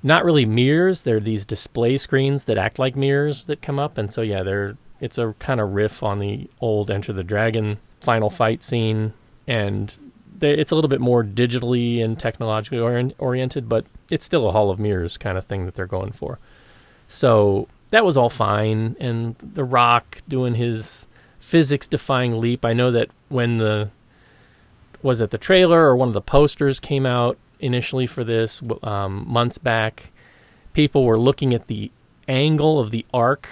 not 0.03 0.25
really 0.25 0.47
mirrors. 0.47 1.03
They're 1.03 1.21
these 1.21 1.45
display 1.45 1.97
screens 1.97 2.45
that 2.45 2.59
act 2.59 2.79
like 2.79 2.97
mirrors 2.97 3.45
that 3.47 3.63
come 3.63 3.79
up, 3.79 3.99
and 3.99 4.13
so 4.13 4.23
yeah, 4.23 4.43
they're 4.43 4.77
it's 5.01 5.19
a 5.19 5.35
kind 5.39 5.61
of 5.61 5.75
riff 5.75 6.03
on 6.03 6.19
the 6.19 6.49
old 6.61 6.91
Enter 6.91 7.13
the 7.13 7.25
Dragon 7.25 7.79
final 8.01 8.31
fight 8.31 8.63
scene, 8.63 9.13
and 9.47 9.97
they, 10.39 10.53
it's 10.53 10.71
a 10.71 10.75
little 10.75 10.89
bit 10.89 11.01
more 11.01 11.25
digitally 11.25 12.03
and 12.03 12.19
technologically 12.19 12.79
orient, 12.79 13.15
oriented, 13.19 13.69
but 13.69 13.85
it's 14.11 14.25
still 14.25 14.49
a 14.49 14.53
Hall 14.53 14.71
of 14.71 14.79
Mirrors 14.79 15.17
kind 15.17 15.37
of 15.37 15.45
thing 15.45 15.67
that 15.67 15.75
they're 15.75 15.87
going 15.87 16.13
for. 16.13 16.39
So 17.09 17.69
that 17.91 18.05
was 18.05 18.17
all 18.17 18.31
fine, 18.31 18.97
and 19.01 19.37
The 19.39 19.65
Rock 19.65 20.19
doing 20.29 20.55
his 20.55 21.07
physics-defying 21.41 22.39
leap. 22.39 22.65
I 22.65 22.73
know 22.73 22.91
that 22.91 23.09
when 23.29 23.59
the 23.59 23.91
was 25.03 25.21
it 25.21 25.31
the 25.31 25.39
trailer 25.39 25.85
or 25.87 25.97
one 25.97 26.09
of 26.09 26.15
the 26.15 26.21
posters 26.21 26.81
came 26.81 27.07
out 27.07 27.39
initially 27.61 28.07
for 28.07 28.25
this 28.25 28.63
um, 28.83 29.25
months 29.29 29.57
back, 29.57 30.11
people 30.73 31.05
were 31.05 31.19
looking 31.19 31.55
at 31.55 31.69
the 31.69 31.91
angle 32.27 32.79
of 32.81 32.91
the 32.91 33.07
arc 33.15 33.49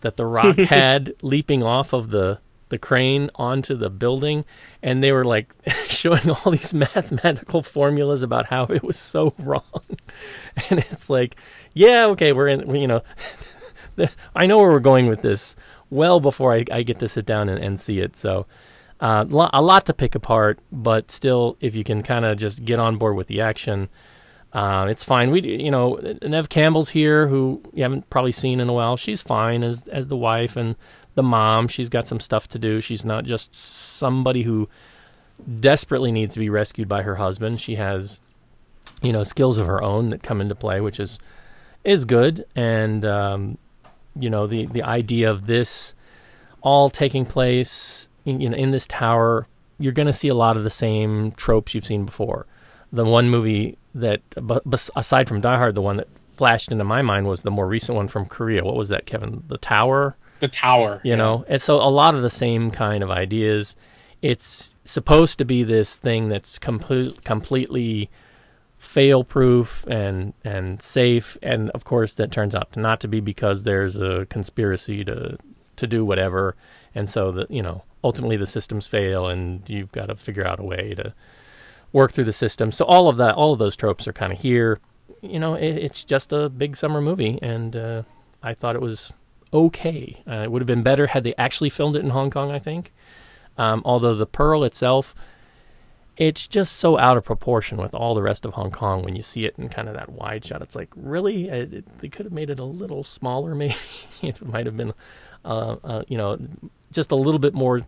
that 0.00 0.16
the 0.16 0.26
rock 0.26 0.58
had 0.58 1.14
leaping 1.22 1.62
off 1.62 1.92
of 1.92 2.10
the 2.10 2.38
the 2.70 2.78
crane 2.78 3.30
onto 3.36 3.74
the 3.74 3.88
building 3.88 4.44
and 4.82 5.02
they 5.02 5.10
were 5.10 5.24
like 5.24 5.54
showing 5.86 6.28
all 6.28 6.52
these 6.52 6.74
mathematical 6.74 7.62
formulas 7.62 8.22
about 8.22 8.44
how 8.44 8.64
it 8.64 8.82
was 8.82 8.98
so 8.98 9.32
wrong. 9.38 9.62
And 10.68 10.78
it's 10.78 11.08
like 11.08 11.36
yeah 11.72 12.06
okay 12.08 12.32
we're 12.32 12.48
in 12.48 12.74
you 12.74 12.86
know 12.86 13.02
i 14.34 14.46
know 14.46 14.58
where 14.58 14.70
we're 14.70 14.80
going 14.80 15.06
with 15.06 15.22
this 15.22 15.56
well 15.88 16.20
before 16.20 16.54
i, 16.54 16.64
I 16.70 16.82
get 16.82 16.98
to 16.98 17.08
sit 17.08 17.24
down 17.24 17.48
and, 17.48 17.62
and 17.62 17.80
see 17.80 18.00
it. 18.00 18.16
So 18.16 18.46
uh, 19.00 19.24
a 19.30 19.62
lot 19.62 19.86
to 19.86 19.94
pick 19.94 20.14
apart, 20.14 20.58
but 20.72 21.10
still, 21.10 21.56
if 21.60 21.76
you 21.76 21.84
can 21.84 22.02
kind 22.02 22.24
of 22.24 22.36
just 22.36 22.64
get 22.64 22.78
on 22.78 22.96
board 22.96 23.16
with 23.16 23.28
the 23.28 23.40
action, 23.40 23.88
uh, 24.52 24.86
it's 24.88 25.04
fine. 25.04 25.30
We, 25.30 25.42
you 25.42 25.70
know, 25.70 26.00
Neve 26.22 26.48
Campbell's 26.48 26.88
here, 26.88 27.26
who 27.28 27.62
you 27.74 27.82
haven't 27.82 28.08
probably 28.08 28.32
seen 28.32 28.60
in 28.60 28.68
a 28.68 28.72
while. 28.72 28.96
She's 28.96 29.20
fine 29.20 29.62
as 29.62 29.86
as 29.88 30.08
the 30.08 30.16
wife 30.16 30.56
and 30.56 30.76
the 31.14 31.22
mom. 31.22 31.68
She's 31.68 31.88
got 31.88 32.06
some 32.06 32.20
stuff 32.20 32.48
to 32.48 32.58
do. 32.58 32.80
She's 32.80 33.04
not 33.04 33.24
just 33.24 33.54
somebody 33.54 34.42
who 34.42 34.68
desperately 35.60 36.12
needs 36.12 36.34
to 36.34 36.40
be 36.40 36.48
rescued 36.48 36.88
by 36.88 37.02
her 37.02 37.16
husband. 37.16 37.60
She 37.60 37.74
has, 37.74 38.20
you 39.02 39.12
know, 39.12 39.22
skills 39.22 39.58
of 39.58 39.66
her 39.66 39.82
own 39.82 40.10
that 40.10 40.22
come 40.22 40.40
into 40.40 40.54
play, 40.54 40.80
which 40.80 40.98
is 40.98 41.18
is 41.84 42.06
good. 42.06 42.46
And 42.56 43.04
um, 43.04 43.58
you 44.18 44.30
know, 44.30 44.46
the 44.46 44.64
the 44.64 44.82
idea 44.82 45.30
of 45.30 45.46
this 45.46 45.94
all 46.62 46.88
taking 46.88 47.26
place 47.26 48.08
in, 48.24 48.40
know, 48.50 48.56
in 48.56 48.70
this 48.70 48.86
tower, 48.86 49.46
you're 49.78 49.92
going 49.92 50.06
to 50.06 50.12
see 50.12 50.28
a 50.28 50.34
lot 50.34 50.56
of 50.56 50.64
the 50.64 50.70
same 50.70 51.32
tropes 51.32 51.74
you've 51.74 51.86
seen 51.86 52.04
before. 52.04 52.46
The 52.92 53.04
one 53.04 53.28
movie 53.28 53.76
that, 53.94 54.22
aside 54.96 55.28
from 55.28 55.40
Die 55.40 55.56
Hard, 55.56 55.74
the 55.74 55.82
one 55.82 55.96
that 55.98 56.08
flashed 56.36 56.70
into 56.70 56.84
my 56.84 57.02
mind 57.02 57.26
was 57.26 57.42
the 57.42 57.50
more 57.50 57.66
recent 57.66 57.96
one 57.96 58.08
from 58.08 58.24
Korea. 58.24 58.64
What 58.64 58.76
was 58.76 58.88
that, 58.88 59.06
Kevin? 59.06 59.42
The 59.48 59.58
Tower. 59.58 60.16
The 60.40 60.48
tower. 60.48 61.00
You 61.02 61.16
know, 61.16 61.44
and 61.48 61.60
so 61.60 61.76
a 61.76 61.90
lot 61.90 62.14
of 62.14 62.22
the 62.22 62.30
same 62.30 62.70
kind 62.70 63.02
of 63.02 63.10
ideas. 63.10 63.76
It's 64.22 64.74
supposed 64.84 65.38
to 65.38 65.44
be 65.44 65.64
this 65.64 65.96
thing 65.96 66.28
that's 66.28 66.58
complete, 66.58 67.24
completely 67.24 68.08
fail-proof 68.78 69.84
and 69.88 70.32
and 70.44 70.80
safe, 70.80 71.36
and 71.42 71.70
of 71.70 71.84
course 71.84 72.14
that 72.14 72.30
turns 72.30 72.54
out 72.54 72.76
not 72.76 73.00
to 73.00 73.08
be 73.08 73.20
because 73.20 73.64
there's 73.64 73.96
a 73.96 74.26
conspiracy 74.26 75.04
to 75.04 75.36
to 75.76 75.86
do 75.86 76.04
whatever, 76.04 76.54
and 76.94 77.10
so 77.10 77.32
that 77.32 77.50
you 77.50 77.62
know 77.62 77.82
ultimately 78.04 78.36
the 78.36 78.46
systems 78.46 78.86
fail, 78.86 79.26
and 79.26 79.68
you've 79.68 79.90
got 79.92 80.06
to 80.06 80.14
figure 80.14 80.46
out 80.46 80.60
a 80.60 80.64
way 80.64 80.94
to 80.94 81.12
work 81.92 82.12
through 82.12 82.24
the 82.24 82.32
system. 82.32 82.72
So 82.72 82.84
all 82.84 83.08
of 83.08 83.16
that, 83.16 83.34
all 83.34 83.52
of 83.52 83.58
those 83.58 83.76
tropes 83.76 84.06
are 84.06 84.12
kind 84.12 84.32
of 84.32 84.40
here. 84.40 84.80
You 85.22 85.38
know, 85.38 85.54
it, 85.54 85.76
it's 85.76 86.04
just 86.04 86.32
a 86.32 86.48
big 86.48 86.76
summer 86.76 87.00
movie, 87.00 87.38
and 87.42 87.74
uh, 87.74 88.02
I 88.42 88.54
thought 88.54 88.76
it 88.76 88.82
was 88.82 89.12
okay. 89.52 90.22
Uh, 90.26 90.42
it 90.44 90.50
would 90.50 90.62
have 90.62 90.66
been 90.66 90.82
better 90.82 91.08
had 91.08 91.24
they 91.24 91.34
actually 91.36 91.70
filmed 91.70 91.96
it 91.96 92.04
in 92.04 92.10
Hong 92.10 92.30
Kong. 92.30 92.50
I 92.50 92.58
think, 92.58 92.92
um, 93.56 93.82
although 93.84 94.14
the 94.14 94.26
Pearl 94.26 94.64
itself, 94.64 95.14
it's 96.16 96.46
just 96.48 96.76
so 96.76 96.98
out 96.98 97.16
of 97.16 97.24
proportion 97.24 97.78
with 97.78 97.94
all 97.94 98.14
the 98.14 98.22
rest 98.22 98.44
of 98.44 98.54
Hong 98.54 98.70
Kong. 98.70 99.02
When 99.02 99.16
you 99.16 99.22
see 99.22 99.44
it 99.44 99.54
in 99.56 99.68
kind 99.68 99.88
of 99.88 99.94
that 99.94 100.10
wide 100.10 100.44
shot, 100.44 100.62
it's 100.62 100.76
like 100.76 100.88
really, 100.96 101.48
it, 101.48 101.72
it, 101.72 101.98
they 101.98 102.08
could 102.08 102.26
have 102.26 102.32
made 102.32 102.50
it 102.50 102.58
a 102.58 102.64
little 102.64 103.02
smaller. 103.02 103.54
Maybe 103.56 103.76
it 104.22 104.44
might 104.44 104.66
have 104.66 104.76
been, 104.76 104.92
uh, 105.44 105.76
uh, 105.82 106.02
you 106.08 106.18
know, 106.18 106.38
just 106.92 107.12
a 107.12 107.16
little 107.16 107.38
bit 107.38 107.54
more 107.54 107.80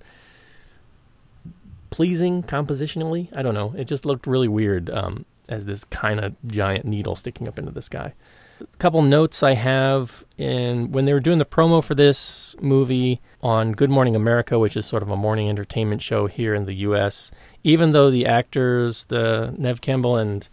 pleasing 1.90 2.42
compositionally. 2.42 3.28
I 3.36 3.42
don't 3.42 3.54
know. 3.54 3.74
It 3.76 3.84
just 3.84 4.06
looked 4.06 4.26
really 4.26 4.48
weird 4.48 4.90
um, 4.90 5.24
as 5.48 5.66
this 5.66 5.84
kind 5.84 6.20
of 6.20 6.34
giant 6.46 6.84
needle 6.84 7.16
sticking 7.16 7.48
up 7.48 7.58
into 7.58 7.72
the 7.72 7.82
sky. 7.82 8.14
A 8.60 8.76
couple 8.76 9.00
notes 9.02 9.42
I 9.42 9.54
have 9.54 10.24
in 10.36 10.92
when 10.92 11.06
they 11.06 11.14
were 11.14 11.20
doing 11.20 11.38
the 11.38 11.46
promo 11.46 11.82
for 11.82 11.94
this 11.94 12.54
movie 12.60 13.20
on 13.42 13.72
Good 13.72 13.88
Morning 13.88 14.14
America, 14.14 14.58
which 14.58 14.76
is 14.76 14.84
sort 14.84 15.02
of 15.02 15.08
a 15.08 15.16
morning 15.16 15.48
entertainment 15.48 16.02
show 16.02 16.26
here 16.26 16.52
in 16.52 16.66
the 16.66 16.74
U.S. 16.74 17.30
Even 17.64 17.92
though 17.92 18.10
the 18.10 18.26
actors, 18.26 19.04
the 19.06 19.54
Neve 19.56 19.80
Campbell 19.80 20.16
and 20.16 20.46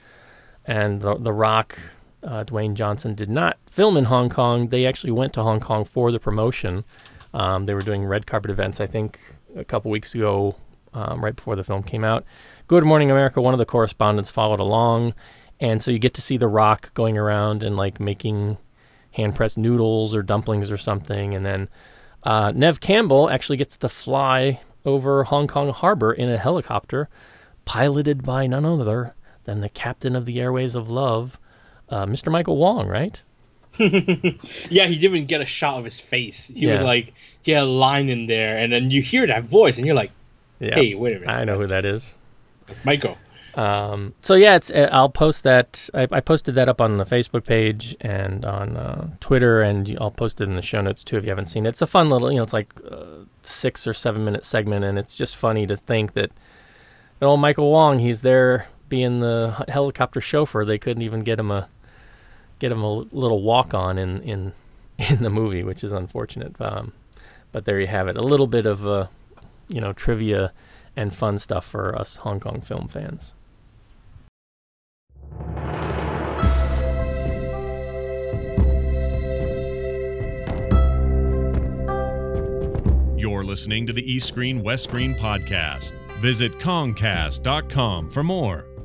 and 0.66 1.02
the, 1.02 1.16
the 1.16 1.34
Rock, 1.34 1.80
uh, 2.24 2.44
Dwayne 2.44 2.76
Johnson, 2.76 3.14
did 3.14 3.30
not 3.30 3.58
film 3.66 3.98
in 3.98 4.06
Hong 4.06 4.30
Kong, 4.30 4.68
they 4.68 4.86
actually 4.86 5.12
went 5.12 5.34
to 5.34 5.44
Hong 5.44 5.60
Kong 5.60 5.86
for 5.86 6.12
the 6.12 6.20
promotion. 6.20 6.84
Um, 7.34 7.66
they 7.66 7.74
were 7.74 7.82
doing 7.82 8.06
red 8.06 8.26
carpet 8.26 8.52
events, 8.52 8.82
I 8.82 8.88
think, 8.88 9.20
a 9.56 9.64
couple 9.64 9.92
weeks 9.92 10.14
ago, 10.16 10.56
um, 10.94 11.24
right 11.24 11.36
before 11.36 11.56
the 11.56 11.64
film 11.64 11.84
came 11.84 12.04
out. 12.04 12.24
Good 12.68 12.84
Morning 12.84 13.12
America, 13.12 13.42
one 13.42 13.54
of 13.54 13.60
the 13.60 13.66
correspondents 13.66 14.30
followed 14.30 14.60
along, 14.60 15.14
and 15.60 15.82
so 15.82 15.92
you 15.92 16.00
get 16.00 16.14
to 16.16 16.22
see 16.22 16.38
The 16.38 16.48
Rock 16.48 16.94
going 16.94 17.18
around 17.18 17.64
and 17.64 17.78
like 17.78 18.00
making 18.00 18.58
hand 19.12 19.36
pressed 19.36 19.58
noodles 19.58 20.14
or 20.16 20.22
dumplings 20.22 20.72
or 20.72 20.78
something, 20.78 21.34
and 21.34 21.46
then 21.46 21.70
uh, 22.24 22.52
Neve 22.54 22.80
Campbell 22.80 23.30
actually 23.30 23.58
gets 23.58 23.78
to 23.78 23.90
fly 23.90 24.62
over 24.86 25.24
Hong 25.26 25.48
Kong 25.48 25.70
Harbor 25.72 26.14
in 26.14 26.30
a 26.30 26.38
helicopter, 26.38 27.10
piloted 27.66 28.24
by 28.24 28.48
none 28.48 28.66
other 28.66 29.16
than 29.46 29.62
the 29.62 29.70
captain 29.70 30.16
of 30.16 30.26
the 30.26 30.40
Airways 30.40 30.76
of 30.76 30.90
Love, 30.90 31.40
uh, 31.90 32.06
Mr. 32.06 32.32
Michael 32.32 32.58
Wong, 32.58 32.88
right? 32.88 33.22
Yeah, 33.80 34.88
he 34.88 34.96
didn't 34.96 35.16
even 35.16 35.26
get 35.26 35.42
a 35.42 35.46
shot 35.46 35.78
of 35.78 35.86
his 35.86 36.00
face. 36.00 36.48
He 36.48 36.66
was 36.66 36.82
like, 36.82 37.14
he 37.44 37.52
had 37.52 37.64
a 37.64 37.68
line 37.68 38.10
in 38.10 38.26
there, 38.26 38.58
and 38.58 38.74
then 38.74 38.92
you 38.92 39.02
hear 39.02 39.28
that 39.28 39.44
voice, 39.44 39.78
and 39.78 39.86
you're 39.86 39.96
like, 39.96 40.12
Yeah. 40.60 40.76
Hey, 40.76 40.96
wait 40.96 41.14
a 41.14 41.20
minute. 41.20 41.32
I 41.32 41.44
know 41.44 41.58
who 41.58 41.68
that 41.68 41.86
is. 41.86 42.18
That's 42.66 42.84
Michael. 42.84 43.18
Um, 43.58 44.14
so 44.22 44.36
yeah, 44.36 44.56
it's 44.56 44.70
uh, 44.70 44.88
I'll 44.92 45.10
post 45.10 45.44
that. 45.44 45.90
I, 45.94 46.08
I 46.12 46.20
posted 46.20 46.56
that 46.56 46.70
up 46.70 46.80
on 46.80 46.98
the 46.98 47.06
Facebook 47.06 47.44
page 47.44 47.96
and 48.00 48.46
on 48.46 48.78
uh, 48.78 49.10
Twitter, 49.20 49.62
and 49.62 49.98
I'll 50.00 50.12
post 50.12 50.40
it 50.40 50.44
in 50.44 50.56
the 50.56 50.62
show 50.62 50.80
notes 50.80 51.04
too 51.04 51.18
if 51.18 51.24
you 51.24 51.30
haven't 51.30 51.48
seen 51.48 51.66
it. 51.66 51.70
It's 51.70 51.82
a 51.82 51.88
fun 51.88 52.08
little, 52.08 52.32
you 52.32 52.38
know, 52.38 52.44
it's 52.44 52.54
like 52.54 52.74
uh, 52.90 53.24
six 53.42 53.88
or 53.88 53.96
seven 53.96 54.24
minute 54.24 54.46
segment, 54.46 54.86
and 54.86 55.00
it's 55.00 55.16
just 55.16 55.36
funny 55.36 55.66
to 55.66 55.76
think 55.76 56.14
that 56.14 56.32
old 57.20 57.40
Michael 57.40 57.72
Wong, 57.72 57.98
he's 57.98 58.22
there 58.22 58.68
being 58.90 59.22
the 59.22 59.66
helicopter 59.68 60.22
chauffeur. 60.22 60.64
They 60.64 60.78
couldn't 60.78 61.02
even 61.02 61.22
get 61.22 61.40
him 61.40 61.50
a 61.50 61.68
get 62.60 62.72
him 62.72 62.84
a 62.84 62.94
little 62.94 63.42
walk 63.42 63.74
on 63.74 63.98
in 63.98 64.22
in 64.22 64.54
in 64.98 65.24
the 65.24 65.32
movie, 65.32 65.64
which 65.64 65.84
is 65.84 65.92
unfortunate. 65.92 66.60
Um, 66.62 66.94
but 67.52 67.66
there 67.66 67.80
you 67.80 67.88
have 67.88 68.08
it, 68.08 68.18
a 68.18 68.22
little 68.22 68.46
bit 68.46 68.68
of 68.68 68.86
uh, 68.86 69.08
you 69.68 69.82
know 69.82 69.94
trivia 69.94 70.54
and 70.96 71.16
fun 71.16 71.40
stuff 71.40 71.66
for 71.66 71.98
us 71.98 72.18
Hong 72.18 72.40
Kong 72.40 72.62
film 72.62 72.88
fans. 72.88 73.34
You're 83.18 83.44
listening 83.44 83.88
to 83.88 83.94
the 83.94 84.04
East 84.10 84.28
Screen 84.28 84.64
West 84.64 84.86
Screen 84.86 85.16
podcast. 85.16 85.94
Visit 86.20 86.54
Comcast.com 86.60 88.10
for 88.10 88.24
more. 88.24 88.77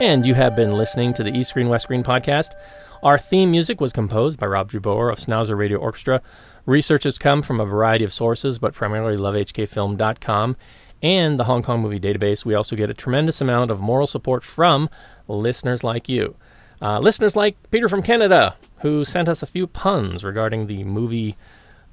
And 0.00 0.24
you 0.24 0.32
have 0.32 0.56
been 0.56 0.70
listening 0.70 1.12
to 1.12 1.22
the 1.22 1.30
East 1.30 1.50
Screen 1.50 1.68
West 1.68 1.82
Screen 1.82 2.02
podcast. 2.02 2.54
Our 3.02 3.18
theme 3.18 3.50
music 3.50 3.82
was 3.82 3.92
composed 3.92 4.40
by 4.40 4.46
Rob 4.46 4.70
Duboer 4.70 5.12
of 5.12 5.18
Schnauzer 5.18 5.58
Radio 5.58 5.76
Orchestra. 5.76 6.22
Research 6.64 7.04
has 7.04 7.18
come 7.18 7.42
from 7.42 7.60
a 7.60 7.66
variety 7.66 8.02
of 8.02 8.10
sources, 8.10 8.58
but 8.58 8.72
primarily 8.72 9.18
lovehkfilm.com 9.18 10.56
and 11.02 11.38
the 11.38 11.44
Hong 11.44 11.62
Kong 11.62 11.82
Movie 11.82 12.00
Database. 12.00 12.46
We 12.46 12.54
also 12.54 12.76
get 12.76 12.88
a 12.88 12.94
tremendous 12.94 13.42
amount 13.42 13.70
of 13.70 13.82
moral 13.82 14.06
support 14.06 14.42
from 14.42 14.88
listeners 15.28 15.84
like 15.84 16.08
you. 16.08 16.34
Uh, 16.80 16.98
listeners 16.98 17.36
like 17.36 17.58
Peter 17.70 17.86
from 17.86 18.02
Canada, 18.02 18.56
who 18.78 19.04
sent 19.04 19.28
us 19.28 19.42
a 19.42 19.46
few 19.46 19.66
puns 19.66 20.24
regarding 20.24 20.66
the 20.66 20.82
movie 20.82 21.36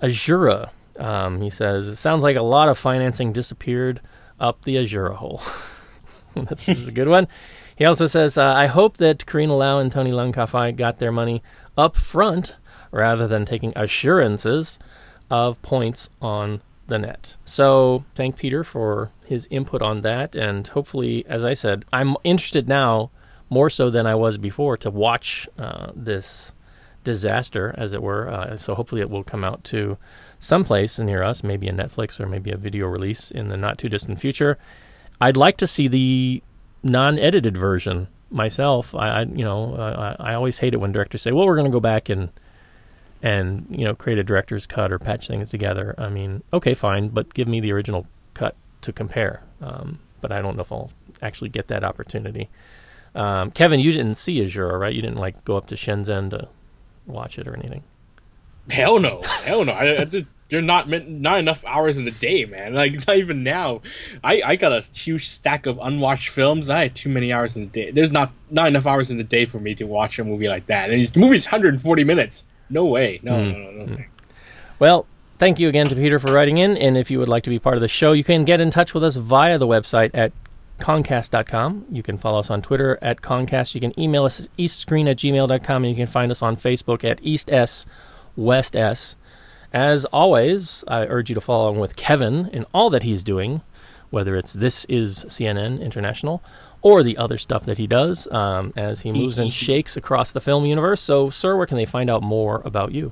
Asura. 0.02 0.72
Um, 0.98 1.42
he 1.42 1.50
says, 1.50 1.90
It 1.90 1.98
sounds 1.98 2.24
like 2.24 2.38
a 2.38 2.42
lot 2.42 2.70
of 2.70 2.78
financing 2.78 3.34
disappeared 3.34 4.00
up 4.40 4.64
the 4.64 4.78
Asura 4.78 5.16
hole. 5.16 5.42
That's 6.36 6.68
a 6.70 6.92
good 6.92 7.10
one. 7.10 7.28
He 7.78 7.86
also 7.86 8.08
says, 8.08 8.40
uh, 8.40 8.44
I 8.44 8.66
hope 8.66 8.98
that 8.98 9.28
Carina 9.28 9.56
Lau 9.56 9.78
and 9.78 9.92
Tony 9.92 10.12
Leung 10.12 10.34
Ka-fai 10.34 10.72
got 10.72 10.98
their 10.98 11.12
money 11.12 11.44
up 11.78 11.96
front 11.96 12.58
rather 12.92 13.28
than 13.28 13.46
taking 13.46 13.72
assurances 13.76 14.80
of 15.30 15.62
points 15.62 16.10
on 16.20 16.62
the 16.88 16.98
net. 16.98 17.38
So 17.46 18.04
thank 18.16 18.38
Peter 18.38 18.64
for 18.64 19.12
his 19.26 19.48
input 19.52 19.84
on 19.84 20.02
that. 20.02 20.36
And 20.36 20.68
hopefully, 20.68 21.24
as 21.28 21.46
I 21.46 21.54
said, 21.54 21.86
I'm 21.94 22.16
interested 22.24 22.68
now 22.68 23.12
more 23.50 23.70
so 23.70 23.92
than 23.92 24.08
I 24.08 24.16
was 24.16 24.40
before 24.40 24.76
to 24.78 24.90
watch 24.90 25.48
uh, 25.60 25.92
this 25.96 26.54
disaster, 27.04 27.76
as 27.78 27.94
it 27.94 28.02
were. 28.02 28.28
Uh, 28.28 28.58
so 28.58 28.74
hopefully, 28.74 29.02
it 29.02 29.10
will 29.10 29.24
come 29.24 29.44
out 29.44 29.64
to 29.66 29.98
someplace 30.40 30.98
near 30.98 31.22
us, 31.22 31.44
maybe 31.44 31.68
a 31.68 31.74
Netflix 31.74 32.20
or 32.20 32.26
maybe 32.26 32.50
a 32.52 32.58
video 32.58 32.88
release 32.88 33.30
in 33.30 33.50
the 33.50 33.58
not 33.58 33.78
too 33.78 33.88
distant 33.88 34.20
future. 34.20 34.58
I'd 35.22 35.38
like 35.38 35.58
to 35.58 35.68
see 35.68 35.88
the 35.88 36.44
non-edited 36.88 37.58
version 37.58 38.08
myself. 38.30 38.94
I, 38.96 39.10
I 39.10 39.22
you 39.24 39.44
know, 39.44 39.76
I, 39.76 40.32
I 40.32 40.34
always 40.34 40.58
hate 40.60 40.74
it 40.74 40.78
when 40.78 40.92
directors 40.92 41.22
say, 41.22 41.32
"Well, 41.32 41.46
we're 41.46 41.56
going 41.56 41.66
to 41.66 41.72
go 41.72 41.80
back 41.80 42.10
and 42.10 42.30
and 43.22 43.66
you 43.70 43.86
know 43.86 43.96
create 43.96 44.20
a 44.20 44.24
director's 44.24 44.66
cut 44.66 44.92
or 44.92 45.00
patch 45.00 45.28
things 45.28 45.50
together." 45.50 45.96
I 45.98 46.10
mean, 46.10 46.44
okay, 46.54 46.74
fine, 46.74 47.10
but 47.10 47.34
give 47.34 47.48
me 47.48 47.60
the 47.60 47.72
original 47.72 48.08
cut 48.34 48.56
to 48.82 48.92
compare. 48.92 49.42
Um, 49.62 50.00
but 50.22 50.32
I 50.32 50.42
don't 50.42 50.56
know 50.56 50.62
if 50.62 50.72
I'll 50.72 50.92
actually 51.22 51.50
get 51.50 51.68
that 51.68 51.84
opportunity. 51.84 52.50
Um, 53.16 53.52
Kevin, 53.52 53.80
you 53.80 53.92
didn't 53.92 54.16
see 54.16 54.44
Asura, 54.44 54.78
right? 54.78 54.94
You 54.94 55.02
didn't 55.02 55.18
like 55.18 55.44
go 55.46 55.58
up 55.58 55.68
to 55.68 55.76
Shenzhen 55.76 56.30
to 56.32 56.48
watch 57.06 57.40
it 57.40 57.48
or 57.48 57.56
anything. 57.56 57.84
Hell 58.70 59.00
no, 59.00 59.22
hell 59.22 59.64
no. 59.66 59.72
I, 59.72 60.02
I 60.02 60.04
did, 60.04 60.28
there 60.50 60.60
are 60.60 60.64
not 60.64 60.90
not 60.90 61.40
enough 61.40 61.64
hours 61.66 61.98
in 61.98 62.06
the 62.06 62.12
day, 62.12 62.46
man. 62.46 62.74
Like 62.74 62.94
not 63.08 63.18
even 63.18 63.44
now. 63.44 63.82
I, 64.24 64.42
I 64.46 64.56
got 64.56 64.72
a 64.72 64.82
huge 64.94 65.30
stack 65.30 65.66
of 65.66 65.80
unwatched 65.82 66.30
films. 66.30 66.70
I 66.70 66.84
had 66.84 66.96
too 66.96 67.10
many 67.10 67.34
hours 67.34 67.56
in 67.56 67.64
the 67.64 67.70
day. 67.70 67.92
There's 67.92 68.12
not 68.12 68.32
not 68.50 68.68
enough 68.68 68.86
hours 68.86 69.12
in 69.12 69.18
the 69.18 69.24
day 69.24 69.46
for 69.46 69.60
me 69.60 69.76
to 69.76 69.86
watch 69.86 70.20
a 70.20 70.24
movie 70.24 70.48
like 70.48 70.68
that. 70.68 70.90
And 70.90 71.06
the 71.06 71.20
movie's 71.20 71.46
140 71.46 72.04
minutes. 72.04 72.46
No 72.70 72.86
way. 72.86 73.20
No, 73.24 73.44
no, 73.44 73.58
no, 73.58 73.72
no. 73.72 73.86
Hmm. 73.86 73.96
thanks. 73.96 74.22
Well, 74.80 75.06
thank 75.40 75.60
you 75.60 75.70
again 75.70 75.88
to 75.88 75.96
Peter 75.96 76.20
for 76.20 76.34
writing 76.34 76.58
in. 76.58 76.78
And 76.78 76.98
if 76.98 77.10
you 77.10 77.20
would 77.20 77.30
like 77.30 77.44
to 77.44 77.50
be 77.50 77.60
part 77.60 77.76
of 77.76 77.82
the 77.82 77.88
show, 77.88 78.12
you 78.12 78.24
can 78.24 78.46
get 78.46 78.60
in 78.60 78.72
touch 78.72 78.94
with 78.94 79.04
us 79.04 79.16
via 79.16 79.58
the 79.58 79.68
website 79.68 80.12
at 80.14 80.34
concast.com. 80.80 81.86
You 81.90 82.04
can 82.04 82.18
follow 82.18 82.40
us 82.40 82.50
on 82.50 82.62
Twitter 82.62 83.00
at 83.02 83.22
concast. 83.22 83.74
You 83.74 83.82
can 83.82 84.00
email 84.00 84.26
us 84.26 84.48
eastscreen 84.60 85.10
at 85.10 85.18
gmail.com. 85.18 85.84
And 85.84 85.90
you 85.90 85.96
can 85.96 86.12
find 86.12 86.32
us 86.32 86.42
on 86.42 86.56
Facebook 86.56 87.04
at 87.04 87.20
East 87.24 87.52
S 87.52 87.86
West 88.36 88.76
S. 88.76 89.16
As 89.74 90.06
always, 90.06 90.84
I 90.88 91.06
urge 91.06 91.30
you 91.30 91.36
to 91.36 91.42
follow 91.42 91.66
along 91.66 91.80
with 91.80 91.96
Kevin 91.96 92.50
in 92.54 92.66
all 92.74 92.90
that 92.90 93.04
he's 93.04 93.24
doing, 93.24 93.62
whether 94.10 94.36
it's 94.36 94.54
This 94.54 94.86
Is 94.86 95.26
CNN 95.26 95.82
International 95.82 96.42
or 96.82 97.04
the 97.04 97.18
other 97.18 97.38
stuff 97.38 97.66
that 97.66 97.78
he 97.78 97.88
does 97.88 98.28
um, 98.32 98.72
as 98.76 99.02
he 99.02 99.12
moves 99.12 99.38
and 99.38 99.52
shakes 99.52 99.98
across 99.98 100.32
the 100.32 100.40
film 100.40 100.66
universe. 100.66 101.02
So, 101.02 101.30
sir, 101.30 101.58
where 101.58 101.66
can 101.66 101.78
they 101.78 101.86
find 101.86 102.10
out 102.10 102.24
more 102.24 102.62
about 102.64 102.94
you? 102.94 103.12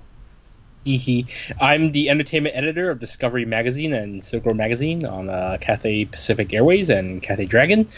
Hee 0.85 0.97
hee. 0.97 1.25
I'm 1.59 1.91
the 1.91 2.11
entertainment 2.11 2.55
editor 2.55 2.91
of 2.91 2.99
Discovery 2.99 3.43
Magazine 3.43 3.91
and 3.91 4.23
Silk 4.23 4.45
Road 4.45 4.55
Magazine 4.55 5.03
on 5.03 5.29
uh, 5.29 5.57
Cathay 5.59 6.05
Pacific 6.05 6.53
Airways 6.53 6.91
and 6.91 7.23
Cathay 7.23 7.47
Dragon. 7.47 7.89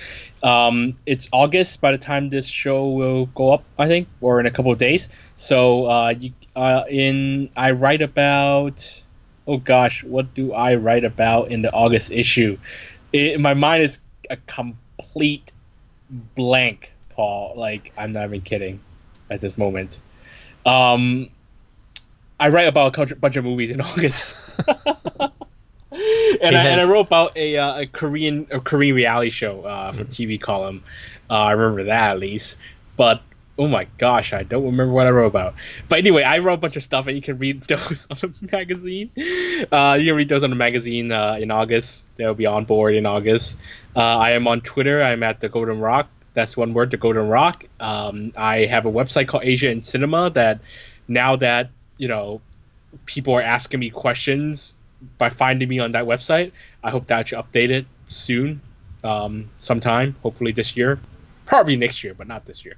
Um, 0.42 0.96
it's 1.06 1.28
August 1.34 1.82
by 1.82 1.92
the 1.92 1.98
time 1.98 2.30
this 2.30 2.48
show 2.48 2.90
will 2.92 3.26
go 3.28 3.54
up, 3.54 3.66
I 3.78 3.88
think, 3.88 4.08
or 4.22 4.40
in 4.40 4.46
a 4.46 4.52
couple 4.52 4.72
of 4.72 4.78
days. 4.78 5.10
So 5.36 5.86
uh, 5.88 6.14
you, 6.18 6.32
uh, 6.58 6.84
in 6.90 7.50
I 7.56 7.72
write 7.72 8.02
about. 8.02 9.04
Oh 9.46 9.58
gosh, 9.58 10.04
what 10.04 10.34
do 10.34 10.52
I 10.52 10.76
write 10.76 11.06
about 11.06 11.52
in 11.52 11.62
the 11.62 11.72
August 11.72 12.12
issue? 12.12 12.58
It, 13.14 13.40
my 13.40 13.54
mind 13.54 13.84
is 13.84 14.00
a 14.30 14.36
complete 14.36 15.54
blank, 16.36 16.92
Paul. 17.12 17.54
Like 17.56 17.94
I'm 17.98 18.12
not 18.12 18.26
even 18.26 18.42
kidding 18.42 18.82
at 19.30 19.40
this 19.40 19.58
moment. 19.58 20.02
Um, 20.66 21.30
I 22.40 22.50
write 22.50 22.68
about 22.68 22.98
a 22.98 23.16
bunch 23.16 23.38
of 23.38 23.46
movies 23.46 23.72
in 23.72 23.80
August. 23.90 24.36
and, 24.68 26.56
I, 26.58 26.64
and 26.66 26.82
I 26.82 26.90
wrote 26.90 27.08
about 27.08 27.38
a, 27.38 27.58
uh, 27.58 27.82
a 27.82 27.88
Korean 27.88 28.48
a 28.52 28.60
Korean 28.60 28.96
reality 28.96 29.30
show 29.30 29.62
uh, 29.62 29.94
for 29.94 30.04
TV 30.04 30.42
column. 30.42 30.84
Uh, 31.30 31.36
I 31.36 31.52
remember 31.52 31.86
that 31.86 32.12
at 32.12 32.20
least. 32.20 32.58
But 32.98 33.22
oh 33.58 33.68
my 33.68 33.88
gosh, 33.98 34.34
I 34.34 34.44
don't 34.44 34.64
remember 34.64 34.94
what 34.94 35.08
I 35.08 35.10
wrote 35.10 35.28
about. 35.28 35.56
But 35.90 36.00
anyway, 36.00 36.24
I 36.24 36.40
wrote 36.40 36.56
a 36.56 36.58
bunch 36.58 36.76
of 36.76 36.84
stuff, 36.84 37.08
and 37.08 37.16
you 37.16 37.22
can 37.22 37.38
read 37.38 37.64
those 37.68 38.08
on 38.10 38.34
the 38.40 38.50
magazine. 38.52 39.12
Uh, 39.72 39.98
you 40.00 40.10
can 40.10 40.16
read 40.16 40.30
those 40.30 40.44
on 40.44 40.50
the 40.50 40.56
magazine 40.56 41.12
uh, 41.12 41.38
in 41.40 41.52
August. 41.52 42.06
They'll 42.18 42.34
be 42.34 42.46
on 42.46 42.66
board 42.66 42.96
in 42.96 43.06
August. 43.06 43.58
Uh, 43.96 44.00
I 44.00 44.32
am 44.32 44.48
on 44.48 44.62
Twitter. 44.62 45.02
I'm 45.02 45.24
at 45.24 45.40
the 45.40 45.50
Golden 45.50 45.80
Rock. 45.80 46.10
That's 46.34 46.56
one 46.56 46.74
word, 46.74 46.92
the 46.92 46.98
Golden 46.98 47.28
Rock. 47.28 47.66
Um, 47.80 48.32
I 48.38 48.66
have 48.66 48.86
a 48.86 48.92
website 48.92 49.28
called 49.28 49.44
Asia 49.44 49.72
in 49.72 49.82
Cinema 49.82 50.30
that 50.32 50.60
now 51.08 51.36
that 51.38 51.72
you 51.98 52.08
know 52.08 52.42
people 53.06 53.34
are 53.34 53.42
asking 53.42 53.80
me 53.80 53.90
questions 53.90 54.76
by 55.18 55.30
finding 55.30 55.68
me 55.68 55.80
on 55.80 55.94
that 55.94 56.06
website. 56.06 56.52
I 56.84 56.92
hope 56.92 57.08
that 57.08 57.32
you 57.32 57.38
update 57.38 57.72
it 57.72 57.86
soon, 58.08 58.62
um, 59.04 59.50
sometime, 59.58 60.16
hopefully 60.22 60.52
this 60.52 60.78
year, 60.78 61.00
probably 61.48 61.76
next 61.76 62.04
year, 62.04 62.14
but 62.14 62.28
not 62.28 62.46
this 62.46 62.64
year. 62.64 62.76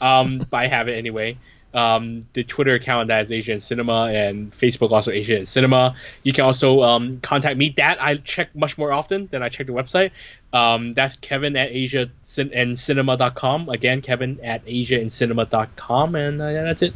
Um, 0.00 0.38
but 0.50 0.56
I 0.56 0.66
have 0.68 0.88
it 0.88 0.96
anyway. 0.96 1.36
Um, 1.74 2.26
the 2.34 2.44
Twitter 2.44 2.74
account 2.74 3.08
that 3.08 3.22
is 3.22 3.32
Asia 3.32 3.52
in 3.52 3.60
Cinema 3.60 4.12
and 4.12 4.52
Facebook 4.52 4.90
also 4.90 5.10
Asia 5.10 5.38
in 5.38 5.46
Cinema. 5.46 5.94
You 6.22 6.32
can 6.32 6.44
also 6.44 6.82
um, 6.82 7.20
contact 7.20 7.56
me. 7.56 7.72
That 7.76 8.02
I 8.02 8.16
check 8.16 8.54
much 8.54 8.76
more 8.76 8.92
often 8.92 9.28
than 9.30 9.42
I 9.42 9.48
check 9.48 9.66
the 9.66 9.72
website. 9.72 10.10
Um, 10.52 10.92
that's 10.92 11.16
Kevin 11.16 11.56
at 11.56 11.70
Asia 11.70 12.10
and 12.38 12.78
Cinema.com. 12.78 13.68
Again, 13.70 14.02
Kevin 14.02 14.38
at 14.42 14.62
Asia 14.66 15.00
and 15.00 15.12
Cinema.com, 15.12 16.14
and 16.14 16.42
uh, 16.42 16.48
yeah, 16.48 16.62
that's 16.62 16.82
it. 16.82 16.94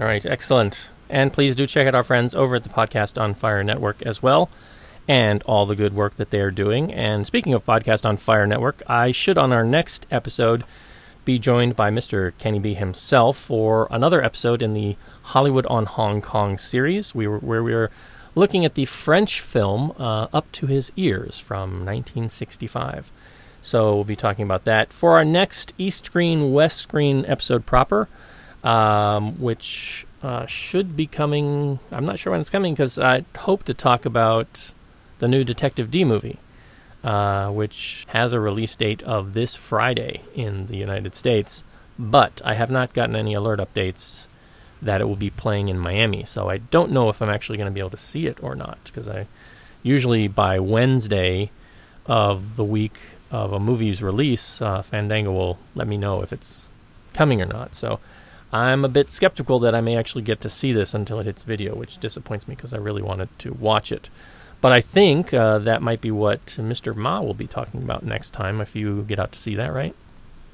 All 0.00 0.06
right, 0.06 0.24
excellent. 0.26 0.90
And 1.08 1.32
please 1.32 1.54
do 1.54 1.66
check 1.66 1.86
out 1.86 1.94
our 1.94 2.02
friends 2.02 2.34
over 2.34 2.56
at 2.56 2.64
the 2.64 2.70
Podcast 2.70 3.20
on 3.20 3.34
Fire 3.34 3.62
Network 3.62 4.02
as 4.02 4.22
well, 4.22 4.50
and 5.12 5.42
all 5.42 5.66
the 5.66 5.76
good 5.76 5.92
work 5.92 6.16
that 6.16 6.30
they 6.30 6.40
are 6.40 6.50
doing. 6.50 6.90
And 6.90 7.26
speaking 7.26 7.52
of 7.52 7.66
Podcast 7.66 8.08
on 8.08 8.16
Fire 8.16 8.46
Network, 8.46 8.82
I 8.86 9.12
should 9.12 9.36
on 9.36 9.52
our 9.52 9.62
next 9.62 10.06
episode 10.10 10.64
be 11.26 11.38
joined 11.38 11.76
by 11.76 11.90
Mr. 11.90 12.32
Kenny 12.38 12.58
B 12.58 12.72
himself 12.72 13.36
for 13.36 13.88
another 13.90 14.24
episode 14.24 14.62
in 14.62 14.72
the 14.72 14.96
Hollywood 15.24 15.66
on 15.66 15.84
Hong 15.84 16.22
Kong 16.22 16.56
series, 16.56 17.14
we 17.14 17.26
were, 17.26 17.38
where 17.40 17.62
we 17.62 17.74
were 17.74 17.90
looking 18.34 18.64
at 18.64 18.74
the 18.74 18.86
French 18.86 19.42
film 19.42 19.92
uh, 19.98 20.28
Up 20.32 20.50
to 20.52 20.66
His 20.66 20.90
Ears 20.96 21.38
from 21.38 21.84
1965. 21.84 23.12
So 23.60 23.94
we'll 23.94 24.04
be 24.04 24.16
talking 24.16 24.46
about 24.46 24.64
that 24.64 24.94
for 24.94 25.18
our 25.18 25.26
next 25.26 25.74
East 25.76 26.06
Screen 26.06 26.54
West 26.54 26.78
Screen 26.78 27.26
episode 27.26 27.66
proper, 27.66 28.08
um, 28.64 29.38
which 29.38 30.06
uh, 30.22 30.46
should 30.46 30.96
be 30.96 31.06
coming. 31.06 31.80
I'm 31.90 32.06
not 32.06 32.18
sure 32.18 32.30
when 32.30 32.40
it's 32.40 32.48
coming 32.48 32.72
because 32.72 32.98
I 32.98 33.26
hope 33.36 33.64
to 33.64 33.74
talk 33.74 34.06
about 34.06 34.72
the 35.22 35.28
new 35.28 35.44
Detective 35.44 35.88
Dee 35.88 36.02
movie, 36.02 36.40
uh, 37.04 37.48
which 37.50 38.04
has 38.08 38.32
a 38.32 38.40
release 38.40 38.74
date 38.74 39.04
of 39.04 39.34
this 39.34 39.54
Friday 39.54 40.22
in 40.34 40.66
the 40.66 40.76
United 40.76 41.14
States. 41.14 41.62
But 41.96 42.42
I 42.44 42.54
have 42.54 42.72
not 42.72 42.92
gotten 42.92 43.14
any 43.14 43.32
alert 43.32 43.60
updates 43.60 44.26
that 44.82 45.00
it 45.00 45.04
will 45.04 45.14
be 45.14 45.30
playing 45.30 45.68
in 45.68 45.78
Miami. 45.78 46.24
So 46.24 46.50
I 46.50 46.56
don't 46.56 46.90
know 46.90 47.08
if 47.08 47.22
I'm 47.22 47.30
actually 47.30 47.56
going 47.56 47.70
to 47.70 47.72
be 47.72 47.78
able 47.78 47.90
to 47.90 47.96
see 47.96 48.26
it 48.26 48.42
or 48.42 48.56
not 48.56 48.80
because 48.82 49.08
I 49.08 49.28
usually 49.84 50.26
by 50.26 50.58
Wednesday 50.58 51.52
of 52.04 52.56
the 52.56 52.64
week 52.64 52.98
of 53.30 53.52
a 53.52 53.60
movie's 53.60 54.02
release, 54.02 54.60
uh, 54.60 54.82
Fandango 54.82 55.30
will 55.30 55.58
let 55.76 55.86
me 55.86 55.96
know 55.96 56.22
if 56.22 56.32
it's 56.32 56.68
coming 57.12 57.40
or 57.40 57.46
not. 57.46 57.76
So 57.76 58.00
I'm 58.52 58.84
a 58.84 58.88
bit 58.88 59.12
skeptical 59.12 59.60
that 59.60 59.72
I 59.72 59.82
may 59.82 59.96
actually 59.96 60.22
get 60.22 60.40
to 60.40 60.48
see 60.48 60.72
this 60.72 60.94
until 60.94 61.20
it 61.20 61.26
hits 61.26 61.44
video, 61.44 61.76
which 61.76 61.98
disappoints 61.98 62.48
me 62.48 62.56
because 62.56 62.74
I 62.74 62.78
really 62.78 63.02
wanted 63.02 63.28
to 63.38 63.52
watch 63.52 63.92
it. 63.92 64.10
But 64.62 64.72
I 64.72 64.80
think 64.80 65.34
uh, 65.34 65.58
that 65.58 65.82
might 65.82 66.00
be 66.00 66.12
what 66.12 66.46
Mr. 66.46 66.94
Ma 66.94 67.20
will 67.20 67.34
be 67.34 67.48
talking 67.48 67.82
about 67.82 68.04
next 68.04 68.30
time 68.30 68.60
if 68.60 68.76
you 68.76 69.02
get 69.02 69.18
out 69.18 69.32
to 69.32 69.38
see 69.38 69.56
that, 69.56 69.74
right? 69.74 69.94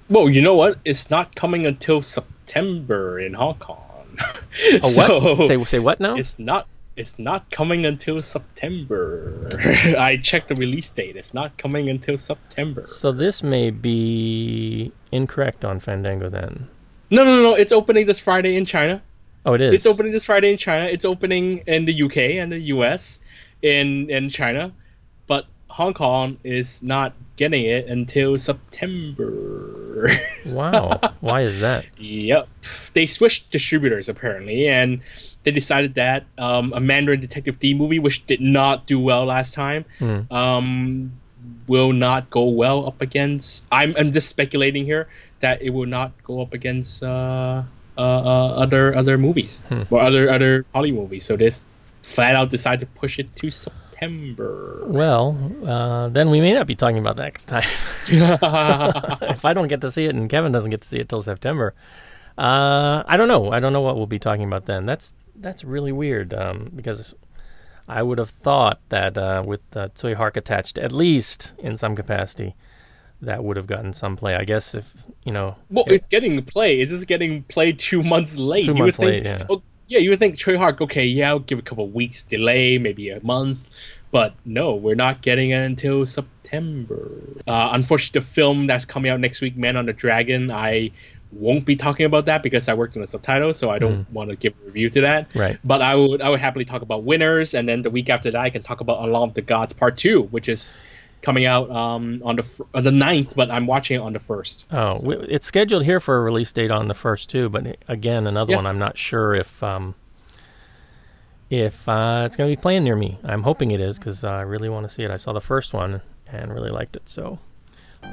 Well, 0.08 0.30
you 0.30 0.40
know 0.40 0.54
what? 0.54 0.78
It's 0.86 1.10
not 1.10 1.36
coming 1.36 1.66
until 1.66 2.00
September 2.00 3.20
in 3.20 3.34
Hong 3.34 3.58
Kong. 3.58 4.18
Oh, 4.82 5.36
what? 5.36 5.46
say, 5.46 5.62
say 5.64 5.78
what 5.78 6.00
now? 6.00 6.16
It's 6.16 6.38
not. 6.38 6.66
It's 6.96 7.18
not 7.18 7.48
coming 7.52 7.86
until 7.86 8.20
September. 8.22 9.48
I 9.98 10.16
checked 10.16 10.48
the 10.48 10.56
release 10.56 10.88
date. 10.88 11.14
It's 11.14 11.32
not 11.32 11.56
coming 11.58 11.88
until 11.88 12.18
September. 12.18 12.86
So 12.86 13.12
this 13.12 13.42
may 13.42 13.70
be 13.70 14.90
incorrect 15.12 15.64
on 15.64 15.78
Fandango 15.78 16.28
then. 16.28 16.66
No, 17.10 17.22
no, 17.24 17.36
no, 17.36 17.42
no. 17.42 17.54
It's 17.54 17.70
opening 17.70 18.06
this 18.06 18.18
Friday 18.18 18.56
in 18.56 18.64
China. 18.64 19.00
Oh, 19.46 19.52
it 19.52 19.60
is. 19.60 19.74
It's 19.74 19.86
opening 19.86 20.12
this 20.12 20.24
Friday 20.24 20.50
in 20.50 20.58
China. 20.58 20.86
It's 20.86 21.04
opening 21.04 21.58
in 21.66 21.84
the 21.84 22.02
UK 22.02 22.16
and 22.40 22.50
the 22.50 22.58
US, 22.74 23.20
in 23.62 24.10
in 24.10 24.28
China, 24.28 24.72
but 25.26 25.46
Hong 25.68 25.94
Kong 25.94 26.38
is 26.44 26.82
not 26.82 27.12
getting 27.36 27.64
it 27.66 27.86
until 27.86 28.38
September. 28.38 30.10
Wow. 30.46 31.00
Why 31.20 31.42
is 31.42 31.58
that? 31.60 31.84
Yep. 31.98 32.48
They 32.94 33.06
switched 33.06 33.50
distributors 33.50 34.08
apparently, 34.08 34.68
and 34.68 35.00
they 35.42 35.50
decided 35.50 35.94
that 35.94 36.24
um, 36.38 36.72
a 36.72 36.80
Mandarin 36.80 37.20
Detective 37.20 37.58
Dee 37.58 37.74
movie, 37.74 37.98
which 37.98 38.24
did 38.26 38.40
not 38.40 38.86
do 38.86 38.98
well 39.00 39.24
last 39.26 39.52
time, 39.54 39.84
Hmm. 39.98 40.20
um, 40.32 41.12
will 41.66 41.92
not 41.92 42.30
go 42.30 42.44
well 42.48 42.86
up 42.86 43.02
against. 43.02 43.66
I'm, 43.72 43.94
I'm 43.98 44.12
just 44.12 44.28
speculating 44.28 44.84
here 44.84 45.08
that 45.40 45.60
it 45.62 45.70
will 45.70 45.86
not 45.86 46.12
go 46.22 46.40
up 46.40 46.54
against 46.54 47.02
uh, 47.02 47.62
uh, 47.98 48.00
uh, 48.00 48.48
other 48.62 48.94
other 48.96 49.18
movies 49.18 49.60
Hmm. 49.68 49.82
or 49.90 50.00
other 50.00 50.30
other 50.30 50.64
Hollywood 50.72 51.02
movies. 51.10 51.24
So 51.26 51.36
they 51.36 51.46
s- 51.48 51.64
flat 52.08 52.36
out 52.36 52.50
decide 52.50 52.80
to 52.80 52.86
push 52.86 53.18
it 53.18 53.34
to 53.36 53.50
September. 53.50 54.82
Well, 54.86 55.36
uh, 55.66 56.08
then 56.08 56.30
we 56.30 56.40
may 56.40 56.52
not 56.52 56.66
be 56.66 56.74
talking 56.74 56.98
about 56.98 57.16
that 57.16 57.24
next 57.24 57.44
time. 57.48 57.68
if 58.08 59.44
I 59.44 59.52
don't 59.54 59.68
get 59.68 59.80
to 59.82 59.90
see 59.90 60.04
it 60.04 60.14
and 60.14 60.28
Kevin 60.28 60.52
doesn't 60.52 60.70
get 60.70 60.82
to 60.82 60.88
see 60.88 60.98
it 60.98 61.08
till 61.08 61.20
September, 61.20 61.74
uh, 62.36 63.02
I 63.06 63.16
don't 63.16 63.28
know. 63.28 63.50
I 63.50 63.60
don't 63.60 63.72
know 63.72 63.80
what 63.80 63.96
we'll 63.96 64.06
be 64.06 64.18
talking 64.18 64.44
about 64.44 64.66
then. 64.66 64.86
That's 64.86 65.12
that's 65.36 65.64
really 65.64 65.92
weird 65.92 66.34
um, 66.34 66.70
because 66.74 67.14
I 67.88 68.02
would 68.02 68.18
have 68.18 68.30
thought 68.30 68.80
that 68.90 69.16
uh, 69.16 69.42
with 69.44 69.60
uh, 69.74 69.88
Tsui 69.88 70.14
Hark 70.14 70.36
attached, 70.36 70.78
at 70.78 70.92
least 70.92 71.54
in 71.58 71.76
some 71.76 71.96
capacity, 71.96 72.54
that 73.22 73.42
would 73.42 73.56
have 73.56 73.66
gotten 73.66 73.92
some 73.92 74.16
play. 74.16 74.34
I 74.34 74.44
guess 74.44 74.74
if 74.74 75.04
you 75.24 75.32
know, 75.32 75.56
Well, 75.70 75.84
yeah, 75.88 75.94
it's 75.94 76.06
getting 76.06 76.42
play. 76.44 76.80
It's 76.80 76.90
just 76.90 77.06
getting 77.06 77.42
played 77.44 77.78
two 77.78 78.02
months 78.02 78.36
late. 78.36 78.66
Two 78.66 78.72
you 78.72 78.78
months 78.78 78.98
would 78.98 79.10
think, 79.10 79.24
late, 79.24 79.38
yeah. 79.40 79.46
Oh, 79.48 79.62
yeah, 79.88 79.98
you 79.98 80.10
would 80.10 80.18
think 80.18 80.36
Tsui 80.36 80.56
Hark. 80.56 80.80
Okay, 80.80 81.04
yeah, 81.04 81.30
I'll 81.30 81.38
give 81.38 81.58
a 81.58 81.62
couple 81.62 81.88
weeks 81.88 82.22
delay, 82.22 82.78
maybe 82.78 83.08
a 83.10 83.24
month, 83.24 83.68
but 84.10 84.34
no, 84.44 84.74
we're 84.74 84.94
not 84.94 85.22
getting 85.22 85.50
it 85.50 85.64
until 85.64 86.04
September. 86.04 87.10
Uh, 87.46 87.70
unfortunately, 87.72 88.20
the 88.20 88.26
film 88.26 88.66
that's 88.66 88.84
coming 88.84 89.10
out 89.10 89.18
next 89.18 89.40
week, 89.40 89.56
Men 89.56 89.76
on 89.76 89.86
the 89.86 89.94
Dragon, 89.94 90.50
I 90.50 90.90
won't 91.32 91.64
be 91.64 91.76
talking 91.76 92.06
about 92.06 92.26
that 92.26 92.42
because 92.42 92.68
I 92.68 92.74
worked 92.74 92.96
on 92.96 93.00
the 93.02 93.06
subtitle, 93.06 93.52
so 93.54 93.70
I 93.70 93.78
don't 93.78 94.10
want 94.12 94.30
to 94.30 94.36
give 94.36 94.54
a 94.62 94.66
review 94.66 94.90
to 94.90 95.00
that. 95.02 95.28
Right. 95.34 95.58
But 95.64 95.82
I 95.82 95.94
would 95.94 96.22
I 96.22 96.28
would 96.28 96.40
happily 96.40 96.64
talk 96.64 96.82
about 96.82 97.04
winners, 97.04 97.54
and 97.54 97.68
then 97.68 97.82
the 97.82 97.90
week 97.90 98.10
after 98.10 98.30
that, 98.30 98.40
I 98.40 98.50
can 98.50 98.62
talk 98.62 98.80
about 98.80 99.02
Along 99.02 99.28
with 99.28 99.34
the 99.34 99.42
Gods 99.42 99.72
Part 99.72 99.96
Two, 99.96 100.22
which 100.24 100.48
is 100.48 100.76
coming 101.22 101.44
out 101.46 101.70
um, 101.70 102.22
on 102.24 102.36
the 102.36 102.42
fir- 102.42 102.64
on 102.74 102.84
the 102.84 102.90
9th, 102.90 103.34
but 103.34 103.50
I'm 103.50 103.66
watching 103.66 103.96
it 103.96 104.00
on 104.00 104.12
the 104.12 104.20
first. 104.20 104.64
Oh, 104.70 104.96
w- 104.98 105.26
it's 105.28 105.46
scheduled 105.46 105.84
here 105.84 106.00
for 106.00 106.16
a 106.18 106.20
release 106.20 106.52
date 106.52 106.70
on 106.70 106.88
the 106.88 106.94
first 106.94 107.28
too, 107.30 107.48
but 107.48 107.76
again, 107.88 108.26
another 108.26 108.52
Yeah. 108.52 108.56
one. 108.56 108.66
I'm 108.66 108.78
not 108.78 108.96
sure 108.96 109.34
if 109.34 109.62
um, 109.62 109.94
if 111.50 111.88
uh, 111.88 112.22
it's 112.26 112.36
going 112.36 112.50
to 112.50 112.56
be 112.56 112.60
playing 112.60 112.84
near 112.84 112.96
me. 112.96 113.18
I'm 113.24 113.42
hoping 113.42 113.70
it 113.70 113.80
is 113.80 113.98
because 113.98 114.22
I 114.24 114.42
really 114.42 114.68
want 114.68 114.86
to 114.86 114.92
see 114.92 115.02
it. 115.02 115.10
I 115.10 115.16
saw 115.16 115.32
the 115.32 115.40
first 115.40 115.72
one 115.72 116.02
and 116.30 116.52
really 116.52 116.70
liked 116.70 116.94
it, 116.96 117.08
so 117.08 117.38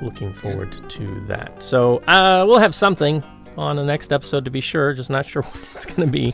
looking 0.01 0.33
forward 0.33 0.71
to 0.89 1.19
that. 1.27 1.61
So 1.61 1.97
uh, 2.07 2.45
we'll 2.47 2.59
have 2.59 2.73
something 2.73 3.23
on 3.57 3.75
the 3.75 3.83
next 3.83 4.11
episode 4.13 4.45
to 4.45 4.51
be 4.51 4.61
sure. 4.61 4.93
Just 4.93 5.09
not 5.09 5.25
sure 5.25 5.41
what 5.43 5.63
it's 5.75 5.85
going 5.85 6.01
to 6.01 6.11
be. 6.11 6.33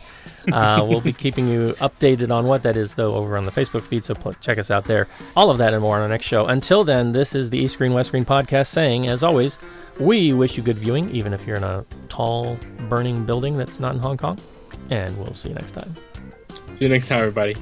Uh, 0.51 0.85
we'll 0.89 1.01
be 1.01 1.13
keeping 1.13 1.47
you 1.47 1.73
updated 1.80 2.35
on 2.35 2.47
what 2.47 2.63
that 2.63 2.76
is, 2.77 2.93
though, 2.95 3.15
over 3.15 3.38
on 3.38 3.45
the 3.45 3.51
Facebook 3.51 3.81
feed. 3.81 4.03
So 4.03 4.15
pl- 4.15 4.34
check 4.35 4.57
us 4.57 4.72
out 4.72 4.85
there. 4.85 5.07
All 5.35 5.49
of 5.49 5.57
that 5.57 5.73
and 5.73 5.81
more 5.81 5.95
on 5.95 6.01
our 6.01 6.09
next 6.09 6.26
show. 6.26 6.45
Until 6.45 6.84
then, 6.84 7.11
this 7.11 7.35
is 7.35 7.49
the 7.49 7.57
East 7.57 7.77
Green 7.77 7.93
West 7.93 8.11
Green 8.11 8.26
podcast 8.26 8.68
saying, 8.68 9.07
as 9.07 9.23
always, 9.23 9.59
we 9.99 10.34
wish 10.34 10.57
you 10.57 10.63
good 10.63 10.77
viewing, 10.77 11.09
even 11.11 11.34
if 11.34 11.45
you're 11.45 11.57
in 11.57 11.63
a 11.63 11.85
tall, 12.09 12.57
burning 12.89 13.26
building 13.26 13.57
that's 13.57 13.80
not 13.80 13.93
in 13.93 13.99
Hong 13.99 14.18
Kong. 14.18 14.39
And 14.89 15.18
we'll 15.18 15.34
see 15.34 15.49
you 15.49 15.55
next 15.55 15.72
time. 15.72 15.95
See 16.73 16.85
you 16.85 16.89
next 16.89 17.07
time, 17.07 17.19
everybody. 17.19 17.55